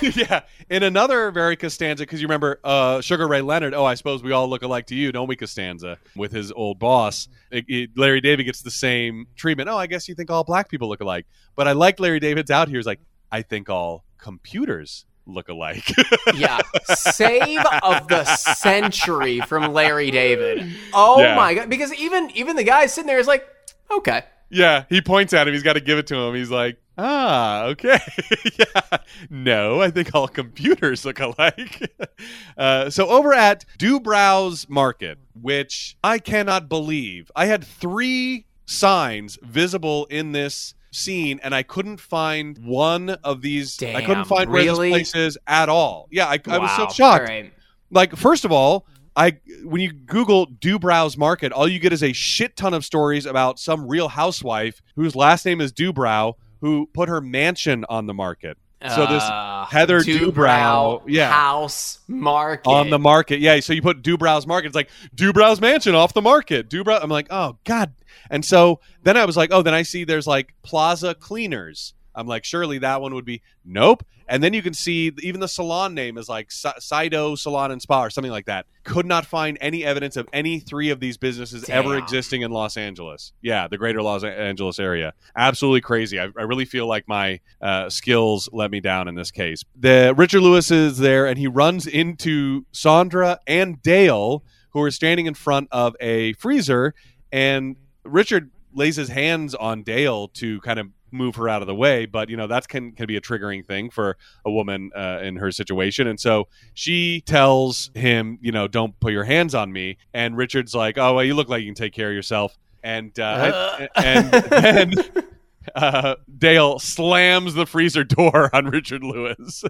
yeah. 0.16 0.40
In 0.70 0.82
another 0.82 1.30
very 1.30 1.54
Costanza, 1.54 2.02
because 2.02 2.20
you 2.22 2.26
remember 2.26 2.58
uh, 2.64 3.00
Sugar 3.02 3.28
Ray 3.28 3.42
Leonard, 3.42 3.74
oh, 3.74 3.84
I 3.84 3.94
suppose 3.94 4.22
we 4.22 4.32
all 4.32 4.48
look 4.48 4.62
alike 4.62 4.86
to 4.86 4.94
you, 4.94 5.12
don't 5.12 5.28
we, 5.28 5.36
Costanza, 5.36 5.98
with 6.16 6.32
his 6.32 6.50
old 6.52 6.78
boss. 6.78 7.28
It- 7.50 7.66
it- 7.68 7.90
Larry 7.96 8.20
David 8.22 8.44
gets 8.44 8.62
the 8.62 8.70
same 8.70 9.26
treatment. 9.36 9.68
Oh, 9.68 9.76
I 9.76 9.86
guess 9.86 10.08
you 10.08 10.14
think 10.14 10.30
all 10.30 10.44
black 10.44 10.68
people 10.70 10.88
look 10.88 11.00
alike. 11.02 11.26
But 11.54 11.68
I 11.68 11.72
like 11.72 12.00
Larry 12.00 12.20
David's 12.20 12.50
out 12.50 12.68
here. 12.68 12.78
He's 12.78 12.86
like, 12.86 13.00
I 13.30 13.42
think 13.42 13.68
all 13.68 14.04
computers 14.18 15.04
look 15.26 15.48
alike. 15.48 15.90
yeah, 16.34 16.60
save 16.84 17.60
of 17.82 18.08
the 18.08 18.24
century 18.24 19.40
from 19.40 19.72
Larry 19.72 20.10
David. 20.10 20.72
Oh 20.94 21.20
Yeah. 21.20 21.36
my 21.36 21.54
god! 21.54 21.68
Because 21.70 21.92
even 21.94 22.30
even 22.34 22.56
the 22.56 22.64
guy 22.64 22.86
sitting 22.86 23.06
there 23.06 23.18
is 23.18 23.26
like, 23.26 23.46
okay, 23.90 24.22
yeah. 24.50 24.84
He 24.88 25.00
points 25.00 25.32
at 25.32 25.46
him. 25.48 25.54
He's 25.54 25.62
got 25.62 25.74
to 25.74 25.80
give 25.80 25.98
it 25.98 26.06
to 26.08 26.16
him. 26.16 26.34
He's 26.34 26.50
like, 26.50 26.78
ah, 26.96 27.64
okay. 27.64 27.98
yeah. 28.58 28.98
No, 29.28 29.80
I 29.80 29.90
think 29.90 30.14
all 30.14 30.28
computers 30.28 31.04
look 31.04 31.18
alike. 31.20 31.90
uh, 32.56 32.90
so 32.90 33.08
over 33.08 33.32
at 33.34 33.64
Dubrow's 33.78 34.68
Market, 34.68 35.18
which 35.40 35.96
I 36.04 36.18
cannot 36.18 36.68
believe, 36.68 37.30
I 37.34 37.46
had 37.46 37.64
three 37.64 38.46
signs 38.66 39.38
visible 39.42 40.06
in 40.06 40.32
this 40.32 40.74
scene 40.96 41.40
and 41.42 41.54
I 41.54 41.62
couldn't 41.62 41.98
find 41.98 42.58
one 42.58 43.10
of 43.10 43.42
these 43.42 43.80
I 43.82 44.00
couldn't 44.00 44.16
Damn, 44.16 44.24
find 44.24 44.50
where 44.50 44.64
really? 44.64 44.90
this 44.90 45.12
place 45.12 45.14
is 45.14 45.38
at 45.46 45.68
all. 45.68 46.08
Yeah, 46.10 46.26
I, 46.26 46.40
I 46.46 46.58
was 46.58 46.70
so 46.76 46.88
shocked 46.88 47.28
right. 47.28 47.52
like 47.90 48.16
first 48.16 48.44
of 48.44 48.52
all 48.52 48.86
i 49.16 49.36
when 49.64 49.80
you 49.80 49.92
google 49.92 50.46
dubrow's 50.46 51.16
market 51.16 51.52
all 51.52 51.66
you 51.66 51.78
get 51.78 51.92
is 51.92 52.02
a 52.02 52.12
shit 52.12 52.56
ton 52.56 52.74
of 52.74 52.84
stories 52.84 53.24
about 53.26 53.58
some 53.58 53.86
real 53.86 54.08
housewife 54.08 54.82
whose 54.94 55.16
last 55.16 55.46
name 55.46 55.60
is 55.60 55.72
dubrow 55.72 56.34
who 56.60 56.86
put 56.92 57.08
her 57.08 57.20
mansion 57.20 57.84
on 57.88 58.06
the 58.06 58.14
market 58.14 58.58
So 58.82 59.06
this 59.06 59.22
Uh, 59.22 59.66
Heather 59.66 60.00
Dubrow, 60.00 61.02
yeah. 61.06 61.30
House 61.32 62.00
Market. 62.06 62.68
on 62.68 62.90
the 62.90 62.98
market. 62.98 63.40
Yeah, 63.40 63.58
so 63.60 63.72
you 63.72 63.82
put 63.82 64.02
Dubrow's 64.02 64.46
Market. 64.46 64.66
It's 64.68 64.76
like 64.76 64.90
Dubrow's 65.14 65.60
Mansion 65.60 65.94
off 65.94 66.12
the 66.12 66.22
market. 66.22 66.68
Dubrow. 66.68 66.98
I'm 67.02 67.10
like, 67.10 67.26
oh 67.30 67.56
god. 67.64 67.94
And 68.30 68.44
so 68.44 68.80
then 69.02 69.16
I 69.16 69.24
was 69.24 69.36
like, 69.36 69.50
oh, 69.52 69.62
then 69.62 69.74
I 69.74 69.82
see 69.82 70.04
there's 70.04 70.26
like 70.26 70.54
Plaza 70.62 71.14
Cleaners. 71.14 71.94
I'm 72.16 72.26
like, 72.26 72.44
surely 72.44 72.78
that 72.78 73.00
one 73.00 73.14
would 73.14 73.24
be 73.24 73.42
nope. 73.64 74.04
And 74.28 74.42
then 74.42 74.54
you 74.54 74.62
can 74.62 74.74
see 74.74 75.12
even 75.20 75.40
the 75.40 75.46
salon 75.46 75.94
name 75.94 76.18
is 76.18 76.28
like 76.28 76.50
Sa- 76.50 76.74
Sido 76.80 77.38
Salon 77.38 77.70
and 77.70 77.80
Spa 77.80 78.02
or 78.04 78.10
something 78.10 78.32
like 78.32 78.46
that. 78.46 78.66
Could 78.82 79.06
not 79.06 79.24
find 79.24 79.56
any 79.60 79.84
evidence 79.84 80.16
of 80.16 80.28
any 80.32 80.58
three 80.58 80.90
of 80.90 80.98
these 80.98 81.16
businesses 81.16 81.68
ever 81.68 81.96
existing 81.96 82.42
in 82.42 82.50
Los 82.50 82.76
Angeles. 82.76 83.32
Yeah, 83.40 83.68
the 83.68 83.78
greater 83.78 84.02
Los 84.02 84.24
Angeles 84.24 84.80
area. 84.80 85.12
Absolutely 85.36 85.82
crazy. 85.82 86.18
I, 86.18 86.24
I 86.36 86.42
really 86.42 86.64
feel 86.64 86.88
like 86.88 87.06
my 87.06 87.40
uh, 87.60 87.88
skills 87.88 88.48
let 88.52 88.70
me 88.70 88.80
down 88.80 89.06
in 89.06 89.14
this 89.14 89.30
case. 89.30 89.62
The 89.78 90.12
Richard 90.16 90.40
Lewis 90.40 90.70
is 90.70 90.98
there 90.98 91.26
and 91.26 91.38
he 91.38 91.46
runs 91.46 91.86
into 91.86 92.64
Sandra 92.72 93.38
and 93.46 93.80
Dale, 93.82 94.42
who 94.70 94.82
are 94.82 94.90
standing 94.90 95.26
in 95.26 95.34
front 95.34 95.68
of 95.70 95.94
a 96.00 96.32
freezer, 96.34 96.94
and 97.30 97.76
Richard 98.04 98.50
lays 98.72 98.96
his 98.96 99.08
hands 99.08 99.54
on 99.54 99.82
Dale 99.82 100.28
to 100.28 100.60
kind 100.60 100.78
of 100.78 100.88
move 101.10 101.36
her 101.36 101.48
out 101.48 101.62
of 101.62 101.66
the 101.66 101.74
way 101.74 102.06
but 102.06 102.28
you 102.28 102.36
know 102.36 102.46
that's 102.46 102.66
can 102.66 102.92
can 102.92 103.06
be 103.06 103.16
a 103.16 103.20
triggering 103.20 103.64
thing 103.66 103.90
for 103.90 104.16
a 104.44 104.50
woman 104.50 104.90
uh, 104.96 105.20
in 105.22 105.36
her 105.36 105.50
situation 105.50 106.06
and 106.06 106.18
so 106.20 106.48
she 106.74 107.22
tells 107.22 107.90
him 107.94 108.38
you 108.40 108.52
know 108.52 108.66
don't 108.68 108.98
put 109.00 109.12
your 109.12 109.24
hands 109.24 109.54
on 109.54 109.72
me 109.72 109.96
and 110.12 110.36
richard's 110.36 110.74
like 110.74 110.98
oh 110.98 111.14
well 111.14 111.24
you 111.24 111.34
look 111.34 111.48
like 111.48 111.60
you 111.60 111.68
can 111.68 111.74
take 111.74 111.92
care 111.92 112.08
of 112.08 112.14
yourself 112.14 112.56
and 112.82 113.18
uh, 113.18 113.86
and 113.96 114.30
then 114.30 114.92
uh, 115.74 116.14
dale 116.38 116.78
slams 116.78 117.54
the 117.54 117.66
freezer 117.66 118.04
door 118.04 118.50
on 118.54 118.66
richard 118.66 119.02
lewis 119.02 119.64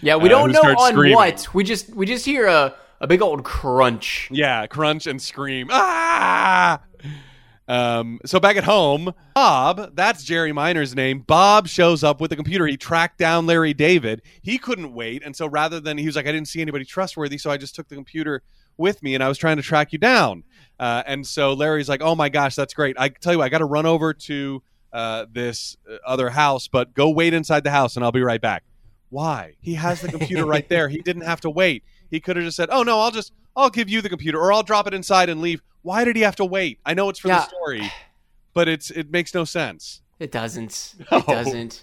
yeah, 0.00 0.16
we 0.16 0.28
uh, 0.28 0.28
don't 0.28 0.52
know 0.52 0.60
on 0.60 0.92
screaming. 0.92 1.14
what. 1.14 1.54
We 1.54 1.64
just 1.64 1.94
we 1.94 2.06
just 2.06 2.24
hear 2.24 2.46
a, 2.46 2.74
a 3.00 3.06
big 3.06 3.22
old 3.22 3.44
crunch. 3.44 4.28
Yeah, 4.30 4.66
crunch 4.66 5.06
and 5.06 5.20
scream. 5.20 5.68
Ah! 5.70 6.80
Um, 7.68 8.20
so 8.24 8.38
back 8.38 8.56
at 8.56 8.64
home, 8.64 9.12
Bob, 9.34 9.96
that's 9.96 10.22
Jerry 10.22 10.52
Minor's 10.52 10.94
name. 10.94 11.20
Bob 11.20 11.66
shows 11.66 12.04
up 12.04 12.20
with 12.20 12.30
the 12.30 12.36
computer. 12.36 12.66
He 12.66 12.76
tracked 12.76 13.18
down 13.18 13.46
Larry 13.46 13.74
David. 13.74 14.22
He 14.42 14.58
couldn't 14.58 14.94
wait. 14.94 15.22
And 15.24 15.34
so 15.34 15.46
rather 15.46 15.80
than, 15.80 15.98
he 15.98 16.06
was 16.06 16.16
like, 16.16 16.26
I 16.26 16.32
didn't 16.32 16.48
see 16.48 16.60
anybody 16.60 16.84
trustworthy. 16.84 17.38
So 17.38 17.50
I 17.50 17.56
just 17.56 17.74
took 17.74 17.88
the 17.88 17.96
computer 17.96 18.42
with 18.76 19.02
me 19.02 19.14
and 19.14 19.24
I 19.24 19.28
was 19.28 19.38
trying 19.38 19.56
to 19.56 19.62
track 19.62 19.92
you 19.92 19.98
down. 19.98 20.44
Uh, 20.78 21.02
and 21.06 21.26
so 21.26 21.54
Larry's 21.54 21.88
like, 21.88 22.02
oh 22.02 22.14
my 22.14 22.28
gosh, 22.28 22.54
that's 22.54 22.74
great. 22.74 22.96
I 22.98 23.08
tell 23.08 23.32
you 23.32 23.38
what, 23.38 23.46
I 23.46 23.48
got 23.48 23.58
to 23.58 23.64
run 23.64 23.86
over 23.86 24.12
to 24.12 24.62
uh, 24.92 25.26
this 25.32 25.76
uh, 25.90 25.96
other 26.06 26.30
house, 26.30 26.68
but 26.68 26.94
go 26.94 27.10
wait 27.10 27.34
inside 27.34 27.64
the 27.64 27.70
house 27.70 27.96
and 27.96 28.04
I'll 28.04 28.12
be 28.12 28.22
right 28.22 28.40
back. 28.40 28.62
Why? 29.08 29.54
He 29.60 29.74
has 29.74 30.00
the 30.00 30.08
computer 30.08 30.44
right 30.44 30.68
there. 30.70 30.88
He 30.88 30.98
didn't 30.98 31.22
have 31.22 31.40
to 31.42 31.50
wait. 31.50 31.84
He 32.10 32.20
could 32.20 32.36
have 32.36 32.44
just 32.44 32.56
said, 32.56 32.68
"Oh 32.70 32.82
no, 32.82 33.00
I'll 33.00 33.10
just 33.10 33.32
I'll 33.56 33.70
give 33.70 33.88
you 33.88 34.00
the 34.02 34.08
computer 34.08 34.38
or 34.38 34.52
I'll 34.52 34.62
drop 34.62 34.86
it 34.86 34.94
inside 34.94 35.28
and 35.28 35.40
leave." 35.40 35.62
Why 35.82 36.04
did 36.04 36.16
he 36.16 36.22
have 36.22 36.36
to 36.36 36.44
wait? 36.44 36.80
I 36.84 36.94
know 36.94 37.08
it's 37.08 37.18
for 37.20 37.28
Yeah. 37.28 37.38
the 37.38 37.46
story, 37.48 37.92
but 38.54 38.68
it's 38.68 38.90
it 38.90 39.10
makes 39.10 39.32
no 39.34 39.44
sense. 39.44 40.02
It 40.18 40.32
doesn't. 40.32 40.94
No. 41.12 41.18
It 41.18 41.26
doesn't. 41.26 41.82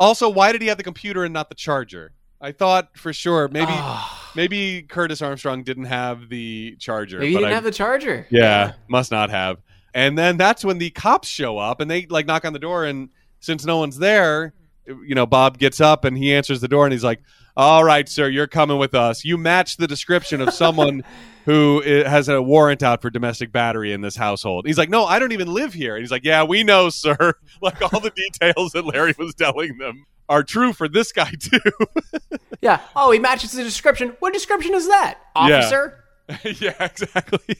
Also, 0.00 0.28
why 0.28 0.52
did 0.52 0.62
he 0.62 0.68
have 0.68 0.78
the 0.78 0.84
computer 0.84 1.24
and 1.24 1.32
not 1.34 1.48
the 1.48 1.54
charger? 1.54 2.12
I 2.40 2.50
thought 2.52 2.96
for 2.96 3.12
sure 3.12 3.46
maybe 3.48 3.66
Ah, 3.70 4.32
maybe 4.34 4.82
Curtis 4.82 5.22
Armstrong 5.22 5.62
didn't 5.62 5.84
have 5.84 6.28
the 6.28 6.76
charger. 6.80 7.18
maybe 7.20 7.34
but 7.34 7.40
didn't 7.40 7.52
I- 7.52 7.54
have 7.54 7.64
the 7.64 7.70
charger. 7.70 8.26
Yeah, 8.30 8.72
must 8.88 9.10
not 9.12 9.30
have. 9.30 9.58
And 9.94 10.16
then 10.18 10.38
that's 10.38 10.64
when 10.64 10.78
the 10.78 10.90
cops 10.90 11.28
show 11.28 11.58
up 11.58 11.80
and 11.80 11.90
they 11.90 12.06
like 12.06 12.26
knock 12.26 12.44
on 12.46 12.52
the 12.54 12.58
door 12.58 12.84
and 12.86 13.10
since 13.40 13.64
no 13.66 13.76
one's 13.78 13.98
there, 13.98 14.54
you 14.86 15.14
know, 15.14 15.26
Bob 15.26 15.58
gets 15.58 15.80
up 15.80 16.04
and 16.04 16.16
he 16.16 16.34
answers 16.34 16.60
the 16.60 16.68
door 16.68 16.84
and 16.84 16.92
he's 16.92 17.04
like, 17.04 17.20
"All 17.56 17.84
right, 17.84 18.08
sir, 18.08 18.28
you're 18.28 18.46
coming 18.46 18.78
with 18.78 18.94
us. 18.94 19.24
You 19.24 19.38
match 19.38 19.76
the 19.76 19.86
description 19.86 20.40
of 20.40 20.52
someone 20.52 21.04
who 21.44 21.82
has 21.82 22.28
a 22.28 22.40
warrant 22.40 22.82
out 22.82 23.02
for 23.02 23.10
domestic 23.10 23.52
battery 23.52 23.92
in 23.92 24.00
this 24.00 24.16
household." 24.16 24.66
He's 24.66 24.78
like, 24.78 24.90
"No, 24.90 25.04
I 25.04 25.18
don't 25.18 25.32
even 25.32 25.52
live 25.52 25.72
here." 25.72 25.96
And 25.96 26.02
he's 26.02 26.10
like, 26.10 26.24
"Yeah, 26.24 26.44
we 26.44 26.64
know, 26.64 26.90
sir. 26.90 27.16
Like 27.60 27.80
all 27.80 28.00
the 28.00 28.10
details 28.10 28.72
that 28.72 28.84
Larry 28.84 29.14
was 29.16 29.34
telling 29.34 29.78
them 29.78 30.04
are 30.28 30.42
true 30.42 30.72
for 30.72 30.88
this 30.88 31.12
guy 31.12 31.30
too." 31.38 31.60
Yeah. 32.62 32.80
Oh, 32.94 33.10
he 33.10 33.18
matches 33.18 33.50
the 33.50 33.64
description. 33.64 34.16
What 34.20 34.32
description 34.32 34.72
is 34.74 34.86
that, 34.86 35.18
officer? 35.34 36.01
yeah, 36.44 36.74
exactly. 36.80 37.56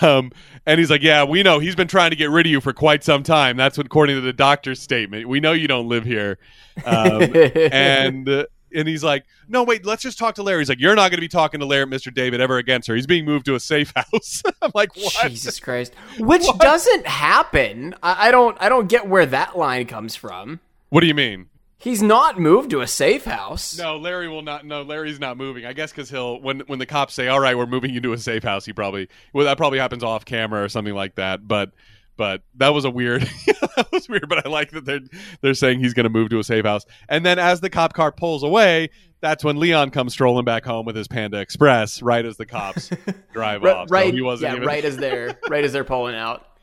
um, 0.00 0.30
and 0.66 0.78
he's 0.78 0.90
like, 0.90 1.02
"Yeah, 1.02 1.24
we 1.24 1.42
know. 1.42 1.58
He's 1.58 1.76
been 1.76 1.88
trying 1.88 2.10
to 2.10 2.16
get 2.16 2.30
rid 2.30 2.46
of 2.46 2.50
you 2.50 2.60
for 2.60 2.72
quite 2.72 3.02
some 3.02 3.22
time. 3.22 3.56
That's 3.56 3.76
what, 3.78 3.86
according 3.86 4.16
to 4.16 4.20
the 4.20 4.32
doctor's 4.32 4.80
statement. 4.80 5.28
We 5.28 5.40
know 5.40 5.52
you 5.52 5.68
don't 5.68 5.88
live 5.88 6.04
here." 6.04 6.38
Um, 6.84 7.22
and 7.72 8.28
uh, 8.28 8.46
and 8.74 8.86
he's 8.88 9.02
like, 9.02 9.24
"No, 9.48 9.62
wait. 9.62 9.86
Let's 9.86 10.02
just 10.02 10.18
talk 10.18 10.34
to 10.36 10.42
Larry." 10.42 10.60
He's 10.60 10.68
like, 10.68 10.80
"You're 10.80 10.94
not 10.94 11.10
going 11.10 11.18
to 11.18 11.22
be 11.22 11.28
talking 11.28 11.60
to 11.60 11.66
Larry, 11.66 11.86
Mr. 11.86 12.12
David, 12.12 12.40
ever 12.40 12.58
again, 12.58 12.82
sir. 12.82 12.94
He's 12.94 13.06
being 13.06 13.24
moved 13.24 13.46
to 13.46 13.54
a 13.54 13.60
safe 13.60 13.92
house." 13.96 14.42
I'm 14.60 14.72
like, 14.74 14.94
"What?" 14.96 15.28
Jesus 15.28 15.58
Christ. 15.60 15.94
Which 16.18 16.46
doesn't 16.58 17.06
happen. 17.06 17.94
I, 18.02 18.28
I 18.28 18.30
don't. 18.30 18.56
I 18.60 18.68
don't 18.68 18.88
get 18.88 19.08
where 19.08 19.26
that 19.26 19.56
line 19.56 19.86
comes 19.86 20.16
from. 20.16 20.60
What 20.90 21.00
do 21.00 21.06
you 21.06 21.14
mean? 21.14 21.48
He's 21.84 22.02
not 22.02 22.40
moved 22.40 22.70
to 22.70 22.80
a 22.80 22.86
safe 22.86 23.26
house. 23.26 23.76
No, 23.76 23.98
Larry 23.98 24.26
will 24.26 24.40
not. 24.40 24.64
No, 24.64 24.80
Larry's 24.80 25.20
not 25.20 25.36
moving. 25.36 25.66
I 25.66 25.74
guess 25.74 25.90
because 25.90 26.08
he'll 26.08 26.40
when 26.40 26.60
when 26.60 26.78
the 26.78 26.86
cops 26.86 27.12
say, 27.12 27.28
"All 27.28 27.38
right, 27.38 27.58
we're 27.58 27.66
moving 27.66 27.92
you 27.92 28.00
to 28.00 28.14
a 28.14 28.18
safe 28.18 28.42
house," 28.42 28.64
he 28.64 28.72
probably 28.72 29.08
well 29.34 29.44
that 29.44 29.58
probably 29.58 29.78
happens 29.78 30.02
off 30.02 30.24
camera 30.24 30.64
or 30.64 30.70
something 30.70 30.94
like 30.94 31.16
that. 31.16 31.46
But 31.46 31.72
but 32.16 32.40
that 32.54 32.70
was 32.70 32.86
a 32.86 32.90
weird. 32.90 33.22
that 33.46 33.88
was 33.92 34.08
weird. 34.08 34.30
But 34.30 34.46
I 34.46 34.48
like 34.48 34.70
that 34.70 34.86
they're 34.86 35.00
they're 35.42 35.52
saying 35.52 35.80
he's 35.80 35.92
going 35.92 36.04
to 36.04 36.10
move 36.10 36.30
to 36.30 36.38
a 36.38 36.44
safe 36.44 36.64
house. 36.64 36.86
And 37.06 37.24
then 37.24 37.38
as 37.38 37.60
the 37.60 37.68
cop 37.68 37.92
car 37.92 38.12
pulls 38.12 38.42
away, 38.42 38.88
that's 39.20 39.44
when 39.44 39.58
Leon 39.58 39.90
comes 39.90 40.14
strolling 40.14 40.46
back 40.46 40.64
home 40.64 40.86
with 40.86 40.96
his 40.96 41.06
Panda 41.06 41.38
Express. 41.38 42.00
Right 42.00 42.24
as 42.24 42.38
the 42.38 42.46
cops 42.46 42.90
drive 43.34 43.62
off. 43.62 43.88
So 43.88 43.92
right. 43.92 44.14
he 44.14 44.22
wasn't 44.22 44.52
yeah. 44.52 44.56
even, 44.56 44.68
Right 44.68 44.84
as 44.86 44.96
they're 44.96 45.38
right 45.50 45.64
as 45.64 45.74
they're 45.74 45.84
pulling 45.84 46.14
out. 46.14 46.46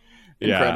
Yeah. 0.44 0.76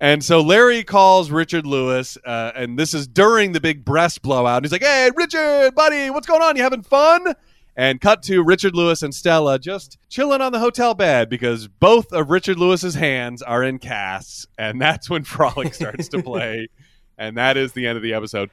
And 0.00 0.22
so 0.24 0.40
Larry 0.40 0.84
calls 0.84 1.30
Richard 1.30 1.66
Lewis, 1.66 2.16
uh, 2.24 2.52
and 2.54 2.78
this 2.78 2.94
is 2.94 3.08
during 3.08 3.50
the 3.52 3.60
big 3.60 3.84
breast 3.84 4.22
blowout. 4.22 4.62
He's 4.62 4.70
like, 4.70 4.82
"Hey, 4.82 5.10
Richard, 5.14 5.74
buddy, 5.74 6.08
what's 6.10 6.26
going 6.26 6.40
on? 6.40 6.56
You 6.56 6.62
having 6.62 6.82
fun?" 6.82 7.34
And 7.74 8.00
cut 8.00 8.22
to 8.24 8.42
Richard 8.42 8.74
Lewis 8.74 9.02
and 9.02 9.14
Stella 9.14 9.58
just 9.58 9.98
chilling 10.08 10.40
on 10.40 10.52
the 10.52 10.58
hotel 10.58 10.94
bed 10.94 11.28
because 11.28 11.68
both 11.68 12.12
of 12.12 12.30
Richard 12.30 12.58
Lewis's 12.58 12.94
hands 12.94 13.42
are 13.42 13.62
in 13.62 13.78
casts, 13.78 14.46
and 14.56 14.80
that's 14.80 15.10
when 15.10 15.24
Frolic 15.24 15.74
starts 15.74 16.08
to 16.08 16.22
play, 16.22 16.68
and 17.16 17.36
that 17.36 17.56
is 17.56 17.72
the 17.72 17.86
end 17.86 17.96
of 17.96 18.02
the 18.02 18.14
episode. 18.14 18.50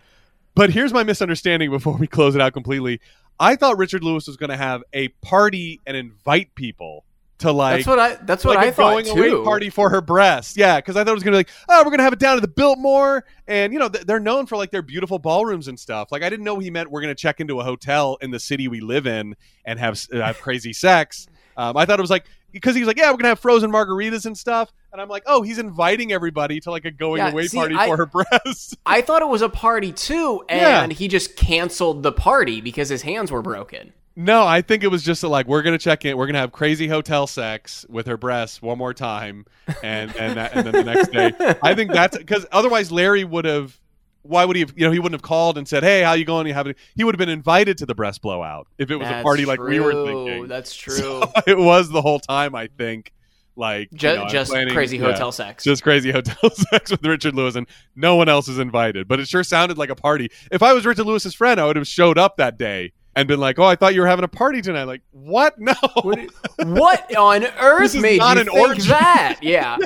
But 0.55 0.71
here's 0.71 0.93
my 0.93 1.03
misunderstanding 1.03 1.69
before 1.69 1.97
we 1.97 2.07
close 2.07 2.33
it 2.33 2.41
out 2.41 2.53
completely. 2.53 3.01
I 3.39 3.55
thought 3.55 3.77
Richard 3.77 4.03
Lewis 4.03 4.25
was 4.25 4.37
going 4.37 4.49
to 4.49 4.57
have 4.57 4.81
a 4.93 5.09
party 5.21 5.81
and 5.85 5.95
invite 5.95 6.55
people 6.55 7.03
to 7.39 7.51
like 7.51 7.77
that's 7.77 7.87
what 7.87 7.99
I. 7.99 8.15
That's 8.15 8.45
what 8.45 8.55
like 8.55 8.65
I 8.65 8.69
a 8.69 8.71
thought 8.71 8.91
going 9.03 9.05
too. 9.05 9.35
away 9.35 9.43
party 9.43 9.69
for 9.69 9.89
her 9.89 9.99
breast. 10.01 10.55
Yeah, 10.57 10.77
because 10.77 10.95
I 10.95 11.03
thought 11.03 11.11
it 11.11 11.15
was 11.15 11.23
gonna 11.23 11.33
be 11.33 11.39
like, 11.39 11.49
oh, 11.67 11.83
we're 11.83 11.91
gonna 11.91 12.03
have 12.03 12.13
it 12.13 12.19
down 12.19 12.37
at 12.37 12.41
the 12.41 12.47
Biltmore, 12.47 13.25
and 13.47 13.73
you 13.73 13.79
know 13.79 13.89
th- 13.89 14.05
they're 14.05 14.19
known 14.21 14.45
for 14.45 14.55
like 14.57 14.71
their 14.71 14.81
beautiful 14.81 15.19
ballrooms 15.19 15.67
and 15.67 15.77
stuff. 15.79 16.11
Like 16.11 16.23
I 16.23 16.29
didn't 16.29 16.45
know 16.45 16.59
he 16.59 16.69
meant 16.71 16.89
we're 16.89 17.01
gonna 17.01 17.13
check 17.15 17.39
into 17.41 17.59
a 17.59 17.63
hotel 17.63 18.17
in 18.21 18.31
the 18.31 18.39
city 18.39 18.67
we 18.67 18.79
live 18.79 19.05
in 19.05 19.35
and 19.65 19.79
have 19.79 19.99
uh, 20.13 20.21
have 20.21 20.39
crazy 20.39 20.71
sex. 20.73 21.27
Um, 21.57 21.75
I 21.77 21.85
thought 21.85 21.99
it 21.99 22.03
was 22.03 22.09
like 22.09 22.25
because 22.51 22.73
he 22.73 22.81
was 22.81 22.87
like, 22.87 22.97
yeah, 22.97 23.11
we're 23.11 23.17
gonna 23.17 23.27
have 23.29 23.39
frozen 23.41 23.69
margaritas 23.69 24.25
and 24.25 24.37
stuff, 24.37 24.71
and 24.93 25.01
I'm 25.01 25.09
like, 25.09 25.23
oh, 25.25 25.41
he's 25.41 25.57
inviting 25.57 26.13
everybody 26.13 26.61
to 26.61 26.71
like 26.71 26.85
a 26.85 26.91
going 26.91 27.17
Yeah, 27.17 27.31
away 27.31 27.47
see, 27.47 27.57
party 27.57 27.75
I- 27.75 27.87
for 27.87 27.97
her 27.97 28.05
breast. 28.05 28.77
I 28.85 29.01
thought 29.01 29.21
it 29.21 29.27
was 29.27 29.41
a 29.41 29.49
party 29.49 29.91
too, 29.91 30.45
Yeah. 30.49 30.83
and 30.83 30.93
he 30.93 31.09
just 31.09 31.35
canceled 31.35 32.01
the 32.03 32.13
party 32.13 32.61
because 32.61 32.87
his 32.87 33.01
hands 33.01 33.29
were 33.29 33.41
broken. 33.41 33.91
No, 34.17 34.47
I 34.47 34.61
think 34.61 34.83
it 34.83 34.87
was 34.87 35.03
just 35.03 35.23
like 35.23 35.45
we're 35.45 35.61
gonna 35.61 35.77
check 35.77 36.05
in. 36.05 36.15
We're 36.15 36.27
gonna 36.27 36.39
have 36.39 36.53
crazy 36.53 36.87
hotel 36.87 37.27
sex 37.27 37.85
with 37.89 38.07
her 38.07 38.15
breasts 38.15 38.61
one 38.61 38.77
more 38.77 38.93
time, 38.93 39.45
and 39.83 40.15
and, 40.15 40.37
that, 40.37 40.53
and 40.53 40.65
then 40.65 40.73
the 40.73 40.83
next 40.83 41.11
day. 41.11 41.33
I 41.61 41.75
think 41.75 41.91
that's 41.91 42.17
because 42.17 42.45
otherwise 42.51 42.91
Larry 42.91 43.23
would 43.23 43.45
have. 43.45 43.77
Why 44.21 44.43
would 44.45 44.55
he 44.55 44.61
have? 44.61 44.73
You 44.75 44.85
know, 44.85 44.91
he 44.91 44.99
wouldn't 44.99 45.19
have 45.19 45.27
called 45.27 45.57
and 45.57 45.67
said, 45.67 45.83
"Hey, 45.83 46.01
how 46.01 46.13
you 46.13 46.23
going? 46.23 46.47
You 46.47 46.53
have? 46.53 46.67
He 46.95 47.03
would 47.03 47.13
have 47.13 47.19
been 47.19 47.29
invited 47.29 47.77
to 47.79 47.85
the 47.85 47.93
breast 47.93 48.21
blowout 48.21 48.67
if 48.77 48.89
it 48.89 48.95
was 48.95 49.07
a 49.07 49.11
That's 49.11 49.23
party 49.23 49.45
like 49.45 49.59
we 49.59 49.79
were 49.81 50.05
thinking. 50.05 50.47
That's 50.47 50.73
true. 50.75 50.95
So 50.95 51.31
it 51.45 51.57
was 51.57 51.89
the 51.89 52.01
whole 52.01 52.19
time. 52.19 52.55
I 52.55 52.67
think, 52.67 53.11
like 53.57 53.89
you 53.91 54.15
know, 54.15 54.27
just 54.27 54.49
planning- 54.51 54.73
crazy 54.73 54.97
yeah, 54.97 55.11
hotel 55.11 55.31
sex. 55.33 55.63
just 55.65 55.83
crazy 55.83 56.11
hotel 56.13 56.49
sex 56.49 56.89
with 56.89 57.05
Richard 57.05 57.35
Lewis, 57.35 57.55
and 57.55 57.67
no 57.97 58.15
one 58.15 58.29
else 58.29 58.47
is 58.47 58.59
invited. 58.59 59.07
But 59.09 59.19
it 59.19 59.27
sure 59.27 59.43
sounded 59.43 59.77
like 59.77 59.89
a 59.89 59.95
party. 59.95 60.31
If 60.51 60.63
I 60.63 60.71
was 60.73 60.85
Richard 60.85 61.05
Lewis's 61.05 61.35
friend, 61.35 61.59
I 61.59 61.65
would 61.65 61.75
have 61.75 61.87
showed 61.87 62.17
up 62.17 62.37
that 62.37 62.57
day 62.57 62.93
and 63.15 63.27
been 63.27 63.39
like, 63.39 63.57
"Oh, 63.59 63.63
I 63.65 63.75
thought 63.75 63.93
you 63.93 64.01
were 64.01 64.07
having 64.07 64.25
a 64.25 64.29
party 64.29 64.61
tonight." 64.61 64.83
Like, 64.85 65.01
what? 65.11 65.55
No. 65.59 65.73
what, 66.01 66.19
what 66.63 67.15
on 67.15 67.43
earth 67.45 67.81
This 67.81 67.95
is 67.95 68.01
made 68.01 68.19
not 68.19 68.35
you 68.37 68.41
an 68.41 68.47
think 68.47 68.67
orgy. 68.67 68.87
that? 68.89 69.39
Yeah. 69.41 69.77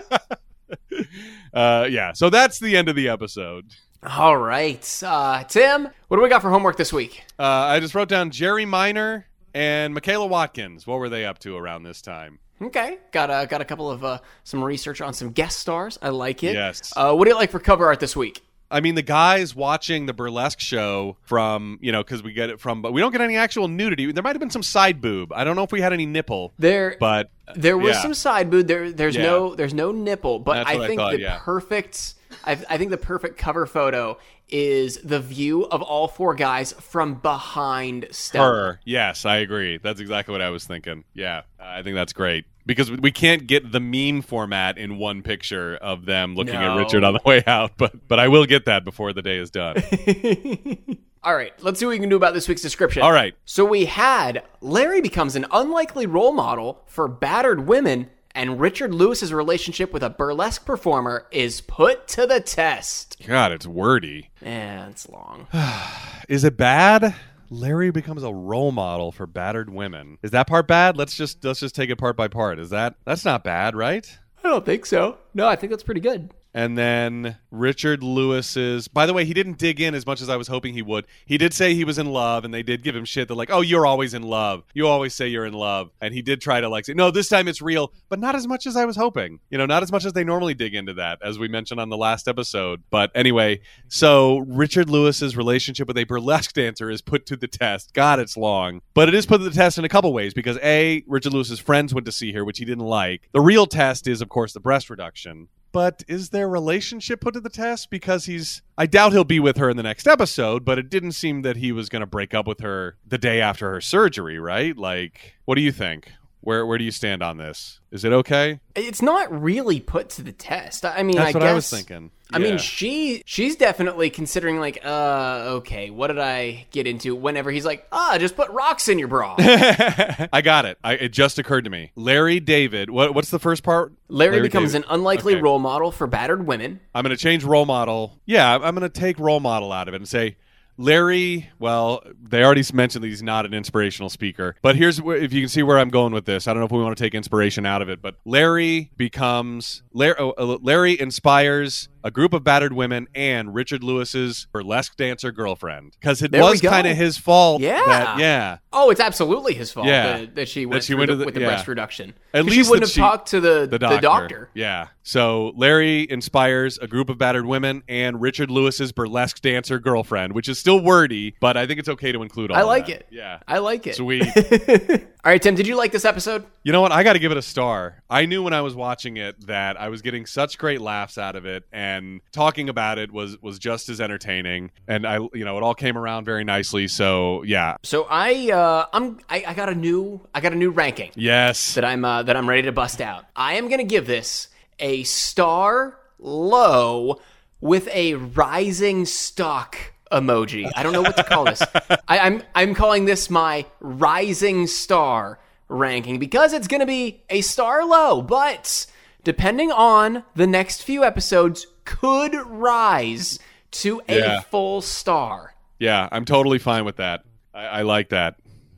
uh, 1.53 1.87
yeah. 1.89 2.13
So 2.13 2.29
that's 2.29 2.59
the 2.59 2.75
end 2.77 2.89
of 2.89 2.95
the 2.95 3.09
episode. 3.09 3.65
All 4.03 4.37
right, 4.37 5.03
uh, 5.05 5.43
Tim. 5.43 5.89
What 6.07 6.17
do 6.17 6.23
we 6.23 6.29
got 6.29 6.41
for 6.41 6.49
homework 6.49 6.77
this 6.77 6.93
week? 6.93 7.23
Uh, 7.37 7.43
I 7.43 7.79
just 7.79 7.93
wrote 7.95 8.07
down 8.09 8.31
Jerry 8.31 8.65
Minor 8.65 9.25
and 9.53 9.93
Michaela 9.93 10.25
Watkins. 10.27 10.87
What 10.87 10.99
were 10.99 11.09
they 11.09 11.25
up 11.25 11.39
to 11.39 11.55
around 11.57 11.83
this 11.83 12.01
time? 12.01 12.39
Okay, 12.61 12.97
got 13.11 13.29
a 13.29 13.45
got 13.47 13.61
a 13.61 13.65
couple 13.65 13.89
of 13.89 14.03
uh, 14.03 14.19
some 14.43 14.63
research 14.63 15.01
on 15.01 15.13
some 15.13 15.31
guest 15.31 15.59
stars. 15.59 15.97
I 16.01 16.09
like 16.09 16.43
it. 16.43 16.53
Yes. 16.53 16.93
Uh, 16.95 17.13
what 17.13 17.25
do 17.25 17.31
you 17.31 17.35
like 17.35 17.51
for 17.51 17.59
cover 17.59 17.85
art 17.87 17.99
this 17.99 18.15
week? 18.15 18.41
I 18.71 18.81
mean, 18.81 18.93
the 18.95 19.01
guys 19.01 19.55
watching 19.55 20.05
the 20.05 20.13
burlesque 20.13 20.59
show 20.59 21.17
from, 21.23 21.79
you 21.81 21.91
know, 21.91 22.03
because 22.03 22.21
we 22.21 22.33
get 22.33 22.49
it 22.51 22.59
from, 22.59 22.81
but 22.83 22.93
we 22.93 23.01
don't 23.01 23.11
get 23.11 23.21
any 23.21 23.35
actual 23.35 23.67
nudity. 23.67 24.11
There 24.11 24.21
might 24.21 24.35
have 24.35 24.39
been 24.39 24.51
some 24.51 24.61
side 24.63 25.01
boob. 25.01 25.33
I 25.33 25.43
don't 25.43 25.55
know 25.55 25.63
if 25.63 25.71
we 25.71 25.81
had 25.81 25.91
any 25.91 26.05
nipple, 26.05 26.53
There, 26.59 26.95
but 26.99 27.31
there 27.55 27.77
was 27.77 27.95
yeah. 27.95 28.01
some 28.03 28.13
side 28.13 28.51
boob. 28.51 28.67
There, 28.67 28.91
there's 28.91 29.15
Yeah. 29.15 29.23
no, 29.23 29.55
there's 29.55 29.73
no 29.73 29.91
nipple. 29.91 30.37
But 30.39 30.67
I 30.67 30.75
what 30.75 30.83
I 30.83 30.87
think 30.87 30.99
thought, 30.99 31.11
the 31.13 31.19
yeah. 31.21 31.39
perfect, 31.41 32.13
I, 32.45 32.51
I 32.69 32.77
think 32.77 32.91
the 32.91 32.97
perfect 32.97 33.37
cover 33.37 33.65
photo 33.65 34.17
is 34.47 34.97
the 35.03 35.19
view 35.19 35.65
of 35.65 35.81
all 35.81 36.07
four 36.07 36.33
guys 36.33 36.73
from 36.73 37.15
behind 37.15 38.07
Stella. 38.11 38.45
her. 38.45 38.79
Yes, 38.85 39.25
I 39.25 39.37
agree. 39.37 39.77
That's 39.77 39.99
exactly 39.99 40.31
what 40.31 40.41
I 40.41 40.49
was 40.49 40.65
thinking. 40.65 41.03
Yeah, 41.13 41.43
I 41.59 41.83
think 41.83 41.95
that's 41.95 42.13
great 42.13 42.45
because 42.65 42.91
we 42.91 43.11
can't 43.11 43.47
get 43.47 43.71
the 43.71 43.79
meme 43.79 44.21
format 44.21 44.77
in 44.77 44.97
one 44.97 45.23
picture 45.23 45.75
of 45.77 46.05
them 46.05 46.35
looking 46.35 46.55
at 46.55 46.75
Richard 46.75 47.03
on 47.03 47.13
the 47.13 47.21
way 47.25 47.43
out, 47.47 47.71
but 47.77 48.07
but 48.07 48.19
I 48.19 48.27
will 48.27 48.45
get 48.45 48.65
that 48.65 48.83
before 48.83 49.11
the 49.13 49.21
day 49.21 49.37
is 49.37 49.49
done. 49.49 49.75
All 51.23 51.35
right, 51.35 51.51
let's 51.61 51.79
see 51.79 51.85
what 51.85 51.91
we 51.91 51.99
can 51.99 52.09
do 52.09 52.15
about 52.15 52.33
this 52.33 52.47
week's 52.47 52.61
description. 52.61 53.01
All 53.01 53.11
right. 53.11 53.33
So 53.43 53.65
we 53.65 53.85
had 53.85 54.43
Larry 54.61 55.01
becomes 55.01 55.35
an 55.35 55.47
unlikely 55.51 56.05
role 56.05 56.31
model 56.31 56.83
for 56.85 57.07
battered 57.07 57.67
women, 57.67 58.09
and 58.39 58.57
Richard 58.57 58.93
Lewis's 58.93 59.33
relationship 59.33 59.91
with 59.91 60.01
a 60.01 60.09
burlesque 60.09 60.65
performer 60.65 61.27
is 61.29 61.59
put 61.59 62.07
to 62.07 62.25
the 62.25 62.39
test. 62.39 63.17
God, 63.27 63.51
it's 63.51 63.67
wordy. 63.67 64.29
Yeah, 64.41 64.87
it's 64.87 65.09
long. 65.09 65.47
Is 66.29 66.45
it 66.45 66.55
bad? 66.55 67.13
Larry 67.49 67.91
becomes 67.91 68.23
a 68.23 68.31
role 68.31 68.71
model 68.71 69.11
for 69.11 69.27
battered 69.27 69.69
women. 69.69 70.19
Is 70.23 70.31
that 70.31 70.47
part 70.47 70.69
bad? 70.69 70.95
Let's 70.95 71.17
just 71.17 71.43
let's 71.43 71.59
just 71.59 71.75
take 71.75 71.89
it 71.89 71.97
part 71.97 72.15
by 72.15 72.29
part. 72.29 72.59
Is 72.59 72.69
that 72.69 72.95
that's 73.03 73.25
not 73.25 73.43
bad, 73.43 73.75
right? 73.75 74.07
I 74.41 74.47
don't 74.47 74.65
think 74.65 74.85
so. 74.85 75.17
No, 75.33 75.45
I 75.45 75.57
think 75.57 75.71
that's 75.71 75.83
pretty 75.83 75.99
good. 75.99 76.33
And 76.53 76.77
then 76.77 77.37
Richard 77.51 78.01
Lewis's. 78.01 78.87
By 78.87 79.05
the 79.05 79.13
way, 79.13 79.23
he 79.23 79.33
didn't 79.33 79.59
dig 79.59 79.79
in 79.79 79.93
as 79.93 80.05
much 80.05 80.19
as 80.19 80.29
I 80.29 80.35
was 80.35 80.47
hoping 80.47 80.73
he 80.73 80.81
would. 80.81 81.05
He 81.25 81.37
did 81.37 81.53
say 81.53 81.75
he 81.75 81.83
was 81.83 81.99
in 81.99 82.07
love, 82.07 82.43
and 82.43 82.53
they 82.53 82.63
did 82.63 82.83
give 82.83 82.95
him 82.95 83.05
shit. 83.05 83.27
They're 83.27 83.37
like, 83.37 83.51
"Oh, 83.51 83.61
you're 83.61 83.85
always 83.85 84.15
in 84.15 84.23
love. 84.23 84.63
You 84.73 84.87
always 84.87 85.13
say 85.13 85.27
you're 85.27 85.45
in 85.45 85.53
love." 85.53 85.91
And 86.01 86.13
he 86.13 86.21
did 86.23 86.41
try 86.41 86.59
to 86.59 86.67
like 86.67 86.85
say, 86.85 86.93
"No, 86.93 87.11
this 87.11 87.29
time 87.29 87.47
it's 87.47 87.61
real," 87.61 87.93
but 88.09 88.19
not 88.19 88.35
as 88.35 88.47
much 88.47 88.65
as 88.65 88.75
I 88.75 88.85
was 88.85 88.95
hoping. 88.95 89.39
You 89.51 89.59
know, 89.59 89.67
not 89.67 89.83
as 89.83 89.91
much 89.91 90.05
as 90.05 90.13
they 90.13 90.23
normally 90.23 90.55
dig 90.55 90.73
into 90.73 90.93
that, 90.95 91.19
as 91.23 91.37
we 91.37 91.47
mentioned 91.47 91.79
on 91.79 91.89
the 91.89 91.97
last 91.97 92.27
episode. 92.27 92.81
But 92.89 93.11
anyway, 93.13 93.61
so 93.87 94.39
Richard 94.39 94.89
Lewis's 94.89 95.37
relationship 95.37 95.87
with 95.87 95.97
a 95.97 96.03
burlesque 96.05 96.53
dancer 96.53 96.89
is 96.89 97.01
put 97.01 97.27
to 97.27 97.37
the 97.37 97.47
test. 97.47 97.93
God, 97.93 98.19
it's 98.19 98.35
long, 98.35 98.81
but 98.95 99.07
it 99.07 99.13
is 99.13 99.27
put 99.27 99.37
to 99.37 99.43
the 99.43 99.51
test 99.51 99.77
in 99.77 99.85
a 99.85 99.89
couple 99.89 100.11
ways 100.13 100.33
because 100.33 100.57
a 100.63 101.03
Richard 101.05 101.33
Lewis's 101.33 101.59
friends 101.59 101.93
went 101.93 102.05
to 102.05 102.11
see 102.11 102.31
her, 102.33 102.43
which 102.43 102.57
he 102.57 102.65
didn't 102.65 102.85
like. 102.85 103.29
The 103.33 103.41
real 103.41 103.67
test 103.67 104.07
is, 104.07 104.21
of 104.21 104.29
course, 104.29 104.53
the 104.53 104.59
breast 104.59 104.89
reduction. 104.89 105.47
But 105.71 106.03
is 106.07 106.29
their 106.29 106.49
relationship 106.49 107.21
put 107.21 107.35
to 107.35 107.41
the 107.41 107.49
test? 107.49 107.89
Because 107.89 108.25
he's. 108.25 108.61
I 108.77 108.85
doubt 108.85 109.11
he'll 109.11 109.23
be 109.23 109.39
with 109.39 109.57
her 109.57 109.69
in 109.69 109.77
the 109.77 109.83
next 109.83 110.07
episode, 110.07 110.65
but 110.65 110.79
it 110.79 110.89
didn't 110.89 111.11
seem 111.11 111.41
that 111.43 111.57
he 111.57 111.71
was 111.71 111.89
going 111.89 112.01
to 112.01 112.07
break 112.07 112.33
up 112.33 112.47
with 112.47 112.61
her 112.61 112.97
the 113.05 113.17
day 113.17 113.41
after 113.41 113.71
her 113.71 113.81
surgery, 113.81 114.39
right? 114.39 114.75
Like, 114.75 115.35
what 115.45 115.55
do 115.55 115.61
you 115.61 115.71
think? 115.71 116.11
Where 116.41 116.65
where 116.65 116.77
do 116.77 116.83
you 116.85 116.91
stand 116.91 117.21
on 117.21 117.37
this? 117.37 117.79
Is 117.91 118.05
it 118.05 118.13
okay? 118.13 118.59
It's 118.75 119.01
not 119.01 119.41
really 119.41 119.79
put 119.79 120.09
to 120.11 120.21
the 120.21 120.31
test. 120.31 120.85
I 120.85 121.03
mean, 121.03 121.17
That's 121.17 121.35
I 121.35 121.37
what 121.37 121.43
guess, 121.43 121.51
I 121.51 121.53
was 121.53 121.69
thinking. 121.69 122.11
I 122.31 122.37
mean, 122.37 122.59
she 122.59 123.23
she's 123.25 123.55
definitely 123.55 124.09
considering 124.09 124.59
like, 124.59 124.79
uh, 124.85 125.45
okay, 125.57 125.89
what 125.89 126.07
did 126.07 126.19
I 126.19 126.67
get 126.71 126.85
into? 126.87 127.15
Whenever 127.15 127.49
he's 127.51 127.65
like, 127.65 127.87
ah, 127.91 128.17
just 128.19 128.35
put 128.35 128.49
rocks 128.51 128.87
in 128.87 128.99
your 128.99 129.07
bra. 129.07 129.35
I 129.39 130.41
got 130.43 130.65
it. 130.65 130.77
I, 130.83 130.93
it 130.93 131.09
just 131.09 131.39
occurred 131.39 131.63
to 131.65 131.69
me. 131.69 131.91
Larry 131.95 132.39
David. 132.39 132.89
What 132.89 133.13
what's 133.15 133.31
the 133.31 133.39
first 133.39 133.63
part? 133.63 133.91
Larry, 134.07 134.41
becomes 134.41 134.73
David. 134.73 134.85
an 134.87 134.93
unlikely 134.93 135.33
Okay. 135.33 135.41
role 135.41 135.59
model 135.59 135.91
for 135.91 136.07
battered 136.07 136.45
women. 136.45 136.79
I'm 136.95 137.03
going 137.03 137.15
to 137.15 137.21
change 137.21 137.43
role 137.43 137.65
model. 137.65 138.19
Yeah, 138.25 138.53
I'm 138.55 138.75
going 138.75 138.81
to 138.81 138.89
take 138.89 139.19
role 139.19 139.39
model 139.39 139.71
out 139.71 139.87
of 139.87 139.93
it 139.93 139.97
and 139.97 140.07
say 140.07 140.37
Larry. 140.79 141.49
Well, 141.59 142.01
they 142.21 142.43
already 142.43 142.63
mentioned 142.73 143.03
that 143.03 143.09
he's 143.09 143.21
not 143.21 143.45
an 143.45 143.53
inspirational 143.53 144.09
speaker, 144.09 144.55
but 144.61 144.75
here's 144.77 145.01
where, 145.01 145.17
if 145.17 145.33
you 145.33 145.41
can 145.41 145.49
see 145.49 145.61
where 145.61 145.77
I'm 145.77 145.89
going 145.89 146.13
with 146.13 146.25
this. 146.25 146.47
I 146.47 146.53
don't 146.53 146.61
know 146.61 146.65
if 146.65 146.71
we 146.71 146.81
want 146.81 146.97
to 146.97 147.03
take 147.03 147.13
inspiration 147.13 147.65
out 147.65 147.81
of 147.81 147.89
it, 147.89 148.01
but 148.01 148.15
Larry 148.25 148.91
becomes 148.97 149.83
Larry, 149.93 150.15
oh, 150.17 150.31
uh, 150.37 150.57
Larry 150.61 150.99
inspires 150.99 151.89
a 152.01 152.09
group 152.09 152.31
of 152.33 152.45
battered 152.45 152.71
women 152.71 153.07
and 153.13 153.53
Richard 153.53 153.83
Lewis's 153.83 154.47
burlesque 154.53 154.95
dancer 154.95 155.33
girlfriend 155.33 155.97
because 155.99 156.21
it 156.21 156.31
There 156.31 156.41
was 156.43 156.61
kind 156.61 156.87
of 156.87 156.95
his 156.95 157.17
fault. 157.17 157.61
Yeah. 157.61 157.83
that- 157.85 158.17
yeah. 158.19 158.57
Oh, 158.71 158.89
it's 158.89 159.01
absolutely 159.01 159.53
his 159.53 159.71
fault 159.73 159.87
Yeah. 159.87 160.19
that, 160.19 160.35
that 160.35 160.47
she 160.47 160.65
went, 160.65 160.83
she 160.83 160.93
through 160.93 160.99
went 160.99 161.07
the, 161.09 161.13
to 161.13 161.17
the- 161.17 161.25
with 161.25 161.33
the 161.33 161.41
yeah. 161.41 161.47
breast 161.47 161.67
reduction. 161.67 162.13
At 162.33 162.45
least 162.45 162.55
she 162.55 162.61
wouldn't 162.69 162.83
have 162.83 162.91
she- 162.91 163.01
talked 163.01 163.27
to 163.29 163.41
the, 163.41 163.67
the 163.69 163.77
doctor. 163.79 163.99
doctor. 163.99 164.49
Yeah. 164.53 164.87
So 165.03 165.51
Larry 165.57 166.07
inspires 166.09 166.77
a 166.77 166.87
group 166.87 167.09
of 167.09 167.17
battered 167.17 167.45
women 167.45 167.83
and 167.89 168.21
Richard 168.21 168.49
Lewis's 168.49 168.93
burlesque 168.93 169.41
dancer 169.41 169.77
girlfriend, 169.79 170.31
which 170.33 170.47
is 170.47 170.57
still 170.57 170.68
wordy, 170.77 171.35
but 171.39 171.57
I 171.57 171.67
think 171.67 171.79
it's 171.79 171.89
okay 171.89 172.11
to 172.11 172.21
include 172.21 172.51
all 172.51 172.57
I 172.57 172.61
like 172.61 172.87
that. 172.87 173.01
it. 173.01 173.07
Yeah. 173.11 173.39
I 173.47 173.59
like 173.59 173.87
it. 173.87 173.95
Sweet. 173.95 174.23
All 175.21 175.29
right, 175.29 175.41
Tim, 175.41 175.53
did 175.55 175.67
you 175.67 175.75
like 175.75 175.91
this 175.91 176.05
episode? 176.05 176.45
you 176.63 176.71
know 176.71 176.79
what? 176.79 176.93
I 176.93 177.03
got 177.03 177.13
to 177.13 177.19
give 177.19 177.31
it 177.31 177.37
a 177.37 177.41
star. 177.41 178.01
I 178.09 178.25
knew 178.25 178.41
when 178.41 178.53
I 178.53 178.61
was 178.61 178.73
watching 178.73 179.17
it 179.17 179.47
that 179.47 179.79
I 179.79 179.89
was 179.89 180.01
getting 180.01 180.25
such 180.25 180.57
great 180.57 180.79
laughs 180.79 181.17
out 181.17 181.35
of 181.35 181.45
it, 181.45 181.65
and 181.73 182.21
talking 182.31 182.69
about 182.69 182.97
it 182.99 183.11
was 183.11 183.41
was 183.41 183.59
just 183.59 183.89
as 183.89 183.99
entertaining. 183.99 184.71
And 184.87 185.05
I, 185.05 185.17
you 185.33 185.43
know, 185.43 185.57
it 185.57 185.63
all 185.63 185.75
came 185.75 185.97
around 185.97 186.23
very 186.23 186.45
nicely. 186.45 186.87
So 186.87 187.43
yeah, 187.43 187.75
So 187.83 188.07
I 188.09 188.49
uh 188.51 188.85
I'm 188.93 189.19
I, 189.29 189.43
I 189.47 189.53
got 189.53 189.67
a 189.67 189.75
new 189.75 190.25
I 190.33 190.39
got 190.39 190.53
a 190.53 190.55
new 190.55 190.69
ranking 190.69 191.11
yes, 191.15 191.75
that 191.75 191.83
I'm 191.83 192.05
uh, 192.05 192.23
that 192.23 192.37
I'm 192.37 192.47
ready 192.47 192.61
to 192.63 192.71
bust 192.71 193.01
out. 193.01 193.25
I 193.35 193.55
am 193.55 193.67
going 193.67 193.79
to 193.79 193.83
give 193.83 194.07
this 194.07 194.47
a 194.79 195.03
star 195.03 195.99
low 196.17 197.19
with 197.61 197.89
a 197.89 198.13
rising 198.15 199.05
stock 199.05 199.77
emoji. 200.11 200.69
I 200.75 200.83
don't 200.83 200.93
know 200.93 201.01
what 201.01 201.17
to 201.17 201.23
call 201.23 201.45
this. 201.45 201.61
I, 202.07 202.19
I'm 202.19 202.43
I'm 202.55 202.73
calling 202.75 203.05
this 203.05 203.29
my 203.29 203.65
rising 203.79 204.67
star 204.67 205.39
ranking 205.67 206.19
because 206.19 206.53
it's 206.53 206.67
going 206.67 206.79
to 206.79 206.85
be 206.87 207.21
a 207.29 207.41
star 207.41 207.85
low, 207.85 208.21
but 208.21 208.85
depending 209.23 209.71
on 209.71 210.23
the 210.35 210.47
next 210.47 210.83
few 210.83 211.03
episodes, 211.03 211.67
could 211.85 212.33
rise 212.45 213.39
to 213.71 214.01
a 214.07 214.17
Yeah. 214.17 214.39
full 214.41 214.81
star. 214.81 215.53
yeah. 215.79 216.09
I'm 216.11 216.25
totally 216.25 216.57
fine 216.59 216.85
with 216.85 216.95
that. 216.97 217.23
I, 217.53 217.65
I 217.65 217.81
like 217.83 218.09
that. 218.09 218.35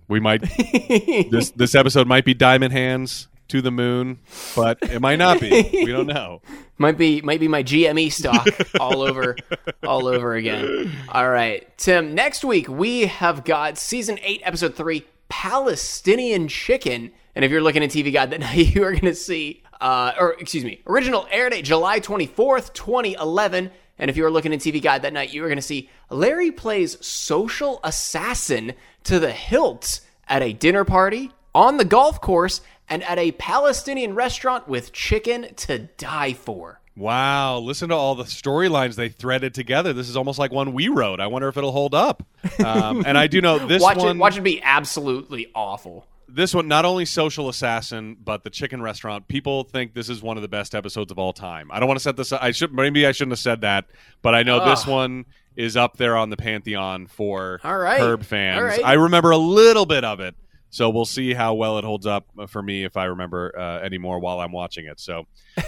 We 0.08 0.20
might 0.20 0.42
this 1.32 1.52
this 1.52 1.76
episode 1.76 2.08
might 2.08 2.26
be 2.26 2.34
Diamond 2.34 2.74
Hands 2.74 3.28
to 3.52 3.62
the 3.62 3.72
moon, 3.72 4.20
but 4.56 4.78
it 4.82 5.02
might 5.02 5.18
not 5.18 5.42
be. 5.42 5.50
We 5.74 5.92
don't 5.92 6.08
know. 6.08 6.42
Might 6.78 6.98
be 6.98 7.22
might 7.22 7.40
be 7.40 7.48
my 7.48 7.62
GME 7.62 8.12
stock 8.12 8.48
all 8.80 9.04
over 9.04 9.36
all 9.84 10.08
over 10.08 10.34
again. 10.34 10.92
All 11.10 11.30
right, 11.30 11.68
Tim. 11.78 12.16
Next 12.16 12.44
week 12.44 12.68
we 12.68 13.02
have 13.06 13.44
got 13.44 13.78
season 13.78 14.18
eight, 14.24 14.42
episode 14.44 14.74
three, 14.74 15.06
Palestinian 15.30 16.48
chicken. 16.48 17.12
And 17.36 17.46
if 17.46 17.52
you're 17.52 17.62
looking 17.62 17.84
at 17.84 17.92
TV 17.92 18.12
Guide 18.12 18.32
that 18.32 18.40
night, 18.40 18.58
you 18.76 18.84
are 18.84 18.94
going 18.94 19.02
to 19.02 19.14
see, 19.14 19.62
uh, 19.80 20.14
or 20.20 20.34
excuse 20.40 20.66
me, 20.66 20.82
original 20.88 21.28
air 21.30 21.52
date 21.52 21.66
July 21.66 22.00
24th, 22.00 22.74
2011. 22.74 23.70
And 24.00 24.10
if 24.10 24.18
you 24.18 24.26
are 24.26 24.32
looking 24.32 24.52
at 24.52 24.60
TV 24.60 24.82
Guide 24.82 25.04
that 25.04 25.14
night, 25.14 25.32
you 25.32 25.44
are 25.44 25.48
going 25.48 25.58
to 25.58 25.62
see 25.62 25.88
Larry 26.10 26.50
plays 26.50 26.98
social 27.06 27.80
assassin 27.84 28.74
to 29.04 29.20
the 29.20 29.32
hilt 29.32 30.00
at 30.28 30.42
a 30.42 30.52
dinner 30.52 30.84
party, 30.84 31.32
on 31.54 31.78
the 31.78 31.86
golf 31.86 32.22
course, 32.22 32.62
and 32.92 33.02
at 33.04 33.18
a 33.18 33.32
Palestinian 33.32 34.14
restaurant 34.14 34.68
with 34.68 34.92
chicken 34.94 35.56
to 35.56 35.80
die 35.98 36.34
for. 36.34 36.82
Wow, 36.96 37.60
listen 37.60 37.88
to 37.90 37.96
all 37.96 38.16
the 38.16 38.26
storylines 38.26 38.96
they 38.96 39.08
threaded 39.08 39.54
together. 39.54 39.94
This 39.94 40.10
is 40.10 40.18
almost 40.18 40.38
like 40.38 40.52
one 40.52 40.74
we 40.74 40.90
wrote. 40.90 41.22
I 41.22 41.28
wonder 41.28 41.48
if 41.48 41.56
it'll 41.56 41.72
hold 41.72 41.96
up. 41.96 42.22
Um, 42.64 43.06
and 43.08 43.18
I 43.18 43.28
do 43.28 43.40
know 43.40 43.58
this 43.68 43.82
watch 43.82 43.98
one. 43.98 44.18
it 44.18 44.20
watch 44.20 44.38
it 44.38 44.42
be 44.42 44.62
absolutely 44.62 45.50
awful. 45.56 46.06
this 46.28 46.54
one 46.54 46.68
not 46.68 46.84
only 46.84 47.06
social 47.06 47.48
assassin 47.48 48.18
but 48.24 48.44
the 48.44 48.50
chicken 48.50 48.82
restaurant 48.82 49.28
people 49.30 49.64
think 49.64 49.94
this 49.94 50.10
is 50.10 50.22
one 50.22 50.38
of 50.38 50.42
the 50.42 50.48
best 50.50 50.76
episodes 50.76 51.12
of 51.12 51.20
all 51.20 51.34
time 51.34 51.70
i 51.72 51.80
don't 51.80 51.88
want 51.88 51.98
to 52.00 52.04
set 52.04 52.16
this 52.16 52.32
up. 52.32 52.42
i 52.42 52.52
should 52.52 52.74
maybe 52.74 53.06
i 53.06 53.12
shouldn't 53.12 53.34
have 53.34 53.40
said 53.40 53.62
that 53.62 53.86
but 54.22 54.34
i 54.34 54.42
know 54.42 54.64
this 54.66 54.88
one 54.88 55.26
is 55.58 55.76
up 55.76 55.98
there 55.98 56.16
on 56.16 56.30
the 56.30 56.38
pantheon 56.38 57.06
for 57.08 57.60
All 57.66 57.78
right. 57.78 58.00
Curb 58.00 58.24
fans 58.24 58.64
right. 58.64 58.86
i 58.86 58.94
remember 58.94 59.32
a 59.32 59.38
little 59.38 59.86
bit 59.86 60.06
of 60.06 60.20
it 60.22 60.36
so 60.72 60.90
we'll 60.90 61.06
see 61.06 61.34
how 61.36 61.54
well 61.54 61.78
it 61.78 61.84
holds 61.84 62.08
up 62.08 62.26
for 62.48 62.64
me 62.64 62.84
if 62.84 62.98
i 62.98 63.04
remember 63.06 63.54
uh, 63.58 63.80
any 63.82 64.00
more 64.00 64.18
while 64.20 64.40
i'm 64.40 64.52
watching 64.52 64.86
it. 64.88 65.00
So 65.00 65.28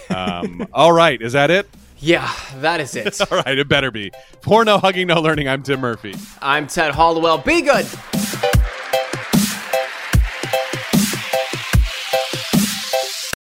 um, 0.10 0.68
all 0.74 0.92
right. 0.94 1.22
Is 1.22 1.34
that 1.34 1.52
it? 1.52 1.70
Yeah, 2.00 2.34
that 2.58 2.80
is 2.82 2.96
it. 2.98 3.22
all 3.32 3.38
right. 3.46 3.58
It 3.58 3.68
better 3.68 3.92
be. 3.92 4.12
For 4.42 4.66
no 4.66 4.78
hugging 4.78 5.08
no 5.08 5.22
learning. 5.22 5.48
I'm 5.48 5.62
tim 5.64 5.80
murphy. 5.82 6.16
I'm 6.42 6.68
Ted 6.68 6.94
Hollowell. 6.94 7.38
Be 7.40 7.62
good. 7.62 7.86